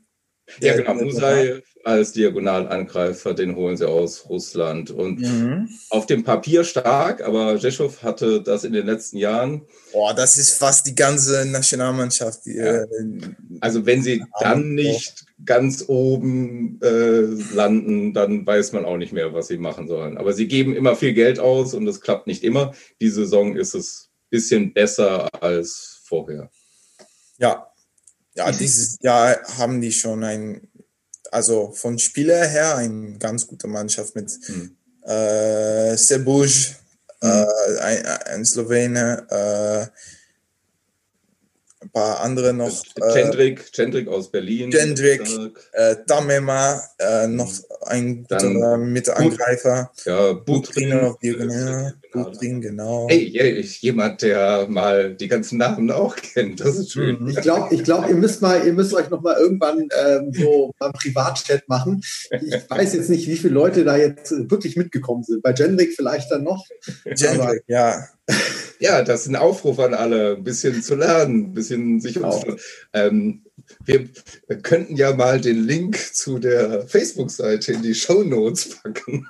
Ja, 0.61 0.77
genau, 0.77 0.95
Musai 0.95 1.63
als 1.89 2.13
Diagonalangreifer, 2.13 3.33
den 3.33 3.57
holen 3.57 3.79
sie 3.79 3.89
aus 3.89 4.29
Russland. 4.29 4.91
Und 4.91 5.21
mhm. 5.21 5.71
auf 5.89 6.05
dem 6.05 6.23
Papier 6.23 6.63
stark, 6.65 7.23
aber 7.23 7.57
Jeschow 7.57 8.03
hatte 8.03 8.43
das 8.43 8.65
in 8.65 8.75
den 8.75 8.85
letzten 8.85 9.17
Jahren. 9.17 9.63
Boah, 9.93 10.13
das 10.13 10.37
ist 10.37 10.53
fast 10.53 10.87
die 10.87 10.95
ganze 10.95 11.47
Nationalmannschaft. 11.47 12.45
Die, 12.45 12.57
ja. 12.57 12.83
äh, 12.83 12.87
also 13.61 13.87
wenn 13.87 14.03
sie 14.03 14.23
dann 14.39 14.75
nicht 14.75 15.25
ganz 15.47 15.87
oben 15.89 16.79
äh, 16.83 17.23
landen, 17.55 18.13
dann 18.13 18.47
weiß 18.47 18.73
man 18.73 18.85
auch 18.85 18.99
nicht 18.99 19.15
mehr, 19.15 19.33
was 19.33 19.49
sie 19.49 19.57
machen 19.57 19.89
sollen. 19.89 20.19
Aber 20.19 20.35
sie 20.35 20.47
geben 20.47 20.77
immer 20.77 20.95
viel 20.95 21.15
Geld 21.15 21.39
aus 21.39 21.73
und 21.73 21.87
es 21.87 22.03
klappt 22.03 22.27
nicht 22.27 22.45
immer. 22.45 22.75
Die 23.01 23.09
Saison 23.09 23.57
ist 23.57 23.75
es 23.75 24.11
ein 24.11 24.29
bisschen 24.31 24.75
besser 24.75 25.43
als 25.43 26.03
vorher. 26.05 26.51
Ja, 27.39 27.73
ja, 28.35 28.53
dieses 28.53 28.99
Jahr 29.01 29.39
haben 29.57 29.81
die 29.81 29.91
schon 29.91 30.23
ein, 30.23 30.69
also 31.31 31.73
von 31.73 31.99
Spieler 31.99 32.47
her, 32.47 32.77
eine 32.77 33.19
ganz 33.19 33.47
gute 33.47 33.67
Mannschaft 33.67 34.15
mit 34.15 34.31
hm. 34.47 34.77
äh, 35.03 35.97
Sebuj, 35.97 36.49
hm. 37.21 37.31
äh, 37.31 37.79
ein, 37.81 38.07
ein 38.07 38.45
Slowene, 38.45 39.27
äh, 39.31 39.87
paar 41.99 42.21
andere 42.21 42.53
noch. 42.53 42.83
Gendrik, 43.13 43.73
Gendrik 43.73 44.09
aus 44.09 44.31
Berlin. 44.31 44.71
Gendrik, 44.71 45.23
äh, 45.73 45.97
Tamema, 46.07 46.81
äh, 46.99 47.27
noch 47.27 47.53
ein 47.87 48.23
guter 48.23 48.79
Mittelangreifer. 48.79 49.91
Ja, 50.05 50.33
Butrin 50.33 50.93
auf 51.01 51.19
Diagonal. 51.19 51.95
Butrin, 52.13 52.61
genau. 52.61 53.07
Hey, 53.11 53.65
jemand, 53.81 54.23
der 54.23 54.67
mal 54.69 55.15
die 55.15 55.29
ganzen 55.29 55.59
Namen 55.59 55.91
auch 55.91 56.17
kennt. 56.17 56.61
Das 56.61 56.77
ist 56.77 56.93
schön. 56.93 57.29
Ich 57.29 57.41
glaube, 57.41 57.75
ich 57.75 57.85
glaub, 57.85 58.09
ihr 58.09 58.15
müsst 58.15 58.43
mal, 58.43 58.65
ihr 58.65 58.73
müsst 58.73 58.95
euch 58.95 59.11
noch 59.11 59.21
mal 59.21 59.37
irgendwann 59.37 59.89
ähm, 60.07 60.33
so 60.33 60.73
beim 60.79 60.93
Privatchat 60.93 61.69
machen. 61.69 62.03
Ich 62.31 62.71
weiß 62.71 62.95
jetzt 62.95 63.11
nicht, 63.11 63.29
wie 63.29 63.37
viele 63.37 63.55
Leute 63.55 63.85
da 63.85 63.97
jetzt 63.97 64.31
wirklich 64.51 64.77
mitgekommen 64.77 65.25
sind. 65.25 65.43
Bei 65.43 65.53
Gendrik 65.53 65.95
vielleicht 65.95 66.31
dann 66.31 66.45
noch. 66.45 66.65
Gendrik, 67.05 67.65
ja. 67.67 68.07
Ja, 68.81 69.03
das 69.03 69.23
ist 69.23 69.29
ein 69.29 69.37
Aufruf 69.37 69.79
an 69.79 69.95
alle, 69.95 70.37
ein 70.37 70.45
bisschen 70.45 70.83
zu 70.83 70.95
lernen, 70.95 71.47
ein 71.47 71.53
bisschen 71.53 72.01
sich 72.01 72.15
genau. 72.15 72.43
ähm, 72.93 73.45
wir 73.85 74.09
könnten 74.63 74.97
ja 74.97 75.15
mal 75.15 75.41
den 75.41 75.65
Link 75.67 75.97
zu 76.15 76.39
der 76.39 76.87
Facebook-Seite 76.87 77.73
in 77.73 77.83
die 77.83 77.95
Show 77.95 78.23
Notes 78.23 78.81
packen. 78.81 79.27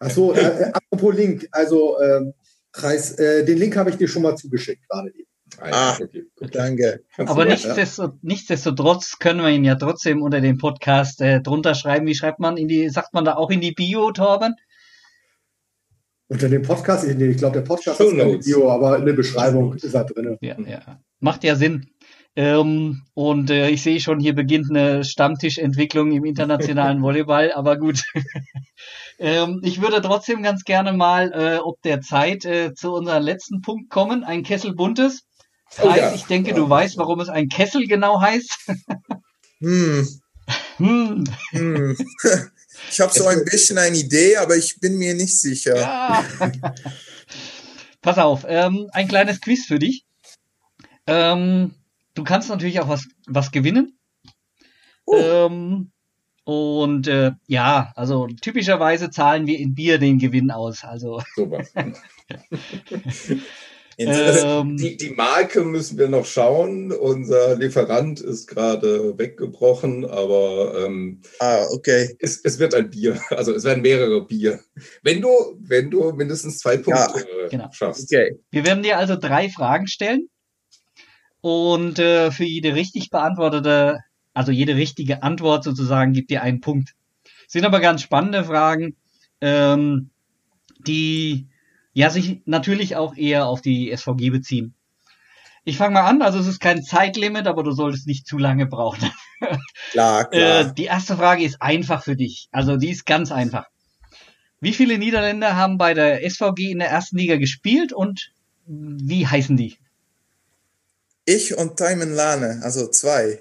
Achso, 0.00 0.32
äh, 0.32 0.40
äh, 0.40 0.72
apropos 0.72 1.14
Link, 1.14 1.48
also 1.52 2.00
ähm, 2.00 2.34
Kreis, 2.72 3.12
äh, 3.12 3.44
den 3.44 3.58
Link 3.58 3.76
habe 3.76 3.90
ich 3.90 3.96
dir 3.96 4.08
schon 4.08 4.22
mal 4.22 4.36
zugeschickt 4.36 4.88
gerade 4.88 5.10
eben. 5.10 5.26
Ah, 5.58 5.92
ah 5.92 5.98
okay, 6.02 6.26
danke. 6.52 7.04
Aber 7.16 7.44
nichtsdestotrotz, 7.44 8.18
nichtsdestotrotz 8.20 9.18
können 9.18 9.40
wir 9.40 9.48
ihn 9.48 9.64
ja 9.64 9.76
trotzdem 9.76 10.20
unter 10.22 10.40
dem 10.40 10.58
Podcast 10.58 11.20
äh, 11.20 11.40
drunter 11.40 11.74
schreiben. 11.74 12.06
Wie 12.06 12.14
schreibt 12.14 12.40
man 12.40 12.56
in 12.56 12.68
die, 12.68 12.90
sagt 12.90 13.14
man 13.14 13.24
da 13.24 13.36
auch 13.36 13.50
in 13.50 13.60
die 13.60 13.72
Bio, 13.72 14.10
Torben? 14.10 14.56
Unter 16.28 16.48
dem 16.48 16.62
Podcast, 16.62 17.06
nee, 17.06 17.26
ich 17.26 17.36
glaube, 17.36 17.60
der 17.60 17.66
Podcast 17.66 17.98
Show 17.98 18.08
ist 18.08 18.16
keine 18.16 18.38
Bio, 18.38 18.70
aber 18.70 18.96
eine 18.96 19.12
Beschreibung 19.12 19.74
ist 19.74 19.94
da 19.94 20.02
drin. 20.02 20.36
Ja, 20.40 20.56
ja. 20.60 21.00
Macht 21.20 21.44
ja 21.44 21.54
Sinn. 21.54 21.86
Ähm, 22.34 23.02
und 23.14 23.48
äh, 23.48 23.70
ich 23.70 23.82
sehe 23.82 23.98
schon, 23.98 24.20
hier 24.20 24.34
beginnt 24.34 24.68
eine 24.68 25.04
Stammtischentwicklung 25.04 26.12
im 26.12 26.24
internationalen 26.24 27.00
Volleyball, 27.02 27.52
aber 27.52 27.78
gut. 27.78 28.02
ähm, 29.18 29.60
ich 29.62 29.80
würde 29.80 30.02
trotzdem 30.02 30.42
ganz 30.42 30.64
gerne 30.64 30.92
mal, 30.92 31.32
äh, 31.32 31.58
ob 31.58 31.80
der 31.82 32.02
Zeit, 32.02 32.44
äh, 32.44 32.74
zu 32.74 32.92
unserem 32.92 33.22
letzten 33.22 33.62
Punkt 33.62 33.88
kommen. 33.88 34.22
Ein 34.22 34.42
Kessel 34.42 34.74
buntes. 34.74 35.22
Oh, 35.80 35.88
heißt, 35.88 35.98
ja. 35.98 36.14
ich 36.14 36.24
denke, 36.24 36.50
ja. 36.50 36.56
du 36.56 36.68
weißt, 36.68 36.98
warum 36.98 37.20
es 37.20 37.28
ein 37.28 37.48
Kessel 37.48 37.86
genau 37.86 38.20
heißt. 38.20 38.68
hm. 39.60 40.06
hm. 40.76 41.24
hm. 41.52 41.96
Ich 42.90 43.00
habe 43.00 43.12
so 43.12 43.26
ein 43.26 43.44
bisschen 43.44 43.78
eine 43.78 43.96
Idee, 43.96 44.36
aber 44.36 44.56
ich 44.56 44.80
bin 44.80 44.96
mir 44.96 45.14
nicht 45.14 45.38
sicher. 45.40 45.76
Ja. 45.76 46.24
Pass 48.02 48.18
auf, 48.18 48.44
ähm, 48.48 48.88
ein 48.92 49.08
kleines 49.08 49.40
Quiz 49.40 49.66
für 49.66 49.78
dich. 49.78 50.04
Ähm, 51.06 51.74
du 52.14 52.24
kannst 52.24 52.48
natürlich 52.48 52.80
auch 52.80 52.88
was, 52.88 53.04
was 53.26 53.50
gewinnen. 53.50 53.98
Uh. 55.06 55.16
Ähm, 55.16 55.92
und 56.44 57.08
äh, 57.08 57.32
ja, 57.48 57.92
also 57.96 58.28
typischerweise 58.28 59.10
zahlen 59.10 59.46
wir 59.46 59.58
in 59.58 59.74
Bier 59.74 59.98
den 59.98 60.18
Gewinn 60.18 60.50
aus. 60.50 60.84
Also. 60.84 61.20
Super. 61.34 61.64
Ähm, 63.98 64.76
die, 64.76 64.96
die 64.96 65.10
Marke 65.10 65.62
müssen 65.62 65.96
wir 65.96 66.08
noch 66.08 66.26
schauen. 66.26 66.92
Unser 66.92 67.56
Lieferant 67.56 68.20
ist 68.20 68.46
gerade 68.46 69.16
weggebrochen, 69.18 70.04
aber 70.04 70.84
ähm, 70.84 71.22
ah, 71.40 71.64
okay. 71.72 72.14
es, 72.18 72.40
es 72.44 72.58
wird 72.58 72.74
ein 72.74 72.90
Bier. 72.90 73.20
Also 73.30 73.54
es 73.54 73.64
werden 73.64 73.82
mehrere 73.82 74.26
Bier. 74.26 74.60
Wenn 75.02 75.22
du, 75.22 75.28
wenn 75.60 75.90
du 75.90 76.12
mindestens 76.12 76.58
zwei 76.58 76.76
Punkte 76.76 77.26
ja, 77.42 77.48
genau. 77.48 77.70
schaffst. 77.72 78.12
Okay. 78.12 78.38
Wir 78.50 78.66
werden 78.66 78.82
dir 78.82 78.98
also 78.98 79.16
drei 79.16 79.48
Fragen 79.48 79.86
stellen. 79.86 80.28
Und 81.40 81.98
äh, 81.98 82.30
für 82.32 82.44
jede 82.44 82.74
richtig 82.74 83.10
beantwortete, 83.10 84.00
also 84.34 84.52
jede 84.52 84.76
richtige 84.76 85.22
Antwort 85.22 85.64
sozusagen, 85.64 86.12
gibt 86.12 86.30
dir 86.30 86.42
einen 86.42 86.60
Punkt. 86.60 86.94
Sind 87.46 87.64
aber 87.64 87.80
ganz 87.80 88.02
spannende 88.02 88.44
Fragen, 88.44 88.96
ähm, 89.40 90.10
die 90.86 91.46
ja 91.96 92.10
sich 92.10 92.42
natürlich 92.44 92.94
auch 92.94 93.16
eher 93.16 93.46
auf 93.46 93.62
die 93.62 93.90
SVG 93.96 94.28
beziehen. 94.28 94.74
Ich 95.64 95.78
fange 95.78 95.94
mal 95.94 96.06
an, 96.06 96.20
also 96.20 96.38
es 96.38 96.46
ist 96.46 96.60
kein 96.60 96.82
Zeitlimit, 96.82 97.46
aber 97.46 97.62
du 97.62 97.72
solltest 97.72 98.06
nicht 98.06 98.26
zu 98.26 98.36
lange 98.38 98.66
brauchen. 98.66 99.10
Klar, 99.90 100.28
klar. 100.30 100.60
Äh, 100.60 100.74
die 100.74 100.84
erste 100.84 101.16
Frage 101.16 101.44
ist 101.44 101.60
einfach 101.60 102.02
für 102.02 102.16
dich. 102.16 102.48
Also 102.50 102.76
die 102.76 102.90
ist 102.90 103.06
ganz 103.06 103.32
einfach. 103.32 103.66
Wie 104.60 104.72
viele 104.72 104.98
Niederländer 104.98 105.56
haben 105.56 105.78
bei 105.78 105.94
der 105.94 106.28
SVG 106.28 106.70
in 106.70 106.78
der 106.78 106.88
ersten 106.88 107.16
Liga 107.16 107.36
gespielt 107.36 107.92
und 107.92 108.32
wie 108.66 109.26
heißen 109.26 109.56
die? 109.56 109.76
Ich 111.24 111.56
und 111.56 111.76
Timon 111.76 112.12
Lane, 112.12 112.60
also 112.62 112.88
zwei. 112.88 113.40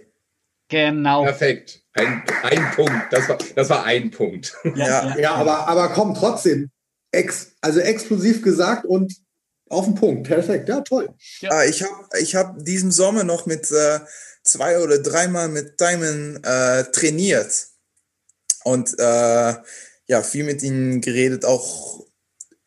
Genau. 0.69 1.23
Perfekt. 1.23 1.81
Ein, 1.93 2.23
ein 2.43 2.71
Punkt. 2.71 3.11
Das 3.11 3.29
war, 3.29 3.37
das 3.55 3.69
war 3.69 3.83
ein 3.83 4.11
Punkt. 4.11 4.55
Ja, 4.75 4.85
ja. 4.85 5.17
ja 5.17 5.35
aber, 5.35 5.67
aber 5.67 5.89
komm, 5.89 6.13
trotzdem. 6.13 6.71
Ex, 7.15 7.51
also 7.61 7.79
explosiv 7.79 8.41
gesagt 8.41 8.85
und 8.85 9.13
auf 9.69 9.85
den 9.85 9.95
Punkt. 9.95 10.27
Perfekt. 10.27 10.69
Ja, 10.69 10.81
toll. 10.81 11.09
Ja. 11.41 11.49
Ah, 11.51 11.65
ich 11.65 11.81
habe 11.83 12.19
ich 12.19 12.35
hab 12.35 12.63
diesen 12.63 12.91
Sommer 12.91 13.23
noch 13.23 13.45
mit 13.45 13.71
äh, 13.71 13.99
zwei 14.43 14.79
oder 14.79 14.99
dreimal 14.99 15.49
mit 15.49 15.77
Timon 15.77 16.39
äh, 16.43 16.83
trainiert. 16.91 17.67
Und 18.63 18.97
äh, 18.99 19.53
ja, 20.07 20.21
viel 20.21 20.43
mit 20.43 20.63
ihnen 20.63 21.01
geredet, 21.01 21.45
auch 21.45 22.05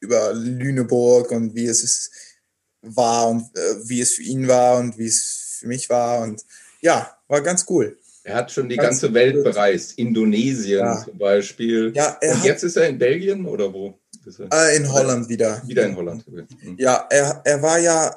über 0.00 0.32
Lüneburg 0.32 1.30
und 1.30 1.54
wie 1.54 1.66
es 1.66 1.82
ist 1.82 2.10
war 2.82 3.28
und 3.28 3.42
äh, 3.56 3.88
wie 3.88 4.00
es 4.00 4.12
für 4.12 4.22
ihn 4.22 4.46
war 4.46 4.78
und 4.78 4.98
wie 4.98 5.06
es 5.06 5.58
für 5.60 5.66
mich 5.66 5.88
war. 5.88 6.22
Und 6.22 6.44
ja, 6.80 7.16
war 7.26 7.42
ganz 7.42 7.66
cool. 7.68 7.98
Er 8.22 8.34
hat 8.34 8.52
schon 8.52 8.68
die 8.68 8.76
ganz 8.76 9.00
ganze 9.00 9.14
Welt 9.14 9.42
bereist. 9.42 9.98
Indonesien 9.98 10.80
ja. 10.80 11.02
zum 11.02 11.16
Beispiel. 11.16 11.92
Ja, 11.94 12.18
und 12.20 12.44
jetzt 12.44 12.62
ist 12.62 12.76
er 12.76 12.88
in 12.88 12.98
Belgien 12.98 13.46
oder 13.46 13.72
wo? 13.72 13.98
Äh, 14.52 14.76
in 14.76 14.92
Holland 14.92 15.28
wieder. 15.28 15.62
Wieder 15.66 15.86
in 15.86 15.96
Holland. 15.96 16.26
Mhm. 16.28 16.76
Ja, 16.78 17.06
er, 17.10 17.40
er 17.44 17.62
war 17.62 17.78
ja 17.78 18.16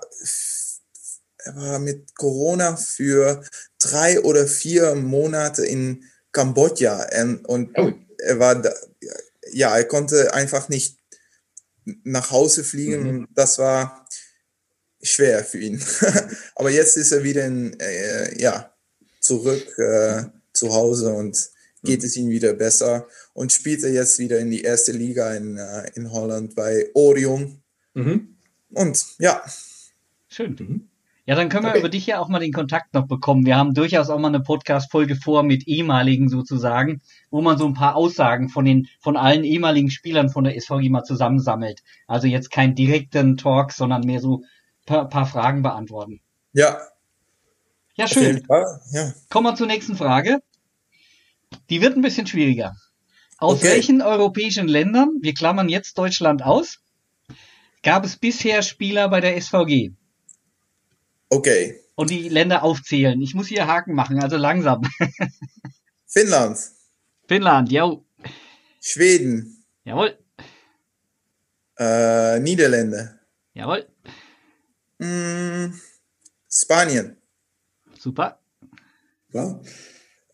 er 1.44 1.56
war 1.56 1.80
mit 1.80 2.16
Corona 2.16 2.76
für 2.76 3.44
drei 3.80 4.20
oder 4.22 4.48
vier 4.48 4.96
Monate 4.96 5.66
in 5.66 6.04
Kambodscha 6.32 7.08
und 7.48 7.78
oh. 7.78 7.92
er 8.20 8.40
war 8.40 8.62
da, 8.62 8.72
ja, 9.52 9.76
er 9.76 9.86
konnte 9.86 10.34
einfach 10.34 10.70
nicht 10.70 10.98
nach 12.04 12.32
Hause 12.32 12.64
fliegen 12.64 13.04
mhm. 13.04 13.10
und 13.10 13.28
das 13.36 13.58
war 13.58 14.08
schwer 15.02 15.44
für 15.44 15.58
ihn. 15.58 15.84
Aber 16.56 16.70
jetzt 16.70 16.96
ist 16.96 17.12
er 17.12 17.24
wieder 17.24 17.46
in, 17.46 17.78
äh, 17.80 18.40
ja, 18.40 18.74
zurück 19.20 19.78
äh, 19.78 20.24
zu 20.54 20.74
Hause 20.74 21.14
und 21.14 21.50
geht 21.84 22.02
mhm. 22.02 22.06
es 22.06 22.18
ihm 22.18 22.30
wieder 22.30 22.53
besser 22.53 23.08
und 23.34 23.52
spielt 23.52 23.84
er 23.84 23.91
jetzt 23.91 24.20
wieder 24.20 24.40
in 24.40 24.52
die 24.52 24.62
erste 24.62 24.91
Liga 24.91 25.34
in, 25.34 25.58
äh, 25.58 25.90
in 25.95 26.12
Holland 26.12 26.56
bei 26.56 26.90
Orion. 26.94 27.62
Mhm. 27.94 28.36
Und 28.74 29.06
ja. 29.20 29.41
Schön. 30.28 30.56
Mhm. 30.60 30.88
Ja, 31.26 31.36
dann 31.36 31.49
können 31.49 31.66
wir 31.66 31.70
okay. 31.70 31.80
über 31.80 31.90
dich 31.90 32.08
ja 32.08 32.20
auch 32.20 32.30
mal 32.30 32.40
den 32.40 32.52
Kontakt 32.52 32.94
noch 32.94 33.08
bekommen. 33.08 33.45
Wir 33.45 33.56
haben 33.56 33.74
durchaus 33.74 34.10
auch 34.10 34.18
mal 34.18 34.30
eine 34.30 34.41
Podcast-Folge 34.41 35.16
vor 35.16 35.44
mit 35.44 35.68
ehemaligen 35.68 36.30
sozusagen, 36.30 37.02
wo 37.30 37.41
man 37.41 37.58
so 37.58 37.68
ein 37.68 37.76
paar 37.76 37.95
Aussagen 37.95 38.49
von 38.49 38.66
den, 38.66 38.88
von 38.99 39.16
allen 39.18 39.44
ehemaligen 39.44 39.91
Spielern 39.91 40.30
von 40.30 40.44
der 40.44 40.60
SVG 40.60 40.90
mal 40.90 41.03
zusammensammelt. 41.03 41.84
Also 42.08 42.28
jetzt 42.28 42.49
kein 42.49 42.74
direkten 42.74 43.38
Talk, 43.38 43.72
sondern 43.72 44.02
mehr 44.02 44.20
so 44.20 44.44
paar, 44.86 45.08
paar 45.10 45.28
Fragen 45.28 45.62
beantworten. 45.62 46.22
Ja. 46.53 46.80
Ja, 47.95 48.08
schön. 48.08 48.44
Ja. 48.91 49.14
Kommen 49.30 49.45
wir 49.45 49.56
zur 49.56 49.68
nächsten 49.68 49.95
Frage. 49.95 50.40
Die 51.69 51.82
wird 51.82 51.95
ein 51.95 52.02
bisschen 52.02 52.28
schwieriger. 52.28 52.76
Aus 53.38 53.60
okay. 53.60 53.69
welchen 53.69 54.02
europäischen 54.02 54.68
Ländern, 54.68 55.18
wir 55.22 55.34
klammern 55.34 55.68
jetzt 55.68 55.98
Deutschland 55.98 56.44
aus, 56.44 56.80
gab 57.82 58.06
es 58.06 58.18
bisher 58.18 58.61
Spieler 58.61 59.10
bei 59.10 59.19
der 59.19 59.41
SVG? 59.41 59.91
Okay. 61.30 61.80
Und 61.95 62.10
die 62.10 62.30
Länder 62.30 62.64
aufzählen. 62.64 63.22
Ich 63.22 63.34
muss 63.34 63.48
hier 63.48 63.68
Haken 63.68 63.95
machen, 63.95 64.22
also 64.22 64.38
langsam. 64.38 64.82
Finnland. 66.07 66.57
Finnland, 67.28 67.72
jo. 67.72 68.06
Schweden. 68.80 69.64
Jawohl. 69.86 70.18
Äh, 71.78 72.40
Niederlande. 72.40 73.19
Jawohl. 73.53 73.88
Mm, 74.99 75.73
Spanien. 76.49 77.18
Super. 77.98 78.40
Ja. 79.34 79.60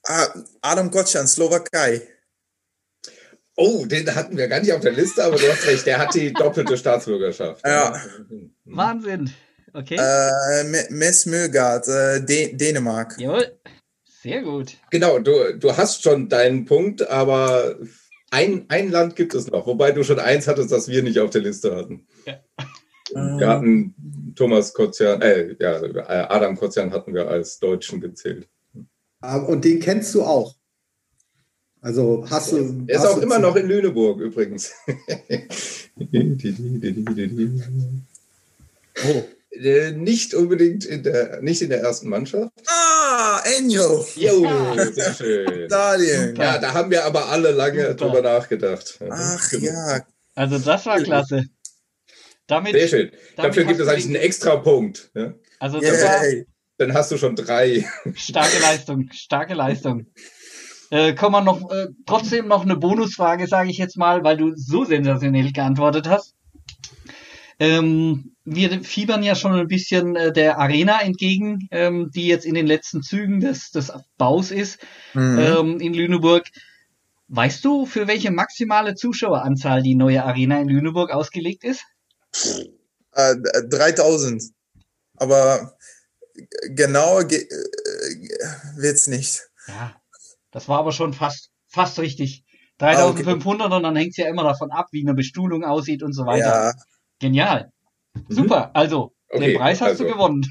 Ah, 0.10 0.28
Adam 0.62 0.90
Gottschan, 0.90 1.28
Slowakei. 1.28 2.02
Oh, 3.58 3.86
den 3.86 4.14
hatten 4.16 4.38
wir 4.38 4.48
gar 4.48 4.62
nicht 4.62 4.72
auf 4.72 4.82
der 4.82 4.94
Liste, 4.94 5.24
aber 5.24 5.36
du 5.36 5.52
hast 5.52 5.68
recht, 5.68 5.86
der 5.86 5.98
hat 5.98 6.14
die 6.14 6.32
doppelte 6.34 6.78
Staatsbürgerschaft. 6.78 7.66
Ja. 7.66 8.00
Wahnsinn. 8.66 9.32
Okay. 9.74 9.98
Äh, 10.00 10.88
Mes 10.92 11.26
Mögard, 11.26 11.88
äh, 11.88 12.22
Dänemark. 12.24 13.20
Jawohl. 13.20 13.60
Sehr 14.22 14.44
gut. 14.44 14.78
Genau, 14.92 15.20
du, 15.20 15.58
du 15.58 15.76
hast 15.76 16.04
schon 16.04 16.30
deinen 16.30 16.66
Punkt, 16.66 17.08
aber 17.10 17.78
ein, 18.32 18.66
ein 18.70 18.92
Land 18.92 19.16
gibt 19.16 19.34
es 19.34 19.48
noch, 19.48 19.68
wobei 19.68 19.92
du 19.92 20.04
schon 20.04 20.20
eins 20.20 20.48
hattest, 20.48 20.72
das 20.72 20.88
wir 20.88 21.04
nicht 21.04 21.20
auf 21.20 21.32
der 21.32 21.42
Liste 21.42 21.76
hatten. 21.76 22.08
Ja. 22.26 22.40
Wir 23.40 23.48
hatten 23.48 24.34
Thomas 24.36 24.74
Kotzian, 24.74 25.22
äh, 25.22 25.56
ja, 25.60 25.82
Adam 26.30 26.58
Kotzian 26.58 26.92
hatten 26.92 27.14
wir 27.14 27.28
als 27.28 27.60
Deutschen 27.60 28.02
gezählt. 28.02 28.48
Ah, 29.22 29.38
und 29.38 29.66
den 29.66 29.80
kennst 29.80 30.14
du 30.16 30.24
auch. 30.24 30.56
Also 31.82 32.26
hast 32.30 32.52
du. 32.52 32.84
Er 32.88 32.96
ist 32.96 33.02
hast 33.02 33.08
auch 33.14 33.22
immer 33.22 33.36
zu- 33.36 33.42
noch 33.42 33.56
in 33.56 33.68
Lüneburg 33.68 34.20
übrigens. 34.20 34.72
Oh. 39.06 39.24
Nicht 39.96 40.34
unbedingt 40.34 40.86
in 40.86 41.04
der, 41.04 41.42
nicht 41.42 41.62
in 41.62 41.70
der 41.70 41.82
ersten 41.82 42.10
Mannschaft. 42.10 42.52
Ah, 42.68 43.42
Enyo. 43.58 44.06
Jo, 44.16 44.46
sehr 44.92 45.14
schön. 45.14 45.68
Ja, 45.70 46.58
da 46.60 46.74
haben 46.74 46.92
wir 46.92 47.06
aber 47.06 47.28
alle 47.28 47.52
lange 47.52 47.90
Super. 47.90 47.96
drüber 47.96 48.22
nachgedacht. 48.22 49.00
Ach 49.10 49.52
ja, 49.54 50.02
Also 50.36 50.58
das 50.60 50.86
war 50.86 51.00
klasse. 51.02 51.44
Damit, 52.48 52.74
Sehr 52.74 52.88
schön. 52.88 53.12
Damit 53.36 53.52
Dafür 53.52 53.64
gibt 53.66 53.80
es 53.80 53.88
eigentlich 53.88 54.06
einen 54.06 54.16
extra 54.16 54.56
Punkt. 54.58 55.12
Ja? 55.16 55.34
also 55.60 55.80
das 55.80 56.04
war 56.04 56.24
yay. 56.26 56.46
Dann 56.78 56.94
hast 56.94 57.12
du 57.12 57.18
schon 57.18 57.36
drei. 57.36 57.86
starke 58.16 58.60
Leistung, 58.60 59.10
starke 59.12 59.54
Leistung. 59.54 60.08
Äh, 60.90 61.14
kommen 61.16 61.34
wir 61.36 61.42
noch 61.42 61.70
äh, 61.72 61.88
trotzdem 62.06 62.48
noch 62.48 62.64
eine 62.64 62.78
Bonusfrage, 62.78 63.48
sage 63.48 63.70
ich 63.70 63.78
jetzt 63.78 63.98
mal, 63.98 64.24
weil 64.24 64.38
du 64.38 64.54
so 64.56 64.86
sensationell 64.86 65.52
geantwortet 65.52 66.08
hast. 66.08 66.34
Ähm, 67.60 68.36
wir 68.46 68.84
fiebern 68.84 69.24
ja 69.24 69.36
schon 69.36 69.54
ein 69.54 69.68
bisschen 69.68 70.16
äh, 70.16 70.32
der 70.32 70.60
Arena 70.60 71.02
entgegen, 71.02 71.68
ähm, 71.72 72.12
die 72.14 72.28
jetzt 72.28 72.46
in 72.46 72.54
den 72.54 72.68
letzten 72.68 73.02
Zügen 73.02 73.40
des, 73.40 73.72
des 73.72 73.92
Baus 74.18 74.52
ist 74.52 74.80
Mhm. 75.14 75.40
ähm, 75.40 75.80
in 75.80 75.94
Lüneburg. 75.94 76.46
Weißt 77.30 77.66
du, 77.66 77.86
für 77.86 78.08
welche 78.08 78.32
maximale 78.32 78.94
Zuschaueranzahl 78.96 79.82
die 79.82 79.96
neue 79.96 80.24
Arena 80.24 80.62
in 80.62 80.70
Lüneburg 80.70 81.12
ausgelegt 81.12 81.64
ist? 81.66 81.84
Äh, 83.14 83.36
3000. 83.70 84.44
Aber 85.16 85.74
genau 86.70 87.20
ge 87.24 87.40
äh, 87.40 88.78
wird's 88.78 89.08
nicht. 89.08 89.42
Ja, 89.68 89.96
das 90.52 90.68
war 90.68 90.80
aber 90.80 90.92
schon 90.92 91.14
fast, 91.14 91.52
fast 91.68 92.00
richtig. 92.00 92.44
Ah, 92.80 92.94
3500 92.94 93.72
und 93.72 93.84
dann 93.84 93.96
hängt's 93.96 94.18
ja 94.18 94.28
immer 94.28 94.44
davon 94.44 94.72
ab, 94.72 94.88
wie 94.92 95.02
eine 95.02 95.16
Bestuhlung 95.16 95.64
aussieht 95.64 96.04
und 96.04 96.14
so 96.14 96.26
weiter. 96.26 96.46
Ja, 96.46 96.74
Genial. 97.20 97.72
Super, 98.30 98.76
also, 98.76 99.14
Okay, 99.30 99.52
den 99.52 99.58
Preis 99.58 99.82
hast 99.82 99.90
also. 99.90 100.06
du 100.06 100.14
gewonnen. 100.14 100.46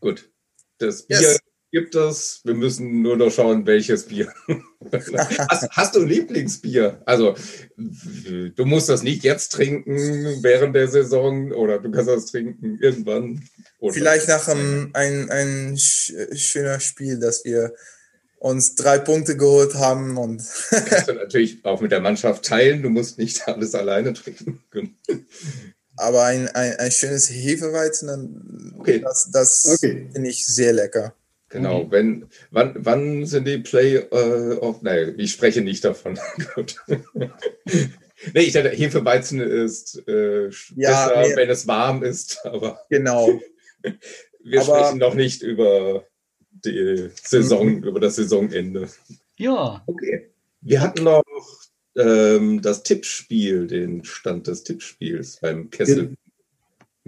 Gut. 0.00 0.30
Das 0.78 1.06
Bier 1.06 1.20
Yes. 1.20 1.38
Gibt 1.70 1.94
es. 1.94 2.40
Wir 2.44 2.54
müssen 2.54 3.02
nur 3.02 3.16
noch 3.16 3.30
schauen, 3.30 3.66
welches 3.66 4.06
Bier. 4.06 4.32
hast, 4.92 5.68
hast 5.70 5.94
du 5.94 6.00
ein 6.00 6.08
Lieblingsbier? 6.08 7.02
Also, 7.04 7.34
du 7.76 8.64
musst 8.64 8.88
das 8.88 9.02
nicht 9.02 9.24
jetzt 9.24 9.52
trinken 9.52 9.96
während 10.42 10.74
der 10.74 10.88
Saison 10.88 11.52
oder 11.52 11.78
du 11.78 11.90
kannst 11.90 12.08
das 12.08 12.26
trinken 12.26 12.78
irgendwann. 12.80 13.42
Vielleicht 13.90 14.28
nach 14.28 14.48
einem 14.48 14.90
ein, 14.94 15.30
ein 15.30 15.76
sch 15.78 16.12
schöner 16.34 16.80
Spiel, 16.80 17.18
dass 17.18 17.44
wir 17.44 17.72
uns 18.38 18.74
drei 18.74 18.98
Punkte 18.98 19.36
geholt 19.36 19.74
haben 19.74 20.16
und 20.16 20.42
kannst 20.70 21.08
du 21.08 21.14
natürlich 21.14 21.64
auch 21.64 21.80
mit 21.80 21.92
der 21.92 22.00
Mannschaft 22.00 22.44
teilen. 22.44 22.82
Du 22.82 22.90
musst 22.90 23.18
nicht 23.18 23.46
alles 23.48 23.74
alleine 23.74 24.12
trinken. 24.12 24.60
aber 25.96 26.24
ein, 26.24 26.48
ein, 26.48 26.76
ein 26.76 26.90
schönes 26.90 27.30
Hefeweizen, 27.30 28.74
Okay. 28.78 29.00
das, 29.00 29.30
das 29.32 29.64
Okay. 29.66 30.08
finde 30.12 30.28
ich 30.28 30.46
sehr 30.46 30.72
lecker. 30.72 31.14
Genau, 31.48 31.80
Okay. 31.82 31.90
wenn, 31.92 32.26
wann, 32.50 32.74
wann 32.78 33.24
sind 33.26 33.46
die 33.46 33.58
Play 33.58 33.96
äh? 33.96 34.74
Nein, 34.82 35.14
ich 35.18 35.32
spreche 35.32 35.60
nicht 35.62 35.84
davon. 35.84 36.18
Gut. 36.54 36.76
nee, 38.34 38.40
ich 38.40 38.52
dachte, 38.52 38.70
Hefeweizen 38.70 39.40
ist 39.40 40.02
äh, 40.08 40.48
Ja, 40.74 41.08
besser, 41.08 41.22
nee. 41.28 41.36
wenn 41.36 41.50
es 41.50 41.66
warm 41.66 42.02
ist, 42.02 42.40
aber 42.44 42.80
Genau. 42.90 43.40
wir 44.42 44.60
Aber- 44.62 44.78
sprechen 44.80 44.98
noch 44.98 45.14
nicht 45.14 45.42
über 45.42 46.04
die 46.64 47.10
Saison, 47.22 47.82
über 47.84 48.00
das 48.00 48.16
Saisonende. 48.16 48.88
Ja, 49.36 49.82
Okay. 49.86 50.30
Wir 50.62 50.80
hatten 50.80 51.04
noch 51.04 51.22
ähm, 51.96 52.60
das 52.60 52.82
Tippspiel, 52.82 53.68
den 53.68 54.02
Stand 54.04 54.48
des 54.48 54.64
Tippspiels 54.64 55.38
beim 55.40 55.70
Kessel. 55.70 56.14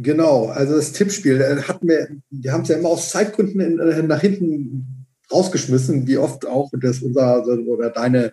Genau, 0.01 0.47
also 0.47 0.77
das 0.77 0.93
Tippspiel 0.93 1.41
äh, 1.41 1.63
hatten 1.63 1.89
wir, 1.89 2.09
wir 2.31 2.53
haben 2.53 2.63
es 2.63 2.69
ja 2.69 2.79
immer 2.79 2.91
aus 2.91 3.11
Zeitgründen 3.11 3.61
in, 3.61 3.79
äh, 3.81 4.03
nach 4.03 4.21
hinten 4.21 5.07
rausgeschmissen, 5.31 6.07
wie 6.07 6.19
oft 6.19 6.47
auch 6.47 6.71
das 6.81 7.03
unser 7.03 7.45
oder 7.45 7.91
deine 7.91 8.33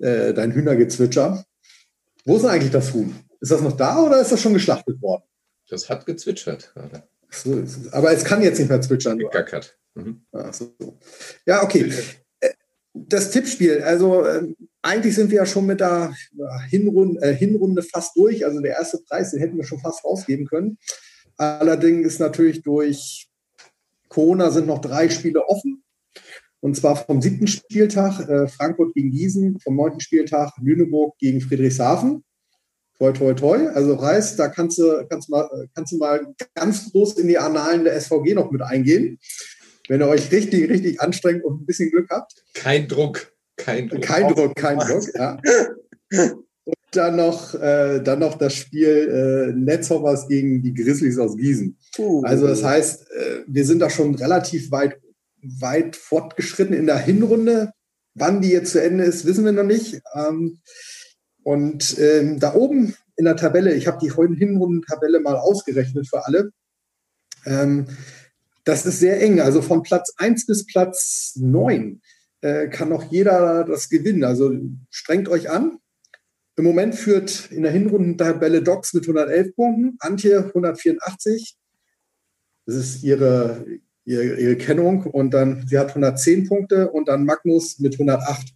äh, 0.00 0.34
dein 0.34 0.52
Hühnergezwitscher. 0.52 1.44
Wo 2.26 2.36
ist 2.36 2.42
denn 2.42 2.50
eigentlich 2.50 2.72
das 2.72 2.92
Huhn? 2.92 3.14
Ist 3.40 3.50
das 3.52 3.62
noch 3.62 3.76
da 3.76 4.02
oder 4.02 4.20
ist 4.20 4.32
das 4.32 4.42
schon 4.42 4.52
geschlachtet 4.52 5.00
worden? 5.00 5.22
Das 5.70 5.88
hat 5.88 6.04
gezwitschert 6.04 6.74
So, 7.30 7.64
aber 7.92 8.12
es 8.12 8.24
kann 8.24 8.42
jetzt 8.42 8.58
nicht 8.58 8.68
mehr 8.68 8.80
zwitschern. 8.82 9.18
Gegackert. 9.18 9.78
Mhm. 9.94 10.26
So. 10.52 10.98
Ja, 11.46 11.62
okay. 11.62 11.90
Äh, 12.40 12.50
Das 12.92 13.30
Tippspiel, 13.30 13.82
also 13.82 14.26
ähm, 14.26 14.56
eigentlich 14.88 15.14
sind 15.14 15.30
wir 15.30 15.38
ja 15.38 15.46
schon 15.46 15.66
mit 15.66 15.80
der 15.80 16.14
Hinrunde, 16.68 17.20
äh, 17.20 17.34
Hinrunde 17.34 17.82
fast 17.82 18.16
durch. 18.16 18.44
Also 18.44 18.60
der 18.60 18.72
erste 18.72 18.98
Preis, 19.06 19.30
den 19.30 19.40
hätten 19.40 19.56
wir 19.56 19.64
schon 19.64 19.80
fast 19.80 20.04
rausgeben 20.04 20.46
können. 20.46 20.78
Allerdings 21.36 22.06
ist 22.06 22.20
natürlich 22.20 22.62
durch 22.62 23.28
Corona 24.08 24.50
sind 24.50 24.66
noch 24.66 24.80
drei 24.80 25.08
Spiele 25.10 25.46
offen. 25.46 25.84
Und 26.60 26.76
zwar 26.76 26.96
vom 26.96 27.22
siebten 27.22 27.46
Spieltag 27.46 28.28
äh, 28.28 28.48
Frankfurt 28.48 28.94
gegen 28.94 29.10
Gießen, 29.10 29.60
vom 29.60 29.76
neunten 29.76 30.00
Spieltag 30.00 30.52
Lüneburg 30.60 31.16
gegen 31.18 31.40
Friedrichshafen. 31.40 32.24
Toi, 32.98 33.12
toi, 33.12 33.34
toi. 33.34 33.68
Also 33.68 33.94
Reis, 33.94 34.34
da 34.34 34.48
kannst 34.48 34.78
du, 34.78 35.06
kannst, 35.08 35.30
mal, 35.30 35.48
kannst 35.74 35.92
du 35.92 35.98
mal 35.98 36.34
ganz 36.54 36.90
groß 36.90 37.18
in 37.18 37.28
die 37.28 37.38
Annalen 37.38 37.84
der 37.84 38.00
SVG 38.00 38.34
noch 38.34 38.50
mit 38.50 38.62
eingehen. 38.62 39.18
Wenn 39.86 40.00
ihr 40.00 40.08
euch 40.08 40.32
richtig, 40.32 40.68
richtig 40.68 41.00
anstrengt 41.00 41.44
und 41.44 41.62
ein 41.62 41.66
bisschen 41.66 41.90
Glück 41.90 42.10
habt. 42.10 42.32
Kein 42.54 42.88
Druck. 42.88 43.37
Kein 43.58 43.88
Druck. 43.88 44.02
Kein 44.02 44.28
Druck, 44.28 44.54
kein 44.56 44.78
Druck. 44.78 45.04
Ja. 45.14 45.38
Und 46.64 46.76
dann 46.92 47.16
noch, 47.16 47.54
äh, 47.54 48.00
dann 48.00 48.20
noch 48.20 48.38
das 48.38 48.54
Spiel 48.54 49.50
äh, 49.50 49.58
Netzhoppers 49.58 50.28
gegen 50.28 50.62
die 50.62 50.74
Grizzlies 50.74 51.18
aus 51.18 51.36
Gießen. 51.36 51.76
Also 52.22 52.46
das 52.46 52.64
heißt, 52.64 53.10
äh, 53.10 53.42
wir 53.46 53.64
sind 53.64 53.80
da 53.80 53.90
schon 53.90 54.14
relativ 54.14 54.70
weit, 54.70 54.98
weit 55.42 55.96
fortgeschritten 55.96 56.74
in 56.74 56.86
der 56.86 56.98
Hinrunde. 56.98 57.72
Wann 58.14 58.40
die 58.40 58.50
jetzt 58.50 58.72
zu 58.72 58.82
Ende 58.82 59.04
ist, 59.04 59.26
wissen 59.26 59.44
wir 59.44 59.52
noch 59.52 59.64
nicht. 59.64 60.00
Ähm, 60.14 60.60
und 61.42 61.98
ähm, 61.98 62.40
da 62.40 62.54
oben 62.54 62.94
in 63.16 63.24
der 63.24 63.36
Tabelle, 63.36 63.74
ich 63.74 63.86
habe 63.86 63.98
die 64.00 64.12
Hinrundentabelle 64.12 65.20
mal 65.20 65.36
ausgerechnet 65.36 66.08
für 66.08 66.24
alle. 66.26 66.50
Ähm, 67.46 67.86
das 68.64 68.84
ist 68.84 69.00
sehr 69.00 69.20
eng. 69.22 69.40
Also 69.40 69.62
von 69.62 69.82
Platz 69.82 70.12
1 70.18 70.46
bis 70.46 70.66
Platz 70.66 71.32
9 71.36 72.00
äh, 72.40 72.68
kann 72.68 72.88
noch 72.88 73.10
jeder 73.10 73.64
das 73.64 73.88
gewinnen. 73.88 74.24
Also 74.24 74.52
strengt 74.90 75.28
euch 75.28 75.50
an. 75.50 75.78
Im 76.56 76.64
Moment 76.64 76.94
führt 76.94 77.50
in 77.52 77.62
der 77.62 77.72
Hinrundentabelle 77.72 78.62
Docs 78.62 78.94
mit 78.94 79.04
111 79.04 79.54
Punkten, 79.54 79.96
Antje 80.00 80.38
184. 80.38 81.56
Das 82.66 82.74
ist 82.74 83.02
ihre, 83.04 83.64
ihre, 84.04 84.40
ihre 84.40 84.56
Kennung. 84.56 85.04
Und 85.04 85.30
dann, 85.32 85.66
sie 85.68 85.78
hat 85.78 85.90
110 85.90 86.48
Punkte 86.48 86.90
und 86.90 87.08
dann 87.08 87.24
Magnus 87.24 87.78
mit 87.78 87.94
108. 87.94 88.54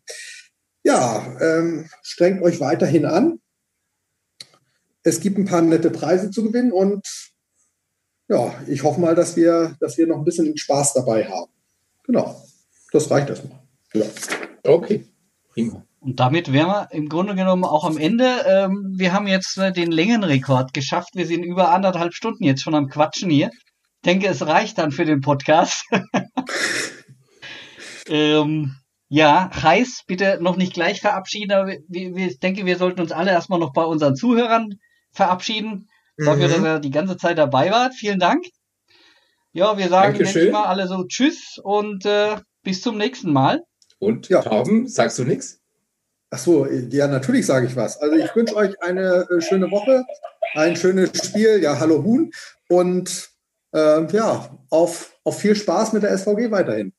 Ja, 0.84 1.36
ähm, 1.40 1.88
strengt 2.02 2.42
euch 2.42 2.58
weiterhin 2.58 3.04
an. 3.04 3.40
Es 5.04 5.20
gibt 5.20 5.38
ein 5.38 5.44
paar 5.44 5.62
nette 5.62 5.90
Preise 5.90 6.30
zu 6.30 6.44
gewinnen 6.44 6.72
und 6.72 7.06
ja, 8.28 8.54
ich 8.66 8.82
hoffe 8.82 9.00
mal, 9.00 9.14
dass 9.14 9.36
wir, 9.36 9.76
dass 9.80 9.98
wir 9.98 10.06
noch 10.06 10.18
ein 10.18 10.24
bisschen 10.24 10.56
Spaß 10.56 10.94
dabei 10.94 11.24
haben. 11.24 11.52
Genau, 12.04 12.42
das 12.92 13.10
reicht 13.10 13.28
erstmal. 13.28 13.61
Ja. 13.94 14.04
Okay. 14.64 15.06
Prima. 15.52 15.84
und 16.00 16.18
damit 16.18 16.52
wären 16.52 16.68
wir 16.68 16.88
im 16.92 17.08
Grunde 17.08 17.34
genommen 17.34 17.64
auch 17.64 17.84
am 17.84 17.98
Ende. 17.98 18.24
Ähm, 18.46 18.94
wir 18.96 19.12
haben 19.12 19.26
jetzt 19.26 19.58
äh, 19.58 19.72
den 19.72 19.92
Längenrekord 19.92 20.72
geschafft. 20.72 21.10
Wir 21.14 21.26
sind 21.26 21.44
über 21.44 21.72
anderthalb 21.72 22.14
Stunden 22.14 22.44
jetzt 22.44 22.62
schon 22.62 22.74
am 22.74 22.88
Quatschen 22.88 23.30
hier. 23.30 23.50
Ich 23.52 24.04
denke, 24.06 24.28
es 24.28 24.46
reicht 24.46 24.78
dann 24.78 24.92
für 24.92 25.04
den 25.04 25.20
Podcast. 25.20 25.84
ähm, 28.08 28.76
Ja, 29.08 29.50
Heiß, 29.62 30.04
bitte 30.06 30.38
noch 30.40 30.56
nicht 30.56 30.72
gleich 30.72 31.02
verabschieden, 31.02 31.52
aber 31.52 31.66
wir, 31.66 32.14
wir, 32.14 32.26
ich 32.28 32.40
denke, 32.40 32.64
wir 32.64 32.78
sollten 32.78 33.02
uns 33.02 33.12
alle 33.12 33.30
erstmal 33.30 33.58
noch 33.58 33.74
bei 33.74 33.84
unseren 33.84 34.16
Zuhörern 34.16 34.70
verabschieden. 35.12 35.86
Dafür, 36.16 36.48
mhm. 36.48 36.52
dass 36.52 36.62
er 36.62 36.80
die 36.80 36.90
ganze 36.90 37.18
Zeit 37.18 37.36
dabei 37.36 37.70
war. 37.70 37.90
Vielen 37.92 38.18
Dank. 38.18 38.44
Ja, 39.52 39.76
wir 39.76 39.88
sagen 39.88 40.14
Dankeschön. 40.14 40.50
mal 40.50 40.64
alle 40.64 40.88
so 40.88 41.04
Tschüss 41.04 41.58
und 41.62 42.06
äh, 42.06 42.36
bis 42.62 42.80
zum 42.80 42.96
nächsten 42.96 43.32
Mal. 43.32 43.60
Und 44.02 44.28
ja. 44.28 44.42
Torben, 44.42 44.88
sagst 44.88 45.16
du 45.20 45.24
nichts? 45.24 45.60
Ach 46.30 46.38
so, 46.38 46.66
ja, 46.66 47.06
natürlich 47.06 47.46
sage 47.46 47.66
ich 47.66 47.76
was. 47.76 48.00
Also 48.00 48.16
ich 48.16 48.34
wünsche 48.34 48.56
euch 48.56 48.82
eine 48.82 49.28
äh, 49.30 49.40
schöne 49.40 49.70
Woche, 49.70 50.04
ein 50.54 50.74
schönes 50.74 51.10
Spiel. 51.24 51.62
Ja, 51.62 51.78
hallo 51.78 52.02
Huhn. 52.02 52.32
Und 52.68 53.30
äh, 53.72 54.04
ja, 54.12 54.58
auf, 54.70 55.16
auf 55.22 55.38
viel 55.38 55.54
Spaß 55.54 55.92
mit 55.92 56.02
der 56.02 56.18
SVG 56.18 56.50
weiterhin. 56.50 56.92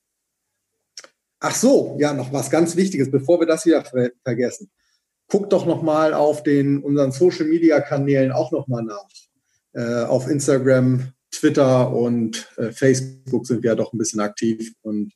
Ach 1.41 1.53
so, 1.53 1.97
ja, 1.99 2.13
noch 2.13 2.31
was 2.31 2.49
ganz 2.49 2.77
Wichtiges, 2.77 3.11
bevor 3.11 3.37
wir 3.41 3.47
das 3.47 3.65
wieder 3.65 3.83
ver 3.83 4.11
vergessen. 4.23 4.71
Guckt 5.27 5.51
doch 5.51 5.65
noch 5.65 5.81
mal 5.81 6.13
auf 6.13 6.43
den 6.43 6.81
unseren 6.81 7.11
Social 7.11 7.47
Media 7.47 7.81
Kanälen 7.81 8.31
auch 8.31 8.53
noch 8.53 8.69
mal 8.69 8.81
nach. 8.81 9.09
Äh, 9.73 10.05
auf 10.05 10.29
Instagram, 10.29 11.11
Twitter 11.31 11.93
und 11.93 12.49
äh, 12.55 12.71
Facebook 12.71 13.45
sind 13.45 13.61
wir 13.61 13.71
ja 13.71 13.75
doch 13.75 13.91
ein 13.91 13.97
bisschen 13.97 14.21
aktiv 14.21 14.73
und 14.83 15.11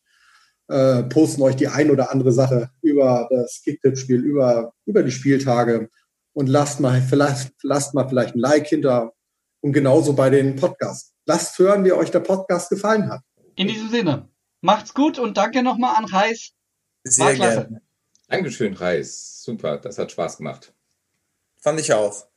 äh, 0.68 1.04
posten 1.04 1.42
euch 1.42 1.56
die 1.56 1.68
ein 1.68 1.90
oder 1.90 2.12
andere 2.12 2.32
Sache 2.32 2.70
über 2.82 3.28
das 3.32 3.62
Kicktipp-Spiel, 3.64 4.24
über, 4.24 4.74
über 4.86 5.04
die 5.04 5.12
Spieltage 5.12 5.90
und 6.34 6.48
lasst 6.48 6.80
mal, 6.80 7.02
vielleicht, 7.10 7.54
lasst 7.64 7.94
mal 7.94 8.08
vielleicht 8.08 8.36
ein 8.36 8.40
Like 8.40 8.68
hinter 8.68 9.14
und 9.62 9.74
genauso 9.74 10.14
bei 10.14 10.30
den 10.30 10.56
Podcasts. 10.56 11.14
Lasst 11.26 11.58
hören, 11.60 11.84
wie 11.84 11.92
euch 11.92 12.12
der 12.12 12.20
Podcast 12.22 12.70
gefallen 12.70 13.10
hat. 13.10 13.22
In 13.56 13.68
diesem 13.68 13.90
Sinne, 13.90 14.30
macht's 14.62 14.94
gut 14.94 15.20
und 15.20 15.38
danke 15.38 15.64
nochmal 15.64 15.96
an 15.96 16.06
Reis. 16.06 16.52
Sehr 17.04 17.36
gerne. 17.36 17.82
Dankeschön, 18.28 18.74
Reis. 18.74 19.42
Super, 19.44 19.78
das 19.78 19.98
hat 19.98 20.12
Spaß 20.12 20.38
gemacht. 20.38 20.74
Fand 21.60 21.80
ich 21.80 21.94
auch. 21.94 22.28